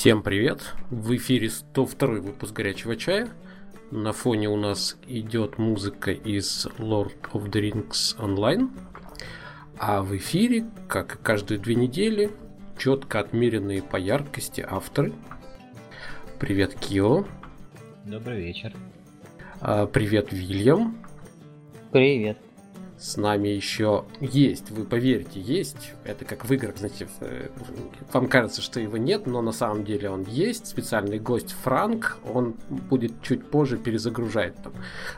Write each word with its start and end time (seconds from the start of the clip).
Всем 0.00 0.22
привет! 0.22 0.76
В 0.90 1.16
эфире 1.16 1.50
102 1.50 2.20
выпуск 2.20 2.52
«Горячего 2.52 2.94
чая». 2.94 3.30
На 3.90 4.12
фоне 4.12 4.48
у 4.48 4.54
нас 4.54 4.96
идет 5.08 5.58
музыка 5.58 6.12
из 6.12 6.68
Lord 6.78 7.16
of 7.32 7.50
the 7.50 7.72
Rings 7.72 8.16
Online. 8.16 8.70
А 9.76 10.02
в 10.02 10.16
эфире, 10.16 10.66
как 10.88 11.16
и 11.16 11.18
каждые 11.18 11.58
две 11.58 11.74
недели, 11.74 12.30
четко 12.78 13.18
отмеренные 13.18 13.82
по 13.82 13.96
яркости 13.96 14.64
авторы. 14.64 15.12
Привет, 16.38 16.76
Кио. 16.76 17.26
Добрый 18.04 18.40
вечер. 18.40 18.72
А, 19.60 19.86
привет, 19.86 20.32
Вильям. 20.32 20.96
Привет. 21.90 22.38
С 22.98 23.16
нами 23.16 23.48
еще 23.48 24.06
есть, 24.20 24.70
вы 24.70 24.84
поверьте, 24.84 25.40
есть. 25.40 25.92
Это 26.02 26.24
как 26.24 26.44
в 26.44 26.52
играх, 26.52 26.78
знаете, 26.78 27.06
э, 27.20 27.48
вам 28.12 28.26
кажется, 28.26 28.60
что 28.60 28.80
его 28.80 28.96
нет, 28.96 29.26
но 29.26 29.40
на 29.40 29.52
самом 29.52 29.84
деле 29.84 30.10
он 30.10 30.24
есть. 30.24 30.66
Специальный 30.66 31.20
гость 31.20 31.52
Франк, 31.62 32.18
он 32.24 32.56
будет 32.68 33.22
чуть 33.22 33.48
позже 33.48 33.76
перезагружать 33.78 34.60
там 34.62 34.72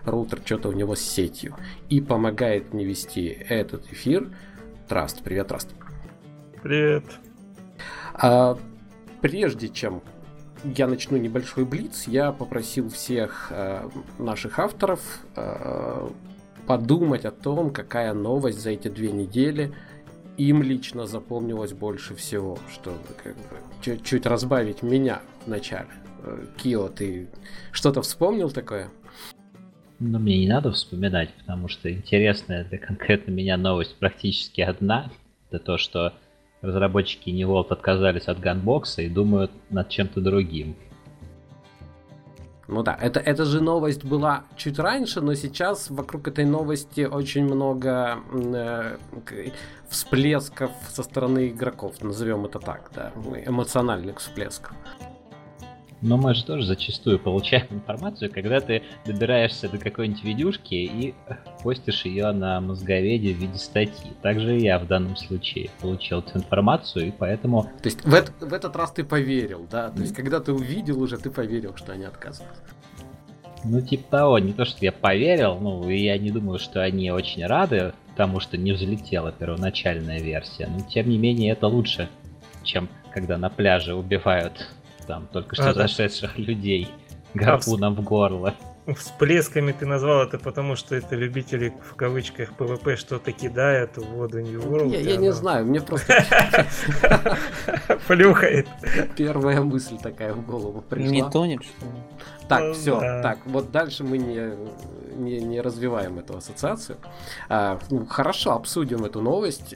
роутер, 0.05 0.43
что-то 0.45 0.69
у 0.69 0.73
него 0.73 0.95
с 0.95 1.01
сетью. 1.01 1.57
И 1.89 2.03
помогает 2.03 2.75
мне 2.75 2.85
вести 2.85 3.27
этот 3.27 3.91
эфир. 3.91 4.29
Траст, 4.87 5.23
привет, 5.23 5.49
Траст. 5.49 5.71
Привет. 6.63 7.05
А, 8.13 8.59
прежде 9.23 9.71
чем 9.71 10.03
я 10.65 10.87
начну 10.87 11.17
небольшой 11.17 11.65
блиц, 11.65 12.05
я 12.07 12.33
попросил 12.33 12.91
всех 12.91 13.47
э, 13.51 13.89
наших 14.19 14.59
авторов 14.59 15.01
э, 15.37 16.09
подумать 16.71 17.25
о 17.25 17.33
том, 17.33 17.71
какая 17.73 18.15
новость 18.15 18.63
за 18.63 18.71
эти 18.71 18.87
две 18.87 19.11
недели 19.11 19.73
им 20.37 20.63
лично 20.63 21.05
запомнилась 21.05 21.73
больше 21.73 22.15
всего, 22.15 22.61
чтобы 22.73 23.01
как 23.25 23.35
бы 23.35 23.57
чуть-чуть 23.83 24.25
разбавить 24.25 24.85
меня 24.85 25.21
в 25.45 25.49
начале. 25.49 25.89
Э, 26.23 26.47
Кио, 26.57 26.87
ты 26.87 27.29
что-то 27.73 28.03
вспомнил 28.03 28.53
такое? 28.53 28.89
Ну, 29.99 30.21
мне 30.21 30.39
не 30.39 30.47
надо 30.47 30.71
вспоминать, 30.71 31.35
потому 31.41 31.67
что 31.67 31.93
интересная 31.93 32.63
для 32.63 32.79
конкретно 32.79 33.33
меня 33.33 33.57
новость 33.57 33.97
практически 33.99 34.61
одна. 34.61 35.11
Это 35.51 35.59
то, 35.59 35.77
что 35.77 36.13
разработчики 36.63 37.31
World 37.31 37.67
отказались 37.71 38.29
от 38.29 38.39
ганбокса 38.39 39.03
и 39.03 39.09
думают 39.09 39.51
над 39.71 39.89
чем-то 39.89 40.21
другим. 40.21 40.77
Ну 42.71 42.85
да, 42.85 42.97
это, 43.01 43.19
эта 43.19 43.45
же 43.45 43.61
новость 43.61 44.05
была 44.05 44.45
чуть 44.57 44.79
раньше, 44.79 45.21
но 45.21 45.35
сейчас 45.35 45.91
вокруг 45.91 46.29
этой 46.29 46.45
новости 46.45 47.01
очень 47.01 47.45
много 47.45 48.21
э, 48.33 48.97
всплесков 49.89 50.71
со 50.89 51.03
стороны 51.03 51.49
игроков, 51.49 52.01
назовем 52.01 52.45
это 52.45 52.61
так, 52.61 52.91
да, 52.95 53.13
эмоциональных 53.45 54.21
всплесков. 54.21 54.73
Но 56.03 56.17
мы 56.17 56.35
же 56.35 56.45
тоже 56.45 56.65
зачастую 56.65 57.19
получаем 57.19 57.67
информацию, 57.71 58.31
когда 58.33 58.61
ты 58.61 58.83
добираешься 59.05 59.69
до 59.69 59.79
какой-нибудь 59.79 60.25
видюшки 60.25 60.75
и 60.75 61.15
постишь 61.63 62.05
ее 62.05 62.33
на 62.33 62.61
мозговеде 62.61 63.35
в 63.35 63.39
виде 63.39 63.59
статьи. 63.59 64.13
Также 64.23 64.59
и 64.59 64.63
я 64.63 64.79
в 64.79 64.87
данном 64.87 65.17
случае 65.17 65.71
получил 65.81 66.21
эту 66.21 66.39
информацию, 66.39 67.09
и 67.09 67.11
поэтому... 67.11 67.65
То 67.65 67.87
есть 67.87 68.05
в, 68.05 68.15
это, 68.15 68.33
в 68.41 68.53
этот 68.53 68.75
раз 68.77 68.93
ты 68.93 69.05
поверил, 69.05 69.67
да? 69.71 69.91
То 69.91 70.01
есть 70.01 70.15
когда 70.15 70.41
ты 70.41 70.53
увидел 70.53 71.03
уже, 71.03 71.19
ты 71.19 71.31
поверил, 71.31 71.77
что 71.77 71.93
они 71.93 72.05
отказываются. 72.05 72.63
Ну, 73.63 73.83
типа 73.83 74.05
того, 74.11 74.39
не 74.39 74.55
то, 74.55 74.65
что 74.65 74.79
я 74.83 74.91
поверил, 74.93 75.59
ну, 75.61 75.89
и 75.91 75.99
я 75.99 76.17
не 76.17 76.31
думаю, 76.31 76.59
что 76.59 76.83
они 76.83 77.11
очень 77.11 77.45
рады 77.45 77.93
тому, 78.17 78.41
что 78.41 78.57
не 78.57 78.73
взлетела 78.73 79.33
первоначальная 79.33 80.19
версия, 80.19 80.67
но 80.67 80.81
тем 80.81 81.11
не 81.11 81.19
менее 81.19 81.53
это 81.53 81.67
лучше, 81.67 82.09
чем 82.63 82.89
когда 83.13 83.37
на 83.37 83.51
пляже 83.51 83.95
убивают 83.95 84.67
там 85.07 85.27
только 85.33 85.55
что 85.55 85.71
а, 85.71 85.75
зашедших 85.75 86.33
да. 86.37 86.43
людей 86.43 86.89
гарпуном 87.35 87.95
а, 87.95 87.97
в 87.97 88.05
горло. 88.05 88.55
Всплесками 88.87 89.73
ты 89.73 89.87
назвал 89.87 90.23
это 90.23 90.39
потому, 90.39 90.75
что 90.75 90.97
это 90.97 91.15
любители 91.15 91.73
в 91.85 91.95
кавычках 91.95 92.55
ПВП 92.55 92.97
что-то 92.97 93.31
кидают 93.31 93.97
в 93.97 94.05
воду 94.05 94.41
New 94.41 94.61
World. 94.61 94.91
Я, 94.91 95.01
я 95.01 95.17
не 95.17 95.33
знаю, 95.33 95.67
мне 95.67 95.81
просто... 95.81 96.25
Плюхает. 98.09 98.67
Первая 99.17 99.61
мысль 99.61 99.99
такая 99.99 100.33
в 100.33 100.45
голову 100.45 100.81
пришла. 100.81 101.11
Не 101.11 101.31
тонет, 101.31 101.63
что 101.63 101.87
ли? 101.87 101.93
Так, 102.49 102.63
ну, 102.63 102.73
все, 102.73 103.01
да. 103.01 103.23
так, 103.23 103.39
вот 103.45 103.71
дальше 103.71 104.03
мы 104.03 104.19
не, 104.19 104.57
не, 105.15 105.41
не 105.41 105.61
развиваем 105.61 106.19
эту 106.19 106.39
ассоциацию. 106.39 106.99
А, 107.49 107.79
ну, 107.91 108.07
хорошо, 108.07 108.55
обсудим 108.55 109.05
эту 109.05 109.21
новость. 109.21 109.75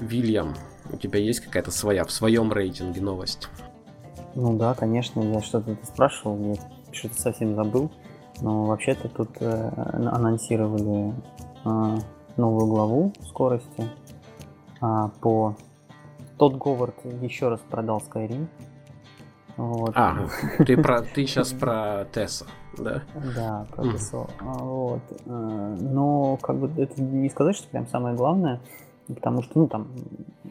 Вильям, 0.00 0.54
у 0.92 0.96
тебя 0.96 1.18
есть 1.18 1.40
какая-то 1.40 1.70
своя, 1.70 2.04
в 2.04 2.10
своем 2.10 2.52
рейтинге 2.52 3.00
новость? 3.00 3.48
Ну 4.34 4.56
да, 4.56 4.74
конечно, 4.74 5.20
я 5.20 5.40
что-то 5.40 5.76
спрашивал, 5.84 6.38
я 6.38 6.54
что-то 6.92 7.20
совсем 7.20 7.54
забыл. 7.54 7.90
Но 8.40 8.66
вообще-то 8.66 9.08
тут 9.08 9.30
э, 9.40 9.70
анонсировали 9.76 11.12
э, 11.64 11.96
новую 12.36 12.66
главу 12.66 13.12
скорости. 13.28 13.88
А, 14.80 15.08
по 15.20 15.56
тот 16.38 16.54
Говард 16.54 16.94
еще 17.20 17.48
раз 17.48 17.60
продал 17.68 18.00
Skyrim. 18.08 18.46
Вот. 19.56 19.90
А, 19.96 20.28
ты, 20.64 20.76
про, 20.76 21.02
ты 21.02 21.26
сейчас 21.26 21.52
про 21.52 22.06
Тесса, 22.12 22.46
да? 22.76 23.02
Да, 23.34 23.66
про. 23.74 23.90
Тесса. 23.90 24.26
Вот. 24.40 25.02
Э, 25.26 25.76
но 25.80 26.36
как 26.36 26.58
бы 26.58 26.70
это 26.80 27.02
не 27.02 27.28
сказать, 27.28 27.56
что 27.56 27.68
прям 27.68 27.88
самое 27.88 28.14
главное. 28.14 28.60
Потому 29.08 29.42
что, 29.42 29.58
ну, 29.60 29.68
там 29.68 29.88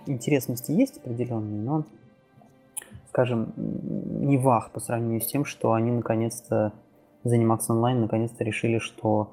интересности 0.07 0.71
есть 0.71 0.97
определенные, 0.97 1.61
но, 1.61 1.83
скажем, 3.09 3.53
не 3.55 4.37
вах 4.37 4.71
по 4.71 4.79
сравнению 4.79 5.21
с 5.21 5.27
тем, 5.27 5.45
что 5.45 5.73
они 5.73 5.91
наконец-то, 5.91 6.73
ZeniMax 7.23 7.59
Online 7.69 8.01
наконец-то 8.01 8.43
решили, 8.43 8.79
что, 8.79 9.31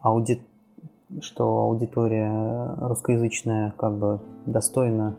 ауди... 0.00 0.40
что 1.20 1.44
аудитория 1.62 2.76
русскоязычная 2.80 3.72
как 3.76 3.96
бы 3.96 4.20
достойна 4.46 5.16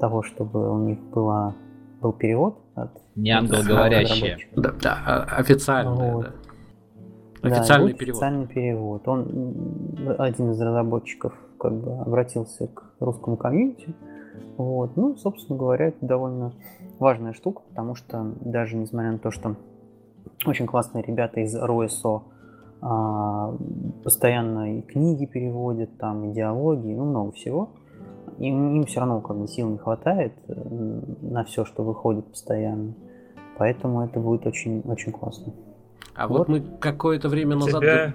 того, 0.00 0.22
чтобы 0.22 0.72
у 0.72 0.78
них 0.78 0.98
была, 0.98 1.54
был 2.00 2.12
перевод 2.12 2.58
от... 2.74 2.90
Не 3.14 3.30
англоговорящие. 3.30 4.38
Да, 4.56 4.72
да, 4.80 4.98
а, 5.06 5.36
официальный, 5.36 6.14
вот. 6.14 6.24
да. 7.42 7.48
Официальный 7.48 7.92
да, 7.92 7.98
перевод. 7.98 8.16
Официальный 8.16 8.46
перевод. 8.46 9.08
Он 9.08 10.16
один 10.18 10.50
из 10.50 10.60
разработчиков 10.60 11.34
как 11.58 11.72
бы 11.74 11.92
обратился 11.98 12.68
к 12.68 12.92
русскому 13.00 13.36
комьюнити. 13.36 13.94
Вот. 14.56 14.96
Ну, 14.96 15.16
собственно 15.16 15.58
говоря, 15.58 15.88
это 15.88 15.98
довольно 16.04 16.52
важная 16.98 17.32
штука, 17.32 17.62
потому 17.68 17.94
что 17.94 18.32
даже 18.40 18.76
несмотря 18.76 19.12
на 19.12 19.18
то, 19.18 19.30
что 19.30 19.56
очень 20.46 20.66
классные 20.66 21.04
ребята 21.04 21.40
из 21.40 21.54
РОСО 21.54 22.22
а, 22.80 23.56
постоянно 24.04 24.78
и 24.78 24.82
книги 24.82 25.26
переводят, 25.26 25.96
там, 25.98 26.30
и 26.30 26.32
диалоги, 26.32 26.92
ну, 26.92 27.04
много 27.04 27.32
всего, 27.32 27.70
им, 28.38 28.76
им 28.76 28.84
все 28.84 29.00
равно 29.00 29.20
как 29.20 29.36
бы 29.36 29.48
сил 29.48 29.68
не 29.68 29.78
хватает 29.78 30.32
на 30.46 31.44
все, 31.44 31.64
что 31.64 31.82
выходит 31.82 32.26
постоянно. 32.26 32.94
Поэтому 33.56 34.04
это 34.04 34.20
будет 34.20 34.46
очень, 34.46 34.82
очень 34.82 35.10
классно. 35.10 35.52
А 36.14 36.28
вот, 36.28 36.38
вот 36.38 36.48
мы 36.48 36.60
какое-то 36.60 37.28
время 37.28 37.56
назад... 37.56 37.80
Тебя 37.80 38.14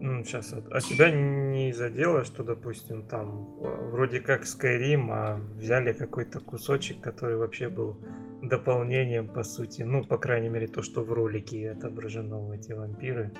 ну, 0.00 0.24
сейчас, 0.24 0.52
а 0.52 0.80
тебя 0.80 1.10
не 1.10 1.72
задело, 1.72 2.24
что, 2.24 2.44
допустим, 2.44 3.02
там 3.02 3.48
э, 3.60 3.90
вроде 3.90 4.20
как 4.20 4.44
Skyrim, 4.44 5.08
а 5.10 5.40
взяли 5.56 5.92
какой-то 5.92 6.40
кусочек, 6.40 7.00
который 7.00 7.36
вообще 7.36 7.68
был 7.68 7.98
дополнением, 8.42 9.28
по 9.28 9.42
сути, 9.42 9.82
ну, 9.82 10.04
по 10.04 10.18
крайней 10.18 10.48
мере, 10.48 10.68
то, 10.68 10.82
что 10.82 11.02
в 11.02 11.12
ролике 11.12 11.70
отображено 11.70 12.38
в 12.38 12.50
эти 12.52 12.72
вампиры. 12.72 13.32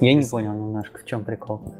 Я 0.00 0.14
не 0.14 0.24
понял 0.24 0.54
немножко, 0.54 1.00
в 1.00 1.04
чем 1.04 1.24
прикол. 1.24 1.74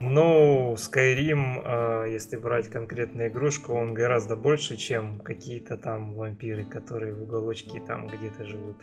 Ну, 0.00 0.74
Skyrim, 0.74 1.62
а, 1.64 2.04
если 2.04 2.36
брать 2.36 2.68
конкретную 2.68 3.28
игрушку, 3.28 3.74
он 3.74 3.94
гораздо 3.94 4.36
больше, 4.36 4.76
чем 4.76 5.20
какие-то 5.20 5.76
там 5.76 6.14
вампиры, 6.14 6.64
которые 6.64 7.14
в 7.14 7.22
уголочке 7.22 7.80
там 7.80 8.06
где-то 8.06 8.44
живут. 8.44 8.76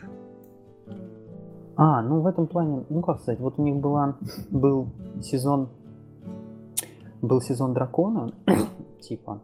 А, 1.76 2.02
ну 2.02 2.20
в 2.20 2.26
этом 2.26 2.46
плане, 2.46 2.84
ну 2.88 3.02
как 3.02 3.20
сказать, 3.20 3.40
вот 3.40 3.58
у 3.58 3.62
них 3.62 3.76
была, 3.76 4.16
был 4.50 4.88
сезон, 5.22 5.68
был 7.20 7.40
сезон 7.40 7.74
дракона, 7.74 8.32
типа, 9.00 9.40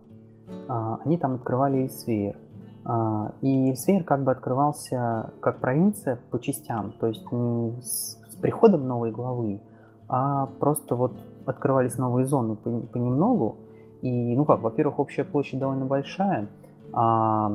а, 0.69 0.99
они 1.05 1.19
там 1.19 1.35
открывали 1.35 1.83
Эйсфейр. 1.83 2.37
А, 2.85 3.33
и 3.43 3.71
Эльсвейр 3.71 4.03
как 4.03 4.25
бы 4.25 4.33
открывался 4.33 5.33
как 5.41 5.61
провинция 5.61 6.19
по 6.31 6.41
частям, 6.41 6.93
то 6.99 7.07
есть 7.07 7.31
не 7.31 7.81
с, 7.81 8.19
с 8.29 8.37
приходом 8.37 8.89
новой 8.89 9.13
главы, 9.13 9.61
а 10.09 10.47
просто 10.59 10.97
вот 10.97 11.13
открывались 11.47 11.97
новые 11.97 12.27
зоны 12.27 12.57
понемногу. 12.57 13.59
И, 14.01 14.35
ну 14.37 14.45
как, 14.45 14.63
во-первых, 14.63 14.99
общая 14.99 15.25
площадь 15.25 15.61
довольно 15.61 15.85
большая, 15.85 16.49
а 16.93 17.53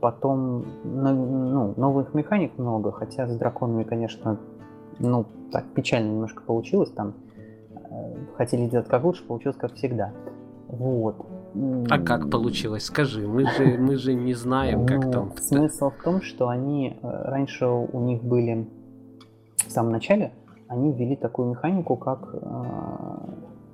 потом 0.00 0.64
ну, 0.84 1.74
новых 1.76 2.14
механик 2.14 2.58
много, 2.58 2.92
хотя 2.92 3.26
с 3.26 3.36
драконами, 3.36 3.84
конечно, 3.84 4.38
ну, 4.98 5.26
так 5.52 5.64
печально 5.74 6.10
немножко 6.10 6.42
получилось, 6.42 6.90
там 6.90 7.14
э, 7.74 8.14
хотели 8.36 8.66
сделать 8.66 8.88
как 8.88 9.04
лучше, 9.04 9.24
получилось 9.24 9.56
как 9.56 9.74
всегда. 9.74 10.12
Вот. 10.68 11.16
А 11.90 11.98
как 11.98 12.30
получилось? 12.30 12.84
Скажи, 12.84 13.26
мы 13.26 13.44
же, 13.46 13.76
мы 13.78 13.96
же 13.96 14.14
не 14.14 14.34
знаем, 14.34 14.86
как 14.86 15.04
ну, 15.04 15.12
там. 15.12 15.32
Смысл 15.36 15.90
в 15.90 16.02
том, 16.02 16.22
что 16.22 16.48
они 16.48 16.98
э, 17.02 17.22
раньше 17.24 17.66
у 17.66 18.00
них 18.00 18.22
были 18.22 18.68
в 19.56 19.70
самом 19.70 19.92
начале, 19.92 20.32
они 20.68 20.92
ввели 20.92 21.16
такую 21.16 21.50
механику, 21.50 21.96
как 21.96 22.30
э, 22.32 22.38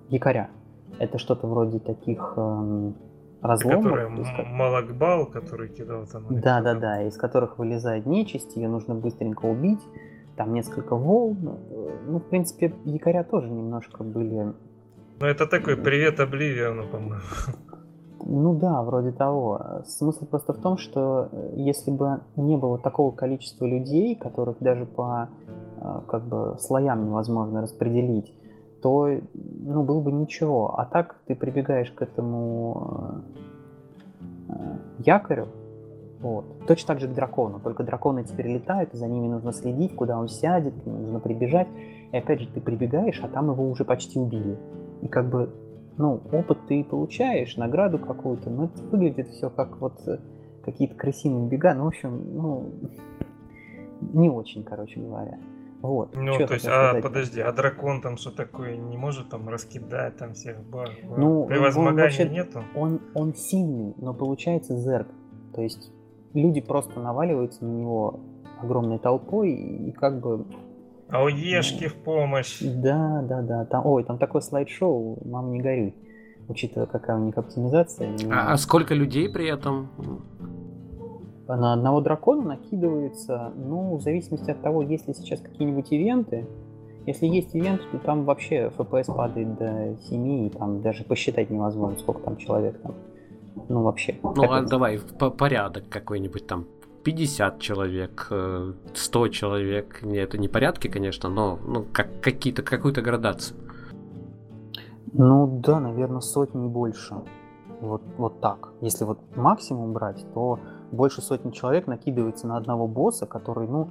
якоря. 0.08 0.48
Это 0.98 1.18
что-то 1.18 1.46
вроде 1.46 1.78
таких 1.78 2.34
э, 2.36 2.92
разломов. 3.42 4.10
Малакбал, 4.46 5.26
который 5.26 5.68
кидал 5.68 6.06
там. 6.06 6.26
Да, 6.30 6.60
да, 6.60 6.74
да, 6.74 7.02
из 7.02 7.16
которых 7.16 7.58
вылезает 7.58 8.06
нечисть, 8.06 8.56
ее 8.56 8.68
нужно 8.68 8.94
быстренько 8.94 9.46
убить. 9.46 9.82
Там 10.36 10.52
несколько 10.52 10.96
волн. 10.96 11.58
Ну, 12.06 12.18
в 12.18 12.28
принципе, 12.28 12.74
якоря 12.84 13.24
тоже 13.24 13.48
немножко 13.50 14.04
были 14.04 14.54
ну, 15.18 15.26
это 15.26 15.46
такой 15.46 15.78
привет 15.78 16.20
Обливиону, 16.20 16.88
по-моему. 16.88 17.22
Ну 18.28 18.54
да, 18.54 18.82
вроде 18.82 19.12
того. 19.12 19.82
Смысл 19.86 20.26
просто 20.26 20.52
в 20.52 20.60
том, 20.60 20.76
что 20.76 21.30
э, 21.32 21.52
если 21.56 21.90
бы 21.90 22.20
не 22.36 22.58
было 22.58 22.78
такого 22.78 23.12
количества 23.12 23.64
людей, 23.64 24.14
которых 24.14 24.58
даже 24.60 24.84
по 24.84 25.28
э, 25.78 26.00
как 26.06 26.26
бы 26.26 26.56
слоям 26.58 27.06
невозможно 27.06 27.62
распределить, 27.62 28.34
то 28.82 29.08
ну, 29.34 29.82
было 29.82 30.00
бы 30.00 30.12
ничего. 30.12 30.78
А 30.78 30.84
так 30.84 31.16
ты 31.26 31.34
прибегаешь 31.34 31.90
к 31.90 32.02
этому 32.02 33.22
э, 34.48 34.76
якорю, 34.98 35.48
вот. 36.20 36.44
Точно 36.66 36.88
так 36.88 37.00
же 37.00 37.08
к 37.08 37.14
дракону, 37.14 37.60
только 37.60 37.84
драконы 37.84 38.24
теперь 38.24 38.48
летают, 38.48 38.92
за 38.92 39.06
ними 39.06 39.28
нужно 39.28 39.52
следить, 39.52 39.94
куда 39.94 40.18
он 40.18 40.28
сядет, 40.28 40.74
нужно 40.86 41.20
прибежать. 41.20 41.68
И 42.12 42.16
опять 42.16 42.40
же, 42.40 42.48
ты 42.48 42.60
прибегаешь, 42.60 43.20
а 43.22 43.28
там 43.28 43.50
его 43.50 43.68
уже 43.68 43.84
почти 43.84 44.18
убили. 44.18 44.58
И 45.02 45.08
как 45.08 45.28
бы, 45.28 45.50
ну, 45.98 46.20
опыт 46.32 46.58
ты 46.68 46.82
получаешь, 46.84 47.56
награду 47.56 47.98
какую-то, 47.98 48.50
но 48.50 48.64
это 48.64 48.82
выглядит 48.84 49.28
все 49.28 49.50
как 49.50 49.80
вот 49.80 50.00
э, 50.08 50.18
какие-то 50.64 50.94
крысиные 50.94 51.48
бега, 51.48 51.74
ну, 51.74 51.84
в 51.84 51.88
общем, 51.88 52.22
ну, 52.34 52.70
не 54.12 54.30
очень, 54.30 54.64
короче 54.64 55.00
говоря. 55.00 55.38
Вот. 55.86 56.16
Ну, 56.16 56.36
Чё 56.36 56.46
то 56.46 56.54
есть, 56.54 56.66
а 56.66 56.88
сказать? 56.88 57.02
подожди, 57.02 57.40
а 57.40 57.52
дракон 57.52 58.00
там 58.00 58.16
что 58.16 58.30
такое 58.30 58.76
не 58.76 58.96
может 58.96 59.28
там 59.28 59.48
раскидать 59.48 60.16
там 60.16 60.34
всех 60.34 60.62
баг? 60.64 60.90
Ну, 61.04 61.46
Превозмогания 61.46 62.02
вообще, 62.02 62.28
нету? 62.28 62.64
Он, 62.74 63.00
он 63.14 63.34
сильный, 63.34 63.94
но 63.98 64.12
получается 64.12 64.76
зерк. 64.76 65.08
То 65.54 65.62
есть 65.62 65.92
люди 66.34 66.60
просто 66.60 66.98
наваливаются 67.00 67.64
на 67.64 67.70
него 67.70 68.20
огромной 68.60 68.98
толпой 68.98 69.52
и 69.52 69.92
как 69.92 70.20
бы 70.20 70.46
а 71.08 71.22
у 71.22 71.28
Ешки 71.28 71.86
в 71.86 71.94
помощь. 71.94 72.58
Да, 72.60 73.22
да, 73.22 73.40
да. 73.40 73.64
Там, 73.64 73.86
ой, 73.86 74.02
там 74.02 74.18
такое 74.18 74.42
слайд-шоу, 74.42 75.22
мам, 75.24 75.52
не 75.52 75.60
горюй. 75.60 75.94
Учитывая, 76.48 76.86
какая 76.86 77.16
у 77.16 77.24
них 77.24 77.38
оптимизация. 77.38 78.12
А, 78.30 78.52
а 78.52 78.56
сколько 78.56 78.92
людей 78.92 79.28
при 79.28 79.46
этом? 79.48 79.88
На 81.48 81.74
одного 81.74 82.00
дракона 82.00 82.42
накидывается, 82.42 83.52
ну, 83.56 83.96
в 83.96 84.02
зависимости 84.02 84.50
от 84.50 84.62
того, 84.62 84.82
есть 84.82 85.06
ли 85.06 85.14
сейчас 85.14 85.40
какие-нибудь 85.40 85.92
ивенты. 85.92 86.46
Если 87.06 87.26
есть 87.26 87.54
ивент, 87.54 87.82
то 87.92 87.98
там 87.98 88.24
вообще 88.24 88.72
FPS 88.76 89.14
падает 89.14 89.56
до 89.56 89.96
7, 90.08 90.46
и 90.46 90.50
там 90.50 90.82
даже 90.82 91.04
посчитать 91.04 91.50
невозможно, 91.50 91.98
сколько 91.98 92.22
там 92.22 92.36
человек 92.36 92.80
там. 92.82 92.94
Ну, 93.68 93.82
вообще. 93.82 94.16
Ну, 94.22 94.34
а 94.50 94.62
давай, 94.62 94.98
по 94.98 95.30
порядок 95.30 95.84
какой-нибудь 95.88 96.46
там 96.48 96.66
50 97.04 97.60
человек, 97.60 98.26
100 98.94 99.26
э, 99.26 99.30
человек. 99.30 100.02
Не, 100.02 100.16
это 100.16 100.38
не 100.38 100.48
порядки, 100.48 100.88
конечно, 100.88 101.28
но 101.28 101.60
ну, 101.64 101.84
как, 101.92 102.20
какие-то, 102.20 102.64
какую-то 102.64 103.02
градацию. 103.02 103.56
Ну 105.12 105.60
да, 105.64 105.78
наверное, 105.78 106.20
сотни 106.20 106.66
и 106.66 106.68
больше. 106.68 107.14
Вот, 107.80 108.02
вот 108.18 108.40
так. 108.40 108.70
Если 108.80 109.04
вот 109.04 109.20
максимум 109.36 109.92
брать, 109.92 110.26
то 110.34 110.58
больше 110.92 111.22
сотни 111.22 111.50
человек 111.50 111.86
накидывается 111.86 112.46
на 112.46 112.56
одного 112.56 112.86
босса, 112.86 113.26
который, 113.26 113.68
ну, 113.68 113.90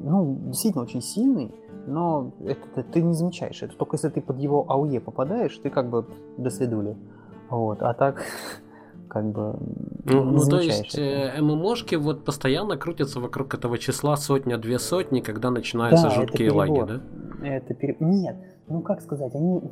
ну 0.00 0.38
действительно 0.46 0.84
очень 0.84 1.02
сильный, 1.02 1.54
но 1.86 2.32
это, 2.44 2.60
это 2.76 2.92
ты 2.92 3.02
не 3.02 3.14
замечаешь. 3.14 3.62
Это 3.62 3.76
только 3.76 3.96
если 3.96 4.08
ты 4.08 4.20
под 4.20 4.38
его 4.38 4.70
АУЕ 4.70 5.00
попадаешь, 5.00 5.56
ты 5.58 5.70
как 5.70 5.88
бы 5.88 6.06
до 6.36 6.50
свидули. 6.50 6.96
Вот. 7.50 7.82
А 7.82 7.94
так 7.94 8.22
как 9.08 9.24
бы 9.30 9.58
ну, 10.04 10.24
ну 10.24 10.40
то 10.40 10.60
есть 10.60 10.98
э, 10.98 11.40
ММОшки 11.40 11.96
вот 11.96 12.24
постоянно 12.24 12.76
крутятся 12.76 13.20
вокруг 13.20 13.54
этого 13.54 13.78
числа 13.78 14.16
сотня-две 14.16 14.78
сотни, 14.78 15.20
когда 15.20 15.50
начинаются 15.50 16.08
да, 16.08 16.14
жуткие 16.14 16.52
лаги, 16.52 16.84
да? 16.86 17.00
Это 17.46 17.74
пере... 17.74 17.96
Нет, 18.00 18.36
ну 18.68 18.82
как 18.82 19.00
сказать, 19.00 19.34
они, 19.34 19.62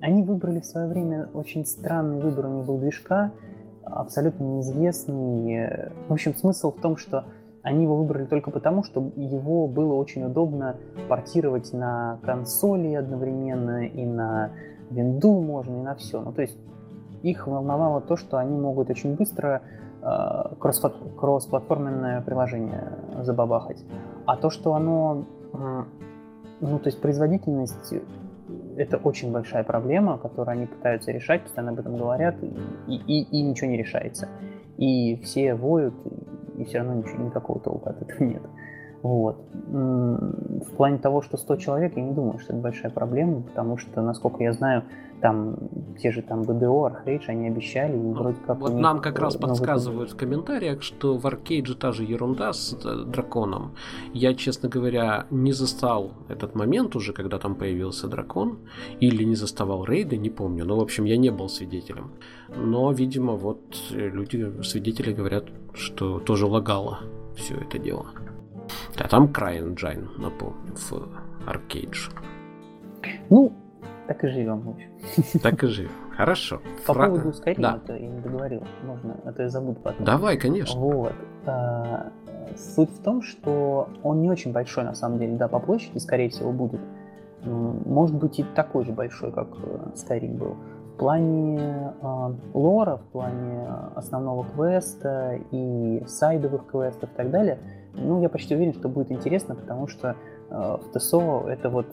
они 0.00 0.22
выбрали 0.22 0.60
в 0.60 0.66
свое 0.66 0.88
время 0.88 1.30
очень 1.32 1.64
странный 1.64 2.20
выбор, 2.20 2.46
у 2.46 2.56
них 2.56 2.66
был 2.66 2.78
движка, 2.78 3.32
абсолютно 3.90 4.44
неизвестный. 4.44 5.90
В 6.08 6.12
общем, 6.12 6.34
смысл 6.34 6.72
в 6.72 6.80
том, 6.80 6.96
что 6.96 7.24
они 7.62 7.84
его 7.84 7.96
выбрали 7.96 8.24
только 8.24 8.50
потому, 8.50 8.82
что 8.82 9.10
его 9.16 9.66
было 9.66 9.94
очень 9.94 10.24
удобно 10.24 10.76
портировать 11.08 11.72
на 11.72 12.18
консоли 12.22 12.94
одновременно 12.94 13.86
и 13.86 14.04
на 14.06 14.52
винду 14.90 15.40
можно, 15.40 15.76
и 15.76 15.82
на 15.82 15.94
все. 15.94 16.20
Ну, 16.20 16.32
то 16.32 16.42
есть 16.42 16.56
их 17.22 17.46
волновало 17.46 18.00
то, 18.00 18.16
что 18.16 18.38
они 18.38 18.56
могут 18.56 18.90
очень 18.90 19.16
быстро 19.16 19.62
э, 20.02 20.54
кросс-платформенное 20.58 22.22
приложение 22.22 22.92
забабахать. 23.22 23.84
А 24.24 24.36
то, 24.36 24.50
что 24.50 24.74
оно, 24.74 25.24
э, 25.52 25.82
ну, 26.60 26.78
то 26.78 26.88
есть 26.88 27.00
производительность, 27.00 27.94
это 28.78 28.96
очень 28.96 29.32
большая 29.32 29.64
проблема, 29.64 30.18
которую 30.18 30.52
они 30.52 30.66
пытаются 30.66 31.10
решать, 31.12 31.42
постоянно 31.42 31.72
об 31.72 31.80
этом 31.80 31.96
говорят, 31.96 32.36
и, 32.42 32.94
и, 32.94 33.22
и 33.22 33.42
ничего 33.42 33.70
не 33.70 33.76
решается. 33.76 34.28
И 34.76 35.16
все 35.22 35.54
воют, 35.54 35.94
и 36.56 36.64
все 36.64 36.78
равно 36.78 36.94
ничего, 36.94 37.22
никакого 37.24 37.60
толка 37.60 37.90
от 37.90 38.02
этого 38.02 38.24
нет. 38.24 38.42
Вот. 39.02 39.44
В 39.52 40.76
плане 40.76 40.98
того, 40.98 41.22
что 41.22 41.36
100 41.36 41.56
человек, 41.56 41.96
я 41.96 42.02
не 42.02 42.12
думаю, 42.12 42.38
что 42.38 42.52
это 42.52 42.62
большая 42.62 42.90
проблема, 42.90 43.42
потому 43.42 43.76
что, 43.76 44.02
насколько 44.02 44.42
я 44.42 44.52
знаю, 44.52 44.84
там 45.20 45.56
те 46.00 46.10
же 46.10 46.22
там 46.22 46.42
БДО, 46.42 46.86
Архейдж, 46.86 47.24
они 47.28 47.48
обещали, 47.48 47.96
и 47.96 48.12
вроде 48.12 48.38
как... 48.46 48.58
Вот 48.58 48.74
нам 48.74 49.00
как 49.00 49.18
раз 49.18 49.36
подсказывают 49.36 50.12
в 50.12 50.16
комментариях, 50.16 50.82
что 50.82 51.16
в 51.16 51.26
Аркейдже 51.26 51.74
та 51.74 51.92
же 51.92 52.04
ерунда 52.04 52.52
с 52.52 52.72
э, 52.84 53.04
драконом. 53.04 53.74
Я, 54.12 54.34
честно 54.34 54.68
говоря, 54.68 55.26
не 55.30 55.52
застал 55.52 56.12
этот 56.28 56.54
момент 56.54 56.96
уже, 56.96 57.12
когда 57.12 57.38
там 57.38 57.54
появился 57.54 58.08
дракон, 58.08 58.58
или 59.00 59.24
не 59.24 59.34
заставал 59.34 59.84
рейды, 59.84 60.16
не 60.16 60.30
помню. 60.30 60.64
Но, 60.64 60.76
в 60.76 60.80
общем, 60.80 61.04
я 61.04 61.16
не 61.16 61.30
был 61.30 61.48
свидетелем. 61.48 62.12
Но, 62.56 62.92
видимо, 62.92 63.34
вот 63.34 63.60
э, 63.90 64.08
люди, 64.08 64.62
свидетели 64.62 65.12
говорят, 65.12 65.44
что 65.74 66.20
тоже 66.20 66.46
лагало 66.46 67.00
все 67.36 67.54
это 67.56 67.78
дело. 67.78 68.06
А 68.96 69.08
там 69.08 69.32
CryEngine, 69.32 70.08
напомню, 70.18 70.74
в 70.74 71.48
Аркейдж. 71.48 72.08
Ну, 73.30 73.52
так 74.08 74.24
и 74.24 74.28
живем, 74.28 74.60
в 74.60 74.70
общем. 74.70 74.90
Так 75.42 75.62
и 75.62 75.66
живем. 75.66 75.90
Хорошо. 76.16 76.60
По 76.86 76.94
Фра... 76.94 77.06
поводу 77.06 77.28
Skyrim, 77.28 77.60
да. 77.60 77.78
это 77.82 77.94
я 77.94 78.08
не 78.08 78.20
договорил. 78.20 78.64
Можно, 78.82 79.16
а 79.24 79.32
то 79.32 79.42
я 79.42 79.48
забуду 79.48 79.78
потом. 79.80 80.04
Давай, 80.04 80.36
конечно. 80.36 80.80
Вот. 80.80 81.12
А, 81.46 82.08
суть 82.56 82.90
в 82.90 83.02
том, 83.02 83.22
что 83.22 83.88
он 84.02 84.20
не 84.22 84.30
очень 84.30 84.52
большой 84.52 84.84
на 84.84 84.94
самом 84.94 85.18
деле. 85.18 85.36
Да, 85.36 85.46
по 85.46 85.60
площади, 85.60 85.98
скорее 85.98 86.30
всего, 86.30 86.50
будет. 86.52 86.80
Может 87.44 88.16
быть 88.16 88.40
и 88.40 88.42
такой 88.42 88.84
же 88.84 88.92
большой, 88.92 89.30
как 89.30 89.48
э, 89.62 89.90
Skyrim 89.94 90.38
был. 90.38 90.56
В 90.94 90.98
плане 90.98 91.92
э, 92.02 92.34
лора, 92.54 92.96
в 92.96 93.12
плане 93.12 93.68
основного 93.94 94.44
квеста 94.44 95.38
и 95.52 96.02
сайдовых 96.08 96.66
квестов 96.66 97.10
и 97.12 97.16
так 97.16 97.30
далее– 97.30 97.58
ну, 98.00 98.22
я 98.22 98.28
почти 98.28 98.54
уверен, 98.54 98.74
что 98.74 98.88
будет 98.88 99.10
интересно, 99.10 99.54
потому 99.54 99.88
что 99.88 100.16
э, 100.50 100.76
в 100.82 100.98
ТСО 100.98 101.48
это 101.48 101.68
вот 101.70 101.86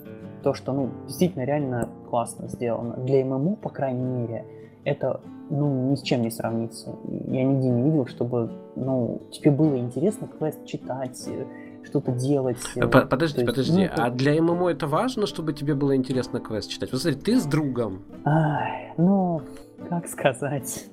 то, 0.46 0.54
что, 0.54 0.74
ну, 0.74 0.92
действительно 1.08 1.44
реально 1.44 1.90
классно 2.08 2.48
сделано. 2.48 2.98
Для 2.98 3.26
ММО, 3.26 3.56
по 3.56 3.70
крайней 3.70 4.04
мере, 4.04 4.46
это, 4.84 5.20
ну, 5.50 5.90
ни 5.90 5.96
с 5.96 6.04
чем 6.04 6.22
не 6.22 6.30
сравнится. 6.30 6.96
Я 7.28 7.44
нигде 7.44 7.68
не 7.68 7.82
видел, 7.82 8.06
чтобы, 8.06 8.52
ну, 8.76 9.24
тебе 9.32 9.50
было 9.50 9.76
интересно 9.76 10.28
квест 10.28 10.64
читать, 10.68 11.20
э, 11.28 11.46
что-то 11.84 12.12
делать. 12.12 12.60
Э, 12.76 12.86
подожди, 12.86 13.42
есть, 13.42 13.50
подожди. 13.50 13.90
Ну, 13.98 14.04
а 14.04 14.12
для 14.12 14.40
ММО 14.40 14.70
это 14.70 14.86
важно, 14.86 15.26
чтобы 15.26 15.52
тебе 15.52 15.74
было 15.74 15.96
интересно 15.96 16.40
квест 16.40 16.70
читать? 16.70 16.92
Вот 16.92 17.02
смотри, 17.02 17.20
ты 17.20 17.40
с 17.40 17.46
другом. 17.46 18.04
Ай, 18.24 18.94
ну, 18.98 19.42
как 19.90 20.08
сказать. 20.08 20.86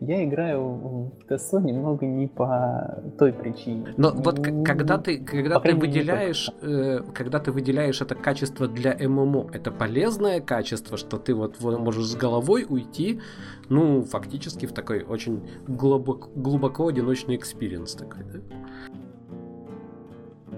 Я 0.00 0.24
играю 0.24 0.62
в 0.62 1.12
ТСО 1.28 1.60
немного 1.60 2.06
не 2.06 2.26
по 2.26 3.02
той 3.18 3.32
причине. 3.32 3.94
Но 3.96 4.12
вот 4.14 4.40
когда 4.64 4.98
ты, 4.98 5.18
когда 5.18 5.60
ты 5.60 5.74
выделяешь, 5.74 6.50
э, 6.62 7.00
когда 7.14 7.38
ты 7.38 7.52
выделяешь 7.52 8.00
это 8.00 8.14
качество 8.14 8.68
для 8.68 8.96
ММО, 8.96 9.50
это 9.52 9.70
полезное 9.70 10.40
качество, 10.40 10.96
что 10.96 11.18
ты 11.18 11.34
вот 11.34 11.60
можешь 11.60 12.06
с 12.06 12.16
головой 12.16 12.66
уйти, 12.68 13.20
ну, 13.68 14.02
фактически 14.02 14.66
в 14.66 14.72
такой 14.72 15.02
очень 15.02 15.42
глубоко, 15.66 16.28
глубоко 16.34 16.88
одиночный 16.88 17.36
experience 17.36 17.94
такой, 17.94 18.24
да? 18.24 18.40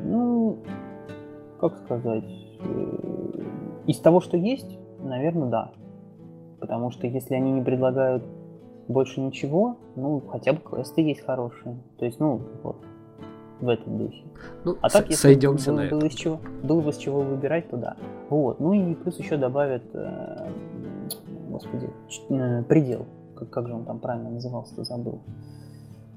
Ну, 0.04 0.62
как 1.60 1.78
сказать, 1.78 2.24
э, 2.60 3.14
из 3.86 3.98
того, 3.98 4.20
что 4.20 4.36
есть, 4.36 4.78
наверное, 5.00 5.48
да. 5.48 5.72
Потому 6.60 6.90
что 6.90 7.06
если 7.06 7.34
они 7.34 7.52
не 7.52 7.62
предлагают 7.62 8.24
больше 8.88 9.20
ничего, 9.20 9.76
ну, 9.96 10.20
хотя 10.20 10.52
бы 10.52 10.60
квесты 10.60 11.02
есть 11.02 11.24
хорошие. 11.24 11.76
То 11.98 12.04
есть, 12.04 12.20
ну, 12.20 12.40
вот, 12.62 12.76
в 13.60 13.68
этом 13.68 13.98
духе. 13.98 14.22
Ну, 14.64 14.76
а 14.80 14.88
так, 14.88 15.08
если 15.08 15.22
сойдемся 15.22 15.72
было, 15.72 15.82
на 15.82 15.88
было, 15.88 16.04
из 16.04 16.14
чего, 16.14 16.40
было 16.62 16.80
бы 16.80 16.92
с 16.92 16.96
чего 16.96 17.20
выбирать, 17.20 17.68
то 17.70 17.76
да. 17.76 17.96
Вот. 18.28 18.60
Ну 18.60 18.72
и 18.72 18.94
плюс 18.94 19.18
еще 19.18 19.36
добавят, 19.36 19.82
э, 19.94 20.48
господи, 21.50 21.90
э, 22.30 22.62
предел. 22.64 23.06
Как, 23.36 23.50
как 23.50 23.68
же 23.68 23.74
он 23.74 23.84
там 23.84 23.98
правильно 23.98 24.30
назывался, 24.30 24.84
забыл. 24.84 25.20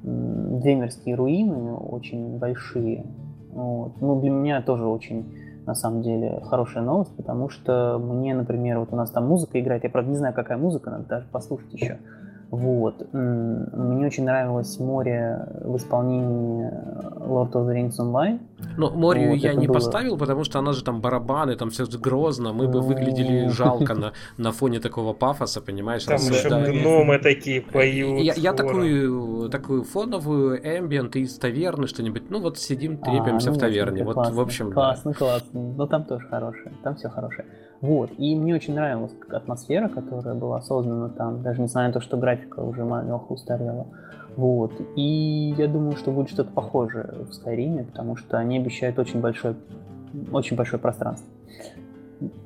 Двемерские 0.03 1.15
руины 1.15 1.73
очень 1.73 2.37
большие. 2.37 3.05
Вот. 3.51 3.93
Ну, 4.01 4.19
для 4.21 4.29
меня 4.29 4.61
тоже 4.61 4.85
очень 4.85 5.25
на 5.65 5.75
самом 5.75 6.01
деле 6.01 6.41
хорошая 6.45 6.83
новость, 6.83 7.15
потому 7.17 7.49
что 7.49 7.99
мне, 7.99 8.33
например, 8.33 8.79
вот 8.79 8.93
у 8.93 8.95
нас 8.95 9.11
там 9.11 9.27
музыка 9.27 9.59
играет, 9.59 9.83
я 9.83 9.89
правда 9.89 10.09
не 10.09 10.15
знаю, 10.15 10.33
какая 10.33 10.57
музыка, 10.57 10.89
надо 10.89 11.05
даже 11.07 11.27
послушать 11.27 11.73
еще. 11.73 11.99
Вот. 12.49 13.13
Мне 13.13 14.05
очень 14.05 14.23
нравилось 14.23 14.79
море 14.79 15.47
в 15.61 15.75
исполнении 15.75 16.69
Lord 17.27 17.51
of 17.51 17.67
the 17.67 17.75
Rings 17.75 17.99
Online. 17.99 18.39
Но 18.77 18.89
Морию 18.89 19.31
вот, 19.31 19.39
я 19.39 19.53
не 19.53 19.67
было... 19.67 19.75
поставил, 19.75 20.17
потому 20.17 20.43
что 20.43 20.59
она 20.59 20.71
же 20.71 20.83
там 20.83 21.01
барабаны, 21.01 21.55
там 21.55 21.69
все 21.69 21.85
грозно, 21.85 22.53
мы 22.53 22.67
бы 22.67 22.81
выглядели 22.81 23.49
жалко 23.49 23.93
на, 23.93 24.13
на 24.37 24.51
фоне 24.51 24.79
такого 24.79 25.13
пафоса, 25.13 25.61
понимаешь? 25.61 26.05
Там 26.05 26.17
еще 26.17 26.49
гномы 26.49 27.19
такие 27.19 27.61
поют. 27.61 28.21
Я, 28.21 28.33
я 28.35 28.53
такую, 28.53 29.49
такую 29.49 29.83
фоновую 29.83 30.57
эмбиент 30.57 31.15
из 31.17 31.37
таверны 31.37 31.87
что-нибудь, 31.87 32.29
ну 32.29 32.39
вот 32.39 32.57
сидим, 32.57 32.97
трепимся 32.97 33.49
а, 33.49 33.51
ну, 33.51 33.57
в 33.57 33.59
таверне. 33.59 34.03
Вот, 34.03 34.13
классно, 34.13 34.35
в 34.35 34.39
общем, 34.39 34.71
классно, 34.71 35.11
да. 35.11 35.17
классно. 35.17 35.73
Но 35.77 35.87
там 35.87 36.05
тоже 36.05 36.27
хорошее, 36.27 36.73
там 36.83 36.95
все 36.95 37.09
хорошее. 37.09 37.45
Вот, 37.81 38.11
и 38.17 38.35
мне 38.35 38.55
очень 38.55 38.73
нравилась 38.73 39.13
атмосфера, 39.29 39.87
которая 39.87 40.33
была 40.33 40.61
создана 40.61 41.09
там, 41.09 41.43
даже 41.43 41.61
несмотря 41.61 41.87
на 41.87 41.93
то, 41.93 42.01
что 42.01 42.17
графика 42.17 42.61
уже 42.61 42.81
немного 42.81 43.25
устарела. 43.25 43.87
Вот, 44.35 44.71
и 44.95 45.53
я 45.57 45.67
думаю, 45.67 45.95
что 45.95 46.11
будет 46.11 46.29
что-то 46.29 46.51
похожее 46.51 47.03
в 47.03 47.29
Skyrim, 47.29 47.85
потому 47.85 48.15
что 48.15 48.37
они 48.37 48.57
обещают 48.57 48.97
очень 48.99 49.19
большое, 49.19 49.55
очень 50.31 50.55
большое 50.57 50.81
пространство. 50.81 51.27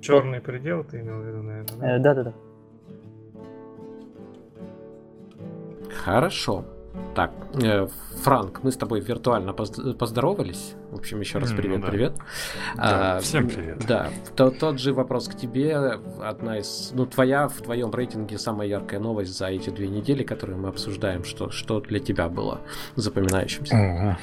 Черный 0.02 0.42
предел 0.42 0.84
ты 0.84 1.00
имел 1.00 1.20
в 1.20 1.26
виду, 1.26 1.44
наверное? 1.44 2.00
Да, 2.00 2.14
да, 2.14 2.24
да. 2.24 2.34
Хорошо. 6.04 6.66
Так, 7.16 7.32
э, 7.62 7.88
Франк, 8.24 8.64
мы 8.64 8.72
с 8.72 8.78
тобой 8.78 9.00
виртуально 9.00 9.54
поздоровались. 9.54 10.76
В 10.92 10.96
общем, 10.96 11.22
еще 11.22 11.38
раз 11.40 11.54
привет, 11.54 11.80
ну, 11.80 11.86
да. 11.86 11.92
привет. 11.92 12.14
Да, 12.76 13.18
а, 13.18 13.20
всем 13.22 13.48
привет. 13.48 13.86
Да, 13.88 14.10
то, 14.36 14.52
тот 14.52 14.78
же 14.78 14.94
вопрос 14.94 15.30
к 15.30 15.38
тебе. 15.38 15.74
Одна 16.22 16.60
из, 16.60 16.92
ну, 16.94 17.06
твоя 17.06 17.48
в 17.48 17.62
твоем 17.62 17.92
рейтинге 17.92 18.38
самая 18.38 18.68
яркая 18.68 19.00
новость 19.00 19.38
за 19.38 19.48
эти 19.48 19.70
две 19.70 19.88
недели, 19.88 20.24
которые 20.24 20.58
мы 20.58 20.68
обсуждаем, 20.68 21.24
что, 21.24 21.50
что 21.50 21.80
для 21.80 22.00
тебя 22.00 22.28
было 22.28 22.60
запоминающимся. 22.98 23.74
Ого. 23.74 24.18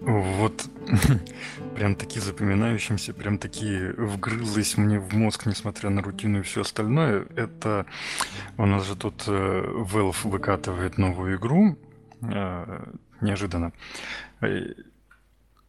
Вот 0.00 0.64
прям 1.74 1.96
такие 1.96 2.20
запоминающимся, 2.20 3.14
прям 3.14 3.38
такие 3.38 3.92
вгрызлись 3.92 4.76
мне 4.76 5.00
в 5.00 5.12
мозг, 5.14 5.46
несмотря 5.46 5.90
на 5.90 6.02
рутину 6.02 6.38
и 6.38 6.42
все 6.42 6.60
остальное. 6.60 7.26
Это 7.34 7.84
у 8.58 8.66
нас 8.66 8.86
же 8.86 8.94
тут 8.94 9.24
э, 9.26 9.64
Valve 9.92 10.28
выкатывает 10.28 10.98
новую 10.98 11.36
игру, 11.36 11.76
э, 12.22 12.84
неожиданно. 13.20 13.72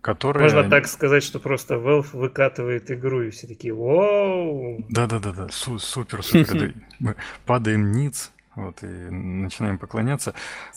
Которая... 0.03 0.43
Можно 0.43 0.69
так 0.69 0.87
сказать, 0.87 1.23
что 1.23 1.39
просто 1.39 1.75
Valve 1.75 2.09
выкатывает 2.11 2.91
игру, 2.91 3.21
и 3.21 3.29
все 3.29 3.47
такие 3.47 3.73
«Воу!» 3.73 4.85
Да-да-да, 4.89 5.47
супер-супер. 5.49 6.73
Мы 6.99 7.15
падаем 7.45 7.93
ниц, 7.93 8.33
вот, 8.53 8.83
и 8.83 8.85
начинаем 8.85 9.77
поклоняться. 9.77 10.33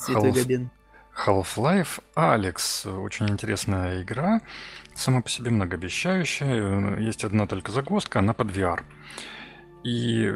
Half... 0.09 0.68
Half-Life 1.26 2.00
Alex. 2.14 2.88
Очень 2.88 3.28
интересная 3.28 4.00
игра, 4.04 4.42
сама 4.95 5.23
по 5.23 5.28
себе 5.28 5.50
многообещающая. 5.50 6.97
Есть 7.00 7.25
одна 7.25 7.49
только 7.49 7.73
загвоздка, 7.73 8.21
она 8.21 8.33
под 8.33 8.52
VR. 8.56 8.85
И 9.87 10.26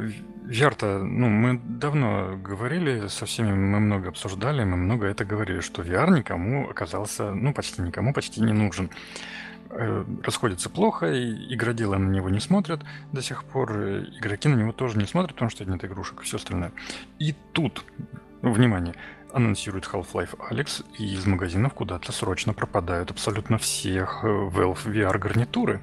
VR-то, 0.44 0.98
ну, 1.02 1.28
мы 1.28 1.58
давно 1.58 2.36
говорили 2.36 3.08
со 3.08 3.26
всеми, 3.26 3.50
мы 3.52 3.80
много 3.80 4.10
обсуждали, 4.10 4.62
мы 4.62 4.76
много 4.76 5.08
это 5.08 5.24
говорили, 5.24 5.58
что 5.58 5.82
VR 5.82 6.08
никому 6.08 6.70
оказался, 6.70 7.34
ну, 7.34 7.52
почти 7.52 7.82
никому, 7.82 8.14
почти 8.14 8.42
не 8.42 8.52
нужен. 8.52 8.90
Э, 9.70 10.04
расходится 10.22 10.70
плохо, 10.70 11.12
и 11.12 11.52
игроделы 11.52 11.98
на 11.98 12.08
него 12.12 12.30
не 12.30 12.38
смотрят 12.38 12.84
до 13.10 13.22
сих 13.22 13.42
пор, 13.42 13.72
игроки 13.72 14.48
на 14.48 14.54
него 14.54 14.70
тоже 14.70 14.98
не 14.98 15.06
смотрят, 15.06 15.34
потому 15.34 15.50
что 15.50 15.64
нет 15.64 15.84
игрушек 15.84 16.20
и 16.20 16.24
все 16.24 16.36
остальное. 16.36 16.70
И 17.18 17.34
тут, 17.52 17.84
ну, 18.42 18.52
внимание, 18.52 18.94
анонсирует 19.32 19.84
Half-Life 19.92 20.38
Alex, 20.48 20.84
и 20.96 21.12
из 21.12 21.26
магазинов 21.26 21.74
куда-то 21.74 22.12
срочно 22.12 22.54
пропадают 22.54 23.10
абсолютно 23.10 23.58
всех 23.58 24.20
э, 24.22 24.28
Valve 24.28 24.86
VR-гарнитуры. 24.86 25.80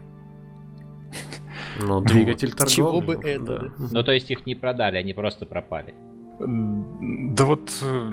Ну, 1.80 2.02
двигатель 2.02 2.52
торговли. 2.52 2.76
Чего 2.76 3.02
бы 3.02 3.14
это? 3.16 3.72
Ну, 3.78 4.04
то 4.04 4.12
есть 4.12 4.32
их 4.32 4.46
не 4.46 4.56
продали, 4.56 4.98
они 4.98 5.14
просто 5.14 5.46
пропали. 5.46 5.94
Да 6.40 7.46
вот... 7.46 7.72
Э, 7.82 8.12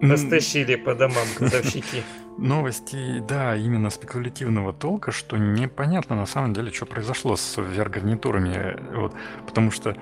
Растащили 0.00 0.76
по 0.76 0.94
домам 0.94 1.26
кладовщики. 1.36 2.02
Новости, 2.38 3.18
да, 3.26 3.56
именно 3.56 3.90
спекулятивного 3.90 4.72
толка, 4.72 5.10
что 5.10 5.36
непонятно 5.36 6.14
на 6.14 6.26
самом 6.26 6.54
деле, 6.54 6.70
что 6.70 6.86
произошло 6.86 7.34
с 7.34 7.58
VR-гарнитурами. 7.58 8.80
Вот, 8.94 9.12
потому 9.44 9.72
что 9.72 9.96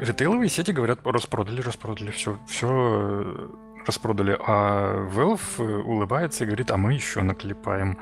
ритейловые 0.00 0.48
сети 0.48 0.72
говорят, 0.72 1.00
распродали, 1.04 1.60
распродали, 1.60 2.10
все, 2.10 2.38
все 2.48 2.68
э, 2.70 3.48
распродали. 3.86 4.38
А 4.40 5.06
Valve 5.14 5.40
э, 5.58 5.82
улыбается 5.82 6.44
и 6.44 6.46
говорит, 6.46 6.70
а 6.70 6.78
мы 6.78 6.94
еще 6.94 7.20
наклепаем 7.22 7.98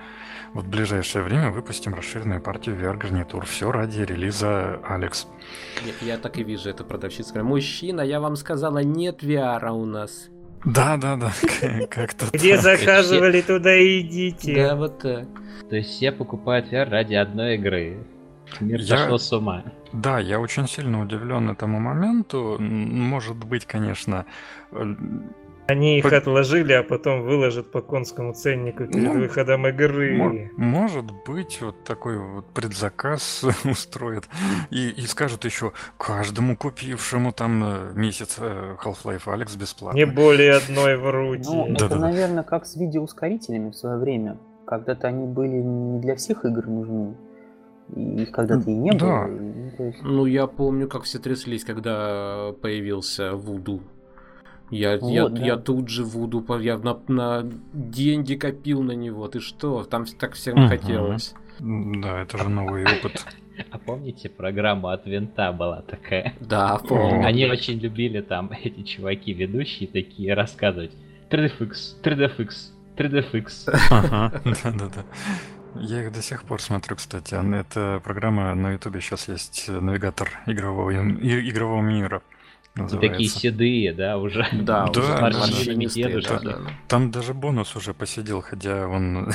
в 0.61 0.69
ближайшее 0.69 1.23
время 1.23 1.51
выпустим 1.51 1.95
расширенную 1.95 2.41
партию 2.41 2.77
VR-гарнитур. 2.77 3.45
Все 3.47 3.71
ради 3.71 4.03
релиза 4.03 4.81
Алекс. 4.85 5.27
Я, 6.01 6.15
я 6.15 6.19
так 6.19 6.39
и 6.39 6.45
вижу, 6.45 6.71
это 6.71 6.85
продавщица. 6.85 7.43
Мужчина, 7.43 8.01
я 8.01 8.21
вам 8.21 8.37
сказала, 8.37 8.79
нет 8.79 9.23
VR 9.23 9.71
у 9.71 9.85
нас. 9.85 10.29
Да, 10.65 10.97
да, 10.97 11.17
да, 11.17 11.33
как-то. 11.91 12.27
Где 12.33 12.59
заказывали, 12.59 13.41
туда 13.41 13.79
идите. 13.79 14.55
Да, 14.55 14.77
вот 14.77 14.99
так. 14.99 15.29
То 15.71 15.77
есть 15.77 15.91
все 15.91 16.13
покупают 16.13 16.73
VR 16.73 16.89
ради 16.89 17.15
одной 17.15 17.57
игры. 17.57 17.99
Мир 18.61 18.83
зашел 18.83 19.19
с 19.19 19.33
ума. 19.33 19.65
Да, 19.93 20.19
я 20.19 20.41
очень 20.41 20.69
сильно 20.69 21.03
удивлен 21.03 21.51
этому 21.51 21.81
моменту. 21.81 22.57
Может 22.59 23.37
быть, 23.37 23.67
конечно, 23.67 24.27
они 25.67 25.99
их 25.99 26.09
по... 26.09 26.17
отложили, 26.17 26.73
а 26.73 26.83
потом 26.83 27.23
выложат 27.23 27.71
по 27.71 27.81
конскому 27.81 28.33
ценнику 28.35 28.87
перед 28.87 29.03
ну, 29.03 29.19
выходом 29.19 29.67
игры. 29.67 30.51
Может 30.57 31.07
быть, 31.27 31.61
вот 31.61 31.83
такой 31.85 32.19
вот 32.19 32.47
предзаказ 32.53 33.45
устроят 33.65 34.29
и, 34.71 34.91
и 34.91 35.03
скажут 35.03 35.45
еще 35.45 35.73
каждому 35.99 36.57
купившему 36.57 37.33
там 37.33 37.65
э, 37.65 37.93
месяц 37.95 38.37
э, 38.39 38.77
Half-Life 38.83 39.25
Alex 39.27 39.59
бесплатно. 39.59 39.97
Не 39.97 40.07
более 40.07 40.55
одной 40.55 40.97
в 40.97 41.11
руки. 41.11 41.43
Ну, 41.47 41.67
да, 41.69 41.87
это, 41.87 41.89
да, 41.89 41.97
наверное, 41.97 42.45
как 42.45 42.67
с 42.67 42.77
видеоускорителями 42.77 43.71
в 43.71 43.75
свое 43.75 43.99
время. 43.99 44.39
Когда-то 44.67 45.09
они 45.09 45.27
были 45.27 45.57
не 45.57 46.01
для 46.01 46.17
всех 46.17 46.45
игр 46.45 46.67
нужны. 46.67 47.17
И 47.95 48.23
их 48.23 48.33
когда-то 48.33 48.71
и 48.71 48.75
не 48.75 48.93
да. 48.93 49.27
было. 49.27 49.37
И, 49.37 49.83
есть... 49.83 50.03
Ну, 50.03 50.27
я 50.27 50.47
помню, 50.47 50.89
как 50.89 51.03
все 51.03 51.19
тряслись, 51.19 51.65
когда 51.65 52.53
появился 52.61 53.35
Вуду 53.35 53.81
я, 54.71 54.99
вот, 54.99 55.11
я, 55.11 55.29
да. 55.29 55.45
я 55.45 55.57
тут 55.57 55.89
же 55.89 56.05
Вуду, 56.05 56.45
я 56.59 56.79
на, 56.79 56.99
на 57.09 57.45
деньги 57.73 58.35
копил 58.35 58.83
на 58.83 58.93
него. 58.93 59.29
Ты 59.29 59.41
что? 59.41 59.85
Там 59.85 60.05
так 60.07 60.35
всем 60.35 60.59
угу. 60.59 60.69
хотелось. 60.69 61.35
Да, 61.59 62.23
это 62.23 62.39
же 62.39 62.49
новый 62.49 62.85
опыт. 62.85 63.25
А 63.71 63.79
помните, 63.79 64.29
программа 64.29 64.93
от 64.93 65.07
Винта 65.07 65.51
была 65.51 65.81
такая? 65.81 66.35
Да, 66.41 66.77
помню. 66.77 67.25
Они 67.25 67.47
очень 67.47 67.79
любили 67.79 68.21
там, 68.21 68.51
эти 68.63 68.83
чуваки, 68.83 69.33
ведущие 69.33 69.89
такие, 69.89 70.35
рассказывать 70.35 70.93
3DFX, 71.31 72.03
3DFX, 72.03 72.49
3DFX. 72.99 73.75
Ага, 73.91 74.43
да-да-да. 74.45 75.05
Я 75.81 76.03
их 76.03 76.13
до 76.13 76.23
сих 76.23 76.45
пор 76.45 76.61
смотрю, 76.61 76.97
кстати. 76.97 77.35
Это 77.55 78.01
программа 78.05 78.55
на 78.55 78.73
Ютубе 78.73 79.01
сейчас 79.01 79.29
есть 79.29 79.69
навигатор 79.69 80.29
игрового, 80.47 80.91
игрового 80.91 81.81
мира. 81.83 82.23
Называется. 82.77 83.15
Такие 83.15 83.29
седые, 83.29 83.93
да, 83.93 84.19
уже. 84.19 84.47
Да, 84.53 84.87
да, 84.93 85.01
уже 85.01 85.17
морщинами 85.19 85.87
дедушки. 85.87 86.29
Да, 86.29 86.39
да. 86.41 86.59
Там 86.89 87.11
даже 87.11 87.35
бонус 87.35 87.75
уже 87.77 87.95
посидел, 87.95 88.43
хотя 88.43 88.87
он 88.87 89.33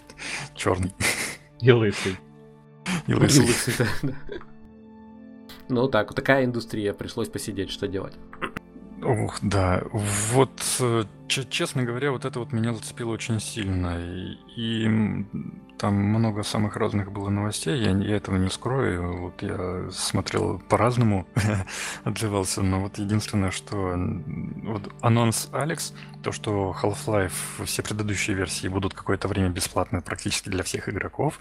черный. 0.54 0.92
И 1.60 1.70
лысый. 1.70 2.16
И 3.06 3.14
лысый. 3.14 3.44
И 3.44 3.48
лысый 3.48 3.74
да. 3.78 4.14
Ну 5.68 5.88
так, 5.88 6.14
такая 6.14 6.44
индустрия, 6.44 6.92
пришлось 6.92 7.28
посидеть, 7.28 7.70
что 7.70 7.88
делать. 7.88 8.14
Ух, 9.04 9.38
да. 9.42 9.82
Вот, 9.92 10.62
э, 10.80 11.04
честно 11.28 11.82
говоря, 11.82 12.10
вот 12.10 12.24
это 12.24 12.38
вот 12.38 12.52
меня 12.52 12.72
зацепило 12.72 13.12
очень 13.12 13.38
сильно. 13.38 13.98
И, 14.00 14.38
и 14.56 15.26
там 15.78 15.94
много 15.94 16.42
самых 16.42 16.76
разных 16.76 17.12
было 17.12 17.28
новостей, 17.28 17.78
я, 17.82 17.90
я 17.90 18.16
этого 18.16 18.36
не 18.36 18.48
скрою. 18.48 19.20
Вот 19.20 19.42
я 19.42 19.90
смотрел 19.90 20.58
по-разному, 20.70 21.26
отзывался, 22.04 22.62
но 22.62 22.80
вот 22.80 22.96
единственное, 22.98 23.50
что 23.50 23.94
вот 24.62 24.90
анонс 25.02 25.50
Алекс, 25.52 25.92
то, 26.22 26.32
что 26.32 26.74
Half-Life, 26.82 27.64
все 27.66 27.82
предыдущие 27.82 28.34
версии 28.34 28.68
будут 28.68 28.94
какое-то 28.94 29.28
время 29.28 29.50
бесплатны 29.50 30.00
практически 30.00 30.48
для 30.48 30.62
всех 30.62 30.88
игроков. 30.88 31.40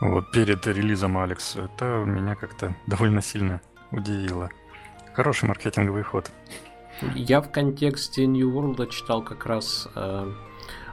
Вот 0.00 0.30
перед 0.30 0.66
релизом 0.66 1.16
Алекс, 1.16 1.56
это 1.56 2.04
меня 2.04 2.34
как-то 2.34 2.76
довольно 2.86 3.22
сильно 3.22 3.62
удивило. 3.90 4.50
Хороший 5.16 5.48
маркетинговый 5.48 6.02
ход. 6.02 6.30
Я 7.14 7.40
в 7.40 7.50
контексте 7.50 8.26
New 8.26 8.50
World 8.50 8.90
читал 8.90 9.22
как 9.22 9.46
раз 9.46 9.88
э, 9.94 10.30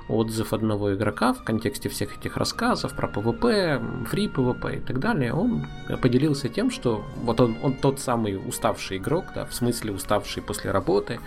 отзыв 0.08 0.54
одного 0.54 0.94
игрока 0.96 1.34
в 1.34 1.44
контексте 1.44 1.90
всех 1.90 2.18
этих 2.18 2.38
рассказов 2.38 2.96
про 2.96 3.10
PvP, 3.10 4.06
фри 4.06 4.30
PvP 4.30 4.78
и 4.78 4.80
так 4.80 5.00
далее. 5.00 5.34
Он 5.34 5.68
поделился 6.02 6.48
тем, 6.48 6.72
что 6.72 7.04
вот 7.18 7.42
он, 7.42 7.58
он 7.62 7.74
тот 7.74 8.00
самый 8.00 8.38
уставший 8.38 8.96
игрок, 8.96 9.26
да, 9.36 9.46
в 9.46 9.54
смысле 9.54 9.92
уставший 9.92 10.42
после 10.42 10.72
работы, 10.72 11.20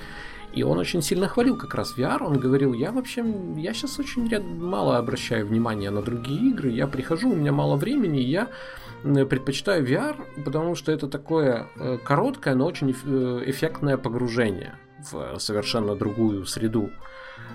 и 0.54 0.62
он 0.62 0.78
очень 0.78 1.02
сильно 1.02 1.28
хвалил 1.28 1.58
как 1.58 1.74
раз 1.74 1.98
VR. 1.98 2.24
Он 2.24 2.40
говорил, 2.40 2.72
я 2.72 2.92
вообще, 2.92 3.22
я 3.58 3.74
сейчас 3.74 3.98
очень 3.98 4.26
мало 4.58 4.96
обращаю 4.96 5.46
внимания 5.46 5.90
на 5.90 6.00
другие 6.00 6.48
игры. 6.48 6.70
Я 6.70 6.86
прихожу, 6.86 7.28
у 7.28 7.36
меня 7.36 7.52
мало 7.52 7.76
времени, 7.76 8.20
я 8.20 8.48
предпочитаю 9.02 9.86
VR, 9.86 10.16
потому 10.44 10.74
что 10.74 10.92
это 10.92 11.08
такое 11.08 11.68
э, 11.76 11.98
короткое, 12.02 12.54
но 12.54 12.66
очень 12.66 12.90
э, 12.90 13.42
эффектное 13.46 13.96
погружение 13.96 14.74
в 15.10 15.38
совершенно 15.38 15.94
другую 15.94 16.46
среду. 16.46 16.90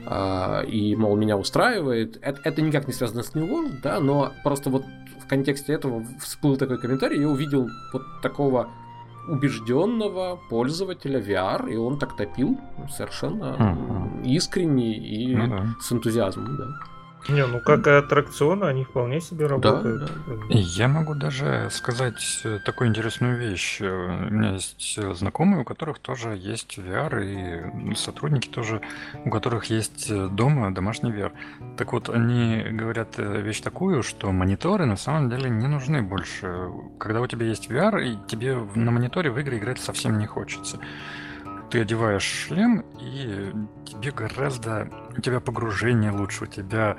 А, 0.06 0.62
и, 0.62 0.96
мол, 0.96 1.16
меня 1.16 1.38
устраивает. 1.38 2.18
Это, 2.22 2.42
это 2.44 2.62
никак 2.62 2.88
не 2.88 2.94
связано 2.94 3.24
с 3.24 3.36
New 3.36 3.46
World, 3.46 3.82
да, 3.84 4.00
но 4.00 4.32
просто 4.44 4.70
вот 4.70 4.84
в 5.24 5.28
контексте 5.28 5.74
этого 5.74 6.06
всплыл 6.20 6.58
такой 6.58 6.80
комментарий, 6.80 7.20
я 7.20 7.28
увидел 7.28 7.70
вот 7.94 8.04
такого 8.22 8.70
убежденного 9.28 10.40
пользователя 10.50 11.20
VR, 11.20 11.72
и 11.72 11.76
он 11.76 12.00
так 12.00 12.16
топил 12.16 12.60
совершенно 12.90 13.44
uh-huh. 13.44 14.26
искренне 14.26 14.98
и. 14.98 15.36
Ну 15.36 15.76
с 15.80 15.92
энтузиазмом, 15.92 16.58
да. 16.58 16.68
Не, 17.30 17.46
ну 17.46 17.60
как 17.60 17.88
аттракционы, 17.88 18.66
они 18.66 18.84
вполне 18.84 19.22
себе 19.22 19.46
работают. 19.46 20.02
Да, 20.02 20.08
да. 20.28 20.34
Я 20.50 20.88
могу 20.88 21.14
даже 21.14 21.70
сказать 21.72 22.42
э, 22.44 22.60
такую 22.66 22.90
интересную 22.90 23.38
вещь. 23.38 23.80
Э, 23.80 24.28
у 24.28 24.34
меня 24.34 24.54
есть 24.54 24.96
э, 24.98 25.14
знакомые, 25.14 25.62
у 25.62 25.64
которых 25.64 26.00
тоже 26.00 26.36
есть 26.36 26.78
VR, 26.78 27.92
и 27.92 27.96
сотрудники 27.96 28.48
тоже, 28.48 28.82
у 29.24 29.30
которых 29.30 29.66
есть 29.66 30.12
дома 30.34 30.74
домашний 30.74 31.12
VR. 31.12 31.32
Так 31.78 31.94
вот, 31.94 32.10
они 32.10 32.64
говорят 32.72 33.18
вещь 33.18 33.62
такую, 33.62 34.04
что 34.04 34.32
мониторы 34.32 34.86
на 34.86 34.98
самом 34.98 35.30
деле 35.30 35.50
не 35.50 35.68
нужны 35.68 36.02
больше. 36.02 36.70
Когда 37.00 37.22
у 37.22 37.28
тебя 37.28 37.46
есть 37.46 37.70
VR, 37.70 38.02
и 38.04 38.18
тебе 38.28 38.56
на 38.76 38.92
мониторе 38.92 39.30
в 39.30 39.38
игры 39.40 39.58
играть 39.58 39.80
совсем 39.80 40.18
не 40.18 40.26
хочется 40.26 40.80
ты 41.72 41.82
одеваешь 41.82 42.24
шлем, 42.24 42.84
и 43.00 43.52
тебе 43.86 44.12
гораздо... 44.12 44.90
У 45.18 45.22
тебя 45.22 45.40
погружение 45.40 46.12
лучше, 46.12 46.44
у 46.44 46.48
тебя 46.48 46.98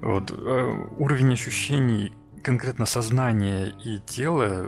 вот, 0.00 0.30
э, 0.30 0.86
уровень 0.98 1.32
ощущений 1.32 2.12
конкретно 2.42 2.86
сознания 2.86 3.74
и 3.84 3.98
тела, 3.98 4.64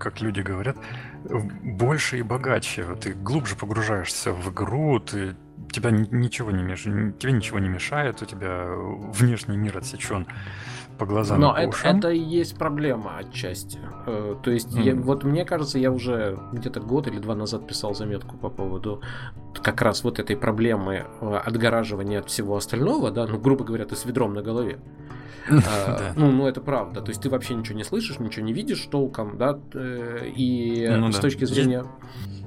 как 0.00 0.22
люди 0.22 0.40
говорят, 0.40 0.78
больше 1.24 2.18
и 2.18 2.22
богаче. 2.22 2.86
Ты 2.94 3.12
глубже 3.12 3.54
погружаешься 3.54 4.32
в 4.32 4.50
игру, 4.50 4.98
ты, 4.98 5.36
тебя 5.70 5.90
ничего 5.90 6.50
не 6.50 6.62
мешает, 6.62 7.18
тебе 7.18 7.32
ничего 7.32 7.58
не 7.58 7.68
мешает, 7.68 8.22
у 8.22 8.24
тебя 8.24 8.68
внешний 9.12 9.58
мир 9.58 9.76
отсечен 9.76 10.26
по 10.98 11.06
глазам. 11.06 11.40
Но 11.40 11.56
это, 11.56 11.76
это 11.84 12.10
и 12.10 12.18
есть 12.18 12.56
проблема 12.56 13.18
отчасти. 13.18 13.78
Э, 14.06 14.36
то 14.42 14.50
есть, 14.50 14.76
mm. 14.76 14.82
я, 14.82 14.94
вот 14.94 15.24
мне 15.24 15.44
кажется, 15.44 15.78
я 15.78 15.90
уже 15.90 16.38
где-то 16.52 16.80
год 16.80 17.06
или 17.06 17.18
два 17.18 17.34
назад 17.34 17.66
писал 17.66 17.94
заметку 17.94 18.36
по 18.36 18.50
поводу 18.50 19.00
как 19.62 19.80
раз 19.82 20.04
вот 20.04 20.18
этой 20.18 20.36
проблемы 20.36 21.06
э, 21.20 21.36
отгораживания 21.36 22.20
от 22.20 22.28
всего 22.28 22.56
остального, 22.56 23.10
да, 23.10 23.26
ну, 23.26 23.38
грубо 23.38 23.64
говоря, 23.64 23.84
ты 23.84 23.96
с 23.96 24.04
ведром 24.04 24.34
на 24.34 24.42
голове. 24.42 24.78
А, 25.50 26.12
ну, 26.14 26.30
ну, 26.30 26.46
это 26.46 26.60
правда. 26.60 27.00
То 27.00 27.08
есть 27.08 27.22
ты 27.22 27.30
вообще 27.30 27.54
ничего 27.54 27.78
не 27.78 27.84
слышишь, 27.84 28.18
ничего 28.18 28.44
не 28.44 28.52
видишь 28.52 28.86
толком, 28.90 29.38
да, 29.38 29.58
и 29.74 30.86
ну 30.94 31.10
с 31.10 31.18
точки 31.18 31.46
зрения... 31.46 31.86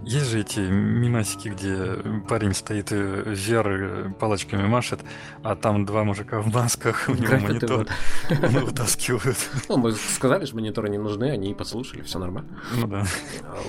Есть 0.04 0.32
же 0.32 0.40
эти 0.40 0.60
мимасики, 0.60 1.50
где 1.50 1.96
парень 2.28 2.54
стоит 2.54 2.92
и 2.92 2.96
VR 2.96 4.14
палочками 4.16 4.68
машет, 4.68 5.02
а 5.44 5.56
там 5.56 5.86
два 5.86 6.04
мужика 6.04 6.42
в 6.42 6.54
масках, 6.54 7.06
у 7.08 7.14
него 7.14 7.38
монитор 7.38 7.88
вытаскивают. 8.30 9.38
Ну, 9.70 9.78
мы 9.78 9.92
сказали, 9.92 10.46
что 10.46 10.56
мониторы 10.56 10.90
не 10.90 10.98
нужны, 10.98 11.26
они 11.26 11.52
и 11.52 11.54
послушали, 11.54 12.02
все 12.02 12.18
нормально. 12.18 12.50
Ну 12.78 12.88
да. 12.88 13.04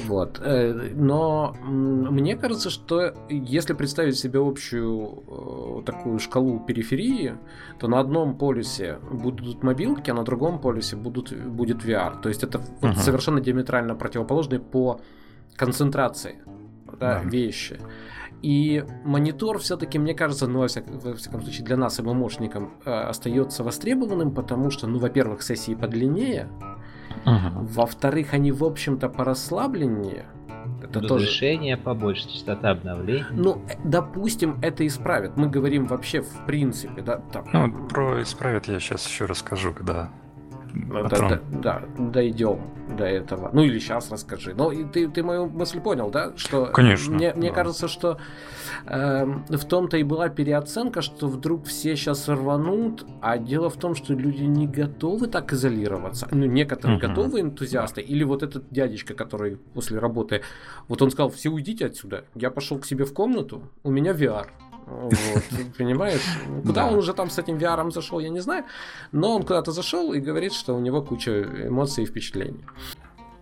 Вот. 0.07 0.41
Э, 0.43 0.91
но 0.95 1.55
мне 1.63 2.37
кажется, 2.37 2.71
что 2.71 3.15
если 3.29 3.75
представить 3.75 4.19
себе 4.19 4.41
общую 4.41 5.25
э, 5.27 5.83
такую 5.85 6.19
шкалу 6.19 6.61
периферии, 6.61 7.35
то 7.79 7.89
на 7.89 8.01
одном 8.01 8.39
полюсе 8.39 8.99
будут 9.11 9.63
мобилки, 9.63 10.11
а 10.11 10.15
на 10.15 10.25
другом 10.25 10.61
полюсе 10.61 10.97
будут, 10.97 11.33
будет 11.33 11.85
VR. 11.85 12.21
То 12.23 12.29
есть 12.31 12.43
это 12.43 12.63
совершенно 12.97 13.41
диаметрально 13.41 13.95
противоположные 13.95 14.61
по 14.61 15.01
концентрации 15.57 16.43
да, 16.99 17.21
да. 17.23 17.29
вещи. 17.29 17.79
И 18.43 18.85
монитор 19.05 19.59
все-таки, 19.61 19.99
мне 19.99 20.15
кажется, 20.15 20.49
ну, 20.49 20.61
во, 20.61 20.67
всяк, 20.67 20.85
во 20.89 21.15
всяком 21.15 21.43
случае, 21.43 21.65
для 21.65 21.77
нас, 21.77 22.01
ММОшникам, 22.01 22.73
э, 22.85 22.91
остается 22.91 23.63
востребованным, 23.63 24.33
потому 24.33 24.71
что, 24.71 24.89
ну, 24.89 24.99
во-первых, 24.99 25.43
сессии 25.43 25.77
подлиннее, 25.77 26.49
uh-huh. 27.25 27.53
во-вторых, 27.55 28.35
они, 28.35 28.51
в 28.51 28.65
общем-то, 28.65 29.09
порасслабленнее. 29.09 30.27
Это 30.83 31.01
Разрешение 31.01 31.77
тоже... 31.77 31.85
побольше, 31.85 32.29
частота 32.29 32.71
обновлений. 32.71 33.25
Ну, 33.31 33.63
э, 33.69 33.75
допустим, 33.85 34.59
это 34.61 34.85
исправит. 34.85 35.37
Мы 35.37 35.49
говорим 35.49 35.87
вообще 35.87 36.23
в 36.23 36.45
принципе, 36.45 37.01
да. 37.03 37.19
Там. 37.33 37.45
Ну, 37.53 37.89
про 37.89 38.23
исправит 38.23 38.67
я 38.67 38.81
сейчас 38.81 39.07
еще 39.07 39.27
расскажу, 39.27 39.73
когда 39.73 40.11
да, 40.75 41.09
да, 41.09 41.41
да, 41.51 41.83
дойдем 41.99 42.61
до 42.97 43.05
этого. 43.05 43.51
Ну 43.53 43.63
или 43.63 43.79
сейчас 43.79 44.11
расскажи. 44.11 44.55
Но 44.55 44.71
ты, 44.71 45.09
ты 45.09 45.23
мою 45.23 45.47
мысль 45.49 45.81
понял, 45.81 46.11
да? 46.11 46.33
Что 46.37 46.67
Конечно. 46.67 47.15
Мне, 47.15 47.33
мне 47.35 47.49
да. 47.49 47.55
кажется, 47.55 47.89
что 47.89 48.19
э, 48.87 49.25
в 49.25 49.65
том-то 49.65 49.97
и 49.97 50.03
была 50.03 50.29
переоценка, 50.29 51.03
что 51.03 51.29
вдруг 51.29 51.67
все 51.67 51.97
сейчас 51.97 52.29
рванут, 52.29 53.07
а 53.21 53.39
дело 53.39 53.71
в 53.71 53.77
том, 53.77 53.95
что 53.95 54.15
люди 54.15 54.43
не 54.43 54.67
готовы 54.67 55.27
так 55.29 55.53
изолироваться. 55.53 56.29
Ну, 56.31 56.47
некоторые 56.47 56.99
угу. 56.99 57.07
готовы 57.07 57.41
энтузиасты. 57.41 58.01
Или 58.01 58.25
вот 58.25 58.43
этот 58.43 58.65
дядечка, 58.71 59.15
который 59.15 59.57
после 59.57 59.99
работы, 59.99 60.43
вот 60.89 61.01
он 61.03 61.11
сказал, 61.11 61.31
все 61.31 61.51
уйдите 61.51 61.87
отсюда. 61.87 62.25
Я 62.35 62.51
пошел 62.51 62.79
к 62.79 62.87
себе 62.87 63.05
в 63.05 63.13
комнату, 63.13 63.63
у 63.83 63.91
меня 63.91 64.13
VR. 64.13 64.49
Вот, 64.93 65.45
понимаешь? 65.79 66.23
Куда 66.63 66.85
да. 66.85 66.87
он 66.89 66.99
уже 66.99 67.15
там 67.15 67.31
с 67.31 67.39
этим 67.39 67.57
VR 67.57 67.91
зашел, 67.91 68.21
я 68.21 68.29
не 68.29 68.41
знаю. 68.41 68.65
Но 69.13 69.35
он 69.37 69.43
куда-то 69.43 69.73
зашел 69.73 70.13
и 70.13 70.21
говорит, 70.21 70.53
что 70.53 70.75
у 70.75 70.81
него 70.81 71.03
куча 71.03 71.43
эмоций 71.69 72.05
и 72.05 72.07
впечатлений. 72.07 72.65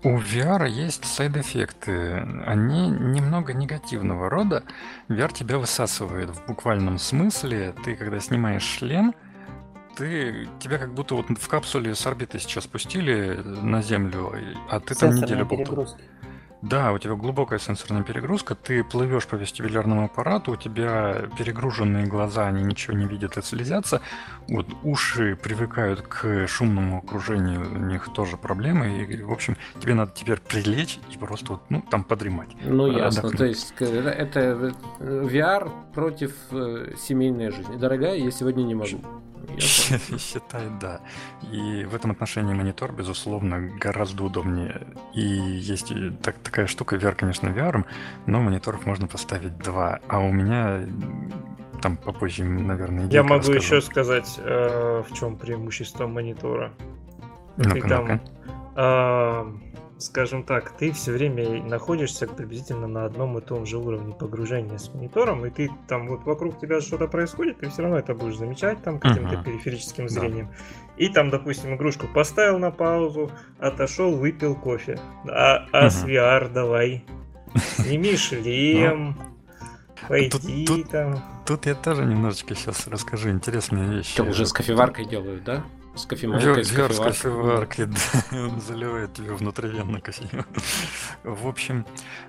У 0.02 0.16
VR 0.16 0.66
есть 0.66 1.04
сайд-эффекты. 1.04 2.26
Они 2.46 2.88
немного 2.88 3.52
негативного 3.52 4.30
рода. 4.30 4.62
VR 5.08 5.32
тебя 5.32 5.58
высасывает 5.58 6.30
в 6.30 6.46
буквальном 6.46 6.98
смысле. 6.98 7.74
Ты, 7.84 7.96
когда 7.96 8.18
снимаешь 8.18 8.62
шлем, 8.62 9.14
ты 9.96 10.48
тебя 10.58 10.78
как 10.78 10.94
будто 10.94 11.16
вот 11.16 11.26
в 11.28 11.48
капсуле 11.48 11.94
с 11.94 12.06
орбиты 12.06 12.38
сейчас 12.38 12.64
спустили 12.64 13.42
на 13.44 13.82
Землю, 13.82 14.32
а 14.70 14.80
ты 14.80 14.94
там 14.94 15.14
неделю 15.14 15.44
был. 15.44 15.86
Да, 16.62 16.92
у 16.92 16.98
тебя 16.98 17.14
глубокая 17.14 17.58
сенсорная 17.58 18.02
перегрузка, 18.02 18.54
ты 18.54 18.84
плывешь 18.84 19.26
по 19.26 19.36
вестибулярному 19.36 20.04
аппарату, 20.04 20.52
у 20.52 20.56
тебя 20.56 21.28
перегруженные 21.38 22.06
глаза, 22.06 22.46
они 22.46 22.62
ничего 22.62 22.96
не 22.96 23.06
видят 23.06 23.38
и 23.38 23.42
слезятся, 23.42 24.02
вот 24.48 24.66
уши 24.82 25.36
привыкают 25.42 26.02
к 26.02 26.46
шумному 26.46 26.98
окружению, 26.98 27.62
у 27.72 27.78
них 27.78 28.10
тоже 28.12 28.36
проблемы, 28.36 29.04
и, 29.04 29.22
в 29.22 29.32
общем, 29.32 29.56
тебе 29.80 29.94
надо 29.94 30.12
теперь 30.14 30.40
прилечь 30.40 30.98
и 31.10 31.16
просто 31.16 31.52
вот, 31.52 31.62
ну, 31.70 31.82
там 31.90 32.04
подремать. 32.04 32.50
Ну, 32.62 32.86
ясно, 32.86 33.20
отдохнуть. 33.20 33.38
то 33.38 33.44
есть 33.46 33.74
это 33.78 34.74
VR 34.98 35.70
против 35.94 36.34
э, 36.50 36.92
семейной 36.98 37.50
жизни. 37.50 37.76
Дорогая, 37.76 38.16
я 38.16 38.30
сегодня 38.30 38.62
не 38.64 38.74
могу. 38.74 39.00
Считай, 40.18 40.66
да. 40.80 41.00
И 41.52 41.84
в 41.84 41.94
этом 41.94 42.10
отношении 42.10 42.54
монитор, 42.54 42.92
безусловно, 42.92 43.60
гораздо 43.80 44.24
удобнее. 44.24 44.86
И 45.14 45.20
есть 45.20 45.92
так, 46.22 46.36
такая 46.38 46.66
штука, 46.66 46.96
VR, 46.96 47.14
конечно, 47.14 47.48
VR, 47.48 47.84
но 48.26 48.40
мониторов 48.40 48.86
можно 48.86 49.06
поставить 49.06 49.56
два. 49.58 50.00
А 50.08 50.20
у 50.20 50.32
меня 50.32 50.80
там 51.80 51.96
попозже, 51.96 52.44
наверное, 52.44 53.08
Я 53.08 53.22
могу 53.22 53.36
расскажу. 53.36 53.58
еще 53.58 53.80
сказать, 53.80 54.38
э, 54.38 55.02
в 55.08 55.14
чем 55.14 55.36
преимущество 55.36 56.06
монитора. 56.06 56.72
Ну-ка, 57.56 57.88
ну-ка. 57.88 58.20
Э, 58.76 59.69
скажем 60.00 60.42
так, 60.42 60.72
ты 60.78 60.92
все 60.92 61.12
время 61.12 61.62
находишься 61.62 62.26
приблизительно 62.26 62.86
на 62.86 63.04
одном 63.04 63.38
и 63.38 63.40
том 63.40 63.66
же 63.66 63.78
уровне 63.78 64.14
погружения 64.14 64.78
с 64.78 64.92
монитором, 64.92 65.44
и 65.46 65.50
ты 65.50 65.70
там 65.88 66.08
вот 66.08 66.24
вокруг 66.24 66.58
тебя 66.58 66.80
что-то 66.80 67.06
происходит, 67.06 67.58
ты 67.58 67.68
все 67.68 67.82
равно 67.82 67.98
это 67.98 68.14
будешь 68.14 68.36
замечать 68.36 68.82
там 68.82 68.98
каким-то 68.98 69.36
uh-huh. 69.36 69.44
периферическим 69.44 70.08
зрением. 70.08 70.46
Да. 70.46 70.54
И 70.96 71.08
там, 71.08 71.30
допустим, 71.30 71.74
игрушку 71.74 72.06
поставил 72.08 72.58
на 72.58 72.70
паузу, 72.70 73.30
отошел, 73.58 74.16
выпил 74.16 74.54
кофе. 74.54 74.98
А, 75.28 75.66
а 75.72 75.86
uh-huh. 75.86 75.90
с 75.90 76.04
VR 76.04 76.52
давай. 76.52 77.04
Сними 77.76 78.16
шлем, 78.16 79.18
ну, 80.02 80.08
пойди 80.08 80.66
тут, 80.66 80.90
там. 80.90 81.22
Тут 81.46 81.66
я 81.66 81.74
тоже 81.74 82.04
немножечко 82.04 82.54
сейчас 82.54 82.86
расскажу 82.86 83.30
интересные 83.30 83.96
вещи. 83.96 84.12
Что, 84.12 84.24
уже 84.24 84.46
с 84.46 84.52
кофеваркой 84.52 85.04
делают, 85.04 85.44
да? 85.44 85.64
С 86.00 86.06
кофемолкой, 86.06 86.64
с 86.64 86.72
кофеваркой. 86.72 87.86
да. 88.30 88.42
Он 88.44 88.60
заливает 88.60 89.12
тебе 89.12 89.34
внутривенно 89.34 90.00
кофе. 90.00 90.44
В 91.24 91.46
общем, 91.46 91.84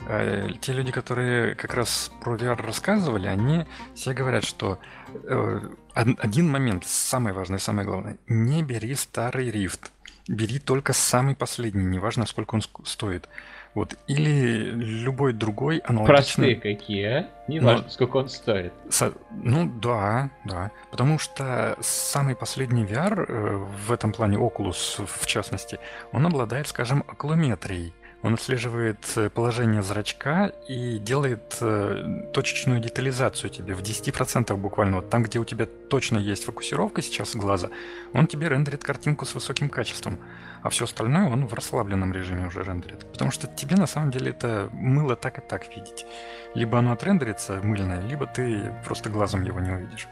э, 0.08 0.50
те 0.60 0.74
люди, 0.74 0.92
которые 0.92 1.56
как 1.56 1.74
раз 1.74 2.12
про 2.22 2.36
VR 2.36 2.62
рассказывали, 2.62 3.28
они 3.28 3.66
все 3.96 4.14
говорят, 4.14 4.44
что 4.44 4.78
э, 5.14 5.62
один 5.94 6.50
момент, 6.50 6.86
самый 6.86 7.32
важный, 7.32 7.60
самое 7.60 7.88
главное, 7.88 8.18
не 8.28 8.62
бери 8.62 8.94
старый 8.96 9.50
рифт. 9.50 9.92
Бери 10.28 10.60
только 10.60 10.92
самый 10.92 11.36
последний, 11.36 11.86
неважно, 11.86 12.26
сколько 12.26 12.56
он 12.56 12.62
стоит. 12.84 13.30
Вот. 13.74 13.96
Или 14.08 14.72
любой 14.72 15.34
другой 15.34 15.78
аналогичный... 15.80 16.56
Простые 16.56 16.56
какие, 16.56 17.06
а? 17.06 17.30
Не 17.48 17.60
ну, 17.60 17.68
важно, 17.68 17.90
сколько 17.90 18.18
он 18.18 18.28
стоит. 18.28 18.74
Со... 18.90 19.14
Ну 19.32 19.72
да, 19.82 20.30
да. 20.46 20.72
Потому 20.92 21.20
что 21.20 21.78
самый 21.80 22.36
последний 22.36 22.84
VR 22.84 23.26
э, 23.28 23.56
в 23.88 23.92
этом 23.92 24.12
плане, 24.12 24.38
Oculus 24.38 25.06
в 25.06 25.26
частности, 25.26 25.80
он 26.12 26.26
обладает, 26.26 26.68
скажем, 26.68 27.04
окулометрией. 27.08 27.94
Он 28.24 28.36
отслеживает 28.36 29.00
э, 29.16 29.30
положение 29.30 29.82
зрачка 29.82 30.52
и 30.68 31.00
делает 31.00 31.58
э, 31.60 32.30
точечную 32.34 32.80
детализацию 32.80 33.50
тебе 33.50 33.74
в 33.74 33.82
10% 33.82 34.56
буквально. 34.58 34.98
Вот 34.98 35.10
там, 35.10 35.24
где 35.24 35.40
у 35.40 35.46
тебя 35.46 35.66
точно 35.66 36.20
есть 36.20 36.44
фокусировка 36.44 37.02
сейчас 37.02 37.36
глаза, 37.36 37.70
он 38.14 38.28
тебе 38.28 38.50
рендерит 38.50 38.84
картинку 38.84 39.26
с 39.26 39.34
высоким 39.34 39.70
качеством. 39.70 40.20
А 40.64 40.70
все 40.70 40.86
остальное 40.86 41.28
он 41.28 41.48
в 41.48 41.54
расслабленном 41.54 42.14
режиме 42.14 42.48
уже 42.48 42.64
рендерит. 42.64 43.12
Потому 43.12 43.32
что 43.32 43.48
тебе 43.48 43.76
на 43.76 43.88
самом 43.88 44.12
деле 44.12 44.32
это 44.32 44.70
мыло 44.74 45.16
так 45.16 45.40
и 45.40 45.42
так 45.42 45.68
видеть. 45.76 46.06
Либо 46.54 46.78
оно 46.80 46.92
отрендерится 46.92 47.60
мыльное, 47.64 48.02
либо 48.02 48.28
ты 48.28 48.72
просто 48.86 49.10
глазом 49.10 49.44
его 49.44 49.60
не 49.60 49.72
увидишь. 49.72 50.08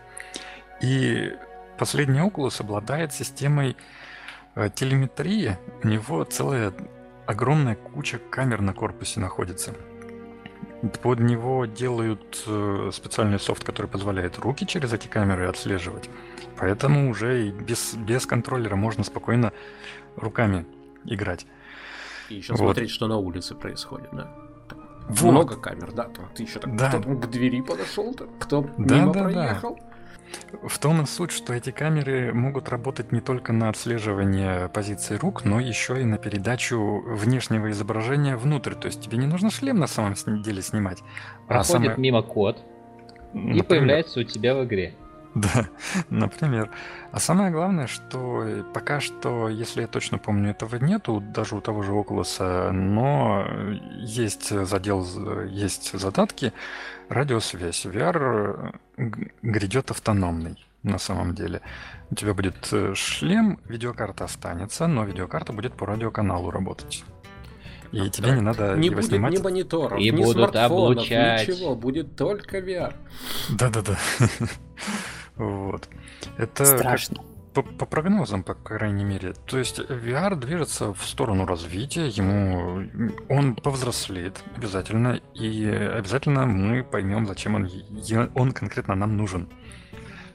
И 0.81 1.35
последний 1.77 2.19
Oculus 2.19 2.62
обладает 2.62 3.13
системой 3.13 3.77
э, 4.55 4.69
телеметрии. 4.73 5.57
У 5.83 5.88
него 5.88 6.23
целая 6.23 6.73
огромная 7.27 7.75
куча 7.75 8.17
камер 8.17 8.62
на 8.62 8.73
корпусе 8.73 9.19
находится. 9.19 9.75
Под 11.03 11.19
него 11.19 11.65
делают 11.65 12.43
э, 12.47 12.89
специальный 12.93 13.39
софт, 13.39 13.63
который 13.63 13.88
позволяет 13.88 14.39
руки 14.39 14.65
через 14.65 14.93
эти 14.93 15.07
камеры 15.07 15.47
отслеживать. 15.47 16.09
Поэтому 16.57 17.09
уже 17.09 17.47
и 17.47 17.51
без, 17.51 17.93
без 17.95 18.25
контроллера 18.25 18.75
можно 18.75 19.03
спокойно 19.03 19.51
руками 20.19 20.65
играть. 21.05 21.45
И 22.29 22.36
еще 22.36 22.53
вот. 22.53 22.60
смотреть, 22.60 22.91
что 22.91 23.08
на 23.08 23.17
улице 23.17 23.55
происходит, 23.55 24.10
да? 24.12 24.32
Вот. 25.08 25.32
Много 25.32 25.55
камер, 25.55 25.91
да? 25.91 26.10
Ты 26.36 26.43
еще 26.43 26.60
так 26.60 26.75
да. 26.75 26.89
кто 26.89 26.99
к 26.99 27.29
двери 27.32 27.62
подошел-то? 27.62 28.27
Кто 28.39 28.62
да, 28.77 28.95
мимо 28.95 29.13
да, 29.13 29.23
проехал? 29.23 29.75
Да. 29.75 29.89
В 30.67 30.77
том 30.77 31.01
и 31.01 31.05
суть, 31.08 31.32
что 31.32 31.53
эти 31.53 31.71
камеры 31.71 32.32
могут 32.34 32.69
работать 32.69 33.12
не 33.12 33.19
только 33.19 33.51
на 33.51 33.69
отслеживание 33.69 34.69
позиции 34.69 35.15
рук, 35.15 35.43
но 35.43 35.60
еще 35.60 35.99
и 35.99 36.05
на 36.05 36.19
передачу 36.19 37.01
внешнего 37.08 37.71
изображения 37.71 38.38
внутрь. 38.38 38.75
То 38.75 38.88
есть 38.88 39.01
тебе 39.01 39.17
не 39.17 39.25
нужно 39.25 39.49
шлем 39.49 39.79
на 39.79 39.88
самом 39.88 40.13
деле 40.43 40.62
снимать. 40.62 40.99
А 41.47 41.47
Проходит 41.47 41.62
а 41.62 41.63
самое... 41.63 41.95
мимо 41.97 42.21
код 42.21 42.63
Например... 43.34 43.55
и 43.55 43.67
появляется 43.67 44.19
у 44.19 44.23
тебя 44.23 44.53
в 44.55 44.65
игре. 44.65 44.93
Да, 45.41 45.69
например. 46.10 46.69
А 47.12 47.19
самое 47.19 47.52
главное, 47.52 47.88
что 47.88 48.65
пока 48.73 48.99
что, 48.99 49.49
если 49.49 49.82
я 49.82 49.88
точно 49.88 50.17
помню, 50.17 50.52
этого 50.52 50.75
нету, 50.78 51.19
даже 51.21 51.56
у 51.56 51.62
того 51.62 51.82
же 51.84 51.91
Oculus, 51.91 52.71
но 52.71 53.45
есть 53.97 54.49
задел, 54.49 55.06
есть 55.47 55.97
задатки, 55.99 56.54
радиосвязь. 57.10 57.86
VR 57.86 58.75
грядет 59.41 59.91
автономный 59.91 60.58
на 60.84 60.97
самом 60.97 61.36
деле. 61.36 61.62
У 62.12 62.15
тебя 62.15 62.34
будет 62.34 62.67
э, 62.71 62.93
шлем, 62.95 63.60
видеокарта 63.65 64.25
останется, 64.25 64.88
но 64.88 65.04
видеокарта 65.04 65.54
будет 65.54 65.73
по 65.73 65.86
радиоканалу 65.86 66.52
работать. 66.52 67.04
И 67.91 67.99
а, 67.99 68.10
тебе 68.10 68.28
да. 68.28 68.36
не 68.36 68.41
надо 68.41 68.75
не 68.75 68.88
его 68.88 68.97
будет 68.97 69.10
снимать. 69.10 69.34
ни 69.34 69.41
мониторов, 69.41 69.99
и 69.99 70.12
ни 70.12 70.23
будут 70.23 70.56
облучать. 70.56 71.47
ничего, 71.47 71.75
будет 71.75 72.15
только 72.15 72.60
VR. 72.60 72.93
Да-да-да. 73.49 73.97
Вот. 75.39 75.88
Это 76.38 76.65
Страшно. 76.65 77.23
По, 77.54 77.63
по 77.63 77.86
прогнозам, 77.86 78.43
по 78.43 78.54
крайней 78.54 79.06
мере. 79.06 79.34
То 79.47 79.58
есть 79.58 79.80
VR 79.80 80.36
движется 80.36 80.93
в 80.93 81.02
сторону 81.04 81.47
развития, 81.47 82.08
ему 82.08 82.84
он 83.28 83.56
повзрослеет 83.56 84.43
обязательно, 84.56 85.19
и 85.34 85.65
обязательно 85.67 86.45
мы 86.45 86.84
поймем, 86.84 87.25
зачем 87.25 87.56
он, 87.56 87.69
он 88.36 88.52
конкретно 88.52 88.93
нам 88.93 89.17
нужен. 89.17 89.47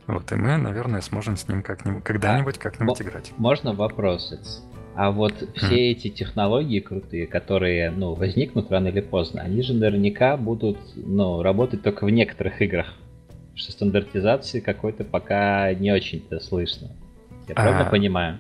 Вот, 0.07 0.33
и 0.33 0.35
мы, 0.35 0.57
наверное, 0.57 1.01
сможем 1.03 1.37
с 1.37 1.47
ним 1.49 1.63
как-нибудь, 1.63 2.03
когда-нибудь 2.03 2.59
как-нибудь 2.59 3.01
играть. 3.01 3.33
Можно 3.37 3.75
вопрос? 3.75 4.35
А 4.97 5.11
вот 5.11 5.35
все 5.55 5.75
mm. 5.75 5.93
эти 5.93 6.09
технологии 6.09 6.81
крутые, 6.81 7.27
которые, 7.27 7.91
ну, 7.91 8.15
возникнут 8.15 8.71
рано 8.71 8.89
или 8.89 9.01
поздно, 9.01 9.43
они 9.43 9.63
же 9.63 9.75
наверняка 9.75 10.37
будут, 10.37 10.79
ну, 10.95 11.43
работать 11.43 11.83
только 11.83 12.05
в 12.05 12.11
некоторых 12.11 12.61
играх 12.61 12.95
что 13.55 13.73
стандартизации 13.73 14.61
какой-то 14.61 15.05
пока 15.05 15.73
не 15.75 15.93
очень-то 15.93 16.41
слышно. 16.41 16.91
Я 17.49 17.55
правильно 17.55 17.87
а, 17.87 17.91
понимаю? 17.91 18.39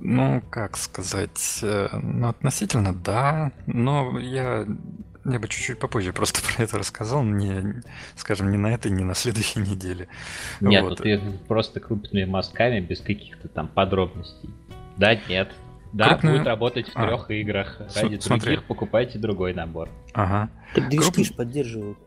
Ну, 0.00 0.42
как 0.50 0.76
сказать, 0.76 1.60
э, 1.62 1.88
ну, 1.92 2.28
относительно 2.28 2.94
да, 2.94 3.52
но 3.66 4.18
я, 4.18 4.66
я 5.24 5.38
бы 5.38 5.48
чуть-чуть 5.48 5.78
попозже 5.78 6.12
просто 6.12 6.40
про 6.54 6.64
это 6.64 6.78
рассказал, 6.78 7.24
не, 7.24 7.82
скажем, 8.16 8.50
не 8.50 8.58
на 8.58 8.68
этой, 8.68 8.90
не 8.90 9.04
на 9.04 9.14
следующей 9.14 9.60
неделе. 9.60 10.08
Нет, 10.60 10.82
вот. 10.82 10.90
ну 10.90 10.96
ты 10.96 11.20
просто 11.48 11.80
крупными 11.80 12.24
мазками, 12.24 12.80
без 12.80 13.00
каких-то 13.00 13.48
там 13.48 13.68
подробностей. 13.68 14.50
Да, 14.96 15.16
нет. 15.28 15.50
Да, 15.92 16.10
Крупную... 16.10 16.36
будет 16.36 16.46
работать 16.46 16.88
в 16.88 16.96
а. 16.96 17.06
трех 17.06 17.30
играх. 17.30 17.78
Ради 17.78 17.90
С- 17.90 17.98
других 18.00 18.22
смотри. 18.22 18.56
покупайте 18.58 19.18
другой 19.18 19.54
набор. 19.54 19.88
Ага. 20.12 20.50
Так 20.74 20.88
движки 20.90 21.24
Круп... 21.24 21.36
поддерживают. 21.36 21.98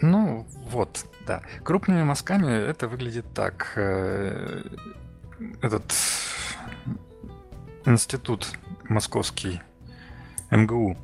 Ну, 0.00 0.46
вот, 0.68 1.06
да. 1.26 1.42
Крупными 1.62 2.02
мазками 2.02 2.50
это 2.50 2.88
выглядит 2.88 3.26
так. 3.34 3.72
Э, 3.76 4.62
этот 5.62 5.94
институт 7.84 8.48
московский, 8.88 9.60
МГУ, 10.50 10.96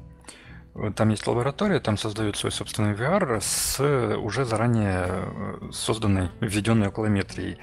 там 0.96 1.11
есть 1.11 1.26
лаборатория, 1.26 1.81
там 1.81 1.98
создают 1.98 2.37
свой 2.37 2.50
собственный 2.50 2.94
VR 2.94 3.40
с 3.40 3.78
уже 4.16 4.44
заранее 4.44 5.07
э, 5.07 5.70
созданной, 5.70 6.31
введенной 6.40 6.88
околометрией. 6.88 7.59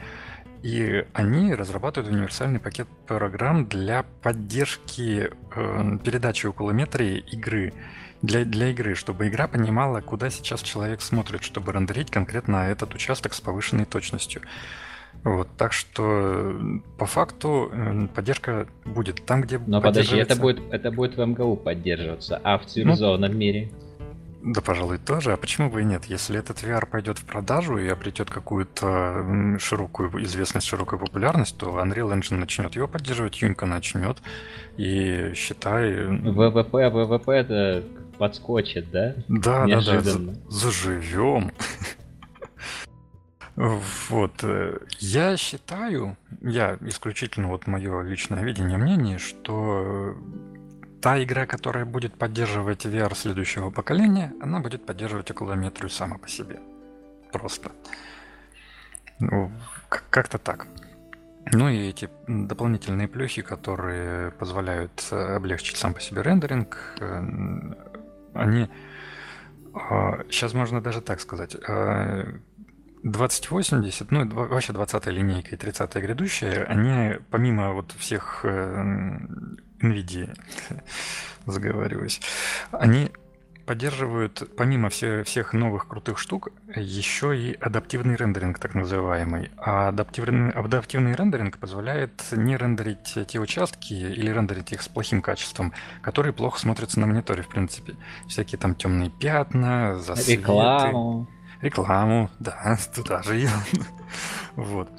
И 0.62 1.06
они 1.13 1.56
разрабатывают 1.56 2.13
универсальный 2.13 2.60
пакет 2.60 2.88
программ 3.08 3.65
для 3.65 4.04
поддержки 4.22 5.32
э, 5.56 5.98
передачи 6.04 6.46
околометрии 6.46 7.18
игры 7.18 7.74
для, 8.21 8.45
для 8.45 8.69
игры, 8.69 8.95
чтобы 8.95 9.27
игра 9.27 9.47
понимала, 9.47 10.01
куда 10.01 10.29
сейчас 10.29 10.62
человек 10.62 11.01
смотрит, 11.01 11.43
чтобы 11.43 11.71
рендерить 11.71 12.12
конкретно 12.12 12.69
этот 12.69 12.93
участок 12.93 13.34
с 13.34 13.41
повышенной 13.41 13.86
точностью. 13.86 14.41
Вот, 15.23 15.49
так 15.58 15.73
что 15.73 16.55
по 16.97 17.05
факту 17.05 17.69
э, 17.73 18.08
поддержка 18.13 18.67
будет 18.86 19.25
там, 19.25 19.41
где 19.41 19.60
Но 19.60 19.82
подожди, 19.82 20.15
это 20.15 20.36
будет, 20.36 20.62
это 20.71 20.91
будет 20.91 21.17
в 21.17 21.25
МГУ 21.25 21.58
поддерживаться, 21.58 22.39
а 22.43 22.58
в 22.58 22.65
цивилизованном 22.65 23.32
ну, 23.32 23.38
мире? 23.38 23.71
Да, 24.41 24.62
пожалуй, 24.62 24.97
тоже. 24.97 25.34
А 25.34 25.38
почему 25.38 25.69
бы 25.69 25.82
и 25.82 25.84
нет? 25.84 26.05
Если 26.05 26.39
этот 26.39 26.63
VR 26.63 26.86
пойдет 26.86 27.17
в 27.17 27.25
продажу 27.25 27.77
и 27.77 27.89
обретет 27.89 28.29
какую-то 28.29 29.58
широкую 29.60 30.23
известность, 30.23 30.67
широкую 30.67 30.99
популярность, 30.99 31.58
то 31.58 31.67
Unreal 31.84 32.17
Engine 32.17 32.38
начнет 32.38 32.73
его 32.75 32.88
поддерживать, 32.88 33.41
Юнька 33.41 33.65
начнет. 33.65 34.17
И 34.77 35.34
считай... 35.36 36.05
ВВП, 36.05 36.89
ВВП 36.89 37.32
это 37.34 37.84
подскочит, 38.19 38.91
да? 38.91 39.15
Да, 39.27 39.65
Неожиданно. 39.65 40.34
да, 40.34 40.39
да. 40.39 40.49
Заживем. 40.51 41.51
Вот, 43.55 44.43
э, 44.43 44.77
я 44.99 45.36
считаю, 45.36 46.15
я 46.41 46.77
исключительно 46.82 47.47
вот 47.47 47.67
мое 47.67 48.03
личное 48.03 48.41
видение, 48.43 48.77
мнение, 48.77 49.17
что 49.17 50.15
та 51.01 51.21
игра, 51.21 51.45
которая 51.45 51.84
будет 51.86 52.13
поддерживать 52.13 52.86
VR 52.86 53.13
следующего 53.15 53.69
поколения, 53.69 54.32
она 54.41 54.60
будет 54.60 54.86
поддерживать 54.86 55.32
околометрию 55.32 55.89
сама 55.89 56.17
по 56.17 56.29
себе. 56.29 56.60
Просто. 57.34 57.71
Ну, 59.19 59.51
как-то 60.10 60.38
так. 60.38 60.67
Ну 61.51 61.67
и 61.67 61.89
эти 61.89 62.10
дополнительные 62.27 63.08
плюхи, 63.08 63.41
которые 63.41 64.32
позволяют 64.32 65.05
э, 65.12 65.36
облегчить 65.36 65.77
сам 65.77 65.93
по 65.93 65.99
себе 65.99 66.21
рендеринг, 66.21 66.77
э, 66.99 67.21
они... 68.34 68.70
Сейчас 70.30 70.54
а, 70.54 70.58
можно 70.58 70.82
даже 70.82 71.02
так 71.02 71.20
сказать. 71.20 71.56
2080, 73.04 74.12
а, 74.12 74.15
ну 74.15 74.30
вообще 74.30 74.74
20 74.74 75.08
линейка 75.08 75.56
и 75.56 75.58
30 75.58 75.96
грядущая, 75.96 76.65
они 76.65 77.20
помимо 77.30 77.74
вот 77.74 77.94
всех 77.94 78.42
э, 78.44 79.18
NVIDIA, 79.82 80.36
заговариваюсь, 81.46 82.20
они 82.72 83.12
поддерживают, 83.69 84.49
помимо 84.58 84.89
все, 84.89 85.23
всех 85.23 85.53
новых 85.53 85.88
крутых 85.88 86.17
штук, 86.17 86.49
еще 86.75 87.38
и 87.38 87.53
адаптивный 87.53 88.15
рендеринг, 88.15 88.58
так 88.58 88.73
называемый. 88.73 89.51
А 89.58 89.89
адаптивный, 89.89 90.49
адаптивный 90.49 91.13
рендеринг 91.13 91.60
позволяет 91.60 92.19
не 92.32 92.58
рендерить 92.58 93.15
те 93.27 93.39
участки 93.39 93.93
или 93.93 94.32
рендерить 94.32 94.71
их 94.71 94.82
с 94.82 94.88
плохим 94.88 95.21
качеством, 95.21 95.71
которые 96.01 96.34
плохо 96.34 96.60
смотрятся 96.60 96.99
на 96.99 97.05
мониторе, 97.05 97.43
в 97.43 97.47
принципе. 97.47 97.95
Всякие 98.27 98.58
там 98.58 98.73
темные 98.73 99.12
пятна, 99.12 99.99
засветы. 99.99 100.41
Рекламу. 100.41 101.27
Рекламу, 101.62 102.32
да, 102.39 102.75
туда 102.95 103.21
же. 103.21 103.47
Вот. 104.55 104.89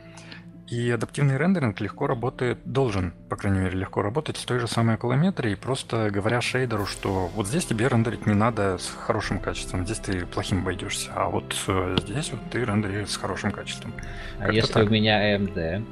И 0.71 0.89
адаптивный 0.89 1.37
рендеринг 1.37 1.81
легко 1.81 2.07
работает, 2.07 2.59
должен, 2.65 3.13
по 3.29 3.35
крайней 3.35 3.59
мере, 3.59 3.77
легко 3.77 4.03
работать 4.03 4.37
с 4.37 4.45
той 4.45 4.61
же 4.61 4.69
самой 4.69 4.95
околометрией, 4.95 5.57
просто 5.57 6.11
говоря 6.13 6.41
шейдеру, 6.41 6.87
что 6.87 7.27
вот 7.35 7.49
здесь 7.49 7.67
тебе 7.67 7.89
рендерить 7.89 8.25
не 8.25 8.35
надо 8.35 8.79
с 8.79 8.89
хорошим 8.89 9.41
качеством, 9.41 9.85
здесь 9.85 9.99
ты 9.99 10.25
плохим 10.27 10.61
обойдешься, 10.61 11.11
а 11.13 11.29
вот 11.29 11.57
э, 11.67 11.97
здесь 12.03 12.31
вот 12.31 12.41
ты 12.53 12.65
рендеришь 12.65 13.09
с 13.09 13.17
хорошим 13.17 13.51
качеством. 13.51 13.93
А 14.39 14.45
как 14.45 14.55
если 14.55 14.73
так. 14.73 14.87
у 14.87 14.91
меня 14.91 15.37
AMD? 15.37 15.85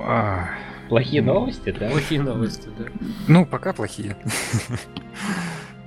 А... 0.00 0.48
Плохие 0.88 1.22
новости, 1.22 1.70
да? 1.70 1.88
Плохие 1.88 2.20
новости, 2.20 2.68
да. 2.76 2.86
Ну, 3.28 3.46
пока 3.46 3.72
плохие. 3.72 4.16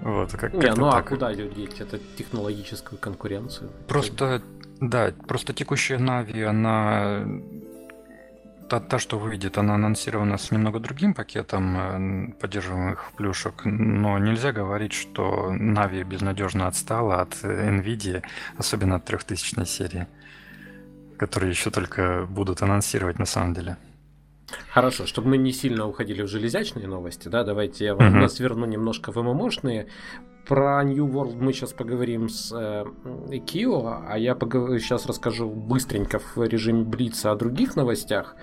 Вот, 0.01 0.33
как, 0.33 0.53
Не, 0.53 0.73
ну 0.73 0.87
а 0.89 1.01
куда 1.01 1.33
деть? 1.33 1.79
Это 1.79 1.97
технологическую 2.17 2.99
конкуренцию. 2.99 3.71
Просто 3.87 4.41
да, 4.89 5.13
просто 5.27 5.53
текущая 5.53 5.97
Нави, 5.97 6.41
она 6.41 7.25
та, 8.69 8.79
та, 8.79 8.99
что 8.99 9.19
выйдет, 9.19 9.57
она 9.57 9.75
анонсирована 9.75 10.37
с 10.37 10.51
немного 10.51 10.79
другим 10.79 11.13
пакетом 11.13 11.77
э, 11.77 12.33
поддерживаемых 12.39 13.11
плюшек, 13.15 13.65
но 13.65 14.17
нельзя 14.19 14.51
говорить, 14.51 14.93
что 14.93 15.51
Нави 15.51 16.03
безнадежно 16.03 16.67
отстала 16.67 17.21
от 17.21 17.33
NVIDIA, 17.43 18.23
особенно 18.57 18.95
от 18.95 19.05
3000 19.05 19.65
серии, 19.65 20.07
которые 21.17 21.51
еще 21.51 21.69
только 21.69 22.25
будут 22.29 22.61
анонсировать 22.61 23.19
на 23.19 23.25
самом 23.25 23.53
деле. 23.53 23.77
Хорошо, 24.69 25.05
чтобы 25.05 25.29
мы 25.29 25.37
не 25.37 25.53
сильно 25.53 25.87
уходили 25.87 26.21
в 26.21 26.27
железячные 26.27 26.87
новости, 26.87 27.27
да, 27.27 27.43
давайте 27.43 27.85
я 27.85 27.95
вам 27.95 28.23
uh-huh. 28.23 28.29
сверну 28.29 28.65
немножко 28.65 29.11
в 29.11 29.21
ММОшные. 29.21 29.87
Про 30.47 30.83
New 30.83 31.07
World 31.07 31.37
мы 31.39 31.53
сейчас 31.53 31.71
поговорим 31.71 32.27
с 32.27 32.51
э, 32.51 32.85
Кио, 33.39 34.03
а 34.05 34.17
я 34.17 34.35
поговор... 34.35 34.77
сейчас 34.77 35.05
расскажу 35.05 35.49
быстренько 35.49 36.19
в 36.19 36.37
режиме 36.37 36.83
Блица 36.83 37.31
о 37.31 37.35
других 37.35 37.77
новостях. 37.77 38.35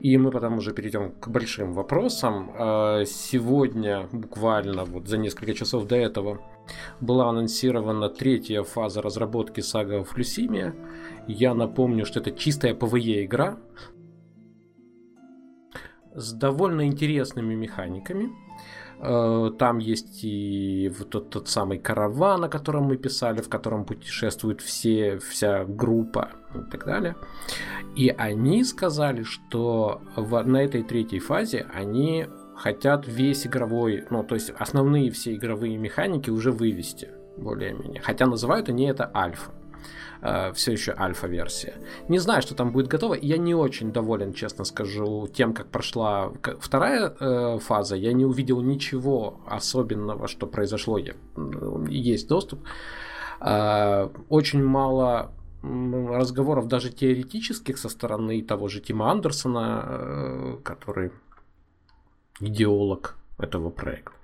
И 0.00 0.18
мы 0.18 0.32
потом 0.32 0.56
уже 0.56 0.72
перейдем 0.72 1.12
к 1.12 1.28
большим 1.28 1.74
вопросам. 1.74 2.50
Э, 2.58 3.04
сегодня, 3.06 4.08
буквально 4.10 4.84
вот 4.84 5.06
за 5.06 5.16
несколько 5.16 5.54
часов 5.54 5.86
до 5.86 5.94
этого, 5.94 6.40
была 7.00 7.28
анонсирована 7.28 8.08
третья 8.08 8.64
фаза 8.64 9.00
разработки 9.00 9.60
сага 9.60 10.02
Флюсимия. 10.02 10.74
Я 11.28 11.54
напомню, 11.54 12.04
что 12.04 12.18
это 12.18 12.32
чистая 12.32 12.74
PvE 12.74 13.24
игра 13.24 13.58
с 16.16 16.32
довольно 16.32 16.84
интересными 16.84 17.54
механиками. 17.54 18.30
Э, 19.04 19.50
там 19.58 19.78
есть 19.78 20.22
и 20.22 20.92
вот 20.96 21.10
тот, 21.10 21.30
тот 21.30 21.48
самый 21.48 21.78
караван, 21.78 22.44
о 22.44 22.48
котором 22.48 22.84
мы 22.84 22.96
писали, 22.96 23.40
в 23.40 23.48
котором 23.48 23.84
путешествует 23.84 24.60
все, 24.60 25.18
вся 25.18 25.64
группа 25.64 26.30
и 26.54 26.70
так 26.70 26.84
далее. 26.86 27.16
И 27.96 28.08
они 28.10 28.62
сказали, 28.62 29.24
что 29.24 30.00
в, 30.14 30.40
на 30.44 30.62
этой 30.62 30.84
третьей 30.84 31.18
фазе 31.18 31.66
они 31.74 32.26
хотят 32.54 33.08
весь 33.08 33.44
игровой, 33.44 34.04
ну, 34.10 34.22
то 34.22 34.36
есть 34.36 34.50
основные 34.50 35.10
все 35.10 35.34
игровые 35.34 35.76
механики 35.78 36.30
уже 36.30 36.52
вывести 36.52 37.10
более-менее. 37.36 38.00
Хотя 38.02 38.26
называют 38.26 38.68
они 38.68 38.84
это 38.84 39.10
альфа 39.12 39.50
э, 40.22 40.52
все 40.52 40.72
еще 40.72 40.94
альфа-версия. 40.98 41.74
Не 42.08 42.18
знаю, 42.18 42.42
что 42.42 42.54
там 42.54 42.72
будет 42.72 42.88
готово. 42.88 43.14
Я 43.14 43.36
не 43.36 43.54
очень 43.54 43.92
доволен, 43.92 44.32
честно 44.32 44.64
скажу, 44.64 45.28
тем, 45.28 45.52
как 45.52 45.68
прошла 45.68 46.32
вторая 46.60 47.14
э, 47.20 47.58
фаза. 47.58 47.96
Я 47.96 48.12
не 48.12 48.24
увидел 48.24 48.62
ничего 48.62 49.40
особенного, 49.46 50.28
что 50.28 50.46
произошло. 50.46 50.98
Я, 50.98 51.14
есть 51.88 52.28
доступ. 52.28 52.60
Э, 53.40 54.08
очень 54.28 54.64
мало 54.64 55.32
разговоров 55.62 56.66
даже 56.66 56.90
теоретических 56.90 57.78
со 57.78 57.88
стороны 57.88 58.42
того 58.42 58.68
же 58.68 58.80
Тима 58.80 59.10
Андерсона, 59.10 59.84
э, 59.86 60.56
который 60.64 61.12
идеолог 62.40 63.16
этого 63.38 63.70
проекта. 63.70 64.16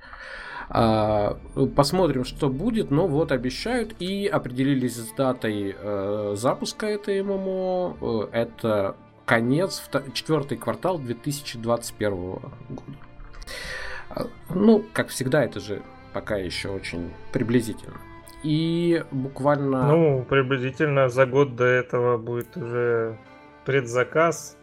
А, 0.70 1.38
посмотрим, 1.74 2.24
что 2.24 2.48
будет. 2.48 2.90
Но 2.90 3.07
вот 3.07 3.33
обещают 3.33 3.94
и 4.00 4.26
определились 4.26 4.96
с 4.96 5.12
датой 5.12 5.74
э, 5.78 6.35
запуска 6.37 6.87
этой 6.87 7.22
ММО. 7.22 7.96
Э, 8.00 8.28
это 8.33 8.96
конец, 9.24 9.83
четвертый 10.12 10.59
квартал 10.59 10.98
2021 10.98 12.14
года. 12.14 12.52
А, 14.11 14.26
ну, 14.50 14.85
как 14.92 15.09
всегда, 15.09 15.44
это 15.44 15.61
же 15.61 15.83
пока 16.12 16.37
еще 16.37 16.68
очень 16.68 17.12
приблизительно. 17.33 17.96
И 18.42 19.04
буквально... 19.11 19.88
Ну, 19.88 20.24
приблизительно 20.28 21.09
за 21.09 21.26
год 21.26 21.57
до 21.57 21.64
этого 21.64 22.18
будет 22.18 22.57
уже 22.57 23.18
предзаказ 23.64 24.58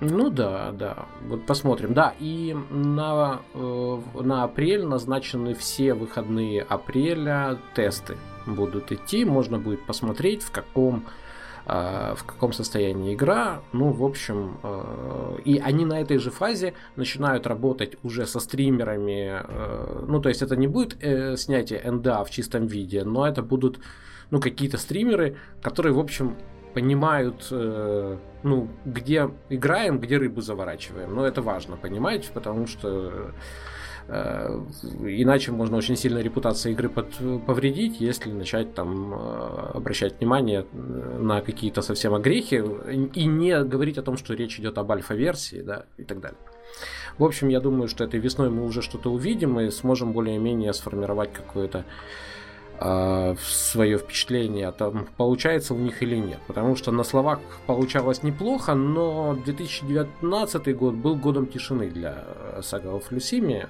ну 0.00 0.30
да, 0.30 0.70
да. 0.72 1.06
Вот 1.26 1.44
посмотрим. 1.44 1.92
Да, 1.92 2.14
и 2.20 2.56
на, 2.70 3.40
э, 3.54 4.00
на 4.20 4.44
апрель 4.44 4.84
назначены 4.84 5.54
все 5.54 5.94
выходные 5.94 6.62
апреля 6.62 7.58
тесты 7.74 8.16
будут 8.46 8.92
идти. 8.92 9.24
Можно 9.24 9.58
будет 9.58 9.84
посмотреть, 9.86 10.42
в 10.42 10.52
каком 10.52 11.04
э, 11.66 12.14
в 12.16 12.24
каком 12.24 12.52
состоянии 12.52 13.14
игра. 13.14 13.60
Ну, 13.72 13.90
в 13.90 14.04
общем, 14.04 14.58
э, 14.62 15.38
и 15.44 15.58
они 15.58 15.84
на 15.84 16.00
этой 16.00 16.18
же 16.18 16.30
фазе 16.30 16.74
начинают 16.94 17.48
работать 17.48 17.96
уже 18.04 18.24
со 18.26 18.38
стримерами. 18.38 19.42
Э, 19.42 20.04
ну, 20.06 20.20
то 20.20 20.28
есть 20.28 20.42
это 20.42 20.54
не 20.54 20.68
будет 20.68 20.96
э, 21.02 21.36
снятие 21.36 21.82
NDA 21.84 22.24
в 22.24 22.30
чистом 22.30 22.66
виде, 22.66 23.02
но 23.02 23.26
это 23.26 23.42
будут 23.42 23.80
ну, 24.30 24.40
какие-то 24.40 24.78
стримеры, 24.78 25.36
которые, 25.62 25.92
в 25.92 25.98
общем, 25.98 26.36
понимают, 26.74 27.48
э, 27.50 28.16
ну, 28.42 28.68
где 28.84 29.30
играем, 29.48 29.98
где 29.98 30.16
рыбу 30.16 30.40
заворачиваем. 30.40 31.14
Но 31.14 31.26
это 31.26 31.42
важно 31.42 31.76
понимать, 31.76 32.30
потому 32.34 32.66
что 32.66 33.32
э, 34.08 34.60
иначе 35.02 35.52
можно 35.52 35.76
очень 35.76 35.96
сильно 35.96 36.18
репутацию 36.18 36.72
игры 36.72 36.88
под, 36.88 37.06
повредить, 37.46 38.00
если 38.00 38.30
начать 38.30 38.74
там 38.74 39.14
э, 39.14 39.70
обращать 39.74 40.18
внимание 40.18 40.66
на 40.72 41.40
какие-то 41.40 41.82
совсем 41.82 42.14
огрехи 42.14 42.62
и 43.14 43.24
не 43.24 43.64
говорить 43.64 43.98
о 43.98 44.02
том, 44.02 44.16
что 44.16 44.34
речь 44.34 44.58
идет 44.58 44.78
об 44.78 44.90
альфа-версии, 44.92 45.62
да, 45.62 45.86
и 45.96 46.04
так 46.04 46.20
далее. 46.20 46.38
В 47.18 47.24
общем, 47.24 47.48
я 47.48 47.60
думаю, 47.60 47.88
что 47.88 48.04
этой 48.04 48.20
весной 48.20 48.50
мы 48.50 48.64
уже 48.64 48.82
что-то 48.82 49.10
увидим 49.10 49.58
и 49.58 49.70
сможем 49.70 50.12
более-менее 50.12 50.72
сформировать 50.72 51.32
какое-то 51.32 51.78
э, 51.78 51.82
свое 53.40 53.98
впечатление, 53.98 54.70
там 54.72 55.08
получается 55.16 55.74
у 55.74 55.78
них 55.78 56.02
или 56.02 56.16
нет. 56.16 56.38
Потому 56.46 56.76
что 56.76 56.92
на 56.92 57.02
словах 57.02 57.40
получалось 57.66 58.22
неплохо, 58.22 58.74
но 58.74 59.34
2019 59.44 60.76
год 60.76 60.94
был 60.94 61.16
годом 61.16 61.46
тишины 61.46 61.90
для 61.90 62.24
сага 62.62 62.90
of 62.90 63.04
Люсимия. 63.10 63.68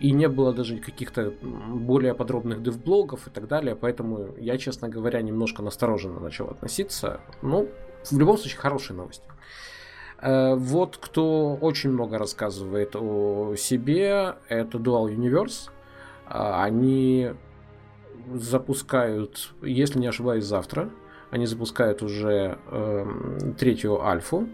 И 0.00 0.10
не 0.10 0.28
было 0.28 0.52
даже 0.52 0.78
каких-то 0.78 1.32
более 1.40 2.14
подробных 2.14 2.62
девблогов 2.62 3.28
и 3.28 3.30
так 3.30 3.46
далее. 3.46 3.76
Поэтому 3.76 4.34
я, 4.36 4.58
честно 4.58 4.88
говоря, 4.88 5.22
немножко 5.22 5.62
настороженно 5.62 6.18
начал 6.18 6.46
относиться. 6.48 7.20
Ну, 7.40 7.68
в 8.10 8.18
любом 8.18 8.36
случае, 8.36 8.58
хорошие 8.58 8.96
новости. 8.96 9.24
Э, 10.20 10.54
вот 10.56 10.96
кто 10.96 11.54
очень 11.54 11.90
много 11.90 12.18
рассказывает 12.18 12.96
о 12.96 13.54
себе, 13.56 14.36
это 14.48 14.78
Dual 14.78 15.14
Universe. 15.14 15.70
Они 16.26 17.32
запускают, 18.34 19.52
если 19.62 19.98
не 19.98 20.06
ошибаюсь, 20.06 20.44
завтра 20.44 20.90
Они 21.30 21.46
запускают 21.46 22.02
уже 22.02 22.58
э, 22.66 23.06
третью 23.58 24.04
альфу. 24.04 24.48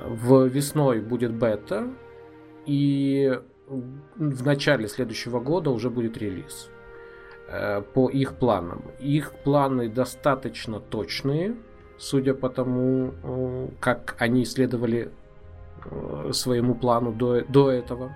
В 0.00 0.46
весной 0.46 1.00
будет 1.00 1.32
бета. 1.32 1.88
И 2.66 3.40
в 3.66 4.44
начале 4.44 4.88
следующего 4.88 5.40
года 5.40 5.70
уже 5.70 5.90
будет 5.90 6.16
релиз. 6.18 6.70
Э, 7.50 7.80
по 7.80 8.10
их 8.10 8.34
планам. 8.34 8.82
Их 9.00 9.32
планы 9.32 9.88
достаточно 9.88 10.80
точные, 10.80 11.56
судя 11.96 12.34
по 12.34 12.50
тому, 12.50 13.14
э, 13.22 13.68
как 13.80 14.16
они 14.18 14.44
следовали 14.44 15.10
э, 15.84 16.30
своему 16.32 16.74
плану 16.74 17.12
до, 17.12 17.42
до 17.46 17.70
этого. 17.70 18.14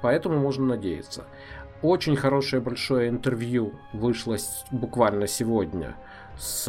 Поэтому 0.00 0.38
можно 0.38 0.64
надеяться. 0.64 1.24
Очень 1.82 2.16
хорошее 2.16 2.60
большое 2.60 3.08
интервью 3.08 3.72
вышло 3.92 4.36
буквально 4.70 5.26
сегодня 5.26 5.96
с 6.36 6.66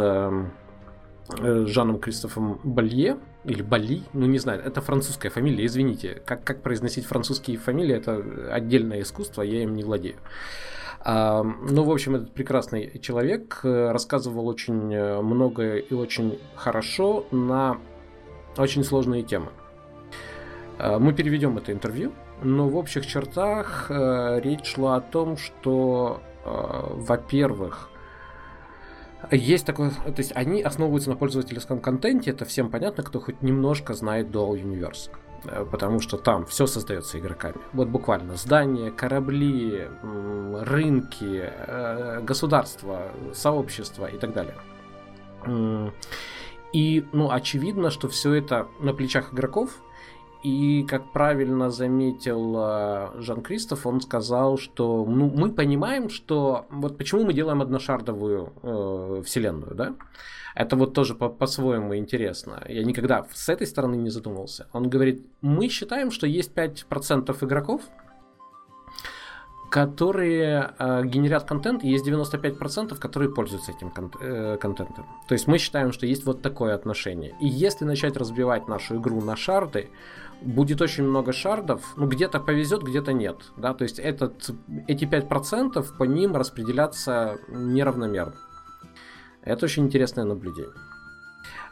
Жаном 1.37 1.99
Кристофом 1.99 2.59
Балье, 2.63 3.17
или 3.45 3.61
Бали, 3.61 4.03
ну 4.13 4.25
не 4.25 4.39
знаю, 4.39 4.61
это 4.63 4.81
французская 4.81 5.29
фамилия, 5.29 5.65
извините. 5.65 6.21
Как, 6.25 6.43
как 6.43 6.61
произносить 6.61 7.05
французские 7.05 7.57
фамилии, 7.57 7.95
это 7.95 8.23
отдельное 8.51 9.01
искусство, 9.01 9.41
я 9.41 9.63
им 9.63 9.75
не 9.75 9.83
владею. 9.83 10.17
А, 11.01 11.43
ну, 11.43 11.83
в 11.83 11.91
общем, 11.91 12.15
этот 12.15 12.33
прекрасный 12.33 12.99
человек 12.99 13.61
э, 13.63 13.91
рассказывал 13.91 14.47
очень 14.47 14.93
э, 14.93 15.21
много 15.21 15.77
и 15.77 15.93
очень 15.93 16.37
хорошо 16.55 17.25
на 17.31 17.77
очень 18.57 18.83
сложные 18.83 19.23
темы. 19.23 19.51
Мы 20.77 21.13
переведем 21.13 21.57
это 21.57 21.73
интервью, 21.73 22.13
но 22.41 22.67
в 22.67 22.75
общих 22.75 23.05
чертах 23.05 23.87
э, 23.89 24.39
речь 24.41 24.65
шла 24.65 24.97
о 24.97 25.01
том, 25.01 25.37
что, 25.37 26.21
во-первых, 26.43 27.89
есть 29.31 29.65
такое, 29.65 29.91
то 29.91 30.13
есть 30.17 30.31
они 30.35 30.61
основываются 30.61 31.09
на 31.09 31.15
пользовательском 31.15 31.79
контенте, 31.81 32.31
это 32.31 32.45
всем 32.45 32.69
понятно, 32.69 33.03
кто 33.03 33.19
хоть 33.19 33.41
немножко 33.41 33.93
знает 33.93 34.27
Dual 34.27 34.61
Universe. 34.61 35.11
Э, 35.45 35.65
потому 35.69 35.99
что 35.99 36.17
там 36.17 36.45
все 36.45 36.67
создается 36.67 37.19
игроками. 37.19 37.57
Вот 37.73 37.87
буквально 37.87 38.35
здания, 38.35 38.91
корабли, 38.91 39.87
рынки, 40.03 41.43
э, 41.43 42.21
государства, 42.21 43.11
сообщества 43.33 44.07
и 44.07 44.17
так 44.17 44.33
далее. 44.33 44.55
И, 46.73 47.05
ну, 47.13 47.31
очевидно, 47.31 47.89
что 47.89 48.09
все 48.09 48.33
это 48.33 48.67
на 48.79 48.93
плечах 48.93 49.33
игроков, 49.33 49.81
и, 50.43 50.85
как 50.87 51.11
правильно 51.11 51.69
заметил 51.69 52.55
э, 52.57 53.21
Жан 53.21 53.41
Кристоф, 53.41 53.85
он 53.85 53.99
сказал, 53.99 54.57
что 54.57 55.05
ну, 55.05 55.29
мы 55.29 55.51
понимаем, 55.51 56.09
что 56.09 56.65
вот 56.69 56.97
почему 56.97 57.25
мы 57.25 57.33
делаем 57.33 57.61
одношардовую 57.61 58.53
э, 58.63 59.23
вселенную, 59.25 59.75
да? 59.75 59.95
Это 60.55 60.75
вот 60.75 60.93
тоже 60.93 61.13
по- 61.13 61.29
по-своему 61.29 61.95
интересно. 61.95 62.63
Я 62.67 62.83
никогда 62.83 63.25
с 63.33 63.49
этой 63.49 63.67
стороны 63.67 63.95
не 63.95 64.09
задумывался. 64.09 64.67
Он 64.71 64.89
говорит, 64.89 65.25
мы 65.41 65.67
считаем, 65.69 66.11
что 66.11 66.25
есть 66.25 66.53
5% 66.53 67.45
игроков, 67.45 67.81
которые 69.69 70.73
э, 70.79 71.05
генерят 71.05 71.43
контент, 71.43 71.83
и 71.83 71.89
есть 71.89 72.07
95%, 72.07 72.97
которые 72.97 73.31
пользуются 73.31 73.71
этим 73.71 73.91
кон- 73.91 74.11
э, 74.19 74.57
контентом. 74.57 75.05
То 75.27 75.33
есть 75.33 75.47
мы 75.47 75.59
считаем, 75.59 75.91
что 75.91 76.05
есть 76.05 76.25
вот 76.25 76.41
такое 76.41 76.73
отношение. 76.75 77.35
И 77.39 77.47
если 77.47 77.85
начать 77.85 78.17
разбивать 78.17 78.67
нашу 78.67 78.97
игру 78.97 79.21
на 79.21 79.35
шарды, 79.35 79.89
будет 80.41 80.81
очень 80.81 81.03
много 81.03 81.33
шардов, 81.33 81.93
ну 81.97 82.07
где-то 82.07 82.39
повезет, 82.39 82.83
где-то 82.83 83.13
нет, 83.13 83.37
да, 83.57 83.73
то 83.73 83.83
есть 83.83 83.99
этот, 83.99 84.51
эти 84.87 85.05
5% 85.05 85.97
по 85.97 86.03
ним 86.03 86.35
распределяться 86.35 87.39
неравномерно. 87.49 88.35
Это 89.43 89.65
очень 89.65 89.85
интересное 89.85 90.25
наблюдение. 90.25 90.73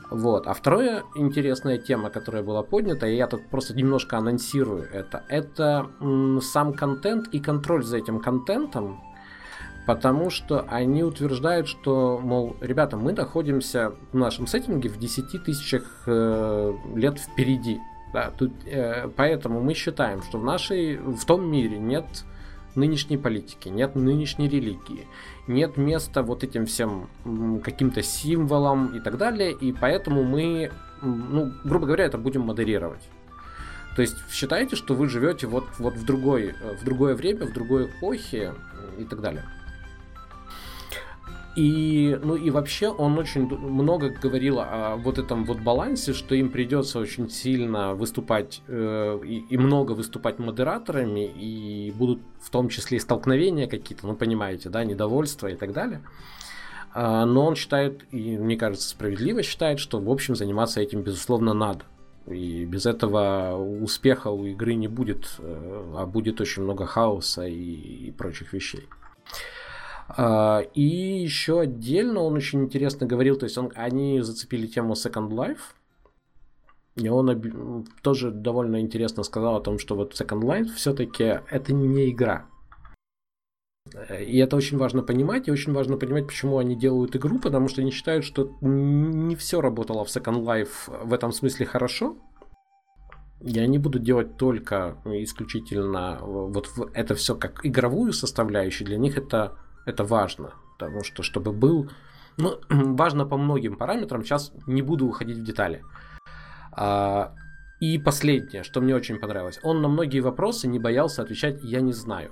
Вот. 0.10 0.48
А 0.48 0.54
вторая 0.54 1.04
интересная 1.16 1.78
тема, 1.78 2.10
которая 2.10 2.42
была 2.42 2.64
поднята, 2.64 3.08
и 3.08 3.16
я 3.16 3.28
тут 3.28 3.50
просто 3.50 3.76
немножко 3.76 4.18
анонсирую 4.18 4.88
это, 4.92 5.24
это 5.28 5.88
сам 6.42 6.74
контент 6.74 7.28
и 7.34 7.40
контроль 7.40 7.84
за 7.84 7.98
этим 7.98 8.22
контентом, 8.22 9.02
потому 9.86 10.30
что 10.30 10.66
они 10.70 11.04
утверждают, 11.04 11.68
что, 11.68 12.20
мол, 12.24 12.56
ребята, 12.62 12.96
мы 12.96 13.12
находимся 13.12 13.96
в 14.14 14.18
нашем 14.18 14.48
сеттинге 14.48 14.88
в 14.88 14.98
10 14.98 15.44
тысячах 15.44 16.04
э, 16.06 16.74
лет 16.96 17.20
впереди. 17.20 17.80
Да, 18.18 18.32
тут, 18.36 18.52
э, 18.66 19.10
поэтому 19.16 19.62
мы 19.62 19.76
считаем, 19.76 20.24
что 20.24 20.40
в 20.40 20.44
нашей, 20.44 20.98
в 20.98 21.24
том 21.26 21.52
мире 21.52 21.78
нет 21.78 22.26
нынешней 22.74 23.18
политики, 23.18 23.70
нет 23.70 23.96
нынешней 23.96 24.50
религии, 24.50 25.06
нет 25.46 25.78
места 25.78 26.24
вот 26.24 26.44
этим 26.44 26.66
всем 26.66 27.10
каким-то 27.64 28.02
символам 28.02 28.98
и 28.98 29.00
так 29.02 29.18
далее, 29.20 29.52
и 29.52 29.72
поэтому 29.72 30.24
мы, 30.24 30.72
ну, 31.04 31.52
грубо 31.64 31.86
говоря, 31.86 32.06
это 32.06 32.18
будем 32.18 32.42
модерировать. 32.42 33.08
То 33.96 34.02
есть 34.02 34.16
считайте, 34.32 34.76
что 34.76 34.96
вы 34.96 35.10
живете 35.10 35.46
вот, 35.46 35.66
вот 35.78 35.94
в, 35.94 36.04
другой, 36.04 36.56
э, 36.60 36.76
в 36.82 36.84
другое 36.84 37.14
время, 37.14 37.46
в 37.46 37.54
другой 37.54 37.86
эпохе 37.86 38.56
и 38.98 39.04
так 39.04 39.22
далее. 39.22 39.44
И, 41.58 42.16
ну 42.22 42.36
и 42.36 42.52
вообще 42.52 42.90
он 42.90 43.18
очень 43.18 43.50
много 43.50 44.10
говорил 44.10 44.60
о 44.60 44.96
вот 44.96 45.18
этом 45.18 45.44
вот 45.44 45.60
балансе, 45.60 46.14
что 46.14 46.36
им 46.36 46.52
придется 46.52 47.00
очень 47.00 47.32
сильно 47.32 47.96
выступать 47.96 48.62
э, 48.68 49.20
и, 49.26 49.40
и 49.50 49.58
много 49.58 49.94
выступать 49.94 50.38
модераторами, 50.38 51.26
и 51.26 51.92
будут 51.98 52.22
в 52.40 52.52
том 52.52 52.70
числе 52.70 52.98
и 52.98 53.00
столкновения 53.00 53.66
какие-то, 53.66 54.06
ну 54.06 54.16
понимаете, 54.16 54.70
да, 54.70 54.84
недовольство 54.84 55.48
и 55.48 55.56
так 55.56 55.74
далее. 55.74 56.04
А, 56.94 57.26
но 57.26 57.48
он 57.48 57.56
считает, 57.56 58.04
и 58.12 58.38
мне 58.38 58.56
кажется 58.56 58.90
справедливо 58.90 59.42
считает, 59.42 59.80
что 59.80 60.00
в 60.00 60.12
общем 60.12 60.36
заниматься 60.36 60.80
этим 60.80 61.02
безусловно 61.02 61.56
надо. 61.56 61.86
И 62.28 62.66
без 62.66 62.86
этого 62.86 63.56
успеха 63.56 64.28
у 64.28 64.46
игры 64.46 64.76
не 64.76 64.88
будет, 64.88 65.28
э, 65.40 65.94
а 65.98 66.06
будет 66.06 66.40
очень 66.40 66.62
много 66.62 66.86
хаоса 66.86 67.48
и, 67.48 67.54
и 67.54 68.12
прочих 68.12 68.54
вещей. 68.54 68.88
А, 70.10 70.62
и 70.74 70.82
еще 71.22 71.62
отдельно 71.62 72.22
он 72.22 72.34
очень 72.36 72.64
интересно 72.64 73.06
говорил, 73.06 73.38
то 73.38 73.46
есть 73.46 73.58
он, 73.58 73.72
они 73.76 74.22
зацепили 74.22 74.68
тему 74.68 74.94
Second 74.94 75.30
Life, 75.30 75.60
и 76.96 77.10
он 77.10 77.86
тоже 78.02 78.32
довольно 78.32 78.80
интересно 78.80 79.24
сказал 79.24 79.58
о 79.58 79.62
том, 79.62 79.80
что 79.80 79.96
вот 79.96 80.14
Second 80.14 80.42
Life 80.42 80.74
все-таки 80.76 81.42
это 81.50 81.74
не 81.74 82.10
игра. 82.10 82.46
И 84.20 84.38
это 84.38 84.56
очень 84.56 84.78
важно 84.78 85.02
понимать, 85.02 85.48
и 85.48 85.52
очень 85.52 85.74
важно 85.74 85.98
понимать, 85.98 86.28
почему 86.28 86.58
они 86.58 86.76
делают 86.76 87.16
игру, 87.16 87.40
потому 87.40 87.68
что 87.68 87.82
они 87.82 87.92
считают, 87.92 88.26
что 88.26 88.58
не 88.62 89.36
все 89.36 89.62
работало 89.62 90.04
в 90.04 90.10
Second 90.10 90.44
Life 90.44 91.06
в 91.06 91.14
этом 91.14 91.32
смысле 91.32 91.66
хорошо. 91.66 92.18
И 93.42 93.60
они 93.60 93.78
будут 93.78 94.02
делать 94.02 94.36
только 94.36 94.98
исключительно 95.06 96.18
вот 96.22 96.70
это 96.94 97.14
все 97.14 97.36
как 97.36 97.64
игровую 97.64 98.12
составляющую. 98.12 98.88
Для 98.88 98.98
них 98.98 99.18
это 99.18 99.58
это 99.88 100.04
важно, 100.04 100.54
потому 100.78 101.04
что 101.04 101.24
чтобы 101.24 101.52
был... 101.52 101.90
Ну, 102.38 102.60
важно 102.70 103.26
по 103.26 103.38
многим 103.38 103.78
параметрам, 103.78 104.24
сейчас 104.24 104.52
не 104.68 104.82
буду 104.82 105.08
уходить 105.08 105.38
в 105.38 105.44
детали. 105.44 105.84
А, 106.72 107.34
и 107.80 107.98
последнее, 107.98 108.64
что 108.64 108.82
мне 108.82 108.96
очень 108.96 109.18
понравилось. 109.18 109.60
Он 109.64 109.82
на 109.82 109.88
многие 109.88 110.20
вопросы 110.20 110.68
не 110.68 110.80
боялся 110.80 111.22
отвечать 111.22 111.64
«я 111.64 111.82
не 111.82 111.94
знаю». 111.94 112.32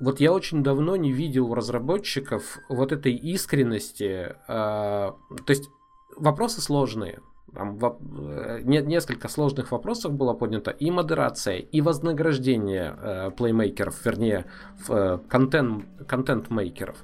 Вот 0.00 0.20
я 0.20 0.32
очень 0.32 0.62
давно 0.62 0.96
не 0.96 1.12
видел 1.12 1.46
у 1.46 1.54
разработчиков 1.54 2.58
вот 2.68 2.92
этой 2.92 3.14
искренности. 3.14 4.36
А, 4.46 5.16
то 5.46 5.50
есть 5.50 5.70
вопросы 6.16 6.60
сложные, 6.60 7.20
там, 7.54 7.78
э, 7.80 8.60
не, 8.64 8.82
несколько 8.82 9.28
сложных 9.28 9.72
вопросов 9.72 10.12
было 10.12 10.34
поднято. 10.34 10.70
И 10.70 10.90
модерация, 10.90 11.58
и 11.58 11.80
вознаграждение 11.80 12.94
э, 13.00 13.30
плеймейкеров, 13.30 14.04
вернее, 14.04 14.44
э, 14.88 15.18
контент, 15.28 15.84
контент-мейкеров. 16.06 16.96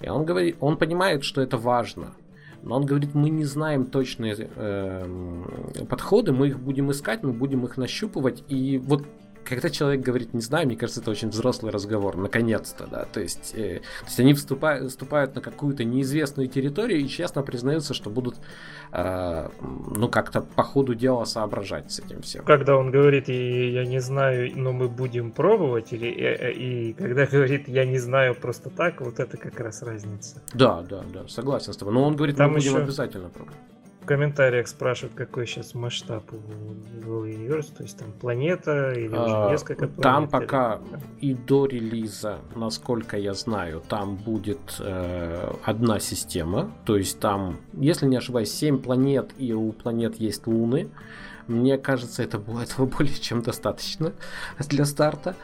И 0.00 0.08
он 0.08 0.24
говорит, 0.24 0.56
он 0.60 0.76
понимает, 0.76 1.24
что 1.24 1.40
это 1.40 1.56
важно. 1.56 2.14
Но 2.62 2.76
он 2.76 2.86
говорит, 2.86 3.14
мы 3.14 3.30
не 3.30 3.44
знаем 3.44 3.86
точные 3.86 4.34
э, 4.36 5.84
подходы, 5.88 6.32
мы 6.32 6.48
их 6.48 6.58
будем 6.58 6.90
искать, 6.90 7.22
мы 7.22 7.32
будем 7.32 7.64
их 7.64 7.76
нащупывать. 7.76 8.42
И 8.48 8.78
вот 8.78 9.04
когда 9.44 9.70
человек 9.70 10.00
говорит 10.00 10.34
не 10.34 10.40
знаю, 10.40 10.66
мне 10.66 10.76
кажется, 10.76 11.00
это 11.00 11.10
очень 11.10 11.28
взрослый 11.28 11.72
разговор, 11.72 12.16
наконец-то, 12.16 12.86
да, 12.86 13.04
то 13.04 13.20
есть, 13.20 13.52
э, 13.54 13.80
то 14.00 14.06
есть 14.06 14.20
они 14.20 14.34
вступают, 14.34 14.90
вступают 14.90 15.34
на 15.34 15.40
какую-то 15.40 15.84
неизвестную 15.84 16.48
территорию 16.48 17.00
и 17.00 17.08
честно 17.08 17.42
признаются, 17.42 17.94
что 17.94 18.10
будут, 18.10 18.36
э, 18.92 19.48
ну, 19.60 20.08
как-то 20.08 20.42
по 20.42 20.62
ходу 20.62 20.94
дела 20.94 21.24
соображать 21.24 21.90
с 21.90 22.00
этим 22.00 22.22
всем. 22.22 22.44
Когда 22.44 22.76
он 22.76 22.90
говорит, 22.90 23.28
и 23.28 23.70
я 23.70 23.84
не 23.86 24.00
знаю, 24.00 24.50
но 24.54 24.72
мы 24.72 24.88
будем 24.88 25.30
пробовать, 25.30 25.92
или 25.92 26.06
и, 26.06 26.22
э, 26.22 26.52
и 26.52 26.92
когда 26.92 27.26
говорит, 27.26 27.68
я 27.68 27.84
не 27.84 27.98
знаю 27.98 28.34
просто 28.34 28.70
так, 28.70 29.00
вот 29.00 29.20
это 29.20 29.36
как 29.36 29.58
раз 29.60 29.82
разница. 29.82 30.42
Да, 30.54 30.82
да, 30.82 31.02
да, 31.12 31.28
согласен 31.28 31.72
с 31.72 31.76
тобой, 31.76 31.94
но 31.94 32.04
он 32.04 32.16
говорит, 32.16 32.36
Там 32.36 32.50
мы 32.50 32.56
будем 32.56 32.72
еще... 32.72 32.82
обязательно 32.82 33.28
пробовать. 33.28 33.58
Комментариях 34.08 34.68
спрашивают, 34.68 35.14
какой 35.14 35.46
сейчас 35.46 35.74
масштаб 35.74 36.24
у 36.32 37.24
Universe, 37.24 37.76
то 37.76 37.82
есть 37.82 37.98
там 37.98 38.10
планета 38.12 38.92
или 38.92 39.08
уже 39.08 39.36
а, 39.36 39.50
несколько 39.50 39.86
планет. 39.86 40.02
Там 40.02 40.28
пока 40.28 40.80
и 41.20 41.34
до 41.34 41.66
релиза, 41.66 42.38
насколько 42.56 43.18
я 43.18 43.34
знаю, 43.34 43.82
там 43.86 44.16
будет 44.16 44.76
э, 44.80 45.52
одна 45.62 46.00
система, 46.00 46.72
то 46.86 46.96
есть 46.96 47.20
там, 47.20 47.58
если 47.74 48.06
не 48.06 48.16
ошибаюсь, 48.16 48.50
7 48.50 48.78
планет 48.78 49.32
и 49.36 49.52
у 49.52 49.72
планет 49.72 50.16
есть 50.16 50.46
луны. 50.46 50.88
Мне 51.46 51.78
кажется, 51.78 52.22
это, 52.22 52.38
этого 52.62 52.86
более 52.86 53.14
чем 53.14 53.42
достаточно 53.42 54.12
для 54.58 54.86
старта. 54.86 55.36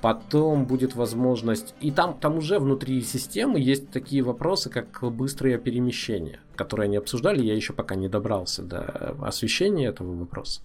Потом 0.00 0.64
будет 0.64 0.94
возможность... 0.94 1.74
И 1.80 1.90
там, 1.90 2.16
там 2.18 2.38
уже 2.38 2.58
внутри 2.58 3.00
системы 3.02 3.58
есть 3.60 3.90
такие 3.90 4.22
вопросы, 4.22 4.70
как 4.70 5.02
быстрое 5.12 5.58
перемещение, 5.58 6.40
которые 6.56 6.84
они 6.84 6.96
обсуждали. 6.96 7.42
Я 7.42 7.54
еще 7.54 7.72
пока 7.72 7.94
не 7.94 8.08
добрался 8.08 8.62
до 8.62 9.16
освещения 9.22 9.86
этого 9.86 10.14
вопроса. 10.14 10.60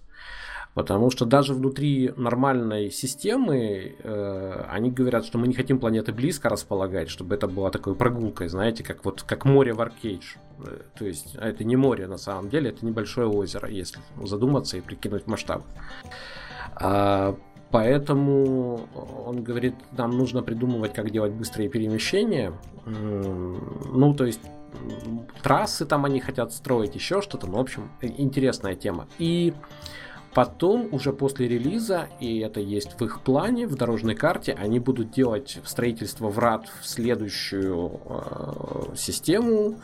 Потому 0.74 1.10
что 1.10 1.24
даже 1.24 1.54
внутри 1.54 2.12
нормальной 2.16 2.90
системы 2.92 3.96
э, 3.98 4.64
они 4.70 4.92
говорят, 4.92 5.24
что 5.24 5.36
мы 5.36 5.48
не 5.48 5.54
хотим 5.54 5.80
планеты 5.80 6.12
близко 6.12 6.48
располагать, 6.48 7.08
чтобы 7.08 7.34
это 7.34 7.48
была 7.48 7.70
такой 7.70 7.96
прогулкой, 7.96 8.48
знаете, 8.48 8.84
как 8.84 9.04
вот 9.04 9.22
как 9.22 9.44
море 9.44 9.72
в 9.72 9.80
Аркейдж. 9.80 10.36
Э, 10.64 10.78
то 10.96 11.04
есть 11.04 11.36
а 11.36 11.48
это 11.48 11.64
не 11.64 11.74
море 11.74 12.06
на 12.06 12.18
самом 12.18 12.48
деле, 12.48 12.70
это 12.70 12.86
небольшое 12.86 13.26
озеро, 13.26 13.68
если 13.68 13.98
задуматься 14.22 14.76
и 14.76 14.80
прикинуть 14.80 15.26
масштаб. 15.26 15.64
А, 16.76 17.36
поэтому 17.70 18.88
он 19.26 19.42
говорит, 19.42 19.74
нам 19.92 20.16
нужно 20.16 20.42
придумывать, 20.42 20.92
как 20.92 21.10
делать 21.10 21.32
быстрые 21.32 21.68
перемещения. 21.68 22.52
Ну, 22.86 24.14
то 24.14 24.24
есть 24.24 24.40
трассы 25.42 25.86
там 25.86 26.04
они 26.04 26.20
хотят 26.20 26.52
строить, 26.52 26.94
еще 26.94 27.22
что-то. 27.22 27.46
Ну, 27.46 27.56
в 27.56 27.60
общем, 27.60 27.90
интересная 28.00 28.74
тема. 28.74 29.06
И 29.18 29.54
Потом, 30.34 30.88
уже 30.92 31.12
после 31.12 31.48
релиза, 31.48 32.08
и 32.20 32.38
это 32.38 32.60
есть 32.60 33.00
в 33.00 33.04
их 33.04 33.22
плане, 33.22 33.66
в 33.66 33.74
дорожной 33.74 34.14
карте, 34.14 34.52
они 34.52 34.78
будут 34.78 35.10
делать 35.10 35.58
строительство 35.64 36.28
врат 36.28 36.68
в 36.80 36.86
следующую 36.86 38.00
э, 38.04 38.94
систему, 38.94 39.70
э, 39.70 39.74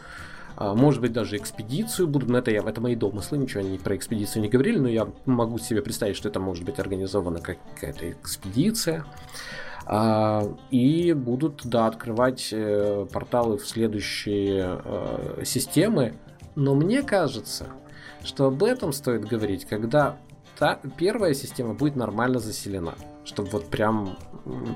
может 0.57 1.01
быть, 1.01 1.13
даже 1.13 1.37
экспедицию 1.37 2.09
будут, 2.09 2.29
но 2.29 2.39
это, 2.39 2.51
я, 2.51 2.61
это 2.61 2.81
мои 2.81 2.95
домыслы, 2.95 3.39
ничего 3.39 3.61
они 3.61 3.79
про 3.79 3.97
экспедицию 3.97 4.43
не 4.43 4.49
говорили, 4.49 4.79
но 4.79 4.89
я 4.89 5.09
могу 5.27 5.59
себе 5.59 5.83
представить, 5.83 6.17
что 6.17 6.29
это 6.29 6.41
может 6.41 6.65
быть 6.65 6.79
организована 6.79 7.41
какая-то 7.41 8.13
экспедиция. 8.13 9.05
А, 9.87 10.43
и 10.71 11.13
будут, 11.13 11.63
да, 11.65 11.87
открывать 11.87 12.49
э, 12.53 13.07
порталы 13.13 13.59
в 13.59 13.67
следующие 13.67 14.81
э, 14.83 15.43
системы. 15.45 16.15
Но 16.55 16.75
мне 16.75 17.03
кажется, 17.03 17.67
что 18.23 18.47
об 18.47 18.63
этом 18.63 18.93
стоит 18.93 19.27
говорить, 19.27 19.67
когда 19.67 20.17
та 20.59 20.81
первая 20.97 21.35
система 21.35 21.75
будет 21.75 21.97
нормально 21.97 22.39
заселена 22.39 22.95
чтобы 23.25 23.49
вот 23.51 23.71
прям, 23.71 24.17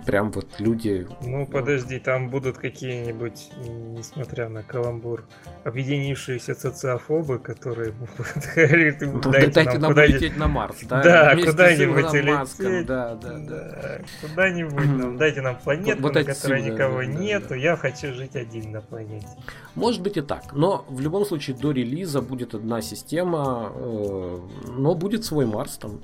прям 0.07 0.31
вот 0.31 0.47
люди... 0.59 1.07
Ну, 1.23 1.47
подожди, 1.47 1.99
там 1.99 2.31
будут 2.31 2.59
какие-нибудь, 2.59 3.51
несмотря 3.59 4.49
на 4.49 4.63
каламбур, 4.63 5.25
объединившиеся 5.65 6.55
социофобы, 6.55 7.39
которые 7.39 7.93
будут 7.93 8.45
говорить, 8.57 8.97
ну, 9.01 9.21
дайте, 9.21 9.51
дайте 9.51 9.73
нам, 9.73 9.81
нам 9.83 9.95
полететь 9.95 10.37
на 10.37 10.49
Марс, 10.49 10.77
да? 10.85 11.03
Да, 11.03 11.37
куда-нибудь 11.37 12.13
лететь. 12.15 12.87
Да, 12.87 13.15
да, 13.17 13.39
да. 13.39 13.99
Куда-нибудь 14.23 14.87
нам, 14.87 15.17
дайте 15.19 15.43
нам 15.43 15.57
планету, 15.57 16.03
вот 16.03 16.15
на 16.15 16.25
которой 16.25 16.63
никого 16.63 16.99
да, 16.99 17.05
нету, 17.05 17.49
да. 17.51 17.57
я 17.57 17.77
хочу 17.77 18.15
жить 18.15 18.35
один 18.35 18.73
на 18.73 18.81
планете. 18.81 19.29
Может 19.75 20.03
быть 20.03 20.17
и 20.17 20.23
так, 20.23 20.53
но 20.53 20.85
в 20.89 21.01
любом 21.01 21.25
случае 21.27 21.57
до 21.57 21.71
релиза 21.71 22.23
будет 22.23 22.55
одна 22.55 22.81
система, 22.81 23.73
э, 23.75 24.39
но 24.77 24.95
будет 24.95 25.25
свой 25.25 25.47
Марс 25.47 25.77
там, 25.77 26.01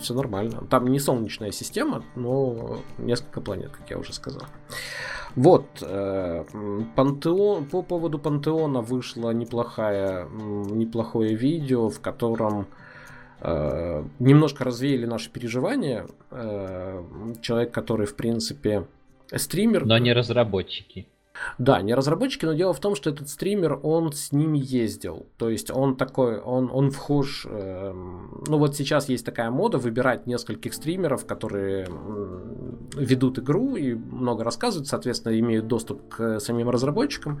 все 0.00 0.14
нормально. 0.14 0.64
Там 0.70 0.88
не 0.88 0.98
солнечная 0.98 1.52
система, 1.52 1.81
но 2.14 2.78
несколько 2.98 3.40
планет, 3.40 3.70
как 3.70 3.90
я 3.90 3.98
уже 3.98 4.12
сказал. 4.12 4.42
Вот, 5.34 5.66
э, 5.80 6.44
Пантеон, 6.94 7.64
по 7.64 7.82
поводу 7.82 8.18
Пантеона 8.18 8.82
вышло 8.82 9.30
неплохое, 9.30 10.28
неплохое 10.30 11.34
видео, 11.34 11.88
в 11.88 12.00
котором 12.00 12.66
э, 13.40 14.04
немножко 14.18 14.64
развеяли 14.64 15.06
наши 15.06 15.30
переживания. 15.30 16.06
Э, 16.30 17.02
человек, 17.40 17.72
который, 17.72 18.06
в 18.06 18.14
принципе, 18.14 18.86
стример. 19.34 19.86
Но 19.86 19.96
не 19.98 20.12
разработчики. 20.12 21.06
Да, 21.58 21.82
не 21.82 21.94
разработчики, 21.94 22.44
но 22.44 22.52
дело 22.52 22.72
в 22.72 22.80
том, 22.80 22.94
что 22.94 23.10
этот 23.10 23.28
стример, 23.28 23.78
он 23.82 24.12
с 24.12 24.32
ними 24.32 24.58
ездил. 24.58 25.26
То 25.38 25.48
есть 25.48 25.70
он 25.70 25.96
такой, 25.96 26.38
он, 26.38 26.70
он 26.72 26.90
вхож... 26.90 27.46
Э, 27.48 27.92
ну 27.92 28.58
вот 28.58 28.76
сейчас 28.76 29.08
есть 29.08 29.24
такая 29.24 29.50
мода 29.50 29.78
выбирать 29.78 30.26
нескольких 30.26 30.74
стримеров, 30.74 31.26
которые 31.26 31.86
э, 31.88 32.40
ведут 32.96 33.38
игру 33.38 33.76
и 33.76 33.94
много 33.94 34.44
рассказывают, 34.44 34.88
соответственно, 34.88 35.38
имеют 35.38 35.66
доступ 35.66 36.08
к 36.08 36.40
самим 36.40 36.68
разработчикам. 36.70 37.40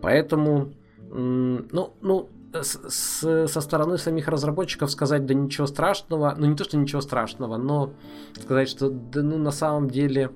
Поэтому, 0.00 0.72
э, 0.98 1.62
ну, 1.70 1.94
ну, 2.00 2.28
с, 2.62 3.48
со 3.48 3.60
стороны 3.60 3.98
самих 3.98 4.28
разработчиков 4.28 4.90
сказать, 4.90 5.26
да 5.26 5.34
ничего 5.34 5.66
страшного, 5.66 6.34
ну 6.36 6.46
не 6.46 6.56
то, 6.56 6.64
что 6.64 6.76
ничего 6.76 7.00
страшного, 7.00 7.56
но 7.56 7.94
сказать, 8.40 8.68
что 8.68 8.90
да 8.90 9.22
ну 9.22 9.38
на 9.38 9.50
самом 9.50 9.90
деле 9.90 10.30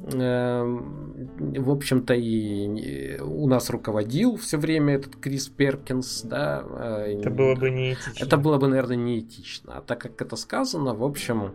в 0.00 1.70
общем-то, 1.70 2.14
и 2.14 3.18
у 3.20 3.46
нас 3.48 3.68
руководил 3.70 4.36
все 4.36 4.56
время 4.56 4.94
этот 4.94 5.16
Крис 5.16 5.48
Перкинс, 5.48 6.22
да. 6.22 6.64
Э, 6.70 7.18
это 7.20 7.30
было 7.30 7.54
бы 7.54 7.70
неэтично. 7.70 8.24
Это 8.24 8.36
было 8.36 8.58
бы, 8.58 8.68
наверное, 8.68 8.96
неэтично. 8.96 9.78
А 9.78 9.80
так 9.80 10.00
как 10.00 10.22
это 10.22 10.36
сказано, 10.36 10.94
в 10.94 11.02
общем, 11.02 11.52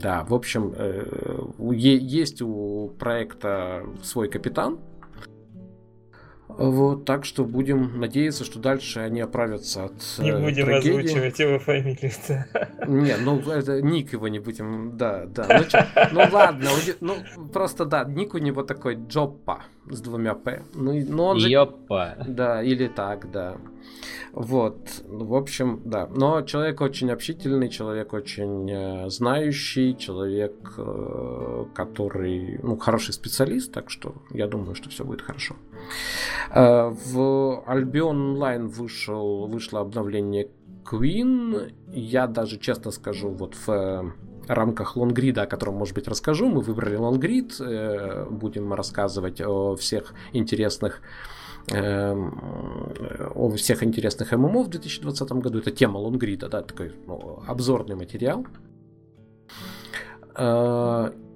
да, 0.00 0.24
в 0.24 0.34
общем, 0.34 0.74
э, 0.76 1.04
есть 1.70 2.42
у 2.42 2.92
проекта 2.98 3.86
свой 4.02 4.28
капитан, 4.28 4.78
вот, 6.58 7.04
так 7.04 7.24
что 7.24 7.44
будем 7.44 8.00
надеяться, 8.00 8.44
что 8.44 8.58
дальше 8.58 8.98
они 8.98 9.20
оправятся 9.20 9.84
от 9.84 9.94
Не 10.18 10.30
э, 10.30 10.42
будем 10.42 10.64
трагедии. 10.66 10.98
озвучивать 10.98 11.38
его 11.38 11.58
фамилию. 11.60 12.12
Не, 12.88 13.16
ну 13.16 13.38
это 13.38 13.80
ник 13.80 14.12
его 14.12 14.26
не 14.26 14.40
будем, 14.40 14.96
да, 14.96 15.26
да. 15.26 15.46
Ну, 15.48 15.64
чё, 15.64 15.78
ну 16.10 16.22
ладно, 16.32 16.68
ну 17.00 17.14
просто 17.52 17.84
да, 17.84 18.02
ник 18.02 18.34
у 18.34 18.38
него 18.38 18.64
такой 18.64 18.96
Джоппа 18.96 19.62
с 19.88 20.00
двумя 20.00 20.34
П. 20.34 20.62
Ну, 20.74 20.92
ну 21.08 21.22
он 21.22 21.38
же... 21.38 21.48
Йоппа. 21.48 22.16
Да, 22.26 22.60
или 22.60 22.88
так, 22.88 23.30
да. 23.30 23.56
Вот, 24.32 25.02
в 25.06 25.34
общем, 25.34 25.80
да. 25.84 26.06
Но 26.06 26.42
человек 26.42 26.80
очень 26.80 27.10
общительный, 27.10 27.68
человек 27.68 28.12
очень 28.12 28.70
э, 28.70 29.10
знающий, 29.10 29.96
человек, 29.96 30.74
э, 30.76 31.64
который, 31.74 32.58
ну, 32.62 32.76
хороший 32.76 33.14
специалист, 33.14 33.72
так 33.72 33.90
что 33.90 34.14
я 34.30 34.46
думаю, 34.46 34.74
что 34.74 34.90
все 34.90 35.04
будет 35.04 35.22
хорошо. 35.22 35.56
Э, 36.50 36.88
в 36.88 37.64
Albion 37.66 38.36
Online 38.36 38.66
вышел, 38.66 39.46
вышло 39.46 39.80
обновление 39.80 40.48
Queen. 40.84 41.72
Я 41.92 42.26
даже, 42.26 42.58
честно 42.58 42.90
скажу, 42.90 43.30
вот 43.30 43.54
в 43.66 44.12
рамках 44.46 44.96
лонгрида, 44.96 45.42
о 45.42 45.46
котором, 45.46 45.74
может 45.74 45.94
быть, 45.94 46.08
расскажу. 46.08 46.48
Мы 46.48 46.60
выбрали 46.60 46.96
лонгрид, 46.96 47.60
э, 47.60 48.26
будем 48.30 48.72
рассказывать 48.72 49.40
о 49.40 49.76
всех 49.76 50.14
интересных 50.32 51.02
о 51.70 53.50
всех 53.56 53.82
интересных 53.82 54.32
ММО 54.32 54.62
в 54.62 54.68
2020 54.68 55.32
году. 55.32 55.58
Это 55.58 55.70
тема 55.70 55.98
лонгрида, 55.98 56.48
да, 56.48 56.62
такой 56.62 56.92
ну, 57.06 57.42
обзорный 57.46 57.94
материал. 57.94 58.46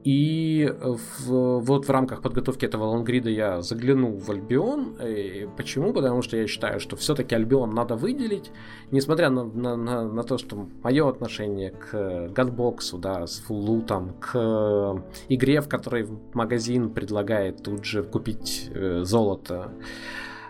Э, 0.05 0.09
и 0.09 0.73
в, 0.81 1.61
вот 1.61 1.87
в 1.87 1.91
рамках 1.91 2.23
подготовки 2.23 2.65
этого 2.65 2.85
лонгрида 2.85 3.31
я 3.31 3.63
заглянул 3.63 4.19
в 4.19 4.31
Альбион. 4.31 4.97
И 5.01 5.49
почему? 5.57 5.93
Потому 5.93 6.23
что 6.23 6.37
я 6.37 6.47
считаю, 6.47 6.81
что 6.81 6.97
все-таки 6.97 7.35
Альбион 7.35 7.71
надо 7.71 7.97
выделить, 7.97 8.51
несмотря 8.91 9.31
на, 9.31 9.45
на, 9.45 9.77
на, 9.77 10.09
на 10.09 10.23
то, 10.23 10.39
что 10.39 10.69
мое 10.83 11.09
отношение 11.09 11.71
к 11.71 12.29
гадбоксу, 12.35 12.99
да, 12.99 13.27
с 13.27 13.39
фуллутом, 13.39 14.15
к 14.21 15.05
игре, 15.29 15.61
в 15.61 15.69
которой 15.69 16.09
магазин 16.35 16.91
предлагает 16.91 17.63
тут 17.63 17.85
же 17.85 18.03
купить 18.03 18.71
э, 18.75 19.03
золото. 19.05 19.73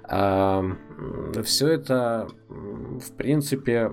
А, 0.04 0.64
все 1.44 1.68
это, 1.68 2.28
в 2.48 3.12
принципе, 3.16 3.92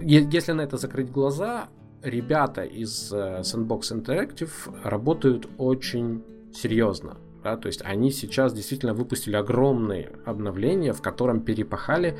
если 0.00 0.52
на 0.52 0.62
это 0.62 0.76
закрыть 0.76 1.10
глаза, 1.10 1.68
ребята 2.06 2.62
из 2.62 3.12
uh, 3.12 3.40
Sandbox 3.40 3.92
Interactive 3.92 4.50
работают 4.84 5.48
очень 5.58 6.22
серьезно. 6.54 7.18
Да, 7.42 7.56
то 7.56 7.68
есть 7.68 7.82
они 7.84 8.10
сейчас 8.10 8.52
действительно 8.52 8.92
выпустили 8.92 9.36
огромные 9.36 10.10
обновления, 10.24 10.92
в 10.92 11.00
котором 11.00 11.42
перепахали, 11.42 12.18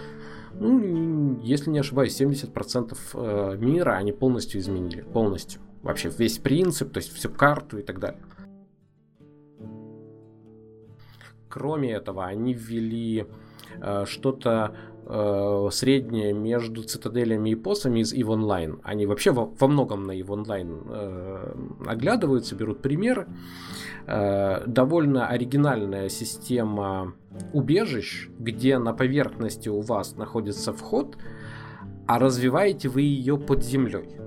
ну, 0.54 1.40
если 1.42 1.70
не 1.70 1.80
ошибаюсь, 1.80 2.20
70% 2.20 2.96
э, 3.14 3.56
мира 3.58 3.92
они 3.92 4.12
полностью 4.12 4.60
изменили. 4.60 5.02
Полностью. 5.02 5.60
Вообще 5.82 6.10
весь 6.16 6.38
принцип, 6.38 6.92
то 6.92 6.98
есть 6.98 7.12
всю 7.12 7.30
карту 7.30 7.78
и 7.78 7.82
так 7.82 7.98
далее. 7.98 8.20
Кроме 11.48 11.92
этого, 11.92 12.24
они 12.24 12.54
ввели 12.54 13.26
э, 13.80 14.04
что-то 14.06 14.76
э, 15.06 15.68
среднее 15.72 16.32
между 16.32 16.82
цитаделями 16.82 17.50
и 17.50 17.54
посами 17.54 18.00
из 18.00 18.12
EVE 18.12 18.26
Online. 18.26 18.80
Они 18.82 19.06
вообще 19.06 19.30
во, 19.30 19.46
во 19.46 19.68
многом 19.68 20.04
на 20.04 20.12
EVE 20.12 20.26
Online 20.26 20.82
э, 20.88 21.54
оглядываются, 21.86 22.54
берут 22.54 22.82
примеры. 22.82 23.26
Э, 24.06 24.64
довольно 24.66 25.28
оригинальная 25.28 26.08
система 26.08 27.14
убежищ, 27.52 28.28
где 28.38 28.78
на 28.78 28.92
поверхности 28.92 29.68
у 29.68 29.80
вас 29.80 30.16
находится 30.16 30.72
вход, 30.72 31.16
а 32.06 32.18
развиваете 32.18 32.88
вы 32.88 33.02
ее 33.02 33.36
под 33.36 33.64
землей. 33.64 34.25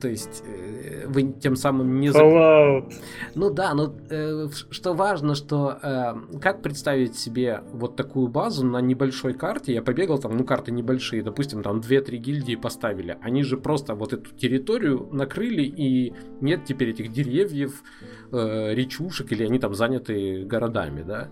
То 0.00 0.08
есть 0.08 0.42
э, 0.46 1.06
вы 1.06 1.32
тем 1.32 1.56
самым 1.56 2.00
не... 2.00 2.08
Fallout. 2.08 2.92
Ну 3.34 3.50
да, 3.50 3.74
но 3.74 3.94
э, 4.10 4.48
что 4.70 4.94
важно, 4.94 5.34
что 5.34 5.78
э, 5.82 6.38
как 6.40 6.62
представить 6.62 7.16
себе 7.16 7.62
вот 7.72 7.96
такую 7.96 8.28
базу 8.28 8.66
на 8.66 8.80
небольшой 8.80 9.34
карте, 9.34 9.74
я 9.74 9.82
побегал 9.82 10.18
там, 10.18 10.36
ну 10.36 10.44
карты 10.44 10.70
небольшие, 10.70 11.22
допустим, 11.22 11.62
там 11.62 11.80
2-3 11.80 12.16
гильдии 12.16 12.56
поставили, 12.56 13.18
они 13.22 13.42
же 13.42 13.56
просто 13.56 13.94
вот 13.94 14.12
эту 14.12 14.34
территорию 14.34 15.08
накрыли, 15.12 15.62
и 15.62 16.14
нет 16.40 16.64
теперь 16.64 16.90
этих 16.90 17.12
деревьев, 17.12 17.82
э, 18.32 18.74
речушек, 18.74 19.32
или 19.32 19.44
они 19.44 19.58
там 19.58 19.74
заняты 19.74 20.44
городами, 20.44 21.02
да? 21.02 21.30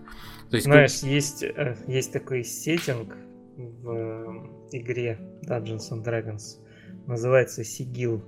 То 0.49 0.55
есть, 0.55 0.65
Знаешь, 0.65 1.01
как... 1.01 1.09
есть, 1.09 1.43
э, 1.43 1.75
есть 1.87 2.13
такой 2.13 2.43
сеттинг 2.43 3.15
в 3.57 3.89
э, 3.91 4.77
игре 4.77 5.19
Dungeons 5.47 5.91
and 5.91 6.03
Dragons, 6.03 6.59
называется 7.05 7.63
Сигил. 7.63 8.23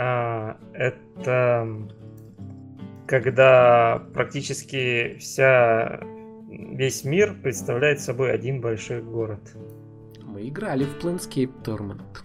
А, 0.00 0.56
это 0.74 1.66
когда 3.06 4.02
практически 4.14 5.16
вся 5.18 6.00
весь 6.48 7.04
мир 7.04 7.36
представляет 7.42 8.00
собой 8.00 8.32
один 8.32 8.60
большой 8.60 9.02
город. 9.02 9.40
Мы 10.22 10.48
играли 10.48 10.84
в 10.84 11.02
Planescape 11.02 11.50
Torment. 11.64 12.22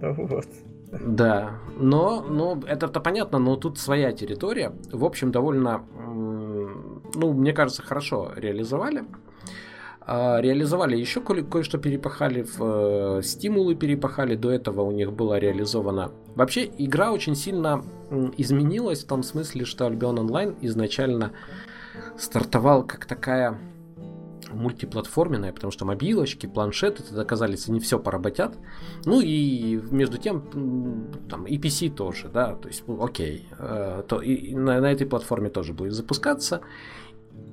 Ну 0.00 0.26
вот. 0.26 0.46
Да, 0.90 1.60
но, 1.78 2.22
но 2.22 2.60
это-то 2.66 2.98
понятно, 3.00 3.38
но 3.38 3.56
тут 3.56 3.78
своя 3.78 4.10
территория. 4.12 4.72
В 4.90 5.04
общем, 5.04 5.30
довольно, 5.30 5.84
ну, 7.14 7.32
мне 7.34 7.52
кажется, 7.52 7.82
хорошо 7.82 8.32
реализовали. 8.34 9.04
А, 10.10 10.40
реализовали 10.40 10.96
еще 10.96 11.20
ко- 11.20 11.42
кое-что 11.42 11.76
перепахали, 11.76 12.40
в 12.40 13.18
э, 13.18 13.22
стимулы 13.22 13.74
перепахали, 13.74 14.36
до 14.36 14.50
этого 14.50 14.80
у 14.80 14.90
них 14.90 15.12
было 15.12 15.38
реализовано. 15.38 16.12
Вообще 16.34 16.70
игра 16.78 17.12
очень 17.12 17.34
сильно 17.34 17.84
изменилась 18.38 19.04
в 19.04 19.06
том 19.06 19.22
смысле, 19.22 19.66
что 19.66 19.86
Albion 19.86 20.16
Online 20.16 20.56
изначально 20.62 21.32
стартовал 22.16 22.84
как 22.84 23.04
такая 23.04 23.58
мультиплатформенная, 24.50 25.52
потому 25.52 25.70
что 25.70 25.84
мобилочки, 25.84 26.46
планшеты 26.46 27.02
это 27.02 27.20
оказались 27.20 27.68
не 27.68 27.78
все 27.78 27.98
поработят. 27.98 28.56
Ну 29.04 29.20
и 29.20 29.78
между 29.90 30.16
тем 30.16 31.10
там 31.28 31.44
и 31.44 31.58
PC 31.58 31.90
тоже, 31.90 32.30
да, 32.32 32.54
то 32.54 32.68
есть 32.68 32.84
ну, 32.86 33.04
окей, 33.04 33.46
э, 33.58 34.02
то 34.08 34.22
и 34.22 34.54
на, 34.54 34.80
на 34.80 34.90
этой 34.90 35.06
платформе 35.06 35.50
тоже 35.50 35.74
будет 35.74 35.92
запускаться. 35.92 36.62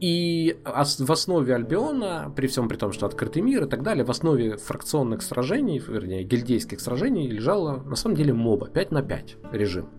И 0.02 0.58
в 0.64 1.12
основе 1.12 1.56
Альбиона, 1.56 2.32
при 2.36 2.48
всем 2.48 2.68
при 2.68 2.76
том, 2.76 2.92
что 2.92 3.06
открытый 3.06 3.42
мир 3.42 3.66
и 3.66 3.70
так 3.70 3.82
далее, 3.84 4.04
в 4.04 4.12
основе 4.12 4.58
фракционных 4.58 5.22
сражений, 5.22 5.80
вернее, 5.80 6.24
гильдейских 6.24 6.80
сражений 6.80 7.28
лежало 7.30 7.82
на 7.84 7.96
самом 7.96 8.16
деле 8.16 8.34
моба 8.34 8.68
5 8.68 8.92
на 8.92 9.02
5 9.02 9.38
режим. 9.52 9.90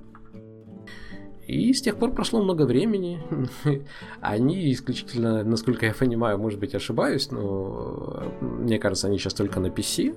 И 1.47 1.73
с 1.73 1.81
тех 1.81 1.97
пор 1.97 2.11
прошло 2.11 2.43
много 2.43 2.63
времени. 2.63 3.21
Они 4.21 4.73
исключительно, 4.73 5.45
насколько 5.45 5.87
я 5.87 5.95
понимаю, 5.95 6.39
может 6.39 6.59
быть 6.59 6.75
ошибаюсь, 6.75 7.31
но 7.31 8.33
мне 8.41 8.79
кажется, 8.79 9.07
они 9.07 9.19
сейчас 9.19 9.35
только 9.35 9.61
на 9.61 9.69
PC. 9.69 10.17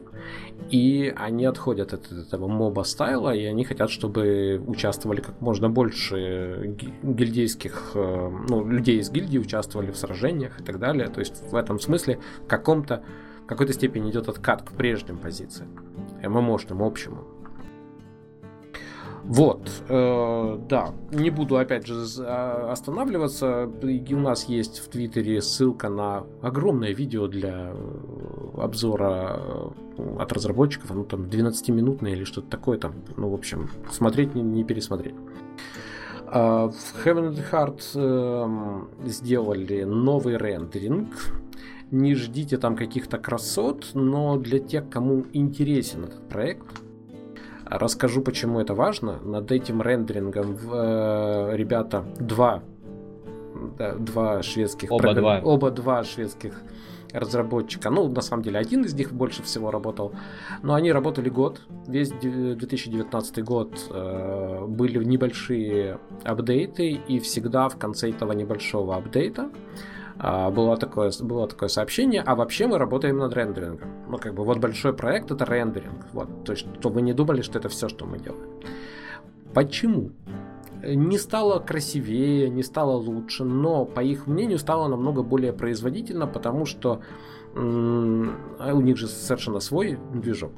И 0.71 1.13
они 1.15 1.45
отходят 1.45 1.93
от 1.93 2.11
этого 2.11 2.47
моба 2.47 2.83
стайла, 2.83 3.33
и 3.35 3.45
они 3.45 3.63
хотят, 3.63 3.89
чтобы 3.89 4.61
участвовали 4.67 5.21
как 5.21 5.39
можно 5.41 5.69
больше 5.69 6.75
гильдейских, 7.03 7.91
э, 7.95 8.29
ну, 8.49 8.67
людей 8.67 8.99
из 8.99 9.11
гильдии 9.11 9.37
участвовали 9.37 9.91
в 9.91 9.97
сражениях 9.97 10.59
и 10.59 10.63
так 10.63 10.79
далее. 10.79 11.07
То 11.07 11.19
есть 11.19 11.43
в 11.51 11.55
этом 11.55 11.79
смысле 11.79 12.19
в 12.43 12.47
каком-то 12.47 13.03
какой-то 13.47 13.73
степени 13.73 14.11
идет 14.11 14.29
откат 14.29 14.61
к 14.61 14.71
прежним 14.73 15.17
позициям, 15.17 15.69
ММОшным, 16.21 16.83
общему. 16.83 17.38
Вот, 19.29 19.69
э, 19.87 20.59
да, 20.67 20.91
не 21.11 21.29
буду 21.29 21.57
опять 21.57 21.85
же 21.85 22.03
а, 22.21 22.71
останавливаться. 22.71 23.69
У 23.83 24.15
нас 24.15 24.45
есть 24.45 24.79
в 24.79 24.89
Твиттере 24.89 25.39
ссылка 25.43 25.87
на 25.87 26.23
огромное 26.41 26.93
видео 26.93 27.27
для 27.27 27.71
э, 27.71 28.59
обзора 28.59 29.39
э, 29.97 30.17
от 30.17 30.33
разработчиков. 30.33 30.89
Оно 30.89 31.03
там 31.03 31.25
12-минутное 31.25 32.13
или 32.13 32.23
что-то 32.23 32.49
такое 32.49 32.79
там. 32.79 32.95
Ну, 33.17 33.29
в 33.29 33.35
общем, 33.35 33.69
смотреть, 33.91 34.33
не, 34.33 34.41
не 34.41 34.63
пересмотреть. 34.63 35.13
Uh, 36.25 36.71
в 36.71 37.05
Heaven 37.05 37.31
and 37.31 37.51
Heart 37.51 37.79
uh, 37.95 39.07
сделали 39.07 39.83
новый 39.83 40.37
рендеринг. 40.37 41.13
Не 41.91 42.15
ждите 42.15 42.57
там 42.57 42.75
каких-то 42.75 43.19
красот, 43.19 43.91
но 43.93 44.37
для 44.37 44.57
тех, 44.57 44.89
кому 44.89 45.25
интересен 45.33 46.05
этот 46.05 46.27
проект, 46.29 46.65
Расскажу, 47.69 48.21
почему 48.21 48.59
это 48.59 48.73
важно. 48.73 49.19
Над 49.23 49.51
этим 49.51 49.81
рендерингом 49.81 50.57
э, 50.71 51.51
ребята 51.55 52.03
два, 52.19 52.63
да, 53.77 53.93
два 53.93 54.41
шведских... 54.41 54.91
Оба 54.91 55.03
программ... 55.03 55.23
два. 55.23 55.39
Оба 55.43 55.71
два 55.71 56.03
шведских 56.03 56.53
разработчика. 57.13 57.89
Ну, 57.89 58.07
на 58.07 58.21
самом 58.21 58.43
деле, 58.43 58.59
один 58.59 58.83
из 58.83 58.93
них 58.93 59.13
больше 59.13 59.43
всего 59.43 59.71
работал. 59.71 60.13
Но 60.63 60.73
они 60.73 60.91
работали 60.91 61.29
год. 61.29 61.61
Весь 61.87 62.09
2019 62.09 63.43
год 63.43 63.87
э, 63.91 64.65
были 64.67 65.03
небольшие 65.03 65.99
апдейты, 66.23 66.91
и 66.91 67.19
всегда 67.19 67.69
в 67.69 67.77
конце 67.77 68.09
этого 68.09 68.33
небольшого 68.33 68.95
апдейта 68.95 69.49
было 70.19 70.75
такое, 70.77 71.11
было 71.21 71.47
такое 71.47 71.69
сообщение, 71.69 72.21
а 72.21 72.35
вообще 72.35 72.67
мы 72.67 72.77
работаем 72.77 73.17
над 73.17 73.33
рендерингом. 73.33 73.89
Ну, 74.09 74.17
как 74.17 74.33
бы, 74.33 74.43
вот 74.43 74.57
большой 74.57 74.93
проект 74.93 75.31
это 75.31 75.45
рендеринг. 75.45 76.07
Вот, 76.13 76.43
то 76.43 76.51
есть, 76.51 76.67
чтобы 76.79 76.95
вы 76.95 77.01
не 77.01 77.13
думали, 77.13 77.41
что 77.41 77.57
это 77.57 77.69
все, 77.69 77.87
что 77.87 78.05
мы 78.05 78.19
делаем. 78.19 78.49
Почему? 79.53 80.11
Не 80.83 81.17
стало 81.17 81.59
красивее, 81.59 82.49
не 82.49 82.63
стало 82.63 82.97
лучше, 82.97 83.43
но, 83.43 83.85
по 83.85 84.01
их 84.01 84.27
мнению, 84.27 84.59
стало 84.59 84.87
намного 84.87 85.23
более 85.23 85.53
производительно, 85.53 86.27
потому 86.27 86.65
что 86.65 87.01
у 87.55 87.59
них 88.81 88.97
же 88.97 89.07
совершенно 89.07 89.59
свой 89.59 89.97
движок. 90.13 90.51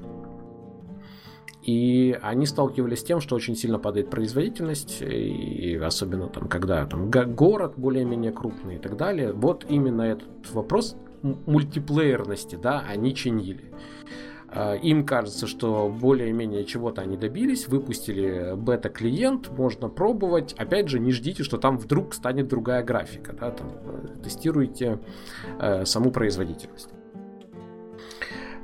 И 1.63 2.17
они 2.23 2.47
сталкивались 2.47 2.99
с 2.99 3.03
тем, 3.03 3.21
что 3.21 3.35
очень 3.35 3.55
сильно 3.55 3.77
падает 3.77 4.09
производительность, 4.09 5.01
и 5.01 5.75
особенно 5.75 6.27
там, 6.27 6.47
когда 6.47 6.85
там 6.85 7.11
город 7.11 7.73
более-менее 7.77 8.31
крупный 8.31 8.75
и 8.75 8.79
так 8.79 8.97
далее. 8.97 9.31
Вот 9.31 9.65
именно 9.69 10.01
этот 10.01 10.51
вопрос 10.53 10.95
мультиплеерности, 11.21 12.55
да, 12.55 12.83
они 12.87 13.13
чинили. 13.13 13.71
А, 14.53 14.75
им 14.75 15.05
кажется, 15.05 15.47
что 15.47 15.87
более-менее 15.87 16.65
чего-то 16.65 17.01
они 17.01 17.15
добились, 17.15 17.67
выпустили 17.67 18.53
бета-клиент, 18.55 19.49
можно 19.51 19.87
пробовать. 19.87 20.53
Опять 20.57 20.89
же, 20.89 20.99
не 20.99 21.11
ждите, 21.11 21.43
что 21.43 21.57
там 21.57 21.77
вдруг 21.77 22.13
станет 22.13 22.47
другая 22.47 22.83
графика, 22.83 23.33
да, 23.33 23.51
там, 23.51 23.67
э, 23.85 24.23
тестируйте 24.23 24.99
э, 25.59 25.85
саму 25.85 26.11
производительность. 26.11 26.89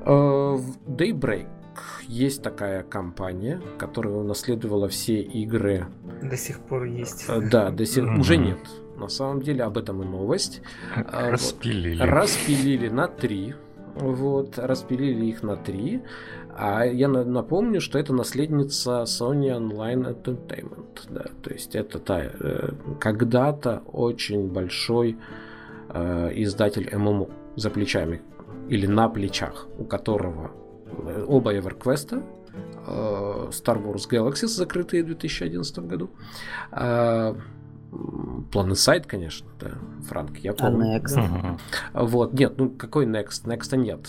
Э, 0.02 0.58
Daybreak 0.88 1.48
есть 2.08 2.42
такая 2.42 2.84
компания, 2.84 3.62
которая 3.78 4.14
унаследовала 4.14 4.88
все 4.88 5.22
игры. 5.22 5.88
До 6.22 6.38
сих 6.38 6.60
пор 6.60 6.86
есть. 6.86 7.26
Э, 7.28 7.42
да, 7.42 7.70
до 7.70 7.86
сих 7.86 8.04
mm-hmm. 8.04 8.20
уже 8.20 8.38
нет. 8.38 8.60
На 8.98 9.10
самом 9.10 9.42
деле 9.42 9.64
об 9.64 9.78
этом 9.78 10.02
и 10.02 10.06
новость. 10.06 10.62
А, 10.96 11.32
распилили. 11.32 12.00
Вот. 12.00 12.10
Распилили 12.10 12.90
на 12.90 13.08
три. 13.08 13.56
Вот, 13.96 14.58
распилили 14.58 15.26
их 15.26 15.44
на 15.44 15.56
три. 15.56 16.02
А 16.56 16.86
я 16.86 17.08
напомню, 17.08 17.82
что 17.82 18.00
это 18.00 18.14
наследница 18.14 19.04
Sony 19.04 19.56
Online 19.56 20.16
Entertainment. 20.16 21.08
Да, 21.10 21.26
то 21.44 21.52
есть 21.52 21.76
это 21.76 22.00
та, 22.00 22.22
э, 22.24 22.72
когда-то 23.00 23.84
очень 23.86 24.48
большой 24.48 25.18
э, 25.90 26.32
издатель 26.34 26.90
ММО 26.96 27.30
за 27.56 27.70
плечами 27.70 28.22
или 28.70 28.88
на 28.88 29.08
плечах, 29.08 29.68
у 29.78 29.84
которого 29.84 30.52
оба 31.28 31.56
EverQuest, 31.56 32.24
э, 32.88 33.50
Star 33.52 33.84
Wars 33.84 34.10
Galaxies, 34.10 34.48
закрытые 34.48 35.04
в 35.04 35.08
2011 35.08 35.80
году, 35.80 36.10
э, 36.72 37.36
Planet 37.92 39.08
конечно, 39.08 39.48
да, 39.60 39.72
Франк, 40.08 40.38
я 40.40 40.54
помню. 40.54 40.96
А 40.96 41.00
Next? 41.00 41.60
Вот, 41.94 42.34
нет, 42.34 42.54
ну 42.58 42.70
какой 42.70 43.06
Next? 43.06 43.46
Next 43.46 43.76
нет. 43.78 44.08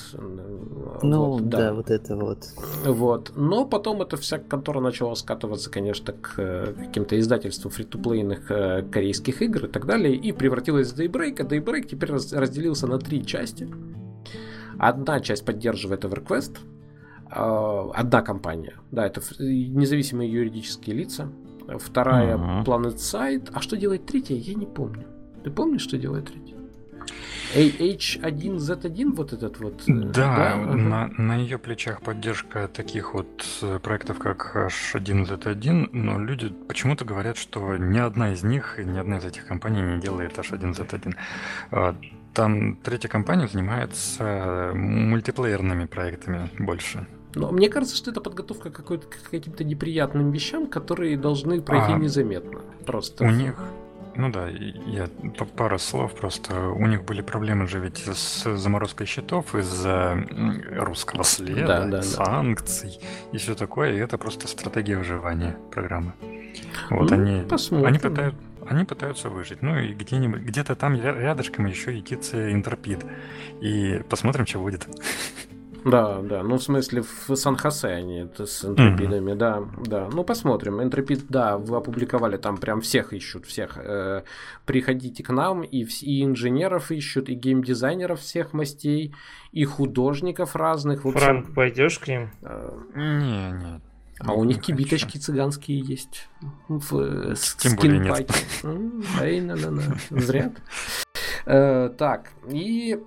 ну, 1.02 1.24
вот, 1.24 1.48
да. 1.48 1.58
да, 1.58 1.74
вот 1.74 1.90
это 1.90 2.16
вот. 2.16 2.48
Вот. 2.84 3.32
Но 3.36 3.64
потом 3.64 4.02
эта 4.02 4.16
вся 4.16 4.38
контора 4.38 4.80
начала 4.80 5.14
скатываться, 5.14 5.70
конечно, 5.70 6.12
к 6.12 6.34
э, 6.38 6.74
каким-то 6.76 7.18
издательствам 7.18 7.70
фри-то-плейных 7.70 8.50
э, 8.50 8.82
корейских 8.90 9.42
игр 9.42 9.66
и 9.66 9.68
так 9.68 9.86
далее, 9.86 10.14
и 10.14 10.32
превратилась 10.32 10.92
в 10.92 10.98
Daybreak, 10.98 11.40
а 11.40 11.44
Daybreak 11.44 11.86
теперь 11.86 12.10
разделился 12.10 12.88
на 12.88 12.98
три 12.98 13.24
части. 13.24 13.68
Одна 14.78 15.20
часть 15.20 15.44
поддерживает 15.44 16.04
EverQuest, 16.04 16.58
а, 17.30 17.90
одна 17.94 18.22
компания, 18.22 18.74
да, 18.90 19.06
это 19.06 19.20
независимые 19.38 20.32
юридические 20.32 20.96
лица. 20.96 21.30
Вторая 21.78 22.38
uh-huh. 22.38 22.64
Planet 22.64 22.96
Side. 22.96 23.50
А 23.52 23.60
что 23.60 23.76
делает 23.76 24.06
третья, 24.06 24.34
я 24.34 24.54
не 24.54 24.64
помню. 24.64 25.06
Ты 25.44 25.50
помнишь, 25.50 25.82
что 25.82 25.98
делает 25.98 26.26
третья? 26.26 26.56
H1Z1 27.54 29.14
вот 29.14 29.32
этот 29.32 29.58
вот. 29.58 29.82
Э, 29.88 29.92
да, 29.92 30.36
да? 30.36 30.56
На, 30.56 31.08
на 31.08 31.36
ее 31.36 31.58
плечах 31.58 32.02
поддержка 32.02 32.68
таких 32.68 33.14
вот 33.14 33.44
э, 33.62 33.78
проектов, 33.78 34.18
как 34.18 34.54
H1Z1, 34.54 35.90
но 35.92 36.18
люди 36.18 36.48
почему-то 36.68 37.04
говорят, 37.04 37.36
что 37.36 37.76
ни 37.76 37.98
одна 37.98 38.32
из 38.32 38.42
них, 38.42 38.78
ни 38.78 38.98
одна 38.98 39.18
из 39.18 39.24
этих 39.24 39.46
компаний 39.46 39.80
не 39.80 40.00
делает 40.00 40.36
H1Z1. 40.38 41.14
Там 42.38 42.76
третья 42.76 43.08
компания 43.08 43.48
занимается 43.48 44.70
мультиплеерными 44.72 45.86
проектами 45.86 46.48
больше. 46.56 47.04
Но 47.34 47.50
мне 47.50 47.68
кажется, 47.68 47.96
что 47.96 48.12
это 48.12 48.20
подготовка 48.20 48.70
к, 48.70 48.84
к 48.84 49.30
каким-то 49.30 49.64
неприятным 49.64 50.30
вещам, 50.30 50.68
которые 50.68 51.16
должны 51.16 51.60
пройти 51.60 51.94
а, 51.94 51.98
незаметно. 51.98 52.60
Просто. 52.86 53.24
У 53.24 53.30
них 53.30 53.56
ну 54.14 54.30
да, 54.30 54.48
я 54.48 55.08
пару 55.56 55.80
слов 55.80 56.14
просто. 56.14 56.68
У 56.68 56.86
них 56.86 57.04
были 57.04 57.22
проблемы 57.22 57.66
же 57.66 57.80
ведь 57.80 57.98
с 57.98 58.56
заморозкой 58.56 59.08
счетов 59.08 59.56
из-за 59.56 60.24
русского 60.76 61.24
следа, 61.24 61.66
да, 61.66 61.86
да, 61.86 62.02
санкций 62.02 63.00
да. 63.00 63.36
и 63.36 63.38
все 63.38 63.56
такое. 63.56 63.94
И 63.94 63.98
это 63.98 64.16
просто 64.16 64.46
стратегия 64.46 64.96
выживания 64.96 65.56
программы. 65.72 66.12
Вот 66.90 67.10
ну, 67.10 67.16
они, 67.16 67.42
посмотрим. 67.48 67.86
они 67.86 67.98
пытаются, 67.98 68.40
они 68.68 68.84
пытаются 68.84 69.28
выжить. 69.28 69.62
Ну 69.62 69.78
и 69.78 69.92
где-нибудь, 69.92 70.42
где-то 70.42 70.74
там 70.76 70.94
рядышком 70.94 71.66
еще 71.66 71.96
ютится 71.96 72.52
Интерпид. 72.52 73.04
И 73.60 74.02
посмотрим, 74.08 74.46
что 74.46 74.60
будет. 74.60 74.86
Да, 75.84 76.20
да. 76.22 76.42
Ну, 76.42 76.56
в 76.56 76.62
смысле, 76.62 77.02
в 77.02 77.34
Сан-Хосе 77.34 77.88
они 77.88 78.18
это 78.20 78.46
с 78.46 78.64
энтропидами, 78.64 79.32
mm-hmm. 79.32 79.36
да, 79.36 79.62
да. 79.86 80.08
Ну, 80.12 80.24
посмотрим. 80.24 80.82
Энтропид, 80.82 81.26
да, 81.28 81.56
вы 81.56 81.76
опубликовали, 81.76 82.36
там 82.36 82.56
прям 82.56 82.80
всех 82.80 83.12
ищут, 83.12 83.46
всех. 83.46 83.78
Э, 83.78 84.22
приходите 84.66 85.22
к 85.22 85.30
нам, 85.30 85.62
и, 85.62 85.86
и 86.02 86.24
инженеров 86.24 86.90
ищут, 86.90 87.28
и 87.28 87.34
геймдизайнеров 87.34 88.20
всех 88.20 88.52
мастей, 88.52 89.14
и 89.52 89.64
художников 89.64 90.56
разных. 90.56 91.04
В 91.04 91.08
общем, 91.08 91.20
Франк, 91.20 91.54
пойдешь 91.54 91.98
к 91.98 92.08
ним? 92.08 92.30
Э, 92.42 92.76
не, 92.94 93.52
нет. 93.52 93.82
А 94.20 94.32
у 94.34 94.44
них 94.44 94.60
кибиточки 94.60 95.12
хочу. 95.12 95.20
цыганские 95.20 95.80
есть 95.80 96.28
в 96.68 97.34
нет. 97.64 98.30
Эй, 99.20 99.40
на, 99.40 99.56
на, 99.56 99.70
на. 99.70 99.82
Зря. 100.10 100.52
Э, 101.46 101.90
так, 101.96 102.30
и 102.50 102.98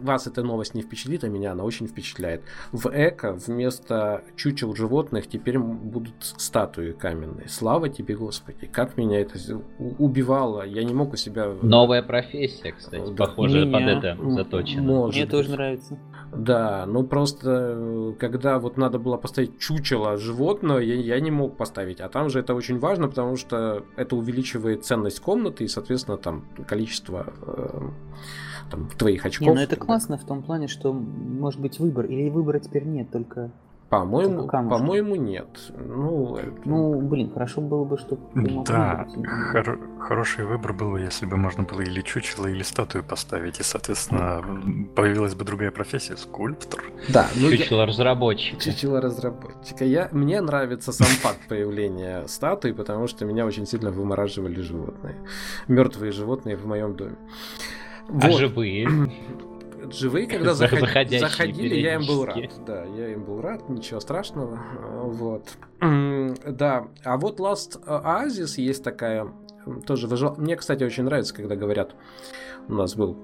вас 0.00 0.26
эта 0.26 0.42
новость 0.42 0.74
не 0.74 0.82
впечатлит, 0.82 1.24
а 1.24 1.28
меня 1.28 1.52
она 1.52 1.64
очень 1.64 1.86
впечатляет. 1.86 2.42
В 2.72 2.88
Эко 2.88 3.32
вместо 3.32 4.22
чучел 4.36 4.74
животных 4.74 5.26
теперь 5.26 5.58
будут 5.58 6.14
статуи 6.20 6.92
каменные. 6.92 7.48
Слава 7.48 7.88
тебе, 7.88 8.16
Господи. 8.16 8.66
Как 8.66 8.96
меня 8.96 9.20
это 9.20 9.38
убивало. 9.78 10.62
Я 10.62 10.84
не 10.84 10.94
мог 10.94 11.12
у 11.12 11.16
себя... 11.16 11.52
Новая 11.62 12.02
профессия, 12.02 12.72
кстати, 12.72 13.10
да. 13.12 13.26
похоже, 13.26 13.64
меня... 13.64 13.72
под 13.72 14.04
это 14.04 14.30
заточена. 14.30 14.82
Может 14.82 15.14
Мне 15.16 15.24
быть. 15.24 15.32
тоже 15.32 15.50
нравится. 15.50 15.98
Да, 16.32 16.84
ну 16.86 17.04
просто, 17.04 18.14
когда 18.18 18.58
вот 18.58 18.76
надо 18.76 18.98
было 18.98 19.16
поставить 19.16 19.58
чучело 19.58 20.16
животного, 20.18 20.78
я, 20.78 20.94
я 20.94 21.20
не 21.20 21.30
мог 21.30 21.56
поставить. 21.56 22.00
А 22.00 22.08
там 22.08 22.28
же 22.28 22.40
это 22.40 22.54
очень 22.54 22.78
важно, 22.78 23.08
потому 23.08 23.36
что 23.36 23.84
это 23.96 24.14
увеличивает 24.16 24.84
ценность 24.84 25.20
комнаты 25.20 25.64
и, 25.64 25.68
соответственно, 25.68 26.18
там 26.18 26.44
количество 26.66 27.32
э, 27.42 27.88
там, 28.70 28.88
твоих 28.90 29.24
очков. 29.24 29.48
Не, 29.48 29.54
ну 29.54 29.60
это 29.60 29.76
классно 29.76 30.18
в 30.18 30.24
том 30.24 30.42
плане, 30.42 30.68
что 30.68 30.92
может 30.92 31.60
быть 31.60 31.78
выбор, 31.78 32.06
или 32.06 32.28
выбора 32.28 32.58
теперь 32.58 32.84
нет, 32.84 33.10
только 33.10 33.50
по-моему, 33.88 34.46
по-моему, 34.46 35.16
нет. 35.16 35.48
Ну, 35.78 36.36
это... 36.36 36.52
ну, 36.66 37.00
блин, 37.00 37.32
хорошо 37.32 37.62
было 37.62 37.84
бы, 37.84 37.96
чтобы 37.96 38.20
Да, 38.66 39.06
хор- 39.50 39.80
хороший 39.98 40.44
выбор 40.44 40.74
был 40.74 40.90
бы, 40.90 41.00
если 41.00 41.24
бы 41.24 41.38
можно 41.38 41.62
было 41.62 41.80
или 41.80 42.02
чучело, 42.02 42.46
или 42.46 42.62
статую 42.62 43.02
поставить, 43.02 43.60
и, 43.60 43.62
соответственно, 43.62 44.42
появилась 44.94 45.34
бы 45.34 45.44
другая 45.44 45.70
профессия— 45.70 46.16
скульптор. 46.18 46.84
Да, 47.08 47.28
ну 47.36 47.50
чучело 47.50 47.80
я... 47.80 47.86
разработчика. 47.86 48.60
Чучело 48.60 49.00
разработчика. 49.00 49.84
Я... 49.86 50.10
Мне 50.12 50.42
нравится 50.42 50.92
сам 50.92 51.06
факт 51.06 51.48
появления 51.48 52.26
статуи, 52.26 52.72
потому 52.72 53.06
что 53.06 53.24
меня 53.24 53.46
очень 53.46 53.66
сильно 53.66 53.90
вымораживали 53.90 54.60
животные. 54.60 55.16
Мертвые 55.66 56.12
животные 56.12 56.56
в 56.56 56.66
моем 56.66 56.94
доме. 56.94 57.16
Вот. 58.08 58.24
А 58.24 58.30
живые? 58.32 58.88
Живые, 59.90 60.26
когда 60.28 60.54
заходили, 60.54 61.18
заходили 61.18 61.74
я 61.76 61.94
им 61.94 62.06
был 62.06 62.24
рад. 62.24 62.36
Да, 62.66 62.84
я 62.84 63.12
им 63.12 63.24
был 63.24 63.40
рад, 63.40 63.68
ничего 63.68 64.00
страшного. 64.00 64.60
Вот. 65.04 65.44
Да, 65.80 66.88
а 67.04 67.16
вот 67.16 67.40
Last 67.40 67.82
Oasis 67.86 68.60
есть 68.60 68.82
такая, 68.82 69.28
тоже 69.86 70.06
выжил. 70.06 70.34
Мне, 70.36 70.56
кстати, 70.56 70.84
очень 70.84 71.04
нравится, 71.04 71.34
когда 71.34 71.56
говорят, 71.56 71.94
у 72.68 72.74
нас 72.74 72.94
был 72.94 73.16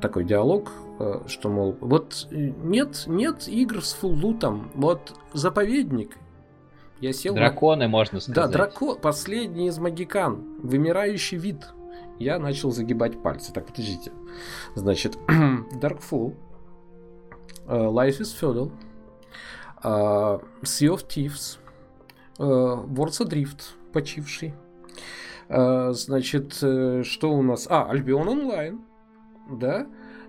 такой 0.00 0.24
диалог, 0.24 0.72
э, 0.98 1.20
что, 1.28 1.48
мол, 1.48 1.76
вот 1.80 2.26
э, 2.30 2.52
нет, 2.62 3.04
нет 3.06 3.46
игр 3.46 3.82
с 3.82 3.92
фуллутом, 3.92 4.70
вот 4.74 5.14
заповедник, 5.32 6.16
я 7.00 7.12
сел... 7.12 7.34
Драконы, 7.34 7.84
на... 7.84 7.88
можно 7.88 8.20
сказать. 8.20 8.36
Да, 8.36 8.48
дракон, 8.48 8.98
последний 8.98 9.68
из 9.68 9.78
магикан, 9.78 10.58
вымирающий 10.62 11.36
вид 11.36 11.66
я 12.22 12.38
начал 12.38 12.70
загибать 12.70 13.22
пальцы. 13.22 13.52
Так, 13.52 13.66
подождите. 13.66 14.12
Значит, 14.74 15.16
Darkfall, 15.28 16.34
uh, 17.66 17.92
Life 17.92 18.20
is 18.20 18.34
Feudal, 18.40 18.70
uh, 19.82 20.42
Sea 20.62 20.88
of 20.88 21.06
Thieves, 21.06 21.58
uh, 22.38 22.86
Words 22.88 23.20
Adrift, 23.20 23.62
почивший. 23.92 24.54
Uh, 25.48 25.92
значит, 25.92 26.54
что 26.54 27.32
у 27.32 27.42
нас? 27.42 27.66
А, 27.68 27.92
Albion 27.92 28.26
Online, 28.26 28.78
да? 29.50 29.86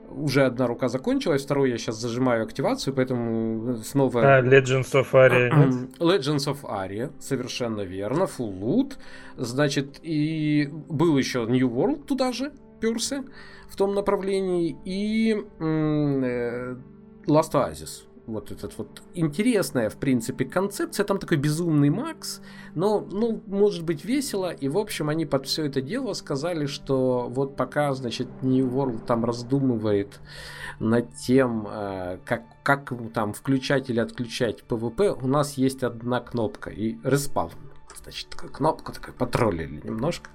Уже 0.09 0.45
одна 0.45 0.67
рука 0.67 0.89
закончилась, 0.89 1.43
вторую 1.43 1.69
я 1.71 1.77
сейчас 1.77 1.99
зажимаю 1.99 2.43
активацию, 2.43 2.93
поэтому 2.93 3.77
снова... 3.77 4.37
А, 4.37 4.41
Legends 4.41 4.93
of 4.93 5.11
Aria, 5.11 5.49
нет? 5.49 5.89
Legends 5.99 6.47
of 6.47 6.61
Aria, 6.63 7.11
совершенно 7.19 7.81
верно, 7.81 8.23
Full 8.23 8.59
Loot. 8.59 8.93
Значит, 9.37 9.99
и 10.03 10.69
был 10.89 11.17
еще 11.17 11.45
New 11.45 11.69
World 11.69 12.05
туда 12.05 12.31
же, 12.31 12.51
перся 12.79 13.23
в 13.67 13.75
том 13.75 13.93
направлении, 13.95 14.77
и 14.85 15.33
э, 15.59 16.75
Last 17.27 17.53
Oasis 17.53 18.03
вот 18.25 18.51
этот 18.51 18.77
вот 18.77 19.01
интересная, 19.13 19.89
в 19.89 19.97
принципе, 19.97 20.45
концепция. 20.45 21.03
Там 21.03 21.17
такой 21.17 21.37
безумный 21.37 21.89
Макс, 21.89 22.41
но, 22.73 23.01
ну, 23.01 23.41
может 23.47 23.83
быть 23.83 24.05
весело. 24.05 24.51
И, 24.51 24.69
в 24.69 24.77
общем, 24.77 25.09
они 25.09 25.25
под 25.25 25.45
все 25.45 25.65
это 25.65 25.81
дело 25.81 26.13
сказали, 26.13 26.65
что 26.65 27.27
вот 27.29 27.55
пока, 27.55 27.93
значит, 27.93 28.27
New 28.41 28.67
World 28.67 29.05
там 29.05 29.25
раздумывает 29.25 30.19
над 30.79 31.13
тем, 31.15 31.67
э, 31.69 32.19
как, 32.25 32.43
как 32.63 32.93
там 33.13 33.33
включать 33.33 33.89
или 33.89 33.99
отключать 33.99 34.63
PvP, 34.67 35.19
у 35.21 35.27
нас 35.27 35.53
есть 35.53 35.83
одна 35.83 36.19
кнопка. 36.21 36.69
И 36.69 36.97
респаун. 37.03 37.51
Значит, 38.01 38.29
такая 38.29 38.49
кнопка, 38.49 38.93
такая 38.93 39.13
потроллили 39.13 39.81
немножко. 39.83 40.29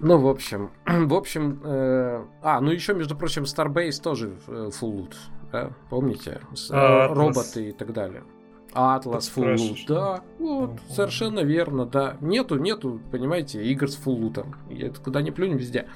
Ну, 0.00 0.18
в 0.18 0.28
общем, 0.28 0.70
в 0.86 1.14
общем, 1.14 1.60
э, 1.64 2.24
а, 2.42 2.60
ну 2.60 2.70
еще, 2.70 2.94
между 2.94 3.16
прочим, 3.16 3.44
Starbase 3.44 4.02
тоже 4.02 4.36
э, 4.48 4.70
full 4.70 4.98
loot 4.98 5.14
да, 5.54 5.70
помните? 5.88 6.40
С, 6.52 6.68
а, 6.72 7.14
роботы 7.14 7.68
и 7.68 7.72
так 7.72 7.92
далее. 7.92 8.24
Атлас 8.72 9.30
Loot, 9.36 9.84
да, 9.86 10.24
вот, 10.40 10.70
mm-hmm. 10.70 10.92
совершенно 10.92 11.40
верно, 11.40 11.86
да. 11.86 12.16
Нету, 12.20 12.58
нету, 12.58 13.00
понимаете, 13.12 13.64
игр 13.64 13.88
с 13.88 13.96
Loot. 14.04 14.44
Это 14.68 15.00
куда 15.00 15.22
не 15.22 15.30
плюнь 15.30 15.56
везде. 15.56 15.86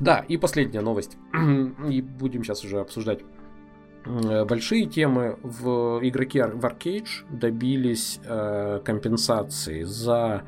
Да, 0.00 0.20
и 0.20 0.38
последняя 0.38 0.80
новость. 0.80 1.18
и 1.90 2.00
будем 2.00 2.44
сейчас 2.44 2.64
уже 2.64 2.80
обсуждать 2.80 3.20
большие 4.06 4.86
темы. 4.86 5.38
В 5.42 6.00
игроки 6.02 6.40
в 6.40 6.64
Arcade 6.64 7.08
добились 7.28 8.20
э, 8.24 8.80
компенсации 8.82 9.82
за 9.82 10.44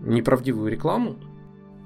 неправдивую 0.00 0.70
рекламу 0.72 1.18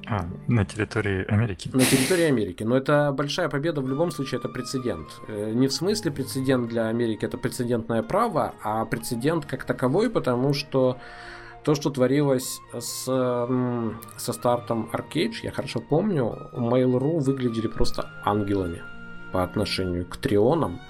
а, 0.08 0.26
на 0.46 0.64
территории 0.64 1.24
Америки. 1.26 1.70
На 1.72 1.84
территории 1.84 2.24
Америки. 2.24 2.62
Но 2.62 2.76
это 2.76 3.12
большая 3.12 3.48
победа, 3.48 3.80
в 3.80 3.88
любом 3.88 4.10
случае 4.10 4.38
это 4.38 4.48
прецедент. 4.48 5.08
Э, 5.28 5.52
не 5.52 5.66
в 5.66 5.72
смысле 5.72 6.10
прецедент 6.10 6.68
для 6.68 6.88
Америки, 6.88 7.24
это 7.24 7.38
прецедентное 7.38 8.02
право, 8.02 8.54
а 8.62 8.84
прецедент 8.84 9.46
как 9.46 9.64
таковой, 9.64 10.10
потому 10.10 10.54
что 10.54 10.98
то, 11.64 11.74
что 11.74 11.90
творилось 11.90 12.60
с, 12.72 13.04
со 13.04 14.32
стартом 14.32 14.88
Arcade, 14.92 15.34
я 15.42 15.50
хорошо 15.50 15.80
помню, 15.80 16.50
Mail.ru 16.52 17.18
выглядели 17.18 17.66
просто 17.66 18.08
ангелами 18.24 18.82
по 19.32 19.42
отношению 19.42 20.06
к 20.06 20.16
трионам. 20.16 20.80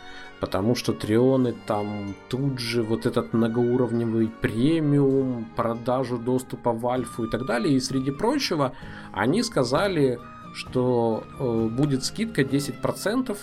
Потому 0.40 0.74
что 0.74 0.92
Трионы 0.92 1.54
там 1.66 2.14
тут 2.28 2.58
же 2.58 2.82
вот 2.82 3.06
этот 3.06 3.32
многоуровневый 3.32 4.28
премиум, 4.28 5.46
продажу 5.56 6.18
доступа 6.18 6.72
в 6.72 6.86
альфу 6.86 7.24
и 7.24 7.30
так 7.30 7.46
далее. 7.46 7.74
И 7.74 7.80
среди 7.80 8.10
прочего, 8.10 8.72
они 9.12 9.42
сказали, 9.42 10.18
что 10.54 11.24
э, 11.38 11.68
будет 11.68 12.04
скидка 12.04 12.42
10% 12.42 13.36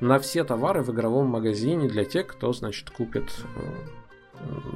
на 0.00 0.18
все 0.18 0.44
товары 0.44 0.82
в 0.82 0.90
игровом 0.90 1.28
магазине 1.28 1.88
для 1.88 2.04
тех, 2.04 2.26
кто, 2.26 2.52
значит, 2.52 2.90
купит 2.90 3.44
э, 3.56 3.60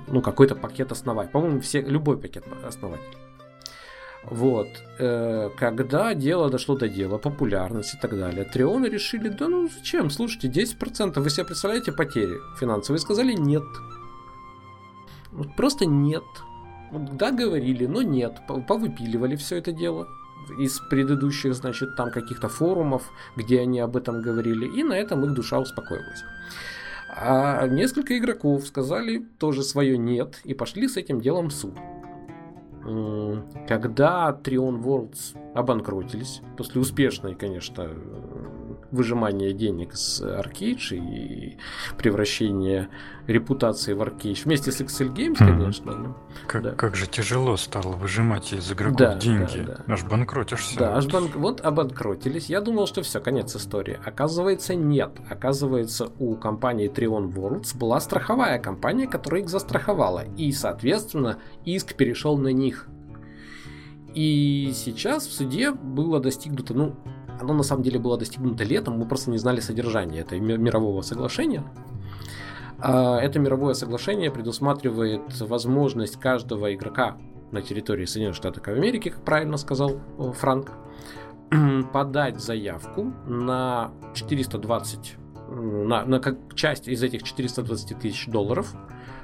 ну, 0.09 0.21
какой-то 0.23 0.55
пакет 0.55 0.93
основатель. 0.93 1.31
По-моему, 1.31 1.61
все, 1.61 1.81
любой 1.81 2.17
пакет 2.17 2.45
основатель. 2.65 3.26
Вот. 4.31 4.69
Э, 4.99 5.51
когда 5.57 6.15
дело 6.15 6.51
дошло 6.51 6.77
до 6.77 6.89
дела, 6.89 7.19
популярность 7.19 7.95
и 7.95 7.99
так 7.99 8.17
далее, 8.17 8.45
Трионы 8.45 8.87
решили, 8.87 9.29
да 9.29 9.49
ну 9.49 9.69
зачем, 9.69 10.11
слушайте, 10.11 10.49
10%, 10.49 11.21
вы 11.21 11.31
себе 11.31 11.45
представляете 11.45 11.93
потери 11.93 12.37
финансовые? 12.59 13.01
Сказали 13.01 13.33
нет. 13.33 13.65
Вот 15.31 15.55
просто 15.57 15.87
нет. 15.87 16.25
Да, 16.93 17.31
говорили, 17.31 17.87
но 17.87 18.03
нет. 18.03 18.41
Повыпиливали 18.47 19.37
все 19.37 19.57
это 19.57 19.73
дело 19.73 20.09
из 20.59 20.79
предыдущих, 20.91 21.55
значит, 21.55 21.97
там 21.97 22.11
каких-то 22.11 22.49
форумов, 22.49 23.11
где 23.37 23.61
они 23.61 23.81
об 23.81 23.97
этом 23.97 24.23
говорили, 24.23 24.67
и 24.67 24.83
на 24.83 24.95
этом 24.95 25.25
их 25.25 25.35
душа 25.35 25.59
успокоилась. 25.59 26.23
А 27.09 27.67
несколько 27.67 28.17
игроков 28.19 28.67
сказали 28.67 29.25
тоже 29.39 29.63
свое 29.63 29.97
нет 29.99 30.41
и 30.45 30.55
пошли 30.55 30.87
с 30.89 30.97
этим 30.97 31.21
делом 31.21 31.49
в 31.49 31.53
суд 31.53 31.75
когда 33.67 34.31
Trion 34.43 34.83
Worlds 34.83 35.37
обанкротились, 35.55 36.43
после 36.57 36.81
успешной, 36.81 37.35
конечно, 37.35 37.89
выжимания 38.91 39.53
денег 39.53 39.95
с 39.95 40.21
Arcade 40.23 40.97
и 40.97 41.59
превращения 41.99 42.89
репутации 43.27 43.93
в 43.93 44.03
Arcade 44.03 44.45
вместе 44.45 44.73
с 44.73 44.81
Excel 44.81 45.13
Games, 45.13 45.37
конечно. 45.39 45.91
Mm-hmm. 45.91 46.15
Как, 46.47 46.63
да. 46.63 46.71
как 46.73 46.97
же 46.97 47.07
тяжело 47.07 47.57
стало 47.57 47.93
выжимать 47.93 48.53
из 48.53 48.71
игроков 48.71 48.99
да, 48.99 49.15
деньги. 49.17 49.63
Да, 49.67 49.83
да. 49.87 49.95
Аж 49.95 50.05
банкротишься. 50.05 50.79
Да, 50.79 50.97
аж 50.97 51.07
банк... 51.07 51.35
вот 51.35 51.61
обанкротились. 51.61 52.47
Я 52.47 52.61
думал, 52.61 52.87
что 52.87 53.03
все, 53.03 53.21
конец 53.21 53.55
истории. 53.57 53.99
Оказывается, 54.05 54.75
нет. 54.75 55.19
Оказывается, 55.29 56.11
у 56.19 56.37
компании 56.37 56.91
Trion 56.91 57.33
Worlds 57.33 57.77
была 57.77 58.01
страховая 58.01 58.59
компания, 58.59 59.07
которая 59.07 59.43
их 59.43 59.49
застраховала. 59.49 60.25
И, 60.37 60.53
соответственно, 60.53 61.39
иск 61.65 61.95
перешел 61.95 62.37
на 62.39 62.49
них. 62.49 62.89
И 64.15 64.73
сейчас 64.75 65.27
в 65.27 65.33
суде 65.33 65.73
было 65.73 66.21
достигнуто, 66.21 66.73
ну, 66.73 66.97
оно 67.41 67.55
на 67.55 67.63
самом 67.63 67.83
деле 67.83 67.99
было 67.99 68.19
достигнуто 68.19 68.65
летом, 68.65 68.99
мы 68.99 69.07
просто 69.07 69.31
не 69.31 69.39
знали 69.39 69.61
содержания 69.61 70.21
этого 70.21 70.39
мирового 70.39 71.03
соглашения. 71.03 71.65
А, 72.79 73.19
это 73.19 73.39
мировое 73.39 73.75
соглашение 73.75 74.31
предусматривает 74.31 75.41
возможность 75.41 76.19
каждого 76.19 76.75
игрока 76.75 77.17
на 77.53 77.63
территории 77.63 78.05
Соединенных 78.05 78.37
Штатов 78.37 78.67
Америки, 78.69 79.11
как 79.11 79.25
правильно 79.25 79.57
сказал 79.57 80.01
э, 80.19 80.33
Франк, 80.33 80.73
подать 81.93 82.41
заявку 82.41 83.13
на 83.27 83.93
420, 84.15 85.17
на, 85.49 86.05
на 86.05 86.21
как 86.21 86.55
часть 86.55 86.89
из 86.89 87.03
этих 87.03 87.23
420 87.23 87.99
тысяч 87.99 88.27
долларов 88.27 88.75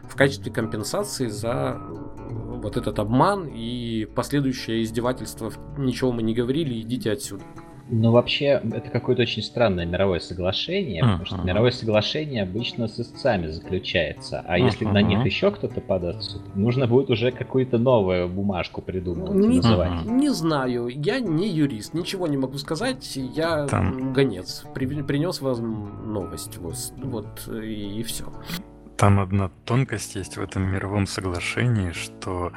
в 0.04 0.16
качестве 0.16 0.52
компенсации 0.52 1.28
за 1.28 1.80
вот 1.80 2.76
этот 2.76 2.98
обман 2.98 3.46
и 3.46 4.06
последующее 4.14 4.82
издевательство. 4.82 5.52
Ничего 5.76 6.12
мы 6.12 6.22
не 6.22 6.34
говорили, 6.34 6.80
идите 6.80 7.10
отсюда. 7.10 7.44
Ну, 7.88 8.10
вообще, 8.10 8.60
это 8.72 8.88
какое-то 8.90 9.22
очень 9.22 9.42
странное 9.42 9.84
мировое 9.84 10.20
соглашение, 10.20 11.02
uh-huh. 11.02 11.18
потому 11.18 11.24
что 11.26 11.36
мировое 11.42 11.70
соглашение 11.70 12.42
обычно 12.42 12.88
с 12.88 12.98
истцами 12.98 13.48
заключается, 13.48 14.40
а 14.46 14.58
uh-huh. 14.58 14.64
если 14.64 14.84
на 14.84 15.02
них 15.02 15.24
еще 15.24 15.50
кто-то 15.50 15.80
подаст 15.80 16.40
нужно 16.54 16.86
будет 16.86 17.10
уже 17.10 17.30
какую-то 17.32 17.78
новую 17.78 18.28
бумажку 18.28 18.82
придумывать, 18.82 19.34
не, 19.34 19.56
называть. 19.56 20.04
Не 20.06 20.30
знаю, 20.30 20.88
я 20.88 21.20
не 21.20 21.48
юрист, 21.48 21.94
ничего 21.94 22.26
не 22.26 22.36
могу 22.36 22.58
сказать, 22.58 23.16
я 23.16 23.66
Там... 23.66 24.12
гонец, 24.12 24.64
При, 24.74 24.86
принес 25.02 25.40
вам 25.40 26.12
новость, 26.12 26.58
вот, 26.58 26.76
вот 27.02 27.48
и, 27.62 28.00
и 28.00 28.02
все. 28.02 28.26
Там 29.02 29.18
одна 29.18 29.50
тонкость 29.64 30.14
есть 30.14 30.36
в 30.36 30.40
этом 30.40 30.62
мировом 30.62 31.08
соглашении, 31.08 31.90
что 31.90 32.52